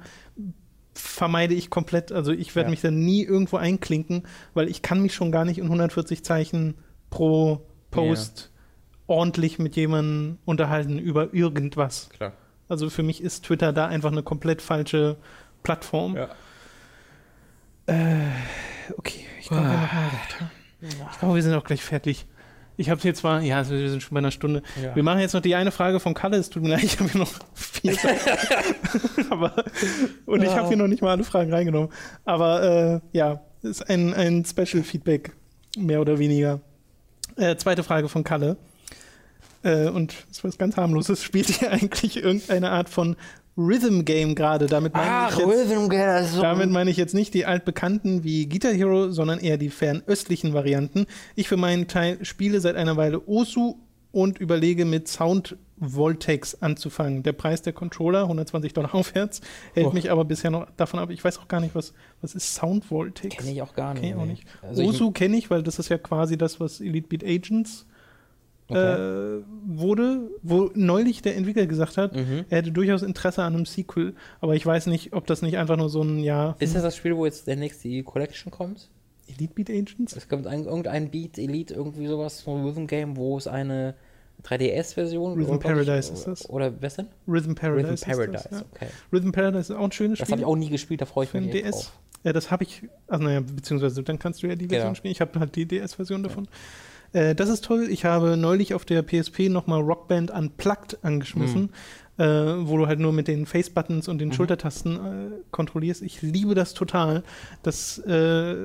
vermeide 0.95 1.53
ich 1.53 1.69
komplett. 1.69 2.11
Also 2.11 2.31
ich 2.31 2.55
werde 2.55 2.67
Ja. 2.67 2.71
mich 2.71 2.81
da 2.81 2.89
nie 2.89 3.23
irgendwo 3.23 3.57
einklinken, 3.57 4.23
weil 4.55 4.69
ich 4.69 4.81
kann 4.81 5.03
mich 5.03 5.13
schon 5.13 5.31
gar 5.31 5.45
nicht 5.45 5.59
in 5.59 5.69
140 5.69 6.23
Zeichen 6.25 6.73
pro 7.11 7.61
Post 7.91 8.51
ordentlich 9.05 9.59
mit 9.59 9.75
jemandem 9.75 10.39
unterhalten 10.45 10.97
über 10.97 11.31
irgendwas. 11.31 12.09
Klar. 12.09 12.33
Also 12.67 12.89
für 12.89 13.03
mich 13.03 13.21
ist 13.21 13.45
Twitter 13.45 13.71
da 13.71 13.85
einfach 13.85 14.11
eine 14.11 14.23
komplett 14.23 14.63
falsche 14.63 15.17
Plattform. 15.61 16.15
Ja. 16.15 16.29
Okay, 18.97 19.25
ich 19.39 19.47
glaube, 19.47 19.79
ich 20.81 21.19
glaube, 21.19 21.35
wir 21.35 21.43
sind 21.43 21.53
auch 21.53 21.63
gleich 21.63 21.83
fertig. 21.83 22.25
Ich 22.77 22.89
habe 22.89 23.01
jetzt 23.03 23.19
zwar, 23.19 23.41
ja, 23.41 23.57
also 23.57 23.75
wir 23.75 23.89
sind 23.89 24.01
schon 24.01 24.15
bei 24.15 24.19
einer 24.19 24.31
Stunde. 24.31 24.63
Ja. 24.81 24.95
Wir 24.95 25.03
machen 25.03 25.19
jetzt 25.19 25.33
noch 25.33 25.41
die 25.41 25.53
eine 25.53 25.69
Frage 25.69 25.99
von 25.99 26.13
Kalle. 26.13 26.37
Es 26.37 26.49
tut 26.49 26.63
mir 26.63 26.69
leid, 26.69 26.83
ich 26.83 26.97
habe 26.97 27.09
hier 27.09 27.19
noch 27.19 27.31
Sachen. 27.93 29.31
Aber, 29.31 29.65
und 30.25 30.43
ich 30.43 30.49
habe 30.49 30.69
hier 30.69 30.77
noch 30.77 30.87
nicht 30.87 31.01
mal 31.01 31.11
alle 31.11 31.25
Fragen 31.25 31.53
reingenommen. 31.53 31.89
Aber 32.23 33.01
äh, 33.13 33.17
ja, 33.17 33.41
ist 33.63 33.89
ein, 33.89 34.13
ein 34.13 34.45
Special-Feedback, 34.45 35.33
mehr 35.77 35.99
oder 35.99 36.19
weniger. 36.19 36.61
Äh, 37.35 37.57
zweite 37.57 37.83
Frage 37.83 38.07
von 38.07 38.23
Kalle. 38.23 38.55
Äh, 39.63 39.89
und 39.89 40.13
das 40.29 40.37
ist 40.37 40.43
was 40.45 40.57
ganz 40.57 40.77
harmloses. 40.77 41.21
Spielt 41.21 41.47
hier 41.47 41.71
eigentlich 41.73 42.15
irgendeine 42.15 42.71
Art 42.71 42.87
von 42.87 43.17
Rhythm 43.59 44.05
Game 44.05 44.35
gerade? 44.35 44.67
Damit 44.67 44.93
meine 44.93 45.07
Ach, 45.09 45.31
ich 45.33 45.37
jetzt, 45.45 45.47
Rhythm 45.69 45.89
Game, 45.89 46.25
so. 46.25 46.41
damit 46.41 46.69
meine 46.69 46.89
ich 46.89 46.97
jetzt 46.97 47.13
nicht 47.13 47.33
die 47.33 47.45
altbekannten 47.45 48.23
wie 48.23 48.47
Guitar 48.47 48.71
Hero, 48.71 49.11
sondern 49.11 49.39
eher 49.39 49.57
die 49.57 49.69
fernöstlichen 49.69 50.53
Varianten. 50.53 51.05
Ich 51.35 51.47
für 51.49 51.57
meinen 51.57 51.87
Teil 51.87 52.23
spiele 52.23 52.61
seit 52.61 52.75
einer 52.75 52.95
Weile 52.97 53.21
Osu 53.27 53.75
und 54.11 54.39
überlege 54.39 54.85
mit 54.85 55.07
Sound 55.07 55.57
Voltex 55.81 56.61
anzufangen. 56.61 57.23
Der 57.23 57.31
Preis 57.33 57.61
der 57.61 57.73
Controller, 57.73 58.23
120 58.23 58.73
Dollar 58.73 58.93
aufwärts, 58.95 59.41
hält 59.73 59.87
Oh. 59.87 59.91
mich 59.91 60.11
aber 60.11 60.25
bisher 60.25 60.51
noch 60.51 60.67
davon 60.77 60.99
ab. 60.99 61.09
Ich 61.09 61.23
weiß 61.23 61.37
auch 61.39 61.47
gar 61.47 61.59
nicht, 61.61 61.75
was, 61.75 61.93
was 62.21 62.35
ist 62.35 62.53
Sound 62.55 62.89
Voltex? 62.91 63.37
Kenne 63.37 63.51
ich 63.51 63.61
auch 63.61 63.73
gar 63.73 63.93
nicht. 63.93 64.01
Kenn 64.03 64.09
ich 64.11 64.15
auch 64.17 64.25
nicht. 64.25 64.45
Also 64.61 64.83
Osu 64.83 65.11
kenne 65.11 65.37
ich, 65.37 65.49
weil 65.49 65.63
das 65.63 65.79
ist 65.79 65.89
ja 65.89 65.97
quasi 65.97 66.37
das, 66.37 66.59
was 66.59 66.81
Elite 66.81 67.07
Beat 67.07 67.23
Agents 67.23 67.85
Okay. 68.69 69.39
äh, 69.39 69.43
wurde, 69.65 70.29
wo 70.43 70.69
neulich 70.75 71.21
der 71.21 71.35
Entwickler 71.35 71.65
gesagt 71.65 71.97
hat, 71.97 72.15
Mhm. 72.15 72.45
er 72.49 72.59
hätte 72.59 72.71
durchaus 72.71 73.01
Interesse 73.01 73.43
an 73.43 73.55
einem 73.55 73.65
Sequel, 73.65 74.13
aber 74.41 74.55
ich 74.55 74.65
weiß 74.65 74.85
nicht, 74.87 75.13
ob 75.13 75.25
das 75.27 75.41
nicht 75.41 75.57
einfach 75.57 75.75
nur 75.77 75.89
so 75.89 76.01
ein, 76.03 76.19
ja, 76.19 76.55
Ist 76.59 76.75
das 76.75 76.83
das 76.83 76.95
Spiel, 76.95 77.15
wo 77.17 77.25
jetzt 77.25 77.47
der 77.47 77.55
nächste 77.55 78.03
Collection 78.03 78.51
kommt? 78.51 78.89
Elite 79.27 79.53
Beat 79.53 79.69
Agents? 79.69 80.15
Es 80.15 80.27
kommt 80.29 80.47
ein, 80.47 80.65
irgendein 80.65 81.09
Beat 81.11 81.37
Elite, 81.37 81.73
irgendwie 81.73 82.07
sowas 82.07 82.41
von 82.41 82.63
Rhythm 82.65 82.85
Game, 82.87 83.15
wo 83.17 83.37
es 83.37 83.47
eine 83.47 83.95
3DS-Version 84.43 85.33
Rhythm 85.33 85.49
oder- 85.51 85.59
Paradise 85.59 86.13
ist 86.13 86.25
das. 86.25 86.49
Oder 86.49 86.71
was 86.81 86.95
denn? 86.95 87.07
Rhythm 87.27 87.53
Paradise. 87.55 88.05
Rhythm 88.05 88.11
Paradise, 88.11 88.47
Das, 88.49 88.59
ja. 88.61 88.65
okay. 88.73 88.87
Rhythm 89.11 89.31
Paradise 89.31 89.73
ist 89.73 89.77
auch 89.79 89.83
ein 89.83 89.91
schönes 89.91 90.19
Das 90.19 90.27
Spiel. 90.27 90.33
habe 90.33 90.41
ich 90.41 90.45
auch 90.47 90.55
nie 90.55 90.69
gespielt, 90.69 91.01
da 91.01 91.05
freue 91.05 91.25
ich 91.25 91.29
für 91.31 91.41
mich 91.41 91.51
DS. 91.51 91.71
drauf. 91.71 91.99
Ja, 92.23 92.33
das 92.33 92.51
habe 92.51 92.63
ich, 92.63 92.83
also 93.07 93.23
naja, 93.23 93.39
beziehungsweise 93.41 94.03
dann 94.03 94.19
kannst 94.19 94.43
du 94.43 94.47
ja 94.47 94.55
die 94.55 94.67
Version 94.67 94.87
Genau. 94.89 94.95
spielen. 94.95 95.11
Ich 95.11 95.21
habe 95.21 95.39
halt 95.39 95.55
die 95.55 95.65
DS-Version 95.65 96.21
davon. 96.23 96.47
Äh, 97.13 97.35
das 97.35 97.49
ist 97.49 97.63
toll. 97.65 97.87
Ich 97.89 98.05
habe 98.05 98.37
neulich 98.37 98.73
auf 98.73 98.85
der 98.85 99.01
PSP 99.03 99.49
nochmal 99.49 99.81
Rockband 99.81 100.31
Unplugged 100.31 100.97
angeschmissen, 101.03 101.71
Mhm. 102.17 102.23
äh, 102.23 102.67
wo 102.67 102.77
du 102.77 102.87
halt 102.87 102.99
nur 102.99 103.13
mit 103.13 103.27
den 103.27 103.45
Face-Buttons 103.45 104.07
und 104.07 104.19
den 104.19 104.31
Schultertasten 104.33 104.95
äh, 104.95 105.29
kontrollierst. 105.51 106.01
Ich 106.03 106.21
liebe 106.21 106.53
das 106.55 106.73
total. 106.73 107.23
Das 107.63 107.97
äh, 107.99 108.55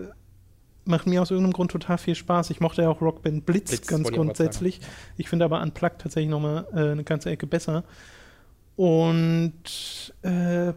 macht 0.85 1.07
mir 1.07 1.23
aus 1.23 1.31
irgendeinem 1.31 1.55
Grund 1.55 1.71
total 1.71 1.97
viel 1.97 2.15
Spaß. 2.15 2.51
Ich 2.51 2.61
mochte 2.61 2.83
ja 2.83 2.91
auch 2.91 3.01
Rockband 3.01 3.47
Blitz, 3.47 3.71
Blitz, 3.71 3.87
ganz 3.87 4.11
grundsätzlich. 4.13 4.81
Ich 5.17 5.29
finde 5.31 5.47
aber 5.47 5.63
Unplugged 5.63 6.03
tatsächlich 6.03 6.31
nochmal 6.31 6.67
äh, 6.75 6.91
eine 6.91 7.05
ganze 7.05 7.31
Ecke 7.31 7.47
besser. 7.47 7.85
Und 8.77 10.13
äh, 10.23 10.73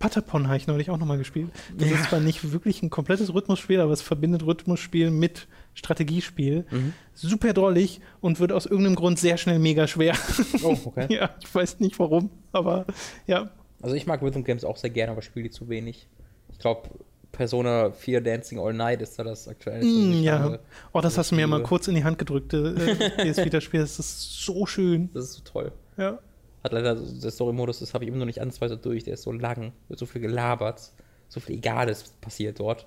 Patapon 0.00 0.48
habe 0.48 0.56
ich 0.56 0.66
neulich 0.66 0.90
auch 0.90 0.96
nochmal 0.96 1.18
gespielt. 1.18 1.50
Das 1.76 1.88
Ja. 1.88 1.94
ist 1.96 2.08
zwar 2.08 2.20
nicht 2.20 2.52
wirklich 2.52 2.82
ein 2.82 2.88
komplettes 2.88 3.32
Rhythmusspiel, 3.32 3.80
aber 3.80 3.92
es 3.92 4.00
verbindet 4.00 4.44
Rhythmusspiel 4.44 5.10
mit 5.10 5.46
Strategiespiel. 5.74 6.64
Mhm. 6.70 6.94
Super 7.14 7.52
drollig 7.52 8.00
und 8.22 8.40
wird 8.40 8.50
aus 8.50 8.64
irgendeinem 8.64 8.96
Grund 8.96 9.18
sehr 9.18 9.36
schnell 9.36 9.58
mega 9.58 9.86
schwer. 9.86 10.16
Oh, 10.62 10.76
okay. 10.86 11.06
ja, 11.14 11.30
ich 11.42 11.54
weiß 11.54 11.80
nicht 11.80 11.98
warum, 11.98 12.30
aber 12.50 12.86
ja. 13.26 13.50
Also 13.82 13.94
ich 13.94 14.06
mag 14.06 14.22
Rhythm 14.22 14.42
Games 14.42 14.64
auch 14.64 14.78
sehr 14.78 14.90
gerne, 14.90 15.12
aber 15.12 15.20
spiele 15.20 15.44
die 15.44 15.50
zu 15.50 15.68
wenig. 15.68 16.08
Ich 16.50 16.58
glaube, 16.58 16.88
Persona 17.32 17.90
4 17.92 18.22
Dancing 18.22 18.58
All 18.58 18.72
Night 18.72 19.02
ist 19.02 19.18
da 19.18 19.22
das 19.24 19.48
aktuelle. 19.48 19.84
Mm, 19.84 20.22
ja. 20.22 20.38
habe. 20.38 20.60
Oh, 20.94 21.00
das 21.02 21.18
hast 21.18 21.30
du 21.30 21.34
mir 21.34 21.46
mal 21.46 21.62
kurz 21.62 21.88
in 21.88 21.94
die 21.94 22.04
Hand 22.04 22.18
gedrückt, 22.18 22.54
äh, 22.54 22.72
das 23.18 23.36
Vita-Spiel. 23.36 23.80
Das 23.80 23.98
ist 23.98 24.44
so 24.44 24.64
schön. 24.64 25.10
Das 25.12 25.24
ist 25.24 25.32
so 25.34 25.42
toll. 25.44 25.72
Ja. 25.98 26.18
Hat 26.62 26.72
leider, 26.72 26.94
der 26.94 27.30
Story-Modus, 27.30 27.80
das 27.80 27.94
habe 27.94 28.04
ich 28.04 28.08
immer 28.08 28.18
noch 28.18 28.26
nicht 28.26 28.40
ansatzweise 28.40 28.76
durch, 28.76 29.04
der 29.04 29.14
ist 29.14 29.22
so 29.22 29.32
lang, 29.32 29.72
wird 29.88 29.98
so 29.98 30.06
viel 30.06 30.20
gelabert, 30.20 30.92
so 31.28 31.40
viel 31.40 31.56
Egales 31.56 32.12
passiert 32.20 32.60
dort. 32.60 32.86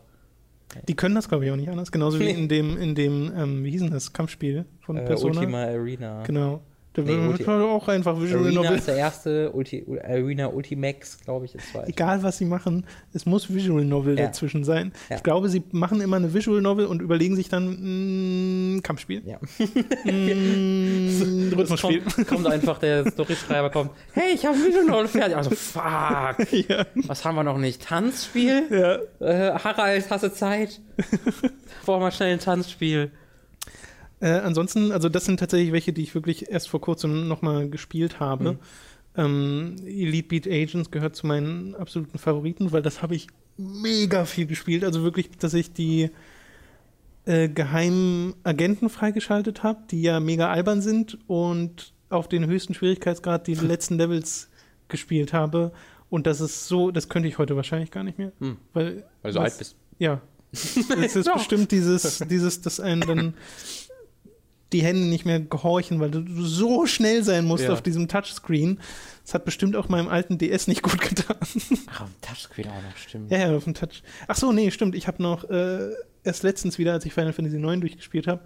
Die 0.88 0.96
können 0.96 1.16
das, 1.16 1.30
glaube 1.30 1.46
ich, 1.46 1.52
auch 1.52 1.56
nicht 1.56 1.70
anders. 1.70 1.92
Genauso 1.92 2.20
wie 2.20 2.30
in 2.30 2.48
dem, 2.48 2.78
in 2.78 2.96
dem 2.96 3.32
ähm, 3.36 3.64
wie 3.64 3.72
hieß 3.72 3.82
denn 3.82 3.92
das, 3.92 4.12
Kampfspiel 4.14 4.66
von 4.82 4.98
Äh, 4.98 5.06
Persona. 5.06 5.40
Ultima 5.40 5.64
Arena. 5.66 6.24
Genau. 6.24 6.62
Da 6.96 7.02
Nee, 7.02 7.08
wird 7.08 7.40
Ulti- 7.42 7.48
man 7.48 7.62
auch 7.64 7.88
einfach 7.88 8.22
Visual 8.22 8.44
Arena 8.44 8.62
Novel. 8.62 8.78
ist 8.78 8.88
der 8.88 8.98
erste, 8.98 9.52
Ulti, 9.52 9.84
Arena 10.04 10.46
Ultimax, 10.48 11.18
glaube 11.26 11.46
ich, 11.46 11.56
ist 11.56 11.72
zweite. 11.72 11.90
Egal, 11.90 12.22
was 12.22 12.38
sie 12.38 12.46
machen, 12.46 12.86
es 13.14 13.26
muss 13.26 13.52
Visual 13.52 13.84
Novel 13.84 14.16
Ja. 14.20 14.28
dazwischen 14.28 14.64
sein. 14.64 14.94
Ja. 15.10 15.16
Ich 15.16 15.24
glaube, 15.24 15.50
sie 15.50 15.64
machen 15.72 16.02
immer 16.02 16.18
eine 16.18 16.32
Visual 16.36 16.62
Novel 16.62 16.86
und 16.86 17.02
überlegen 17.02 17.36
sich 17.36 17.50
dann 17.50 18.76
ein 18.78 18.84
Kampfspiel. 18.84 19.24
Ja. 19.26 19.38
Mm, 20.04 21.08
Es 21.54 21.58
Rhythmusspiel. 21.58 22.02
kommt, 22.02 22.28
kommt 22.28 22.48
einfach 22.48 22.78
der 22.78 23.10
Storyschreiber 23.10 23.70
kommt, 23.70 23.92
hey, 24.14 24.34
ich 24.36 24.46
habe 24.46 24.56
Visual 24.58 24.86
Novel 24.86 25.08
fertig. 25.08 25.36
Also, 25.36 25.50
fuck, 25.52 26.52
ja. 26.70 26.86
was 27.08 27.26
haben 27.26 27.36
wir 27.36 27.44
noch 27.44 27.58
nicht? 27.58 27.82
Tanzspiel? 27.84 28.64
ja. 28.70 29.26
Äh, 29.28 29.54
Harald, 29.60 30.10
hast 30.10 30.24
du 30.24 30.32
Zeit? 30.34 30.80
Brauchen 31.86 32.02
wir 32.04 32.12
schnell 32.12 32.34
ein 32.34 32.40
Tanzspiel. 32.40 33.12
Äh, 34.20 34.30
ansonsten, 34.40 34.92
also 34.92 35.10
das 35.10 35.26
sind 35.26 35.40
tatsächlich 35.40 35.72
welche, 35.72 35.94
die 35.94 36.04
ich 36.04 36.16
wirklich 36.16 36.50
erst 36.50 36.70
vor 36.70 36.80
kurzem 36.82 37.28
nochmal 37.28 37.70
gespielt 37.70 38.20
habe. 38.20 38.54
Mhm. 38.54 38.58
Ähm, 39.16 39.76
Elite 39.86 40.28
Beat 40.28 40.48
Agents 40.48 40.90
gehört 40.92 41.16
zu 41.16 41.28
meinen 41.28 41.76
absoluten 41.76 42.18
Favoriten, 42.18 42.72
weil 42.72 42.82
das 42.82 43.02
habe 43.02 43.16
ich 43.16 43.28
mega 43.58 44.26
viel 44.26 44.46
gespielt. 44.48 44.84
Also 44.84 45.04
wirklich, 45.04 45.30
dass 45.38 45.54
ich 45.54 45.74
die 45.74 46.10
äh, 47.26 47.48
geheimen 47.50 48.34
Agenten 48.44 48.90
freigeschaltet 48.90 49.64
habe, 49.64 49.80
die 49.92 50.02
ja 50.02 50.20
mega 50.20 50.50
albern 50.52 50.82
sind 50.82 51.18
und 51.28 51.94
auf 52.10 52.28
den 52.28 52.46
höchsten 52.48 52.74
Schwierigkeitsgrad 52.74 53.48
die 53.48 53.54
letzten 53.56 53.98
Levels 53.98 54.50
gespielt 54.88 55.34
habe. 55.34 55.72
Und 56.10 56.28
das 56.28 56.42
ist 56.42 56.68
so, 56.68 56.92
das 56.92 57.10
könnte 57.10 57.28
ich 57.28 57.38
heute 57.38 57.56
wahrscheinlich 57.56 57.92
gar 57.92 58.04
nicht 58.04 58.18
mehr. 58.18 58.32
Hm. 58.40 58.58
Weil, 58.74 59.04
Weil 59.22 59.32
du 59.32 59.34
so 59.34 59.40
alt 59.40 59.58
bist. 59.58 59.76
ja. 60.00 60.22
Es 60.52 61.16
ist 61.16 61.26
Ja. 61.26 61.34
bestimmt 61.34 61.72
dieses, 61.72 62.20
dieses, 62.30 62.62
dass 62.62 62.80
einen 62.80 63.02
dann 63.02 63.34
die 64.74 64.82
Hände 64.84 65.04
nicht 65.08 65.26
mehr 65.26 65.40
gehorchen, 65.40 66.00
weil 66.00 66.12
du 66.12 66.24
so 66.44 66.86
schnell 66.86 67.24
sein 67.24 67.46
musst 67.46 67.64
Ja. 67.66 67.74
auf 67.74 67.82
diesem 67.82 68.08
Touchscreen. 68.08 68.80
Das 69.24 69.34
hat 69.34 69.46
bestimmt 69.46 69.76
auch 69.76 69.88
meinem 69.88 70.08
alten 70.10 70.38
DS 70.38 70.68
nicht 70.68 70.82
gut 70.84 71.00
getan. 71.00 71.38
Ach, 71.40 72.02
auf 72.02 72.10
dem 72.10 72.22
Touchscreen 72.22 72.68
auch 72.68 72.82
noch, 72.90 72.98
stimmt. 72.98 73.32
ja, 73.32 73.38
ja, 73.38 73.56
auf 73.56 73.64
dem 73.64 73.74
Touch. 73.74 74.04
Ach 74.28 74.36
so, 74.36 74.52
nee, 74.52 74.70
stimmt. 74.72 74.96
Ich 74.96 75.08
habe 75.08 75.22
noch 75.24 75.50
äh, 75.50 75.90
erst 76.24 76.44
letztens 76.44 76.78
wieder, 76.78 76.92
als 76.94 77.06
ich 77.06 77.14
Final 77.14 77.32
Fantasy 77.34 77.58
IX 77.58 77.80
durchgespielt 77.80 78.28
habe, 78.28 78.42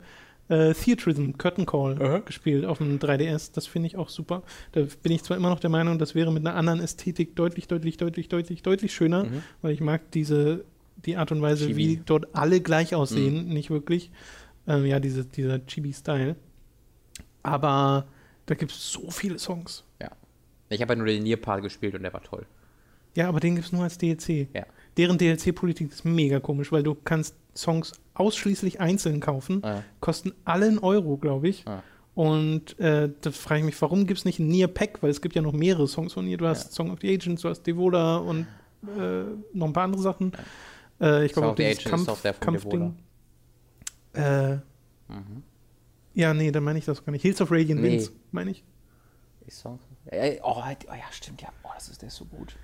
äh, 0.50 0.74
Theatrism, 0.74 1.32
Curtain 1.38 1.66
Call 1.66 2.02
Aha. 2.02 2.18
gespielt 2.20 2.64
auf 2.66 2.78
dem 2.78 3.00
3DS. 3.00 3.52
Das 3.54 3.68
finde 3.68 3.88
ich 3.88 3.98
auch 3.98 4.10
super. 4.10 4.44
Da 4.74 4.82
bin 5.04 5.12
ich 5.12 5.24
zwar 5.24 5.36
immer 5.38 5.50
noch 5.50 5.60
der 5.60 5.70
Meinung, 5.70 5.98
das 6.00 6.16
wäre 6.16 6.32
mit 6.32 6.46
einer 6.46 6.56
anderen 6.56 6.80
Ästhetik 6.80 7.36
deutlich, 7.36 7.68
deutlich, 7.68 7.98
deutlich, 7.98 8.30
deutlich, 8.30 8.62
deutlich 8.62 8.94
schöner, 8.94 9.24
Mhm. 9.26 9.44
weil 9.62 9.74
ich 9.74 9.82
mag 9.82 10.10
diese, 10.12 10.64
die 11.06 11.18
Art 11.18 11.32
und 11.32 11.42
Weise, 11.42 11.68
Chibi. 11.68 11.78
wie 11.78 12.02
dort 12.06 12.28
alle 12.34 12.62
gleich 12.62 12.92
Mhm. 12.92 12.98
aussehen, 12.98 13.48
nicht 13.50 13.70
wirklich. 13.70 14.10
Ähm, 14.68 14.86
ja, 14.86 15.00
diese, 15.00 15.26
dieser 15.26 15.66
Chibi-Style. 15.66 16.36
Aber 17.44 18.06
da 18.46 18.56
gibt 18.56 18.72
es 18.72 18.92
so 18.92 19.10
viele 19.10 19.40
Songs. 19.40 19.84
Ja. 20.02 20.12
Ich 20.70 20.82
habe 20.82 20.94
ja 20.94 20.98
nur 20.98 21.08
den 21.08 21.24
Nier-Part 21.24 21.62
gespielt 21.64 21.96
und 21.96 22.04
der 22.04 22.14
war 22.14 22.24
toll. 22.24 22.46
Ja, 23.16 23.30
aber 23.30 23.40
den 23.40 23.56
gibt 23.56 23.68
es 23.68 23.74
nur 23.74 23.84
als 23.84 23.98
DLC. 23.98 24.48
Ja. 24.54 24.66
Deren 24.98 25.18
DLC-Politik 25.18 25.92
ist 25.92 26.06
mega 26.06 26.40
komisch, 26.40 26.72
weil 26.72 26.84
du 26.84 26.96
kannst 26.96 27.36
Songs 27.56 27.94
ausschließlich 28.14 28.80
einzeln 28.80 29.20
kaufen, 29.20 29.64
Ah. 29.64 29.84
kosten 30.00 30.34
alle 30.46 30.66
einen 30.68 30.80
Euro, 30.80 31.18
glaube 31.18 31.48
ich. 31.48 31.66
Ah. 31.68 31.82
Und 32.16 32.78
äh, 32.80 33.10
da 33.22 33.32
frage 33.32 33.60
ich 33.60 33.66
mich, 33.66 33.82
warum 33.82 34.08
gibt 34.08 34.20
es 34.20 34.26
nicht 34.26 34.40
ein 34.40 34.48
Nier 34.48 34.68
Pack? 34.68 35.02
Weil 35.04 35.12
es 35.12 35.22
gibt 35.22 35.36
ja 35.36 35.42
noch 35.42 35.54
mehrere 35.54 35.88
Songs 35.88 36.14
von 36.14 36.26
Nier. 36.26 36.38
Du 36.38 36.48
hast 36.48 36.66
Ja. 36.66 36.72
Song 36.72 36.92
of 36.92 37.00
the 37.02 37.14
Agents, 37.14 37.44
du 37.44 37.50
hast 37.50 37.62
Devola 37.64 38.18
und 38.18 38.48
äh, 38.98 39.24
noch 39.54 39.68
ein 39.68 39.74
paar 39.74 39.84
andere 39.84 40.02
Sachen. 40.02 40.32
Äh, 41.00 41.26
ich 41.26 41.34
glaube 41.34 41.50
auch 41.50 41.56
dieses 41.56 41.84
Kampf, 41.84 42.04
ist 42.04 42.10
auch 42.10 42.22
der 42.22 42.34
von 42.34 42.42
Kampfding. 42.42 42.96
Äh, 44.18 44.60
Mhm. 45.10 45.44
ja, 46.14 46.34
nee, 46.34 46.52
dann 46.52 46.64
meine 46.64 46.80
ich 46.80 46.86
das 46.86 47.04
gar 47.06 47.12
nicht. 47.12 47.22
Hills 47.22 47.40
of 47.42 47.50
Radiant 47.52 47.82
Nee. 47.82 47.92
Winds, 47.94 48.12
meine 48.32 48.52
ich. 48.52 48.64
Ist 49.46 49.60
Song. 49.60 49.80
Äh, 50.06 50.40
oh, 50.44 50.56
oh, 50.58 50.94
ja, 50.94 51.12
stimmt, 51.12 51.42
ja. 51.42 51.50
Oh, 51.64 51.70
das 51.74 51.88
ist, 51.90 52.02
der 52.02 52.08
ist 52.08 52.16
so 52.18 52.26
gut. 52.26 52.58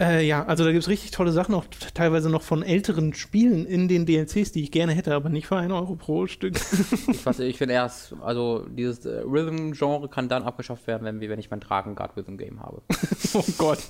Äh, 0.00 0.26
ja, 0.26 0.44
also 0.46 0.64
da 0.64 0.72
gibt 0.72 0.82
es 0.82 0.88
richtig 0.88 1.10
tolle 1.10 1.30
Sachen, 1.30 1.54
auch 1.54 1.64
teilweise 1.94 2.30
noch 2.30 2.42
von 2.42 2.62
älteren 2.62 3.12
Spielen 3.12 3.66
in 3.66 3.86
den 3.86 4.06
DLCs, 4.06 4.52
die 4.52 4.62
ich 4.62 4.70
gerne 4.70 4.92
hätte, 4.92 5.14
aber 5.14 5.28
nicht 5.28 5.46
für 5.46 5.56
einen 5.56 5.72
Euro 5.72 5.94
pro 5.96 6.26
Stück. 6.26 6.58
Ich, 7.10 7.26
weiß, 7.26 7.40
ich 7.40 7.58
finde 7.58 7.74
erst, 7.74 8.14
also 8.22 8.64
dieses 8.68 9.04
äh, 9.04 9.20
Rhythm-Genre 9.24 10.08
kann 10.08 10.28
dann 10.28 10.42
abgeschafft 10.44 10.86
werden, 10.86 11.04
wenn, 11.04 11.20
wenn 11.20 11.38
ich 11.38 11.50
mein 11.50 11.60
Dragon 11.60 11.94
Guard 11.94 12.16
Rhythm 12.16 12.36
Game 12.36 12.60
habe. 12.60 12.82
oh 13.34 13.44
Gott. 13.58 13.80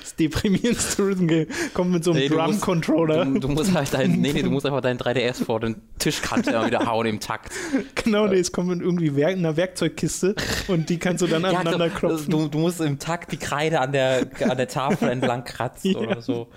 Das 0.00 0.14
deprimierendste 0.14 1.02
Rhythm 1.04 1.26
Game. 1.26 1.46
Kommt 1.74 1.90
mit 1.90 2.04
so 2.04 2.12
einem 2.12 2.20
Nee, 2.20 2.28
Drum-Controller. 2.28 3.24
Du, 3.24 3.40
du 3.40 3.48
musst 3.48 3.74
halt 3.74 3.92
dein, 3.92 4.12
nee, 4.20 4.32
nee, 4.32 4.42
du 4.42 4.50
musst 4.50 4.64
einfach 4.64 4.80
deinen 4.80 4.98
3DS 4.98 5.44
vor 5.44 5.58
den 5.60 5.82
Tischkante 5.98 6.50
immer 6.50 6.66
wieder 6.66 6.86
hauen 6.86 7.06
im 7.06 7.20
Takt. 7.20 7.52
Genau, 8.04 8.26
nee, 8.26 8.38
es 8.38 8.50
kommt 8.52 8.68
mit 8.68 8.80
irgendwie 8.80 9.14
Werk 9.16 9.32
in 9.32 9.40
einer 9.40 9.56
Werkzeugkiste 9.56 10.34
und 10.68 10.88
die 10.88 10.98
kannst 10.98 11.22
du 11.22 11.26
dann 11.26 11.42
Ja, 11.42 11.50
aneinander 11.50 11.88
klopfen. 11.88 12.30
du, 12.30 12.48
du 12.48 12.58
musst 12.58 12.80
im 12.80 12.98
Takt 12.98 13.32
die 13.32 13.36
Kreide 13.36 13.80
an 13.80 13.92
der, 13.92 14.26
an 14.48 14.56
der 14.56 14.66
Tafel 14.68 15.08
entlang 15.08 15.44
kratzen 15.52 15.92
Ja. 15.92 15.98
oder 15.98 16.22
so. 16.22 16.48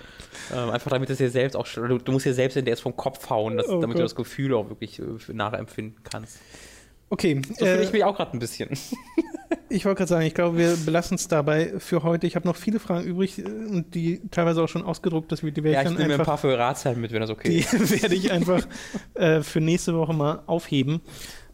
Ähm, 0.54 0.70
einfach 0.70 0.90
damit 0.90 1.10
es 1.10 1.18
dir 1.18 1.30
selbst 1.30 1.54
auch, 1.56 1.66
du, 1.66 1.98
du 1.98 2.12
musst 2.12 2.26
dir 2.26 2.34
selbst 2.34 2.54
den 2.56 2.64
DS 2.64 2.80
vom 2.80 2.96
Kopf 2.96 3.28
hauen, 3.30 3.56
dass, 3.56 3.68
Oh 3.68 3.80
damit 3.80 3.96
du 3.96 4.00
Gott. 4.00 4.04
das 4.10 4.14
Gefühl 4.14 4.54
auch 4.54 4.68
wirklich 4.68 4.98
äh, 4.98 5.04
nachempfinden 5.32 6.02
kannst. 6.04 6.38
Okay, 7.08 7.40
So 7.56 7.64
fühle 7.64 7.82
ich 7.82 7.90
äh, 7.90 7.92
mich 7.92 8.04
auch 8.04 8.16
gerade 8.16 8.32
ein 8.36 8.40
bisschen. 8.40 8.68
ich 9.68 9.84
wollte 9.84 9.98
gerade 9.98 10.08
sagen, 10.08 10.26
ich 10.26 10.34
glaube, 10.34 10.58
wir 10.58 10.76
belassen 10.76 11.14
es 11.14 11.28
dabei 11.28 11.74
für 11.78 12.02
heute. 12.02 12.26
Ich 12.26 12.34
habe 12.34 12.48
noch 12.48 12.56
viele 12.56 12.80
Fragen 12.80 13.04
übrig 13.06 13.38
äh, 13.38 13.42
und 13.44 13.94
die 13.94 14.20
teilweise 14.32 14.60
auch 14.62 14.68
schon 14.68 14.82
ausgedruckt, 14.82 15.30
dass 15.30 15.44
wir 15.44 15.52
die 15.52 15.62
werde 15.62 15.74
Ja, 15.74 15.82
ich 15.82 15.86
ich 15.86 15.92
dann 15.92 15.98
nehme 15.98 16.08
mir 16.08 16.14
ein 16.14 16.20
einfach 16.20 16.32
paar 16.32 16.38
für 16.50 16.58
Ratsherren 16.58 17.00
mit, 17.00 17.12
wenn 17.12 17.20
das 17.20 17.30
okay 17.30 17.48
Die 17.48 17.58
ist. 17.58 18.02
werde 18.02 18.14
ich 18.16 18.32
einfach 18.32 18.66
äh, 19.14 19.42
für 19.42 19.60
nächste 19.60 19.94
Woche 19.96 20.14
mal 20.14 20.42
aufheben. 20.46 21.00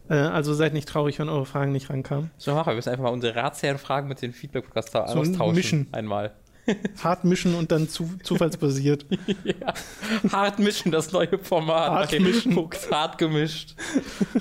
Äh, 0.09 0.14
also 0.14 0.55
seid 0.55 0.72
nicht 0.72 0.88
traurig, 0.88 1.18
wenn 1.18 1.28
eure 1.28 1.45
Fragen 1.45 1.72
nicht 1.72 1.90
rankamen. 1.90 2.30
So 2.38 2.53
machen 2.55 2.68
wir. 2.68 2.72
Wir 2.72 2.76
müssen 2.76 2.88
einfach 2.88 3.05
mal 3.05 3.11
unsere 3.12 3.36
Ratsherren-Fragen 3.36 4.09
mit 4.09 4.22
den 4.22 4.32
Feedback-Podcast 4.32 4.93
So 4.93 4.99
austauschen. 5.01 5.55
Mischen. 5.55 5.86
Einmal. 5.93 6.32
Hart 7.02 7.24
mischen 7.24 7.54
und 7.54 7.72
dann 7.72 7.88
zu, 7.88 8.08
zufallsbasiert. 8.22 9.06
ja. 9.44 9.74
Hart 10.30 10.58
mischen, 10.58 10.92
das 10.92 11.12
neue 11.12 11.38
Format. 11.38 11.90
Hart 11.90 12.20
mischen. 12.20 12.52
Fuchs. 12.52 12.90
Hart 12.90 13.18
gemischt. 13.18 13.74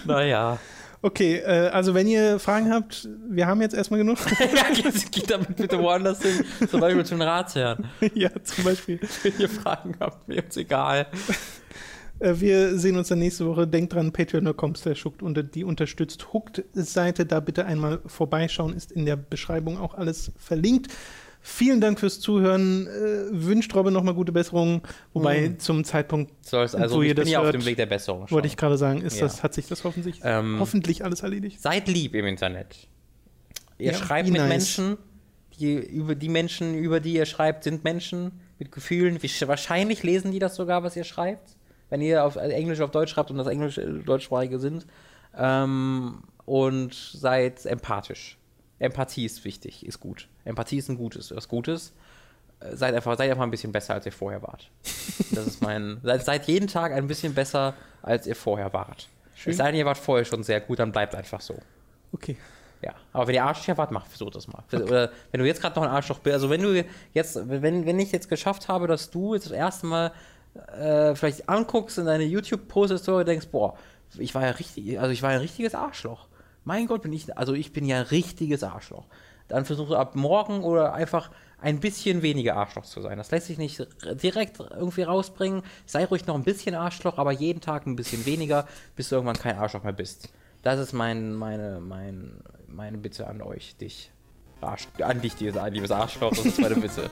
naja. 0.06 0.60
Okay, 1.04 1.38
äh, 1.38 1.70
also 1.70 1.96
wenn 1.96 2.08
ihr 2.08 2.38
Fragen 2.38 2.72
habt, 2.72 3.10
wir 3.28 3.48
haben 3.48 3.60
jetzt 3.62 3.74
erstmal 3.74 4.00
genug. 4.00 4.20
ja, 4.40 4.70
geht, 4.72 5.12
geht 5.12 5.32
damit 5.32 5.56
bitte 5.56 5.80
woanders 5.80 6.22
hin. 6.22 6.46
Zum 6.70 6.80
Beispiel 6.80 7.04
zu 7.06 7.16
den 7.16 7.24
Ratsherren. 7.24 7.88
ja, 8.14 8.30
zum 8.44 8.64
Beispiel. 8.66 9.00
Wenn 9.24 9.34
ihr 9.40 9.50
Fragen 9.50 9.96
habt, 10.00 10.28
mir 10.28 10.44
ist 10.46 10.58
egal. 10.58 11.08
Äh, 12.20 12.36
wir 12.40 12.78
sehen 12.78 12.98
uns 12.98 13.08
dann 13.08 13.18
nächste 13.20 13.48
Woche. 13.48 13.68
Denkt 13.68 13.94
dran, 13.94 14.12
patreon.com 14.12 14.76
slash 14.76 15.04
hooked 15.04 15.24
und 15.24 15.56
die 15.56 15.64
unterstützt 15.64 16.34
Hooked-Seite. 16.34 17.26
Da 17.26 17.40
bitte 17.40 17.66
einmal 17.66 18.00
vorbeischauen, 18.06 18.74
ist 18.76 18.92
in 18.92 19.08
der 19.08 19.16
Beschreibung 19.16 19.80
auch 19.80 19.96
alles 19.96 20.32
verlinkt. 20.38 20.90
Vielen 21.44 21.82
Dank 21.82 22.00
fürs 22.00 22.20
Zuhören. 22.20 22.86
Äh, 22.88 22.92
wünscht 23.32 23.74
Robin 23.74 23.92
nochmal 23.94 24.14
gute 24.14 24.32
Besserung. 24.32 24.82
Wobei 25.14 25.50
Mhm. 25.50 25.60
zum 25.60 25.84
Zeitpunkt, 25.84 26.32
Soll 26.46 26.64
es 26.66 26.76
also, 26.76 26.98
Wo 26.98 27.02
ihr 27.02 27.16
das 27.16 27.28
ja 27.30 27.40
auf 27.40 27.46
hört, 27.46 27.56
dem 27.56 27.66
Weg 27.66 27.78
der 27.78 27.88
Besserung. 27.88 28.28
schon. 28.28 28.36
wollte 28.36 28.48
ich 28.48 28.58
gerade 28.58 28.78
sagen, 28.78 29.02
ist 29.02 29.16
Ja. 29.18 29.24
das, 29.26 29.42
hat 29.42 29.54
sich 29.56 29.68
das 29.68 29.84
hoffentlich, 29.84 30.22
Ähm, 30.24 30.58
hoffentlich 30.60 31.04
alles 31.04 31.22
erledigt. 31.24 31.60
Seid 31.62 31.88
lieb 31.88 32.14
im 32.14 32.28
Internet. 32.28 32.88
Ihr 33.80 33.92
Ja, 33.94 33.98
schreibt 33.98 34.30
mit 34.30 34.38
nice. 34.40 34.50
Menschen, 34.50 34.98
die, 35.60 35.74
über 35.76 36.14
die 36.16 36.30
Menschen, 36.30 36.76
über 36.76 37.00
die 37.00 37.14
ihr 37.14 37.26
schreibt, 37.26 37.64
sind 37.64 37.84
Menschen 37.84 38.40
mit 38.60 38.72
Gefühlen. 38.72 39.18
Wahrscheinlich 39.48 40.04
lesen 40.04 40.32
die 40.32 40.40
das 40.40 40.56
sogar, 40.56 40.84
was 40.84 40.96
ihr 40.96 41.04
schreibt. 41.04 41.56
Wenn 41.90 42.02
ihr 42.02 42.24
auf 42.24 42.38
also 42.38 42.54
Englisch 42.56 42.80
auf 42.82 42.92
Deutsch 42.92 43.12
schreibt 43.12 43.32
und 43.32 43.38
das 43.38 43.48
Englisch 43.48 43.78
äh, 43.80 43.86
Deutschsprachige 44.06 44.60
sind. 44.60 44.86
Ähm, 45.36 46.20
und 46.46 46.94
seid 46.94 47.66
empathisch. 47.66 48.38
Empathie 48.82 49.26
ist 49.26 49.46
wichtig, 49.46 49.86
ist 49.86 50.00
gut. 50.00 50.28
Empathie 50.44 50.78
ist 50.78 50.90
ein 50.90 50.98
Gutes, 50.98 51.34
was 51.36 51.48
Gutes. 51.48 51.94
Äh, 52.60 52.76
Seid 52.76 52.96
einfach, 52.96 53.16
seid 53.18 53.30
einfach 53.30 53.44
ein 53.44 53.52
bisschen 53.52 53.72
besser, 53.72 53.94
als 53.94 54.06
ihr 54.06 54.12
vorher 54.12 54.42
wart. 54.42 54.70
Das 55.32 55.48
ist 55.48 55.62
mein. 55.62 56.00
Seid, 56.04 56.26
seid 56.26 56.48
jeden 56.48 56.68
Tag 56.68 56.92
ein 56.92 57.08
bisschen 57.08 57.34
besser, 57.34 57.74
als 58.02 58.28
ihr 58.28 58.36
vorher 58.36 58.74
wart. 58.74 59.08
Schön. 59.36 59.52
Es 59.52 59.58
sei 59.58 59.68
denn, 59.72 59.76
ihr 59.80 59.86
wart 59.86 59.98
vorher 59.98 60.26
schon 60.26 60.44
sehr 60.44 60.60
gut, 60.60 60.80
dann 60.80 60.92
bleibt 60.92 61.16
einfach 61.16 61.40
so. 61.40 61.58
Okay. 62.12 62.38
Ja, 62.82 62.96
aber 63.14 63.28
wenn 63.28 63.36
ihr 63.36 63.44
Arschloch 63.44 63.78
wart, 63.78 63.92
mach 63.92 64.08
so 64.14 64.30
das 64.30 64.48
mal. 64.48 64.64
Oder 64.74 65.12
wenn 65.32 65.40
du 65.40 65.46
jetzt 65.46 65.62
gerade 65.62 65.76
noch 65.76 65.84
ein 65.84 65.94
Arschloch 65.94 66.20
bist, 66.20 66.34
also 66.34 66.50
wenn 66.50 66.62
du 66.64 66.84
jetzt, 67.14 67.48
wenn, 67.48 67.86
wenn 67.86 68.00
ich 68.00 68.12
jetzt 68.12 68.28
geschafft 68.28 68.68
habe, 68.68 68.88
dass 68.88 69.12
du 69.12 69.36
jetzt 69.36 69.46
das 69.46 69.54
erste 69.54 69.86
Mal 69.86 70.12
äh, 70.76 71.14
vielleicht 71.16 71.48
anguckst 71.48 72.00
in 72.00 72.06
deine 72.08 72.24
YouTube-Post-Story 72.24 73.24
denkst, 73.24 73.48
boah, 73.52 73.78
ich 74.18 74.34
war 74.34 74.44
ja 74.44 74.52
richtig, 74.52 75.00
also 75.00 75.12
ich 75.12 75.22
war 75.22 75.30
ein 75.30 75.40
richtiges 75.40 75.76
Arschloch. 75.76 76.28
Mein 76.64 76.88
Gott, 76.88 77.02
bin 77.02 77.14
ich, 77.14 77.38
also 77.38 77.54
ich 77.54 77.74
bin 77.74 77.86
ja 77.86 77.98
ein 77.98 78.04
richtiges 78.06 78.64
Arschloch. 78.64 79.06
Dann 79.48 79.66
versuche 79.66 79.98
ab 79.98 80.16
morgen 80.16 80.64
oder 80.64 80.94
einfach 80.94 81.30
ein 81.60 81.80
bisschen 81.80 82.22
weniger 82.22 82.56
Arschloch 82.56 82.86
zu 82.86 83.02
sein. 83.02 83.18
Das 83.18 83.32
lässt 83.32 83.48
sich 83.48 83.58
nicht 83.58 83.86
direkt 84.24 84.60
irgendwie 84.60 85.04
rausbringen. 85.04 85.62
Sei 85.86 86.06
ruhig 86.06 86.26
noch 86.26 86.36
ein 86.36 86.44
bisschen 86.44 86.74
Arschloch, 86.76 87.18
aber 87.18 87.32
jeden 87.32 87.62
Tag 87.62 87.86
ein 87.86 87.96
bisschen 87.96 88.26
weniger, 88.26 88.68
bis 88.96 89.10
du 89.10 89.16
irgendwann 89.16 89.38
kein 89.38 89.58
Arschloch 89.58 89.84
mehr 89.84 89.94
bist. 89.94 90.30
Das 90.62 90.80
ist 90.80 90.94
mein, 90.94 91.34
meine, 91.34 91.80
mein, 91.82 92.42
meine 92.68 92.98
Bitte 92.98 93.28
an 93.28 93.42
euch, 93.42 93.76
dich. 93.78 94.12
Arsch, 94.62 94.88
an 95.02 95.22
dich, 95.22 95.36
dieses- 95.36 95.60
liebes 95.72 95.90
Arschloch, 95.92 96.30
das 96.30 96.46
ist 96.46 96.60
meine 96.62 96.76
Bitte. 96.76 97.10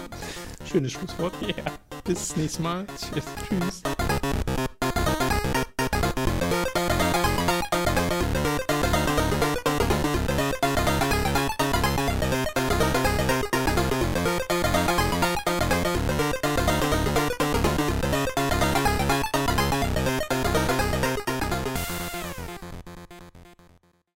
Schönes 0.64 0.92
Schlusswort. 0.92 1.34
Ja. 1.42 1.54
Bis 2.04 2.34
nächstes 2.36 2.58
Mal. 2.60 2.86
Tschüss. 2.86 3.24
Tschüss. 3.48 3.82